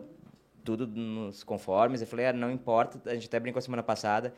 tudo 0.64 0.86
nos 0.86 1.44
conformes. 1.44 2.00
Eu 2.00 2.06
falei, 2.06 2.26
ah, 2.26 2.32
não 2.32 2.50
importa, 2.50 3.00
a 3.10 3.14
gente 3.14 3.26
até 3.26 3.38
brincou 3.38 3.62
semana 3.62 3.82
passada. 3.82 4.34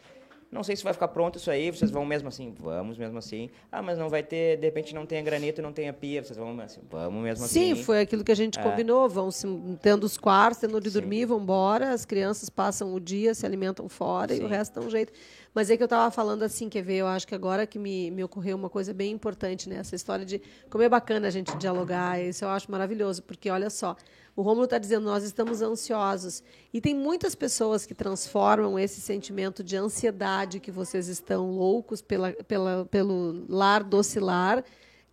Não 0.50 0.62
sei 0.62 0.76
se 0.76 0.84
vai 0.84 0.92
ficar 0.92 1.08
pronto 1.08 1.36
isso 1.38 1.50
aí, 1.50 1.70
vocês 1.70 1.90
vão 1.90 2.04
mesmo 2.04 2.28
assim? 2.28 2.54
Vamos 2.58 2.96
mesmo 2.96 3.18
assim. 3.18 3.50
Ah, 3.72 3.82
mas 3.82 3.98
não 3.98 4.08
vai 4.08 4.22
ter, 4.22 4.56
de 4.56 4.64
repente 4.64 4.94
não 4.94 5.04
tenha 5.04 5.20
granito, 5.20 5.60
não 5.60 5.72
tenha 5.72 5.92
pia, 5.92 6.22
vocês 6.22 6.36
vão 6.38 6.58
assim? 6.60 6.80
Vamos 6.90 7.22
mesmo 7.22 7.46
Sim, 7.46 7.72
assim. 7.72 7.82
foi 7.82 8.00
aquilo 8.00 8.22
que 8.22 8.30
a 8.30 8.36
gente 8.36 8.58
É. 8.58 8.62
combinou. 8.62 9.08
Vão 9.08 9.30
se, 9.30 9.46
tendo 9.82 10.04
os 10.04 10.16
quartos, 10.16 10.60
tendo 10.60 10.76
onde 10.76 10.90
Sim. 10.90 11.00
dormir, 11.00 11.24
vão 11.24 11.40
embora. 11.40 11.90
As 11.92 12.04
crianças 12.04 12.48
passam 12.48 12.94
o 12.94 13.00
dia, 13.00 13.34
se 13.34 13.44
alimentam 13.44 13.88
fora 13.88 14.32
e 14.32 14.38
o 14.38 14.42
Sim. 14.42 14.48
resto 14.48 14.80
dá 14.80 14.86
um 14.86 14.90
jeito. 14.90 15.12
Mas 15.52 15.70
é 15.70 15.76
que 15.76 15.82
eu 15.82 15.86
estava 15.86 16.10
falando 16.10 16.42
assim, 16.42 16.68
quer 16.68 16.82
ver? 16.82 16.96
Eu 16.96 17.06
acho 17.06 17.26
que 17.26 17.34
agora 17.34 17.66
que 17.66 17.78
me, 17.78 18.10
me 18.10 18.22
ocorreu 18.24 18.56
uma 18.56 18.70
coisa 18.70 18.92
bem 18.94 19.12
importante, 19.12 19.68
né? 19.68 19.76
Essa 19.76 19.94
história 19.96 20.24
de 20.24 20.40
como 20.70 20.82
é 20.82 20.88
bacana 20.88 21.28
a 21.28 21.30
gente 21.30 21.56
dialogar. 21.56 22.20
Isso 22.20 22.44
eu 22.44 22.48
acho 22.48 22.70
maravilhoso, 22.70 23.22
porque 23.22 23.50
olha 23.50 23.70
só, 23.70 23.96
o 24.36 24.42
Rômulo 24.42 24.64
está 24.64 24.78
dizendo, 24.78 25.04
nós 25.04 25.22
estamos 25.22 25.62
ansiosos. 25.62 26.42
E 26.72 26.80
tem 26.80 26.94
muitas 26.94 27.34
pessoas 27.34 27.86
que 27.86 27.94
transformam 27.94 28.78
esse 28.78 29.00
sentimento 29.00 29.62
de 29.62 29.76
ansiedade 29.76 30.60
que 30.60 30.70
vocês 30.70 31.08
estão 31.08 31.50
loucos 31.50 32.02
pela, 32.02 32.32
pela, 32.32 32.84
pelo 32.86 33.44
lar 33.48 33.84
docilar 33.84 34.64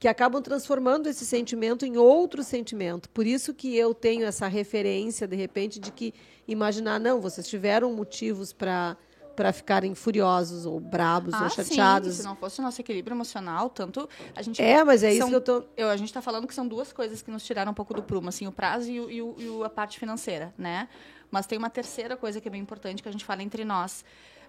que 0.01 0.07
acabam 0.07 0.41
transformando 0.41 1.07
esse 1.07 1.23
sentimento 1.23 1.85
em 1.85 1.95
outro 1.95 2.43
sentimento. 2.43 3.07
Por 3.07 3.27
isso 3.27 3.53
que 3.53 3.77
eu 3.77 3.93
tenho 3.93 4.25
essa 4.25 4.47
referência, 4.47 5.27
de 5.27 5.35
repente, 5.35 5.79
de 5.79 5.91
que 5.91 6.11
imaginar, 6.47 6.99
não, 6.99 7.21
vocês 7.21 7.47
tiveram 7.47 7.93
motivos 7.93 8.51
para 8.51 8.97
para 9.35 9.51
ficarem 9.53 9.95
furiosos 9.95 10.65
ou 10.65 10.79
brabos 10.79 11.33
ou 11.33 11.45
Ah, 11.45 11.49
chateados. 11.49 12.15
sim, 12.15 12.21
se 12.21 12.27
não 12.27 12.35
fosse 12.35 12.59
o 12.59 12.63
nosso 12.63 12.79
equilíbrio 12.81 13.15
emocional, 13.15 13.69
tanto 13.69 14.07
a 14.35 14.41
gente 14.41 14.61
É, 14.61 14.83
mas 14.83 15.03
é 15.03 15.11
isso 15.11 15.19
são- 15.21 15.29
que 15.29 15.35
eu 15.35 15.41
tô. 15.41 15.63
eu, 15.77 15.89
a 15.89 15.95
gente 15.97 16.07
está 16.09 16.21
falando 16.21 16.47
que 16.47 16.53
são 16.53 16.67
duas 16.67 16.91
coisas 16.93 17.21
que 17.21 17.31
nos 17.31 17.43
tiraram 17.43 17.71
um 17.71 17.75
pouco 17.75 17.93
do 17.93 18.03
prumo, 18.03 18.29
assim, 18.29 18.45
o 18.47 18.51
prazo 18.51 18.89
e, 18.91 18.99
o, 18.99 19.09
e 19.09 19.21
o- 19.21 19.35
e 19.61 19.63
a 19.65 19.69
parte 19.69 19.97
financeira, 19.99 20.53
né? 20.57 20.87
Mas 21.29 21.45
tem 21.47 21.57
uma 21.57 21.69
terceira 21.69 22.17
coisa 22.17 22.41
que 22.41 22.47
é 22.47 22.51
bem 22.51 22.61
importante 22.61 23.01
que 23.01 23.07
a 23.09 23.11
gente 23.11 23.23
fala 23.25 23.41
entre 23.41 23.63
nós. 23.63 24.03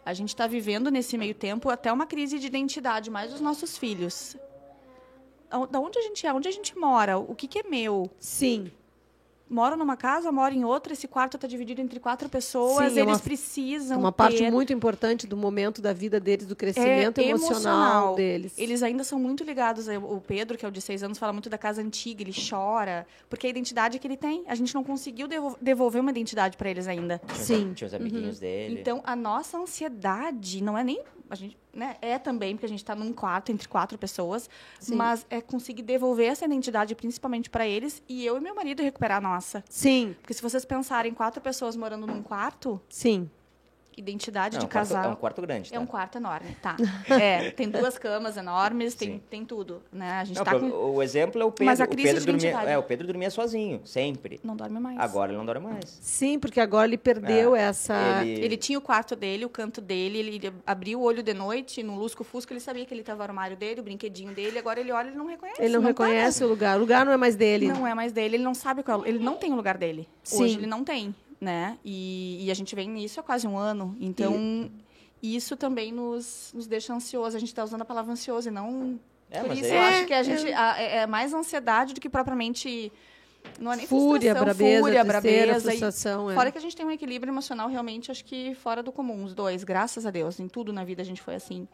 A 0.05 0.13
gente 0.13 0.31
está 0.31 0.47
vivendo 0.49 0.91
nesse 0.91 1.17
meio 1.17 1.35
tempo 1.35 1.71
até 1.71 1.93
uma 1.93 2.07
crise 2.07 2.39
de 2.41 2.47
identidade, 2.49 3.09
mais 3.09 3.33
os 3.33 3.41
nossos 3.41 3.79
filhos. 3.79 4.37
Da 5.71 5.79
onde 5.79 5.99
a 5.99 6.03
gente 6.03 6.27
é, 6.27 6.33
onde 6.33 6.49
a 6.49 6.51
gente 6.51 6.77
mora, 6.77 7.19
o 7.19 7.35
que, 7.35 7.47
que 7.47 7.59
é 7.59 7.63
meu? 7.63 8.11
Sim, 8.19 8.73
Moro 9.53 9.77
numa 9.77 9.97
casa, 9.99 10.33
moro 10.33 10.55
em 10.55 10.65
outra, 10.65 10.95
esse 10.95 11.07
quarto 11.07 11.37
está 11.37 11.47
dividido 11.47 11.81
entre 11.83 12.01
quatro 12.01 12.27
pessoas, 12.29 12.93
Sim, 12.93 12.99
é 12.99 13.03
eles 13.03 13.15
uma- 13.15 13.19
precisam 13.19 13.97
é 13.99 14.01
uma 14.01 14.11
parte 14.11 14.39
ter 14.39 14.51
muito 14.51 14.73
importante 14.73 15.27
do 15.27 15.37
momento 15.37 15.83
da 15.83 15.93
vida 15.93 16.19
deles, 16.19 16.47
do 16.47 16.57
crescimento 16.57 17.19
é 17.21 17.25
emocional, 17.25 18.15
deles. 18.15 18.55
Eles 18.57 18.83
ainda 18.83 19.05
são 19.05 19.19
muito 19.19 19.45
ligados. 19.45 19.87
O 19.89 20.23
Pedro, 20.27 20.57
que 20.57 20.65
é 20.65 20.69
o 20.69 20.73
de 20.73 20.81
seis 20.81 21.03
anos, 21.03 21.19
fala 21.19 21.33
muito 21.35 21.51
da 21.51 21.59
casa 21.59 21.83
antiga, 21.83 22.23
ele 22.23 22.33
chora, 22.33 23.07
porque 23.29 23.47
é 23.47 23.49
a 23.49 23.51
identidade 23.51 23.99
que 23.99 24.07
ele 24.07 24.17
tem. 24.17 24.43
A 24.47 24.55
gente 24.55 24.75
não 24.75 24.83
conseguiu 24.83 25.29
devo- 25.29 25.57
devolver 25.61 26.01
uma 26.01 26.11
identidade 26.11 26.57
para 26.57 26.71
eles 26.71 26.89
ainda. 26.89 27.21
Sim. 27.35 27.73
Tinha 27.75 27.89
os 27.89 27.93
amiguinhos 27.95 28.39
dele. 28.39 28.81
Então, 28.81 29.03
a 29.05 29.15
nossa 29.15 29.59
ansiedade 29.59 30.63
não 30.63 30.79
é 30.79 30.83
nem. 30.85 31.01
A 31.33 31.35
gente, 31.35 31.57
né, 31.73 31.97
é 32.03 32.19
também, 32.19 32.55
porque 32.55 32.67
a 32.67 32.69
gente 32.69 32.83
está 32.83 32.95
num 32.95 33.11
quarto 33.11 33.51
entre 33.51 33.67
quatro 33.67 33.97
pessoas, 33.97 34.51
Sim. 34.79 34.97
mas 34.97 35.25
é 35.31 35.41
conseguir 35.41 35.81
devolver 35.81 36.27
essa 36.27 36.45
identidade, 36.45 36.95
principalmente 36.95 37.49
para 37.49 37.67
eles, 37.67 38.03
e 38.07 38.23
eu 38.23 38.37
e 38.37 38.41
meu 38.41 38.55
marido 38.55 38.83
recuperar 38.83 39.17
a 39.17 39.21
nossa. 39.23 39.65
Sim, 39.67 40.15
Porque 40.21 40.35
se 40.35 40.43
vocês 40.43 40.63
pensarem 40.67 41.15
quatro 41.15 41.41
pessoas 41.41 41.75
morando 41.75 42.07
num 42.07 42.23
quarto, 42.23 42.79
sim. 42.87 43.31
Identidade 43.97 44.55
Não, 44.57 44.61
de 44.61 44.67
um 44.67 44.69
quarto- 44.69 44.89
casal. 44.89 45.05
é 45.05 45.09
um 45.09 45.17
quarto 45.17 45.43
grande, 45.43 45.71
tá? 45.71 45.77
É 45.77 45.81
um 45.81 45.87
quarto 45.87 46.19
enorme, 46.19 46.57
tá. 46.63 46.77
É, 47.11 47.51
tem 47.51 47.69
duas 47.69 47.99
camas 47.99 48.37
enormes, 48.37 48.95
tem, 48.95 49.13
Sim. 49.15 49.23
tem 49.31 49.45
tudo, 49.45 49.83
né? 49.93 50.11
A 50.13 50.25
gente 50.25 50.37
Não, 50.37 50.45
tá 50.45 50.59
com... 50.59 50.67
O 50.71 51.03
exemplo 51.03 51.41
é 51.41 51.45
o 51.45 51.51
Pedro. 51.53 51.67
Mas 51.67 51.81
a 51.81 51.85
o 51.85 51.89
crise 51.89 52.09
Pedro 52.09 52.21
de 52.39 52.51
dormia, 52.51 52.71
é, 52.71 52.79
o 52.79 52.83
Pedro 52.83 53.07
dormia 53.07 53.31
sozinho, 53.31 53.81
sempre. 53.85 54.41
Não 54.43 54.57
dorme 54.57 54.79
mais. 54.81 54.99
Agora 54.99 55.31
ele 55.31 55.39
não 55.39 55.47
dorme 55.47 55.67
mais. 55.73 55.99
Sim, 56.01 56.39
porque 56.39 56.61
agora 56.61 56.87
ele 56.87 56.99
perdeu 56.99 57.55
É, 57.57 57.63
essa. 57.63 57.95
ele- 58.23 58.45
Ele 58.45 58.57
tinha 58.57 58.79
o 58.79 58.83
quarto 58.83 59.15
dele, 59.17 59.45
o 59.45 59.49
canto 59.49 59.81
dele, 59.81 60.19
ele 60.19 60.53
abriu 60.67 61.01
o 61.01 61.03
olho 61.03 61.23
de 61.23 61.35
noite, 61.35 61.83
no 61.83 61.97
lusco-fusco, 61.97 62.53
ele 62.53 62.61
sabia 62.61 62.85
que 62.85 62.93
ele 62.93 63.01
estava 63.03 63.19
no 63.19 63.31
armário 63.31 63.57
dele, 63.57 63.81
o 63.81 63.85
brinquedinho 63.85 64.33
dele, 64.35 64.59
agora 64.59 64.81
ele 64.81 64.93
olha 64.93 65.07
e 65.07 65.11
ele 65.11 65.17
não 65.19 65.27
reconhece. 65.27 65.63
Ele 65.63 65.75
não, 65.75 65.83
tá 65.83 65.89
reconhece 65.89 66.45
o 66.45 66.49
lugar. 66.49 66.77
O 66.77 66.81
lugar 66.81 67.05
não 67.05 67.13
é 67.13 67.17
mais 67.17 67.37
dele. 67.37 67.69
Não 67.69 67.87
é 67.87 67.95
mais 67.95 68.13
dele, 68.13 68.37
ele 68.37 68.45
não 68.45 68.55
sabe 68.55 68.83
qual. 68.83 69.05
Ele 69.07 69.19
não 69.19 69.37
tem 69.37 69.53
o 69.53 69.57
lugar 69.57 69.77
dele. 69.79 70.09
Sim. 70.23 70.43
Hoje 70.43 70.59
ele 70.59 70.67
não 70.67 70.83
tem, 70.85 71.15
né? 71.43 71.77
E, 71.85 72.47
e 72.47 72.51
a 72.53 72.55
gente 72.55 72.73
vem 72.77 72.89
nisso 72.89 73.19
há 73.19 73.23
quase 73.25 73.49
um 73.49 73.59
ano. 73.59 73.97
Então, 73.99 74.71
isso 75.21 75.57
também 75.57 75.91
nos, 75.91 76.53
nos 76.55 76.69
deixa 76.69 76.95
ansioso. 76.95 77.37
A 77.37 77.41
gente 77.41 77.49
está 77.49 77.65
usando 77.65 77.83
a 77.83 77.85
palavra 77.85 78.13
ansioso 78.13 78.49
e 78.49 78.53
não. 78.53 78.99
É, 79.29 79.41
Por 79.43 79.53
isso 79.57 79.65
aí- 79.65 79.71
eu 79.73 79.81
acho 79.81 80.07
que 80.07 80.15
a 80.15 80.23
gente. 80.23 80.53
a- 80.53 80.81
é, 80.81 80.97
é 80.99 81.07
mais 81.07 81.35
ansiedade 81.35 81.95
do 81.95 82.01
que 82.01 82.09
propriamente. 82.09 82.93
Não 83.59 83.73
é 83.73 83.77
nem 83.77 83.87
Fúria, 83.89 84.33
brabeza, 84.35 84.81
fúria, 84.81 85.05
tristeza, 85.05 85.05
brabeza. 85.05 85.59
e- 85.75 85.79
frustração. 85.79 86.31
é. 86.31 86.35
Fora 86.37 86.53
que 86.53 86.59
a 86.59 86.61
gente 86.61 86.77
tem 86.77 86.87
um 86.87 86.93
equilíbrio 86.93 87.33
emocional 87.33 87.69
realmente, 87.69 88.09
acho 88.09 88.25
que 88.25 88.55
fora 88.55 88.85
do 88.85 88.93
comum, 88.93 89.25
os 89.25 89.35
dois, 89.35 89.65
graças 89.65 90.07
a 90.07 90.13
Deus. 90.13 90.39
Em 90.39 90.47
tudo 90.47 90.73
na 90.73 90.85
vida 90.85 91.03
a 91.03 91.05
gente 91.05 91.21
foi 91.21 91.35
assim. 91.35 91.67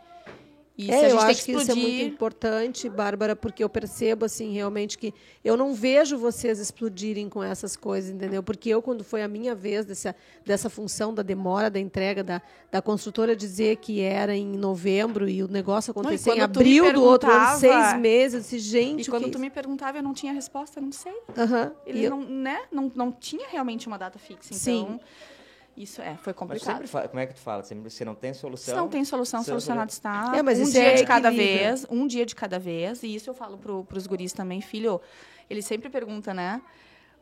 E 0.80 0.88
É, 0.92 0.94
a 0.94 0.96
eu 0.96 1.10
gente 1.10 1.18
tem 1.18 1.28
acho 1.30 1.44
que 1.44 1.50
isso 1.50 1.70
é 1.72 1.74
muito 1.74 2.02
importante, 2.02 2.88
Bárbara, 2.88 3.34
porque 3.34 3.64
eu 3.64 3.68
percebo 3.68 4.24
assim 4.24 4.52
realmente 4.52 4.96
que 4.96 5.12
eu 5.44 5.56
não 5.56 5.74
vejo 5.74 6.16
vocês 6.16 6.60
explodirem 6.60 7.28
com 7.28 7.42
essas 7.42 7.74
coisas, 7.74 8.10
entendeu? 8.12 8.44
Porque 8.44 8.68
eu 8.68 8.80
quando 8.80 9.02
foi 9.02 9.22
a 9.24 9.26
minha 9.26 9.56
vez 9.56 9.84
dessa 9.84 10.14
dessa 10.46 10.70
função 10.70 11.12
da 11.12 11.20
demora 11.22 11.68
da 11.68 11.80
entrega 11.80 12.22
da, 12.22 12.40
da 12.70 12.80
construtora 12.80 13.34
dizer 13.34 13.76
que 13.78 14.00
era 14.00 14.36
em 14.36 14.46
novembro 14.56 15.28
e 15.28 15.42
o 15.42 15.48
negócio 15.48 15.90
acontecer 15.90 16.30
em 16.30 16.40
abril 16.40 16.92
do 16.92 17.02
outro 17.02 17.28
ano, 17.28 17.58
seis 17.58 17.98
meses, 17.98 18.34
eu 18.34 18.40
disse, 18.42 18.58
gente, 18.60 19.08
E 19.08 19.10
quando 19.10 19.24
tu 19.24 19.30
isso?" 19.30 19.38
me 19.40 19.50
perguntava, 19.50 19.98
eu 19.98 20.02
não 20.04 20.14
tinha 20.14 20.32
resposta, 20.32 20.78
eu 20.78 20.84
não 20.84 20.92
sei. 20.92 21.12
Aham. 21.36 21.72
Ele 21.84 22.04
eu- 22.04 22.10
não, 22.10 22.20
né? 22.20 22.60
Não, 22.70 22.92
não 22.94 23.10
tinha 23.10 23.48
realmente 23.48 23.88
uma 23.88 23.98
data 23.98 24.16
fixa. 24.16 24.54
Sim. 24.54 25.00
Isso 25.78 26.02
é, 26.02 26.16
foi 26.16 26.34
complicado. 26.34 26.84
fala, 26.88 27.06
como 27.06 27.20
é 27.20 27.26
que 27.26 27.34
tu 27.34 27.40
fala? 27.40 27.62
Você 27.62 28.04
não 28.04 28.14
tem 28.14 28.34
solução. 28.34 28.74
Se 28.74 28.80
não 28.80 28.88
tem 28.88 29.04
solução, 29.04 29.44
solucionado 29.44 29.92
está. 29.92 30.32
É, 30.34 30.42
mas 30.42 30.58
um 30.58 30.64
isso 30.64 30.72
dia 30.72 30.82
é 30.82 30.94
de 30.94 31.04
cada 31.04 31.30
vez, 31.30 31.86
um 31.88 32.04
dia 32.04 32.26
de 32.26 32.34
cada 32.34 32.58
vez. 32.58 33.04
E 33.04 33.14
isso 33.14 33.30
eu 33.30 33.34
falo 33.34 33.56
pro, 33.56 33.84
pros 33.84 34.04
guris 34.04 34.32
também, 34.32 34.60
filho. 34.60 35.00
Ele 35.48 35.62
sempre 35.62 35.88
pergunta, 35.88 36.34
né? 36.34 36.60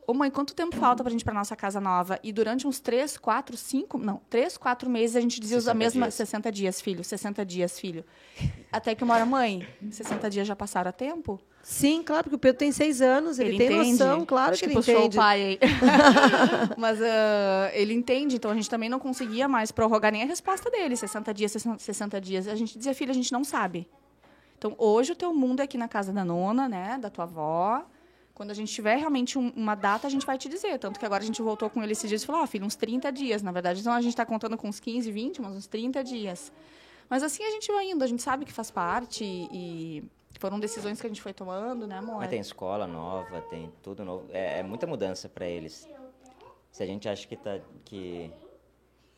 Ô 0.07 0.14
mãe, 0.14 0.30
quanto 0.30 0.54
tempo 0.54 0.76
falta 0.76 1.02
pra 1.02 1.11
gente 1.11 1.22
ir 1.22 1.24
pra 1.24 1.34
nossa 1.34 1.57
casa 1.57 1.80
nova? 1.80 2.18
E 2.22 2.32
durante 2.32 2.66
uns 2.66 2.78
três, 2.78 3.16
quatro, 3.16 3.57
cinco, 3.57 3.98
não, 3.98 4.20
três, 4.30 4.57
quatro 4.57 4.88
meses 4.88 5.16
a 5.16 5.20
gente 5.20 5.40
dizia 5.40 5.57
a 5.57 5.61
60 5.61 5.74
mesma. 5.78 6.02
dias. 6.02 6.14
60 6.14 6.52
dias, 6.52 6.80
filho, 6.80 7.02
60 7.02 7.44
dias, 7.44 7.80
filho. 7.80 8.04
Até 8.70 8.94
que 8.94 9.02
uma 9.02 9.14
hora, 9.14 9.26
mãe, 9.26 9.66
60 9.90 10.30
dias 10.30 10.46
já 10.46 10.54
passaram 10.54 10.90
a 10.90 10.92
tempo? 10.92 11.40
Sim, 11.61 12.04
claro, 12.04 12.22
porque 12.22 12.36
o 12.36 12.38
Pedro 12.38 12.59
tem 12.59 12.70
seis 12.70 13.00
anos, 13.00 13.40
ele, 13.40 13.59
tem 13.59 13.66
entende. 13.66 13.90
noção, 13.90 14.24
claro 14.24 14.52
Acho 14.52 14.61
que 14.61 14.66
ele 14.66 14.74
puxou 14.74 14.94
entende. 14.94 15.16
o 15.16 15.20
pai 15.20 15.42
aí. 15.42 15.59
Mas 16.78 17.02
ah, 17.02 17.70
ele 17.72 17.92
entende, 17.92 18.36
então 18.36 18.52
a 18.52 18.54
gente 18.54 18.70
também 18.70 18.88
não 18.88 19.00
conseguia 19.00 19.48
mais 19.48 19.72
prorrogar 19.72 20.12
nem 20.12 20.22
a 20.22 20.26
resposta 20.26 20.70
dele, 20.70 20.96
60 20.96 21.34
dias, 21.34 21.50
60 21.50 21.78
60 21.80 22.20
dias. 22.20 22.46
A 22.46 22.54
gente 22.54 22.78
dizia, 22.78 22.94
filha, 22.94 23.11
a 23.11 23.14
gente 23.14 23.32
não 23.32 23.42
sabe. 23.42 23.88
Então, 24.57 24.76
hoje 24.78 25.11
o 25.11 25.16
teu 25.16 25.34
mundo 25.34 25.59
é 25.59 25.64
aqui 25.64 25.76
na 25.76 25.88
casa 25.88 26.12
da 26.12 26.24
nona, 26.24 26.68
né, 26.68 26.98
da 27.00 27.11
tua 27.11 27.24
avó. 27.24 27.84
Quando 28.37 28.51
a 28.51 28.55
gente 28.55 28.70
tiver 28.70 28.97
realmente 28.97 29.39
um- 29.39 29.51
uma 29.57 29.74
data, 29.74 30.07
a 30.07 30.11
gente 30.11 30.26
vai 30.26 30.37
te 30.37 30.47
dizer. 30.47 30.78
Tanto 30.78 31.01
que 31.01 31.07
agora 31.07 31.22
a 31.22 31.26
gente 31.26 31.41
voltou 31.41 31.70
com 31.70 31.82
ele 31.82 31.93
esses 31.93 32.07
dias 32.07 32.22
e 32.22 32.26
falou, 32.26 32.43
ó, 32.43 32.47
filho, 32.47 32.66
uns 32.66 32.76
30 32.76 33.11
dias. 33.11 33.43
Na 33.43 33.51
verdade, 33.51 33.80
então 33.80 33.95
a 33.95 34.01
gente 34.03 34.11
está 34.12 34.26
contando 34.26 34.59
com 34.59 34.68
uns 34.68 34.78
15, 34.78 35.11
20, 35.11 35.41
mas 35.41 35.53
uns 35.57 35.66
30 35.66 36.05
dias. 36.05 36.53
Mas 37.09 37.22
assim 37.22 37.43
a 37.43 37.51
gente 37.51 37.72
vai 37.72 37.91
indo, 37.91 38.05
a 38.05 38.07
gente 38.07 38.22
sabe 38.22 38.45
que 38.45 38.53
faz 38.53 38.70
parte 38.70 39.24
e 39.24 40.05
foram 40.39 40.61
decisões 40.61 41.01
que 41.01 41.07
a 41.07 41.09
gente 41.09 41.22
foi 41.22 41.32
tomando, 41.32 41.87
né, 41.87 41.97
amor? 41.97 42.16
Mas 42.18 42.28
tem 42.28 42.39
escola 42.41 42.87
nova, 42.87 43.41
tem 43.41 43.72
tudo 43.82 44.05
novo. 44.05 44.26
É, 44.30 44.59
é 44.59 44.62
muita 44.62 44.87
mudança 44.87 45.30
para 45.30 45.47
eles. 45.47 45.89
Se 46.70 46.82
a 46.82 46.87
gente 46.87 47.09
acha 47.09 47.26
que, 47.26 47.37
tá, 47.37 47.59
que, 47.87 48.30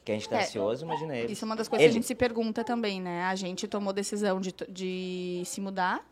que 0.04 0.12
a 0.12 0.14
gente 0.14 0.28
tá 0.28 0.36
É, 0.36 0.42
ansioso, 0.44 0.84
imagina 0.84 1.16
eles. 1.16 1.32
Isso 1.32 1.44
é 1.44 1.46
uma 1.46 1.56
das 1.56 1.66
coisas 1.66 1.84
que 1.84 1.90
a 1.90 1.92
gente 1.92 2.06
se 2.06 2.14
pergunta 2.14 2.62
também, 2.62 3.00
né? 3.00 3.24
A 3.24 3.34
gente 3.34 3.66
tomou 3.66 3.92
decisão 3.92 4.40
de, 4.40 4.54
de 4.68 5.42
se 5.44 5.60
mudar. 5.60 6.06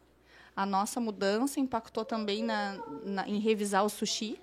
A 0.56 0.64
nossa 0.64 0.98
mudança 0.98 1.60
impactou 1.60 2.02
também 2.04 2.42
na, 2.42 2.78
na- 3.04 3.28
em 3.28 3.38
revisar 3.38 3.84
o 3.84 3.90
sushi. 3.90 4.40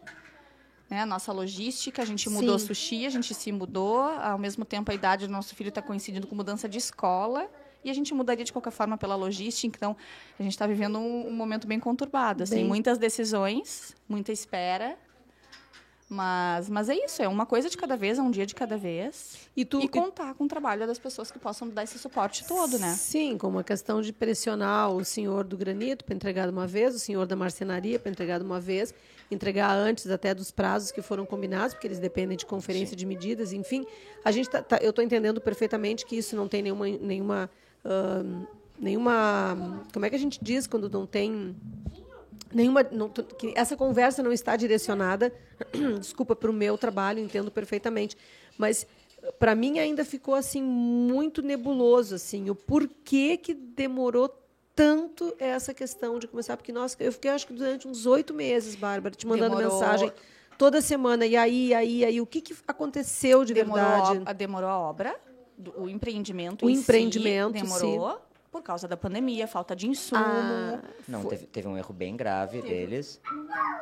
Né? 0.90 1.02
A 1.02 1.06
nossa 1.08 1.34
logística, 1.34 2.04
a 2.04 2.06
gente 2.06 2.30
mudou 2.30 2.56
o 2.56 2.60
Sim. 2.60 2.68
sushi, 2.68 3.06
a 3.08 3.10
gente 3.10 3.34
se 3.34 3.52
mudou. 3.52 4.00
Ao 4.00 4.38
mesmo 4.38 4.64
tempo, 4.64 4.92
a 4.92 4.94
idade 4.94 5.26
do 5.26 5.32
nosso 5.34 5.56
filho 5.56 5.70
está 5.70 5.82
coincidindo 5.82 6.28
com 6.28 6.36
mudança 6.36 6.70
de 6.70 6.78
escola. 6.78 7.50
e 7.84 7.90
a 7.90 7.94
gente 7.94 8.14
mudaria 8.14 8.46
de 8.46 8.54
qualquer 8.54 8.72
forma 8.72 8.98
pela 8.98 9.16
logística. 9.16 9.76
Então, 9.76 9.98
a 10.40 10.44
gente 10.44 10.54
está 10.54 10.66
vivendo 10.68 11.00
um, 11.00 11.28
um, 11.28 11.34
momento 11.34 11.68
bem 11.68 11.80
conturbado, 11.80 12.44
assim, 12.44 12.58
bem... 12.58 12.66
muitas 12.66 12.98
decisões, 12.98 13.94
muita 14.08 14.32
espera. 14.32 14.98
Mas, 16.10 16.70
mas 16.70 16.90
é 16.90 16.96
isso, 16.96 17.22
é 17.22 17.28
uma 17.28 17.46
coisa 17.46 17.70
de 17.70 17.78
cada 17.78 17.96
vez, 17.96 18.20
é 18.20 18.22
um 18.22 18.30
dia 18.30 18.46
de 18.46 18.54
cada 18.54 18.78
vez. 18.78 19.50
E, 19.56 19.66
tu, 19.66 19.80
e 19.82 19.88
contar 19.88 20.32
e... 20.32 20.34
com 20.36 20.44
o 20.44 20.48
trabalho 20.48 20.86
das 20.86 21.00
pessoas 21.00 21.32
que 21.32 21.40
possam 21.40 21.68
dar 21.70 21.84
esse 21.84 21.98
suporte 21.98 22.46
todo, 22.46 22.78
né? 22.78 22.94
Sim, 22.94 23.38
com 23.38 23.48
uma 23.48 23.64
questão 23.64 24.02
de 24.02 24.12
pressionar 24.14 24.92
o 24.92 25.04
senhor 25.04 25.44
do 25.44 25.58
granito 25.58 26.06
para 26.06 26.14
entregar 26.14 26.46
de 26.46 26.52
uma 26.52 26.68
vez, 26.68 26.94
o 26.94 27.00
senhor 27.00 27.26
da 27.26 27.36
marcenaria 27.36 27.98
para 27.98 28.12
entregar 28.12 28.38
de 28.40 28.46
uma 28.46 28.60
vez, 28.60 28.94
entregar 29.32 29.72
antes 29.76 30.08
até 30.08 30.34
dos 30.36 30.52
prazos 30.52 30.92
que 30.92 31.02
foram 31.02 31.26
combinados, 31.26 31.74
porque 31.74 31.88
eles 31.88 32.00
dependem 32.00 32.38
de 32.38 32.46
conferência 32.46 32.92
Sim. 32.92 32.98
de 32.98 33.06
medidas, 33.06 33.54
enfim. 33.54 33.86
A 34.24 34.32
gente 34.32 34.50
tá, 34.50 34.62
tá 34.62 34.78
eu 34.82 34.90
estou 34.90 35.04
entendendo 35.04 35.42
perfeitamente 35.42 36.06
que 36.06 36.16
isso 36.16 36.36
não 36.36 36.48
tem 36.48 36.62
nenhuma, 36.62 36.88
nenhuma, 36.88 37.50
nenhuma. 38.78 39.84
Como 39.92 40.06
é 40.06 40.10
que 40.10 40.16
a 40.16 40.20
gente 40.20 40.40
diz 40.42 40.68
quando 40.68 40.90
não 40.90 41.08
tem 41.08 41.56
nenhuma 42.54 42.86
não, 42.92 43.10
que 43.10 43.54
essa 43.56 43.76
conversa 43.76 44.22
não 44.22 44.32
está 44.32 44.56
direcionada 44.56 45.34
desculpa 46.00 46.36
para 46.36 46.50
o 46.50 46.54
meu 46.54 46.78
trabalho 46.78 47.20
entendo 47.20 47.52
perfeitamente 47.52 48.18
mas 48.58 48.86
para 49.40 49.56
mim 49.56 49.80
ainda 49.80 50.04
ficou 50.04 50.36
assim 50.36 50.62
muito 50.62 51.42
nebuloso 51.42 52.16
assim 52.16 52.50
o 52.50 52.56
porquê 52.56 53.38
que 53.38 53.54
demorou 53.54 54.30
tanto 54.76 55.34
essa 55.40 55.74
questão 55.74 56.18
de 56.20 56.28
começar 56.28 56.58
porque 56.58 56.72
nós 56.72 56.96
eu 57.00 57.12
fiquei 57.12 57.32
acho 57.32 57.48
que 57.48 57.54
durante 57.54 57.88
uns 57.88 58.06
oito 58.06 58.34
meses 58.34 58.76
Bárbara 58.76 59.16
te 59.16 59.28
mandando 59.28 59.56
demorou. 59.58 59.80
mensagem 59.80 60.12
toda 60.58 60.82
semana 60.82 61.26
e 61.26 61.36
aí 61.36 61.74
aí 61.74 62.06
aí 62.06 62.22
o 62.22 62.26
que, 62.26 62.42
que 62.42 62.56
aconteceu 62.68 63.46
de 63.46 63.54
demorou 63.54 63.84
verdade? 63.84 64.22
a, 64.26 64.34
demorou 64.34 64.70
a 64.70 64.78
obra? 64.78 65.16
O 65.78 65.88
empreendimento 65.88 66.66
o 66.66 66.70
empreendimento 66.70 67.58
si 67.58 67.64
demorou 67.64 68.20
por 68.54 68.62
causa 68.62 68.88
da 68.88 68.96
pandemia, 68.96 69.48
falta 69.48 69.76
de 69.76 69.90
insumo. 69.90 70.24
Ah, 70.24 70.80
não, 71.08 71.26
teve, 71.26 71.48
teve, 71.48 71.68
um 71.68 71.76
erro 71.76 71.92
bem 71.92 72.16
grave 72.16 72.62
teve. 72.62 72.72
deles. 72.72 73.20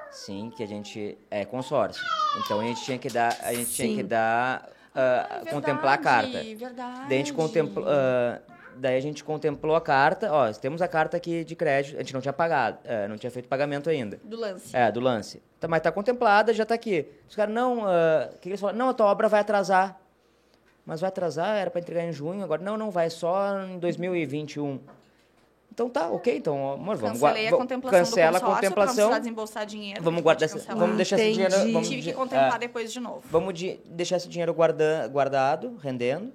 Sim, 0.10 0.50
que 0.56 0.64
a 0.64 0.66
gente 0.66 1.18
é 1.30 1.44
consórcio. 1.44 2.02
Então 2.38 2.62
a 2.62 2.64
gente 2.64 2.82
tinha 2.86 2.98
que 2.98 3.10
dar, 3.10 3.38
a 3.44 3.54
gente 3.54 3.70
tinha 3.70 3.98
que 3.98 4.02
dar 4.02 4.62
uh, 4.62 4.70
ah, 4.96 5.28
verdade, 5.28 5.50
contemplar 5.50 5.94
a 5.96 5.98
carta. 5.98 6.42
Verdade. 6.56 7.00
Daí 7.10 7.16
a 7.16 7.18
gente 7.18 7.34
contempla, 7.34 7.84
uh, 7.84 8.52
daí 8.78 8.96
a 8.96 9.02
gente 9.02 9.26
contemplou 9.26 9.76
a 9.76 9.82
carta, 9.82 10.32
ó, 10.32 10.50
temos 10.54 10.82
a 10.82 10.88
carta 10.88 11.18
aqui 11.18 11.44
de 11.44 11.54
crédito, 11.54 11.98
a 11.98 12.00
gente 12.00 12.14
não 12.14 12.22
tinha 12.22 12.32
pagado, 12.32 12.78
uh, 12.86 13.10
não 13.10 13.18
tinha 13.18 13.30
feito 13.30 13.50
pagamento 13.50 13.90
ainda. 13.90 14.22
Do 14.24 14.40
lance. 14.40 14.74
É, 14.74 14.90
do 14.90 15.02
lance. 15.02 15.44
Tá, 15.60 15.68
mas 15.68 15.82
tá 15.82 15.92
contemplada, 15.92 16.54
já 16.54 16.66
tá 16.66 16.76
aqui. 16.76 17.06
Os 17.28 17.36
caras, 17.36 17.54
não, 17.54 17.84
o 17.84 18.38
que 18.40 18.48
eles 18.48 18.60
falaram? 18.60 18.80
Não, 18.80 18.90
a 18.90 18.94
tua 18.94 19.08
obra 19.08 19.28
vai 19.28 19.42
atrasar 19.42 20.01
mas 20.86 21.02
vai 21.02 21.08
atrasar, 21.08 21.58
era 21.58 21.70
para 21.70 21.82
entregar 21.82 22.04
em 22.04 22.12
junho, 22.12 22.44
agora 22.44 22.62
não, 22.62 22.78
não 22.78 22.92
vai 22.92 23.10
só 23.10 23.62
em 23.64 23.80
2021. 23.80 24.80
Então 25.74 25.90
tá, 25.90 26.10
ok, 26.10 26.36
então, 26.36 26.74
amor, 26.74 26.98
vamos 26.98 27.22
Cancelei 27.22 27.48
a 27.48 27.52
contemplação 27.52 28.00
cancela 28.00 28.40
do 28.40 28.46
a 28.46 28.56
contemplação. 28.56 29.08
Vamos 29.08 29.20
desembolsar 29.20 29.66
dinheiro. 29.66 30.04
Vamos 30.04 30.22
guardar, 30.22 30.46
esse, 30.46 30.60
vamos 30.68 30.98
deixar 30.98 31.16
Entendi. 31.16 31.42
esse 31.42 31.50
dinheiro, 31.50 31.74
vamos 31.74 31.90
tive 31.90 32.02
que 32.02 32.14
contemplar 32.14 32.56
é, 32.56 32.60
depois 32.60 32.92
de 32.92 33.00
novo. 33.00 33.22
Vamos 33.32 33.54
de, 33.54 33.80
deixar 33.86 34.18
esse 34.18 34.28
dinheiro 34.28 34.54
guarda, 34.54 35.08
guardado, 35.08 35.78
rendendo. 35.82 36.34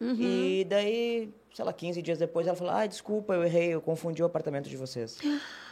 Uhum. 0.00 0.16
E 0.20 0.66
daí, 0.68 1.32
sei 1.54 1.64
lá, 1.64 1.72
15 1.72 2.02
dias 2.02 2.18
depois 2.18 2.46
ela 2.46 2.54
falou: 2.54 2.74
"Ah, 2.74 2.86
desculpa, 2.86 3.32
eu 3.32 3.42
errei, 3.42 3.74
eu 3.74 3.80
confundi 3.80 4.22
o 4.22 4.26
apartamento 4.26 4.68
de 4.68 4.76
vocês". 4.76 5.18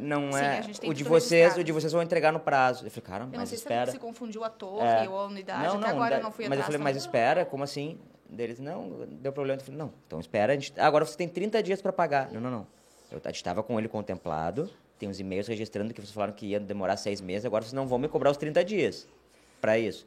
Não 0.00 0.32
Sim, 0.32 0.38
é. 0.38 0.88
o 0.88 0.92
de 0.92 1.04
vocês, 1.04 1.56
o 1.56 1.62
de 1.62 1.72
vocês 1.72 1.92
vão 1.92 2.02
entregar 2.02 2.32
no 2.32 2.40
prazo. 2.40 2.86
Eu 2.86 2.90
falei, 2.90 3.06
cara, 3.06 3.28
mas 3.32 3.52
espera. 3.52 3.90
se 3.90 3.98
confundiu 3.98 4.42
a 4.44 4.50
torre 4.50 5.04
é. 5.04 5.08
ou 5.08 5.18
a 5.18 5.26
unidade. 5.26 5.66
Não, 5.66 5.80
não, 5.80 5.88
agora 5.88 6.16
eu 6.16 6.22
não 6.22 6.32
fui 6.32 6.48
Mas 6.48 6.58
eu 6.58 6.64
falei, 6.64 6.80
mas 6.80 6.96
espera, 6.96 7.44
como 7.44 7.62
assim? 7.62 7.98
Deles, 8.28 8.58
não, 8.58 9.06
deu 9.08 9.32
problema. 9.32 9.60
Eu 9.60 9.64
falei, 9.64 9.78
não, 9.78 9.92
então 10.06 10.18
espera. 10.18 10.54
Gente, 10.54 10.78
agora 10.78 11.04
você 11.04 11.16
tem 11.16 11.28
30 11.28 11.62
dias 11.62 11.80
para 11.80 11.92
pagar. 11.92 12.32
Não, 12.32 12.40
não, 12.40 12.50
não. 12.50 12.66
Eu 13.10 13.20
estava 13.30 13.62
com 13.62 13.78
ele 13.78 13.88
contemplado. 13.88 14.68
Tem 14.98 15.08
uns 15.08 15.20
e-mails 15.20 15.46
registrando 15.46 15.94
que 15.94 16.00
vocês 16.00 16.12
falaram 16.12 16.32
que 16.32 16.46
ia 16.46 16.58
demorar 16.58 16.96
seis 16.96 17.20
meses. 17.20 17.44
Agora 17.44 17.62
vocês 17.62 17.72
não 17.72 17.86
vão 17.86 17.98
me 17.98 18.08
cobrar 18.08 18.30
os 18.30 18.36
30 18.36 18.64
dias 18.64 19.06
para 19.60 19.78
isso. 19.78 20.06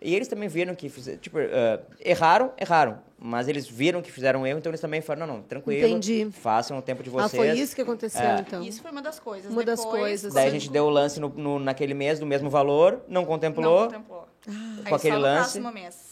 E 0.00 0.14
eles 0.14 0.28
também 0.28 0.48
viram 0.48 0.74
que 0.74 0.88
fizeram, 0.88 1.18
tipo, 1.18 1.38
uh, 1.38 1.80
erraram, 2.00 2.52
erraram, 2.56 3.00
mas 3.18 3.48
eles 3.48 3.66
viram 3.66 4.00
que 4.00 4.12
fizeram 4.12 4.42
um 4.42 4.46
erro, 4.46 4.60
então 4.60 4.70
eles 4.70 4.80
também 4.80 5.00
falaram, 5.00 5.26
não, 5.26 5.36
não, 5.36 5.42
tranquilo, 5.42 5.88
Entendi. 5.88 6.28
façam 6.30 6.78
o 6.78 6.82
tempo 6.82 7.02
de 7.02 7.10
vocês. 7.10 7.34
Ah, 7.34 7.36
foi 7.36 7.50
isso 7.58 7.74
que 7.74 7.82
aconteceu, 7.82 8.20
é. 8.20 8.40
então. 8.40 8.62
Isso 8.62 8.80
foi 8.80 8.92
uma 8.92 9.02
das 9.02 9.18
coisas. 9.18 9.50
Uma 9.50 9.64
Depois, 9.64 9.80
das 9.80 9.84
coisas. 9.84 10.34
Daí 10.34 10.46
a 10.46 10.50
gente 10.50 10.70
deu 10.70 10.84
o 10.84 10.90
lance 10.90 11.18
no, 11.18 11.28
no, 11.30 11.58
naquele 11.58 11.94
mês 11.94 12.20
do 12.20 12.26
mesmo 12.26 12.48
valor, 12.48 13.02
não 13.08 13.24
contemplou. 13.24 13.80
Não 13.80 13.86
contemplou. 13.86 14.28
Ah. 14.46 14.88
Com 14.88 14.94
aquele 14.94 15.16
lance. 15.16 15.60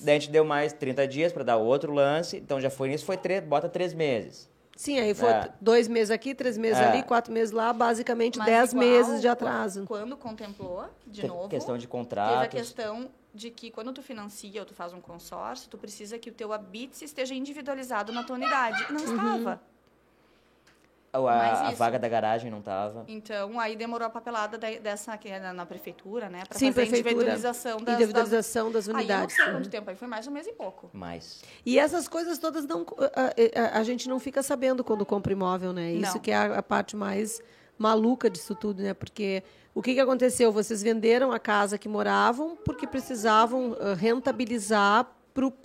Daí 0.01 0.17
a 0.17 0.19
gente 0.19 0.31
deu 0.31 0.45
mais 0.45 0.73
30 0.73 1.07
dias 1.07 1.33
para 1.33 1.45
dar 1.45 1.57
outro 1.57 1.93
lance, 1.93 2.39
então 2.39 2.61
já 2.61 2.71
foi 2.71 2.89
nisso, 2.89 3.05
foi 3.05 3.17
três, 3.17 3.43
bota 3.45 3.69
três 3.69 3.95
meses. 3.95 4.49
Sim, 4.77 4.99
aí 4.99 5.15
foi 5.15 5.31
é. 5.31 5.49
dois 5.59 5.89
meses 5.89 6.11
aqui, 6.11 6.35
três 6.35 6.59
meses 6.59 6.79
é. 6.79 6.85
ali, 6.85 7.03
quatro 7.03 7.33
meses 7.33 7.51
lá, 7.51 7.73
basicamente 7.73 8.37
Mas 8.37 8.47
dez 8.47 8.73
igual, 8.73 8.87
meses 8.87 9.21
de 9.23 9.29
atraso. 9.29 9.85
Quando 9.87 10.17
contemplou, 10.19 10.85
de 11.07 11.23
Tem 11.23 11.31
novo. 11.31 11.49
Questão 11.49 11.79
de 11.79 11.89
contrato. 11.89 12.33
Teve 12.33 12.45
a 12.45 12.49
questão 12.49 13.09
de 13.37 13.51
que 13.51 13.71
quando 13.71 13.93
tu 13.93 14.03
financia 14.03 14.61
ou 14.61 14.67
tu 14.67 14.75
faz 14.75 14.93
um 14.93 15.01
consórcio, 15.01 15.69
tu 15.69 15.79
precisa 15.79 16.19
que 16.19 16.31
o 16.31 16.33
teu 16.33 16.53
habite 16.53 17.05
esteja 17.05 17.35
individualizado 17.35 18.13
na 18.13 18.25
tua 18.25 18.37
unidade. 18.37 18.93
Não 18.93 19.01
uhum. 19.01 19.37
estava. 19.37 19.61
A, 21.13 21.69
a 21.69 21.71
vaga 21.71 21.99
da 21.99 22.09
garagem 22.09 22.51
não 22.51 22.59
estava. 22.59 23.05
Então, 23.09 23.59
aí 23.59 23.75
demorou 23.75 24.07
a 24.07 24.11
papelada 24.11 24.59
dessa 24.59 25.17
que 25.17 25.29
é 25.29 25.41
na, 25.41 25.53
na 25.53 25.65
prefeitura, 25.65 26.29
né? 26.29 26.43
Para 26.47 26.59
fazer 26.59 26.73
prefeitura. 26.73 27.09
a 27.09 27.11
individualização 27.11 27.79
das, 27.81 27.95
individualização 27.95 28.65
das, 28.71 28.87
das 28.87 28.95
unidades. 28.95 29.39
Aí 29.39 29.47
não 29.47 29.47
sei 29.47 29.55
quanto 29.55 29.71
tempo, 29.71 29.91
aí 29.91 29.97
foi 29.97 30.09
mais 30.09 30.27
um 30.27 30.31
mês 30.31 30.47
e 30.47 30.53
pouco. 30.53 30.91
Mais. 30.93 31.43
E 31.65 31.79
essas 31.79 32.07
coisas 32.07 32.39
todas 32.39 32.67
não 32.67 32.85
a, 33.15 33.77
a, 33.77 33.79
a 33.79 33.83
gente 33.83 34.09
não 34.09 34.21
fica 34.21 34.43
sabendo 34.43 34.85
quando 34.85 35.07
compra 35.07 35.33
imóvel, 35.33 35.73
né? 35.73 35.93
Isso 35.93 36.15
não. 36.15 36.21
que 36.21 36.31
é 36.31 36.37
a, 36.37 36.59
a 36.59 36.63
parte 36.63 36.95
mais 36.97 37.41
maluca 37.79 38.29
disso 38.29 38.55
tudo, 38.55 38.83
né? 38.83 38.93
Porque 38.93 39.43
o 39.77 39.83
que, 39.83 39.93
que 39.93 40.01
aconteceu? 40.01 40.51
Vocês 40.51 40.83
venderam 40.83 41.31
a 41.31 41.39
casa 41.39 41.77
que 41.77 41.87
moravam 41.87 42.57
porque 42.65 42.87
precisavam 42.87 43.77
rentabilizar 43.95 45.15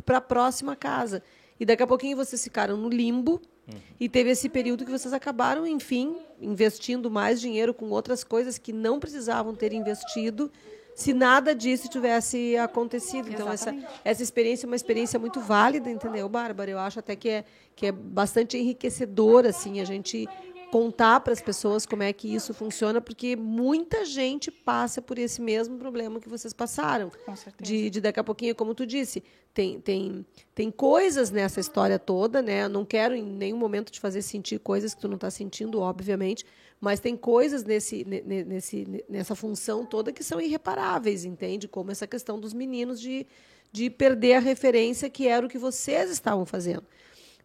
para 0.06 0.18
a 0.18 0.22
próxima 0.22 0.76
casa. 0.76 1.24
E 1.58 1.66
daqui 1.66 1.82
a 1.82 1.88
pouquinho 1.88 2.18
vocês 2.18 2.44
ficaram 2.44 2.76
no 2.76 2.90
limbo 2.90 3.42
uhum. 3.68 3.80
e 3.98 4.10
teve 4.10 4.32
esse 4.32 4.50
período 4.50 4.84
que 4.84 4.92
vocês 4.92 5.14
acabaram, 5.14 5.66
enfim, 5.66 6.18
investindo 6.42 7.10
mais 7.10 7.40
dinheiro 7.40 7.74
com 7.74 7.90
outras 7.90 8.22
coisas 8.24 8.58
que 8.58 8.74
não 8.74 9.00
precisavam 9.00 9.56
ter 9.56 9.72
investido 9.72 10.52
se 10.94 11.14
nada 11.14 11.56
disso 11.56 11.88
tivesse 11.88 12.58
acontecido. 12.58 13.30
Então, 13.30 13.50
essa, 13.50 13.74
essa 14.04 14.22
experiência 14.22 14.66
é 14.66 14.68
uma 14.68 14.76
experiência 14.76 15.18
muito 15.18 15.40
válida, 15.40 15.90
entendeu, 15.90 16.28
Bárbara? 16.28 16.70
Eu 16.70 16.80
acho 16.80 17.00
até 17.00 17.16
que 17.16 17.30
é, 17.30 17.46
que 17.76 17.86
é 17.86 17.92
bastante 17.92 18.58
enriquecedora, 18.58 19.50
assim, 19.50 19.80
a 19.80 19.86
gente 19.86 20.28
contar 20.72 21.20
para 21.20 21.34
as 21.34 21.42
pessoas 21.42 21.86
como 21.86 22.02
é 22.02 22.14
que 22.14 22.34
isso 22.34 22.54
funciona, 22.54 23.02
porque 23.02 23.36
muita 23.36 24.06
gente 24.06 24.50
passa 24.50 25.02
por 25.02 25.20
esse 25.20 25.42
mesmo 25.42 25.78
problema 25.78 26.20
que 26.20 26.30
vocês 26.30 26.54
passaram. 26.54 27.12
Com 27.26 27.36
certeza. 27.36 27.70
De, 27.70 27.90
de 27.90 28.00
daqui 28.00 28.20
a 28.20 28.24
pouquinho, 28.24 28.56
como 28.56 28.74
tu 28.74 28.86
disse, 28.86 29.22
tem, 29.54 29.82
tem, 29.82 30.26
tem 30.56 30.72
coisas 30.72 31.30
nessa 31.30 31.60
história 31.60 32.00
toda, 32.00 32.42
né? 32.42 32.64
Eu 32.64 32.70
não 32.70 32.86
quero 32.86 33.14
em 33.14 33.24
nenhum 33.24 33.58
momento 33.58 33.92
te 33.92 34.00
fazer 34.00 34.22
sentir 34.22 34.60
coisas 34.60 34.94
que 34.94 35.02
tu 35.02 35.10
não 35.10 35.16
está 35.16 35.30
sentindo, 35.30 35.82
obviamente, 35.82 36.46
mas 36.80 37.02
tem 37.02 37.18
coisas 37.18 37.66
nesse, 37.66 38.06
nesse, 38.06 39.04
nessa 39.10 39.36
função 39.36 39.86
toda 39.86 40.14
que 40.14 40.24
são 40.24 40.40
irreparáveis, 40.40 41.26
entende? 41.26 41.68
Como 41.68 41.92
essa 41.92 42.08
questão 42.08 42.40
dos 42.40 42.54
meninos 42.54 43.00
de, 43.00 43.28
de 43.72 43.90
perder 43.90 44.36
a 44.36 44.40
referência 44.40 45.10
que 45.10 45.28
era 45.28 45.46
o 45.46 45.50
que 45.50 45.58
vocês 45.58 46.10
estavam 46.10 46.46
fazendo. 46.46 46.86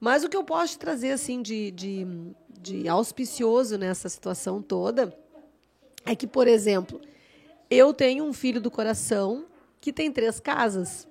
Mas 0.01 0.25
o 0.25 0.29
que 0.29 0.37
eu 0.37 0.45
posso 0.45 0.75
te 0.75 0.79
trazer 0.79 1.13
assim 1.13 1.43
de, 1.43 1.71
de, 1.71 2.07
de 2.61 2.89
auspicioso 2.89 3.79
nessa 3.79 4.09
situação 4.09 4.63
toda 4.63 5.17
é 6.05 6.15
que, 6.15 6.27
por 6.27 6.47
exemplo, 6.47 7.01
eu 7.71 7.93
tenho 7.93 8.25
um 8.25 8.33
filho 8.33 8.61
do 8.61 8.71
coração 8.71 9.47
que 9.81 9.93
tem 9.93 10.11
três 10.11 10.39
casas. 10.41 11.07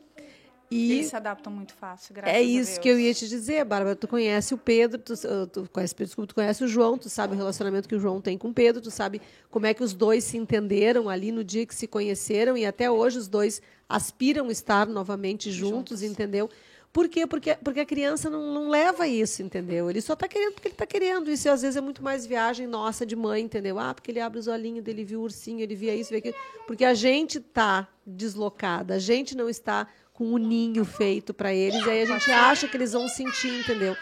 E 0.71 0.93
Eles 0.93 1.07
se 1.07 1.15
adaptam 1.15 1.53
muito 1.53 1.73
fácil, 1.73 2.13
graças 2.13 2.35
É 2.35 2.41
isso 2.41 2.79
que 2.81 2.89
eu 2.89 2.99
ia 2.99 3.13
te 3.13 3.27
dizer, 3.27 3.63
Bárbara. 3.63 3.95
Tu 3.95 4.07
conhece 4.07 4.53
o 4.53 4.57
Pedro, 4.57 4.99
tu, 4.99 5.13
tu, 5.47 5.69
conhece, 5.71 5.93
desculpa, 5.95 6.27
tu 6.27 6.35
conhece 6.35 6.63
o 6.63 6.67
João, 6.67 6.97
tu 6.97 7.07
sabe 7.07 7.33
o 7.33 7.37
relacionamento 7.37 7.87
que 7.87 7.95
o 7.95 7.99
João 7.99 8.19
tem 8.19 8.37
com 8.37 8.49
o 8.49 8.53
Pedro, 8.53 8.81
tu 8.81 8.89
sabe 8.89 9.21
como 9.51 9.67
é 9.67 9.73
que 9.73 9.83
os 9.83 9.93
dois 9.93 10.23
se 10.23 10.37
entenderam 10.37 11.07
ali 11.07 11.31
no 11.31 11.43
dia 11.43 11.65
que 11.65 11.75
se 11.75 11.87
conheceram 11.87 12.57
e 12.57 12.65
até 12.65 12.89
hoje 12.89 13.19
os 13.19 13.27
dois 13.27 13.61
aspiram 13.87 14.49
estar 14.49 14.87
novamente 14.87 15.51
juntos, 15.51 15.99
juntos. 15.99 16.03
entendeu? 16.03 16.49
Por 16.95 17.09
quê? 17.09 17.27
Porque, 17.27 17.57
porque 17.61 17.81
a 17.81 17.85
criança 17.85 18.29
não, 18.29 18.53
não 18.53 18.69
leva 18.69 19.05
isso, 19.05 19.43
entendeu? 19.43 19.89
Ele 19.89 19.99
só 19.99 20.13
está 20.13 20.29
querendo 20.29 20.53
porque 20.53 20.69
ele 20.69 20.75
está 20.75 20.85
querendo. 20.85 21.29
Isso 21.29 21.49
às 21.49 21.61
vezes 21.61 21.75
é 21.75 21.81
muito 21.81 22.01
mais 22.01 22.25
viagem 22.25 22.65
nossa 22.65 23.05
de 23.05 23.17
mãe, 23.17 23.43
entendeu? 23.43 23.77
Ah, 23.77 23.93
porque 23.93 24.11
ele 24.11 24.21
abre 24.21 24.39
os 24.39 24.47
olhinhos 24.47 24.81
dele, 24.81 25.03
viu 25.03 25.19
o 25.19 25.23
ursinho, 25.23 25.59
ele 25.59 25.75
via 25.75 25.93
isso, 25.93 26.11
via 26.11 26.19
aquilo. 26.19 26.35
Porque 26.65 26.85
a 26.85 26.93
gente 26.93 27.39
está 27.39 27.85
deslocada, 28.07 28.93
a 28.93 28.97
gente 28.97 29.35
não 29.35 29.49
está 29.49 29.87
com 30.13 30.23
o 30.23 30.35
um 30.35 30.37
ninho 30.37 30.85
feito 30.85 31.33
para 31.33 31.53
eles, 31.53 31.85
e 31.85 31.89
aí 31.89 32.03
a 32.03 32.05
gente 32.05 32.31
acha 32.31 32.65
que 32.65 32.77
eles 32.77 32.93
vão 32.93 33.09
sentir, 33.09 33.59
entendeu? 33.59 33.97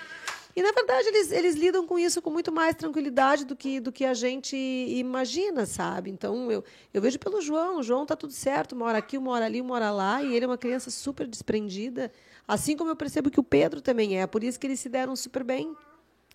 E, 0.56 0.62
na 0.62 0.72
verdade, 0.72 1.08
eles, 1.08 1.32
eles 1.32 1.56
lidam 1.56 1.88
com 1.88 1.98
isso 1.98 2.22
com 2.22 2.30
muito 2.30 2.52
mais 2.52 2.76
tranquilidade 2.76 3.44
do 3.44 3.56
que, 3.56 3.80
do 3.80 3.92
que 3.92 4.06
a 4.06 4.14
gente 4.14 4.56
imagina, 4.56 5.66
sabe? 5.66 6.12
Então, 6.12 6.52
eu, 6.52 6.64
eu 6.94 7.02
vejo 7.02 7.18
pelo 7.18 7.42
João. 7.42 7.80
O 7.80 7.84
João 7.84 8.06
tá 8.06 8.16
tudo 8.16 8.34
certo, 8.34 8.74
uma 8.74 8.86
hora 8.86 9.00
aqui, 9.00 9.18
uma 9.18 9.32
hora 9.32 9.46
ali, 9.46 9.60
uma 9.60 9.74
hora 9.74 9.90
lá. 9.90 10.22
E 10.22 10.36
ele 10.36 10.46
é 10.46 10.48
uma 10.48 10.58
criança 10.58 10.92
super 10.92 11.26
desprendida. 11.28 12.12
Assim 12.48 12.78
como 12.78 12.92
eu 12.92 12.96
percebo 12.96 13.32
que 13.32 13.40
o 13.40 13.44
Pedro 13.44 13.82
também 13.82 14.20
é. 14.20 14.28
Por 14.28 14.44
isso 14.44 14.60
que 14.60 14.68
eles 14.68 14.80
se 14.80 14.90
deram 14.90 15.16
super 15.16 15.44
bem. 15.44 15.76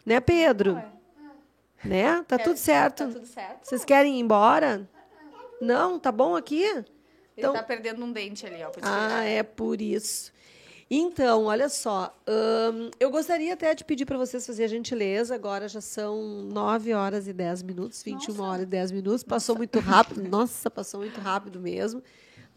Né, 0.04 0.18
Pedro? 0.20 0.82
Né? 1.84 2.24
Tá 2.26 2.38
tudo 2.38 2.56
certo. 2.56 3.06
Tá 3.06 3.12
tudo 3.12 3.26
certo. 3.26 3.66
Vocês 3.66 3.84
querem 3.84 4.16
ir 4.16 4.20
embora? 4.20 4.88
Não? 5.60 5.98
Tá 5.98 6.10
bom 6.10 6.34
aqui? 6.34 6.64
Ele 7.36 7.52
tá 7.52 7.62
perdendo 7.62 8.04
um 8.04 8.10
dente 8.10 8.44
ali, 8.44 8.64
ó. 8.64 8.72
Ah, 8.82 9.22
é 9.22 9.44
por 9.44 9.80
isso. 9.80 10.32
Então, 10.90 11.44
olha 11.44 11.68
só, 11.68 12.16
hum, 12.26 12.90
eu 12.98 13.10
gostaria 13.10 13.52
até 13.52 13.74
de 13.74 13.84
pedir 13.84 14.06
para 14.06 14.16
vocês 14.16 14.46
fazerem 14.46 14.64
a 14.64 14.76
gentileza. 14.78 15.34
Agora 15.34 15.68
já 15.68 15.82
são 15.82 16.42
9 16.44 16.94
horas 16.94 17.28
e 17.28 17.32
10 17.34 17.62
minutos, 17.62 18.02
21 18.02 18.40
horas 18.40 18.62
e 18.62 18.66
10 18.66 18.92
minutos. 18.92 19.22
Passou 19.22 19.54
muito 19.54 19.78
rápido. 19.80 20.22
Nossa, 20.28 20.70
passou 20.70 21.00
muito 21.00 21.20
rápido 21.20 21.60
mesmo. 21.60 22.02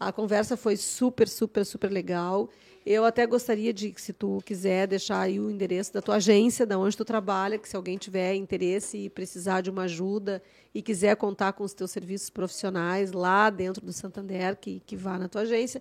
A 0.00 0.10
conversa 0.10 0.56
foi 0.56 0.76
super, 0.76 1.28
super, 1.28 1.64
super 1.66 1.92
legal. 1.92 2.48
Eu 2.84 3.04
até 3.04 3.24
gostaria 3.26 3.72
de, 3.72 3.94
se 3.98 4.12
tu 4.12 4.42
quiser, 4.44 4.88
deixar 4.88 5.20
aí 5.20 5.38
o 5.38 5.50
endereço 5.50 5.92
da 5.92 6.00
tua 6.02 6.16
agência, 6.16 6.66
da 6.66 6.76
onde 6.78 6.96
tu 6.96 7.04
trabalha, 7.04 7.58
que 7.58 7.68
se 7.68 7.76
alguém 7.76 7.96
tiver 7.96 8.34
interesse 8.34 8.96
e 8.96 9.10
precisar 9.10 9.60
de 9.60 9.70
uma 9.70 9.82
ajuda 9.82 10.42
e 10.74 10.82
quiser 10.82 11.14
contar 11.16 11.52
com 11.52 11.62
os 11.62 11.74
teus 11.74 11.92
serviços 11.92 12.30
profissionais 12.30 13.12
lá 13.12 13.50
dentro 13.50 13.84
do 13.84 13.92
Santander, 13.92 14.56
que, 14.56 14.82
que 14.84 14.96
vá 14.96 15.18
na 15.18 15.28
tua 15.28 15.42
agência. 15.42 15.80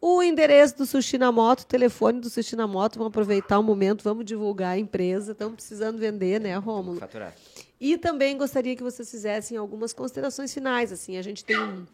O 0.00 0.22
endereço 0.22 0.76
do 0.76 0.86
Sushi 0.86 1.18
na 1.18 1.32
Moto, 1.32 1.62
o 1.62 1.66
telefone 1.66 2.20
do 2.20 2.30
Sushi 2.30 2.54
na 2.54 2.68
Moto. 2.68 2.98
Vamos 2.98 3.10
aproveitar 3.10 3.58
o 3.58 3.62
momento, 3.62 4.04
vamos 4.04 4.24
divulgar 4.24 4.74
a 4.74 4.78
empresa. 4.78 5.32
Estamos 5.32 5.56
precisando 5.56 5.98
vender, 5.98 6.40
né, 6.40 6.56
Rômulo? 6.56 7.00
Faturar. 7.00 7.34
E 7.80 7.98
também 7.98 8.36
gostaria 8.36 8.76
que 8.76 8.82
vocês 8.82 9.10
fizessem 9.10 9.56
algumas 9.56 9.92
considerações 9.92 10.54
finais. 10.54 10.92
Assim, 10.92 11.16
a 11.16 11.22
gente 11.22 11.44
tem 11.44 11.58
um, 11.58 11.84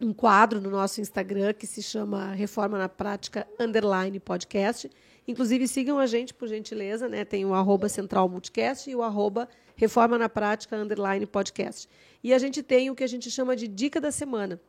um 0.00 0.12
quadro 0.12 0.60
no 0.60 0.70
nosso 0.70 1.00
Instagram 1.00 1.52
que 1.52 1.66
se 1.66 1.82
chama 1.82 2.32
Reforma 2.32 2.78
na 2.78 2.88
Prática 2.88 3.46
Underline 3.58 4.20
Podcast. 4.20 4.88
Inclusive, 5.26 5.66
sigam 5.66 5.98
a 5.98 6.06
gente, 6.06 6.32
por 6.32 6.46
gentileza. 6.46 7.08
Né? 7.08 7.24
Tem 7.24 7.44
o 7.44 7.54
arroba 7.54 7.88
Central 7.88 8.28
Multicast 8.28 8.88
e 8.88 8.94
o 8.94 9.02
arroba 9.02 9.48
Reforma 9.74 10.16
na 10.16 10.28
Prática 10.28 10.76
Underline 10.76 11.26
Podcast. 11.26 11.88
E 12.22 12.32
a 12.32 12.38
gente 12.38 12.62
tem 12.62 12.88
o 12.88 12.94
que 12.94 13.02
a 13.02 13.08
gente 13.08 13.28
chama 13.32 13.56
de 13.56 13.66
Dica 13.66 14.00
da 14.00 14.12
Semana. 14.12 14.60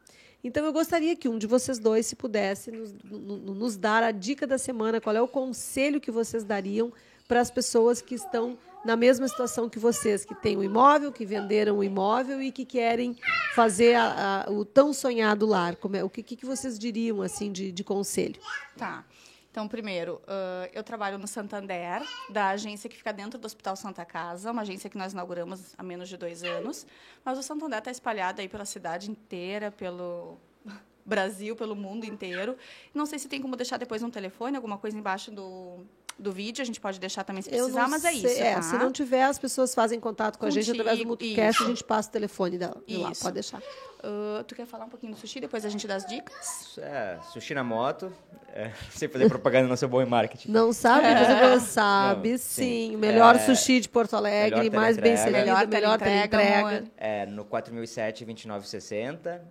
Então, 0.44 0.66
eu 0.66 0.74
gostaria 0.74 1.16
que 1.16 1.30
um 1.30 1.38
de 1.38 1.48
vocês 1.48 1.80
dois, 1.80 2.06
se 2.06 2.16
pudesse, 2.16 2.70
nos, 2.72 2.94
no- 3.04 3.56
nos 3.56 3.78
dar 3.78 4.04
a 4.04 4.12
dica 4.12 4.46
da 4.46 4.58
semana, 4.58 5.00
qual 5.00 5.16
é 5.16 5.22
o 5.22 5.28
conselho 5.28 6.02
que 6.02 6.12
vocês 6.12 6.44
dariam 6.44 6.92
para 7.28 7.40
as 7.40 7.50
pessoas 7.50 8.02
que 8.02 8.16
estão 8.16 8.58
na 8.84 8.98
mesma 8.98 9.26
situação 9.30 9.70
que 9.70 9.80
vocês, 9.80 10.26
que 10.26 10.36
têm 10.36 10.58
um 10.58 10.64
imóvel, 10.64 11.10
que 11.14 11.26
venderam 11.26 11.78
o 11.78 11.84
imóvel 11.84 12.42
e 12.42 12.52
que 12.52 12.66
querem 12.66 13.16
fazer 13.56 13.96
a- 13.96 14.44
a- 14.46 14.52
o 14.52 14.66
tão 14.66 14.92
sonhado 14.92 15.46
lar. 15.46 15.78
Como 15.78 15.96
é, 15.96 16.04
o 16.04 16.10
que, 16.10 16.22
que 16.22 16.36
que 16.36 16.46
vocês 16.46 16.78
diriam 16.78 17.22
assim 17.22 17.50
de, 17.50 17.72
de 17.72 17.84
conselho? 17.84 18.36
Tá. 18.78 19.06
Então, 19.54 19.68
primeiro, 19.68 20.20
ãh, 20.28 20.68
eu 20.74 20.84
trabalho 20.84 21.20
no 21.20 21.28
Santander, 21.28 22.02
da 22.28 22.48
agência 22.50 22.90
que 22.90 22.98
fica 22.98 23.14
dentro 23.14 23.38
do 23.38 23.46
Hospital 23.46 23.76
Santa 23.76 24.04
Casa, 24.04 24.50
uma 24.50 24.64
agência 24.64 24.90
que 24.90 24.98
nós 24.98 25.14
inauguramos 25.14 25.76
há 25.78 25.84
menos 25.84 26.10
de 26.10 26.18
dois 26.18 26.42
anos. 26.42 26.88
Mas 27.24 27.38
o 27.38 27.44
Santander 27.44 27.78
está 27.78 27.92
espalhado 27.92 28.42
aí 28.42 28.50
pela 28.50 28.66
cidade 28.66 29.12
inteira, 29.12 29.70
pelo 29.70 30.40
Brasil, 31.06 31.56
pelo 31.56 31.76
mundo 31.76 32.04
inteiro. 32.04 32.58
Não 32.96 33.06
sei 33.06 33.20
se 33.20 33.28
tem 33.28 33.40
como 33.40 33.56
deixar 33.56 33.78
depois 33.78 34.02
um 34.02 34.10
telefone, 34.10 34.56
alguma 34.56 34.80
coisa 34.80 34.98
embaixo 34.98 35.30
do, 35.30 35.86
do 36.18 36.32
vídeo. 36.32 36.62
A 36.62 36.66
gente 36.66 36.80
pode 36.80 37.00
deixar 37.00 37.24
também 37.24 37.42
se 37.42 37.50
precisar, 37.50 37.88
mas 37.88 38.04
é 38.06 38.12
sei- 38.12 38.18
isso. 38.34 38.42
É, 38.42 38.56
tá? 38.56 38.62
Se 38.62 38.78
não 38.78 38.92
tiver, 38.92 39.24
as 39.24 39.38
pessoas 39.40 39.74
fazem 39.74 40.00
contato 40.00 40.38
com 40.38 40.46
a 40.46 40.50
gente 40.50 40.70
através 40.72 40.98
do 41.00 41.06
Contigo, 41.06 41.10
Multicast, 41.30 41.56
isso. 41.56 41.64
a 41.64 41.68
gente 41.68 41.84
passa 41.84 42.10
o 42.10 42.12
telefone 42.12 42.58
dela. 42.58 42.82
de 42.88 42.98
lá, 42.98 43.12
Isso. 43.12 43.22
pode 43.22 43.34
deixar. 43.36 43.62
Ãh, 44.04 44.44
tu 44.44 44.54
quer 44.56 44.66
falar 44.66 44.86
um 44.86 44.90
pouquinho 44.90 45.14
do 45.14 45.18
sushi, 45.20 45.40
depois 45.40 45.64
a 45.66 45.70
gente 45.70 45.88
dá 45.88 45.96
as 45.96 46.06
dicas? 46.06 46.78
É, 46.78 47.18
sushi 47.32 47.54
na 47.54 47.64
moto. 47.64 48.12
É, 48.54 48.72
sem 48.92 49.08
fazer 49.10 49.28
propaganda, 49.28 49.68
não 49.68 49.76
sou 49.78 49.88
bom 49.90 50.02
em 50.02 50.06
marketing. 50.06 50.52
Não 50.52 50.72
sabe? 50.74 51.08
É. 51.08 51.58
Você 51.60 51.60
sabe, 51.66 52.32
Não, 52.32 52.38
sim. 52.38 52.90
sim. 52.90 52.96
O 52.96 53.00
melhor 53.00 53.36
É, 53.36 53.40
sushi 53.40 53.80
de 53.80 53.90
Porto 53.90 54.16
Alegre, 54.16 54.70
mais 54.70 54.98
bem 54.98 55.16
servido, 55.18 55.38
Melhor 55.46 55.68
melhor 55.68 55.98
teleentrega, 55.98 56.38
teleentrega. 56.38 56.68
amor. 56.78 56.84
É, 56.98 57.26
no 57.26 57.46
4007 57.46 58.26
2960. 58.26 59.42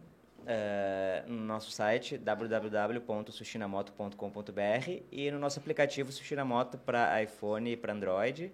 É, 0.47 1.25
no 1.27 1.45
nosso 1.45 1.71
site 1.71 2.17
www.sushinamoto.com.br 2.19 5.03
e 5.11 5.31
no 5.31 5.39
nosso 5.39 5.59
aplicativo 5.59 6.13
Sushi 6.13 6.35
na 6.35 6.45
Moto 6.45 6.77
para 6.79 7.23
iPhone 7.23 7.73
e 7.73 7.77
para 7.77 7.93
Android. 7.93 8.53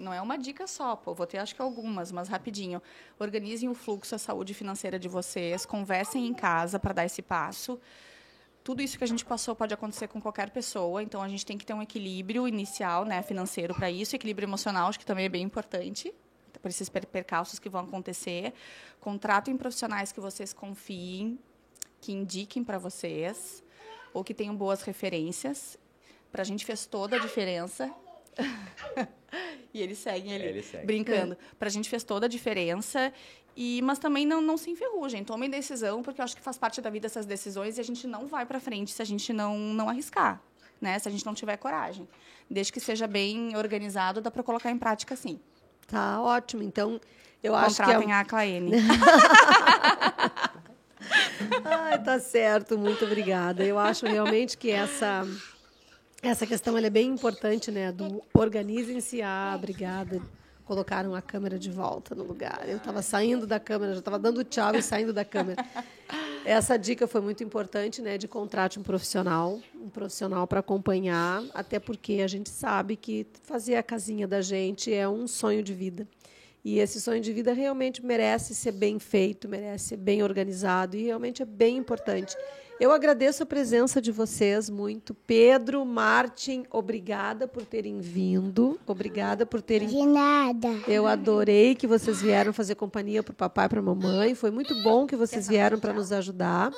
Não 0.00 0.12
é 0.12 0.20
uma 0.20 0.36
dica 0.36 0.66
só, 0.66 0.96
pô. 0.96 1.14
Vou 1.14 1.26
ter 1.26 1.38
acho 1.38 1.54
que 1.54 1.62
algumas, 1.62 2.10
mas 2.12 2.28
rapidinho. 2.28 2.82
Organizem 3.18 3.68
o 3.68 3.74
fluxo, 3.74 4.14
a 4.14 4.18
saúde 4.18 4.54
financeira 4.54 4.98
de 4.98 5.08
vocês. 5.08 5.64
Conversem 5.66 6.26
em 6.26 6.34
casa 6.34 6.78
para 6.78 6.92
dar 6.92 7.04
esse 7.04 7.22
passo. 7.22 7.80
Tudo 8.64 8.82
isso 8.82 8.98
que 8.98 9.04
a 9.04 9.06
gente 9.06 9.24
passou 9.24 9.54
pode 9.56 9.72
acontecer 9.72 10.08
com 10.08 10.20
qualquer 10.20 10.50
pessoa, 10.50 11.02
então 11.02 11.22
a 11.22 11.28
gente 11.28 11.46
tem 11.46 11.56
que 11.56 11.64
ter 11.64 11.72
um 11.72 11.80
equilíbrio 11.80 12.46
inicial, 12.46 13.02
né, 13.04 13.22
financeiro 13.22 13.74
para 13.74 13.90
isso, 13.90 14.14
equilíbrio 14.14 14.44
emocional, 14.44 14.88
acho 14.90 14.98
que 14.98 15.06
também 15.06 15.24
é 15.24 15.28
bem 15.28 15.42
importante 15.42 16.12
por 16.60 16.68
esses 16.68 16.88
per- 16.90 17.06
percalços 17.06 17.58
que 17.58 17.68
vão 17.70 17.82
acontecer. 17.82 18.52
Contratem 19.00 19.56
profissionais 19.56 20.12
que 20.12 20.20
vocês 20.20 20.52
confiem, 20.52 21.38
que 22.00 22.12
indiquem 22.12 22.62
para 22.62 22.76
vocês 22.76 23.62
ou 24.12 24.22
que 24.22 24.34
tenham 24.34 24.54
boas 24.54 24.82
referências. 24.82 25.78
Para 26.30 26.42
a 26.42 26.44
gente 26.44 26.66
fez 26.66 26.84
toda 26.84 27.16
a 27.16 27.18
diferença. 27.18 27.90
e 29.74 29.82
eles 29.82 29.98
seguem 29.98 30.34
ali, 30.34 30.44
Eles 30.44 30.66
seguem. 30.66 30.86
brincando. 30.86 31.36
Para 31.58 31.68
a 31.68 31.70
gente 31.70 31.88
fez 31.88 32.04
toda 32.04 32.26
a 32.26 32.28
diferença. 32.28 33.12
E, 33.56 33.82
mas 33.82 33.98
também 33.98 34.24
não, 34.24 34.40
não 34.40 34.56
se 34.56 34.70
enferrujem, 34.70 35.24
tomem 35.24 35.50
decisão, 35.50 36.00
porque 36.00 36.20
eu 36.20 36.24
acho 36.24 36.36
que 36.36 36.42
faz 36.42 36.56
parte 36.56 36.80
da 36.80 36.88
vida 36.90 37.06
essas 37.06 37.26
decisões 37.26 37.76
e 37.76 37.80
a 37.80 37.84
gente 37.84 38.06
não 38.06 38.28
vai 38.28 38.46
para 38.46 38.60
frente 38.60 38.92
se 38.92 39.02
a 39.02 39.04
gente 39.04 39.32
não, 39.32 39.58
não 39.58 39.88
arriscar, 39.88 40.40
né? 40.80 40.96
Se 41.00 41.08
a 41.08 41.10
gente 41.10 41.26
não 41.26 41.34
tiver 41.34 41.56
coragem. 41.56 42.08
Desde 42.48 42.72
que 42.72 42.78
seja 42.78 43.08
bem 43.08 43.56
organizado, 43.56 44.20
dá 44.20 44.30
para 44.30 44.44
colocar 44.44 44.70
em 44.70 44.78
prática 44.78 45.16
sim. 45.16 45.40
Tá 45.88 46.22
ótimo. 46.22 46.62
Então, 46.62 47.00
eu 47.42 47.54
acho 47.54 47.76
que 47.76 47.82
é 47.82 47.86
Contratem 47.86 48.12
a 48.12 48.24
Claene. 48.24 48.72
Ai, 51.64 52.02
tá 52.02 52.20
certo, 52.20 52.78
muito 52.78 53.04
obrigada. 53.04 53.64
Eu 53.64 53.78
acho 53.78 54.06
realmente 54.06 54.56
que 54.56 54.70
essa 54.70 55.26
essa 56.22 56.46
questão 56.46 56.76
é 56.76 56.90
bem 56.90 57.10
importante, 57.10 57.70
né? 57.70 57.92
Do 57.92 58.22
organizem-se. 58.34 59.22
Ah, 59.22 59.54
obrigada. 59.56 60.20
Colocaram 60.64 61.14
a 61.14 61.22
câmera 61.22 61.58
de 61.58 61.70
volta 61.70 62.14
no 62.14 62.24
lugar. 62.24 62.68
Eu 62.68 62.76
estava 62.76 63.00
saindo 63.00 63.46
da 63.46 63.58
câmera, 63.58 63.92
já 63.92 64.00
estava 64.00 64.18
dando 64.18 64.44
tchau 64.44 64.74
e 64.74 64.82
saindo 64.82 65.12
da 65.12 65.24
câmera. 65.24 65.64
Essa 66.44 66.76
dica 66.76 67.06
foi 67.06 67.20
muito 67.20 67.42
importante, 67.42 68.02
né? 68.02 68.18
De 68.18 68.28
contrate 68.28 68.78
um 68.78 68.82
profissional, 68.82 69.60
um 69.74 69.88
profissional 69.88 70.46
para 70.46 70.60
acompanhar, 70.60 71.42
até 71.54 71.78
porque 71.78 72.20
a 72.22 72.26
gente 72.26 72.50
sabe 72.50 72.96
que 72.96 73.26
fazer 73.44 73.76
a 73.76 73.82
casinha 73.82 74.26
da 74.26 74.40
gente 74.40 74.92
é 74.92 75.08
um 75.08 75.26
sonho 75.26 75.62
de 75.62 75.72
vida. 75.72 76.06
E 76.68 76.80
esse 76.80 77.00
sonho 77.00 77.22
de 77.22 77.32
vida 77.32 77.54
realmente 77.54 78.04
merece 78.04 78.54
ser 78.54 78.72
bem 78.72 78.98
feito, 78.98 79.48
merece 79.48 79.86
ser 79.86 79.96
bem 79.96 80.22
organizado 80.22 80.98
e 80.98 81.02
realmente 81.02 81.40
é 81.40 81.46
bem 81.46 81.78
importante. 81.78 82.36
Eu 82.78 82.92
agradeço 82.92 83.42
a 83.42 83.46
presença 83.46 84.02
de 84.02 84.12
vocês 84.12 84.68
muito. 84.68 85.14
Pedro, 85.14 85.82
Martin, 85.86 86.66
obrigada 86.70 87.48
por 87.48 87.64
terem 87.64 88.00
vindo. 88.00 88.78
Obrigada 88.86 89.46
por 89.46 89.62
terem. 89.62 89.88
De 89.88 90.04
nada. 90.04 90.68
Eu 90.86 91.06
adorei 91.06 91.74
que 91.74 91.86
vocês 91.86 92.20
vieram 92.20 92.52
fazer 92.52 92.74
companhia 92.74 93.22
para 93.22 93.32
o 93.32 93.36
papai 93.36 93.64
e 93.64 93.68
para 93.70 93.80
a 93.80 93.82
mamãe. 93.82 94.34
Foi 94.34 94.50
muito 94.50 94.74
bom 94.82 95.06
que 95.06 95.16
vocês 95.16 95.48
vieram 95.48 95.80
para 95.80 95.94
nos 95.94 96.12
ajudar. 96.12 96.70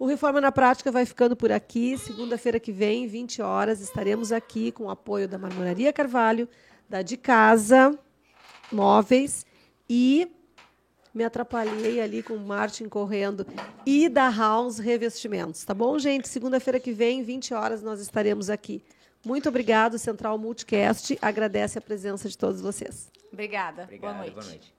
O 0.00 0.06
Reforma 0.06 0.40
na 0.40 0.50
Prática 0.50 0.90
vai 0.90 1.06
ficando 1.06 1.36
por 1.36 1.52
aqui. 1.52 1.96
Segunda-feira 1.96 2.58
que 2.58 2.72
vem, 2.72 3.06
20 3.06 3.40
horas, 3.40 3.80
estaremos 3.80 4.32
aqui 4.32 4.72
com 4.72 4.86
o 4.86 4.90
apoio 4.90 5.28
da 5.28 5.38
Marmoraria 5.38 5.92
Carvalho, 5.92 6.48
da 6.88 7.02
De 7.02 7.16
Casa 7.16 7.96
móveis 8.72 9.44
e 9.88 10.30
me 11.14 11.24
atrapalhei 11.24 12.00
ali 12.00 12.22
com 12.22 12.34
o 12.34 12.40
Martin 12.40 12.88
correndo 12.88 13.46
e 13.84 14.08
da 14.08 14.28
House 14.30 14.78
Revestimentos, 14.78 15.64
tá 15.64 15.74
bom, 15.74 15.98
gente? 15.98 16.28
Segunda-feira 16.28 16.78
que 16.78 16.92
vem, 16.92 17.22
20 17.22 17.54
horas, 17.54 17.82
nós 17.82 18.00
estaremos 18.00 18.50
aqui. 18.50 18.82
Muito 19.24 19.48
obrigado, 19.48 19.98
Central 19.98 20.38
Multicast. 20.38 21.18
Agradece 21.20 21.78
a 21.78 21.82
presença 21.82 22.28
de 22.28 22.38
todos 22.38 22.60
vocês. 22.60 23.10
Obrigada. 23.32 23.82
Obrigado, 23.82 24.14
boa 24.14 24.22
noite. 24.22 24.34
Boa 24.34 24.46
noite. 24.46 24.78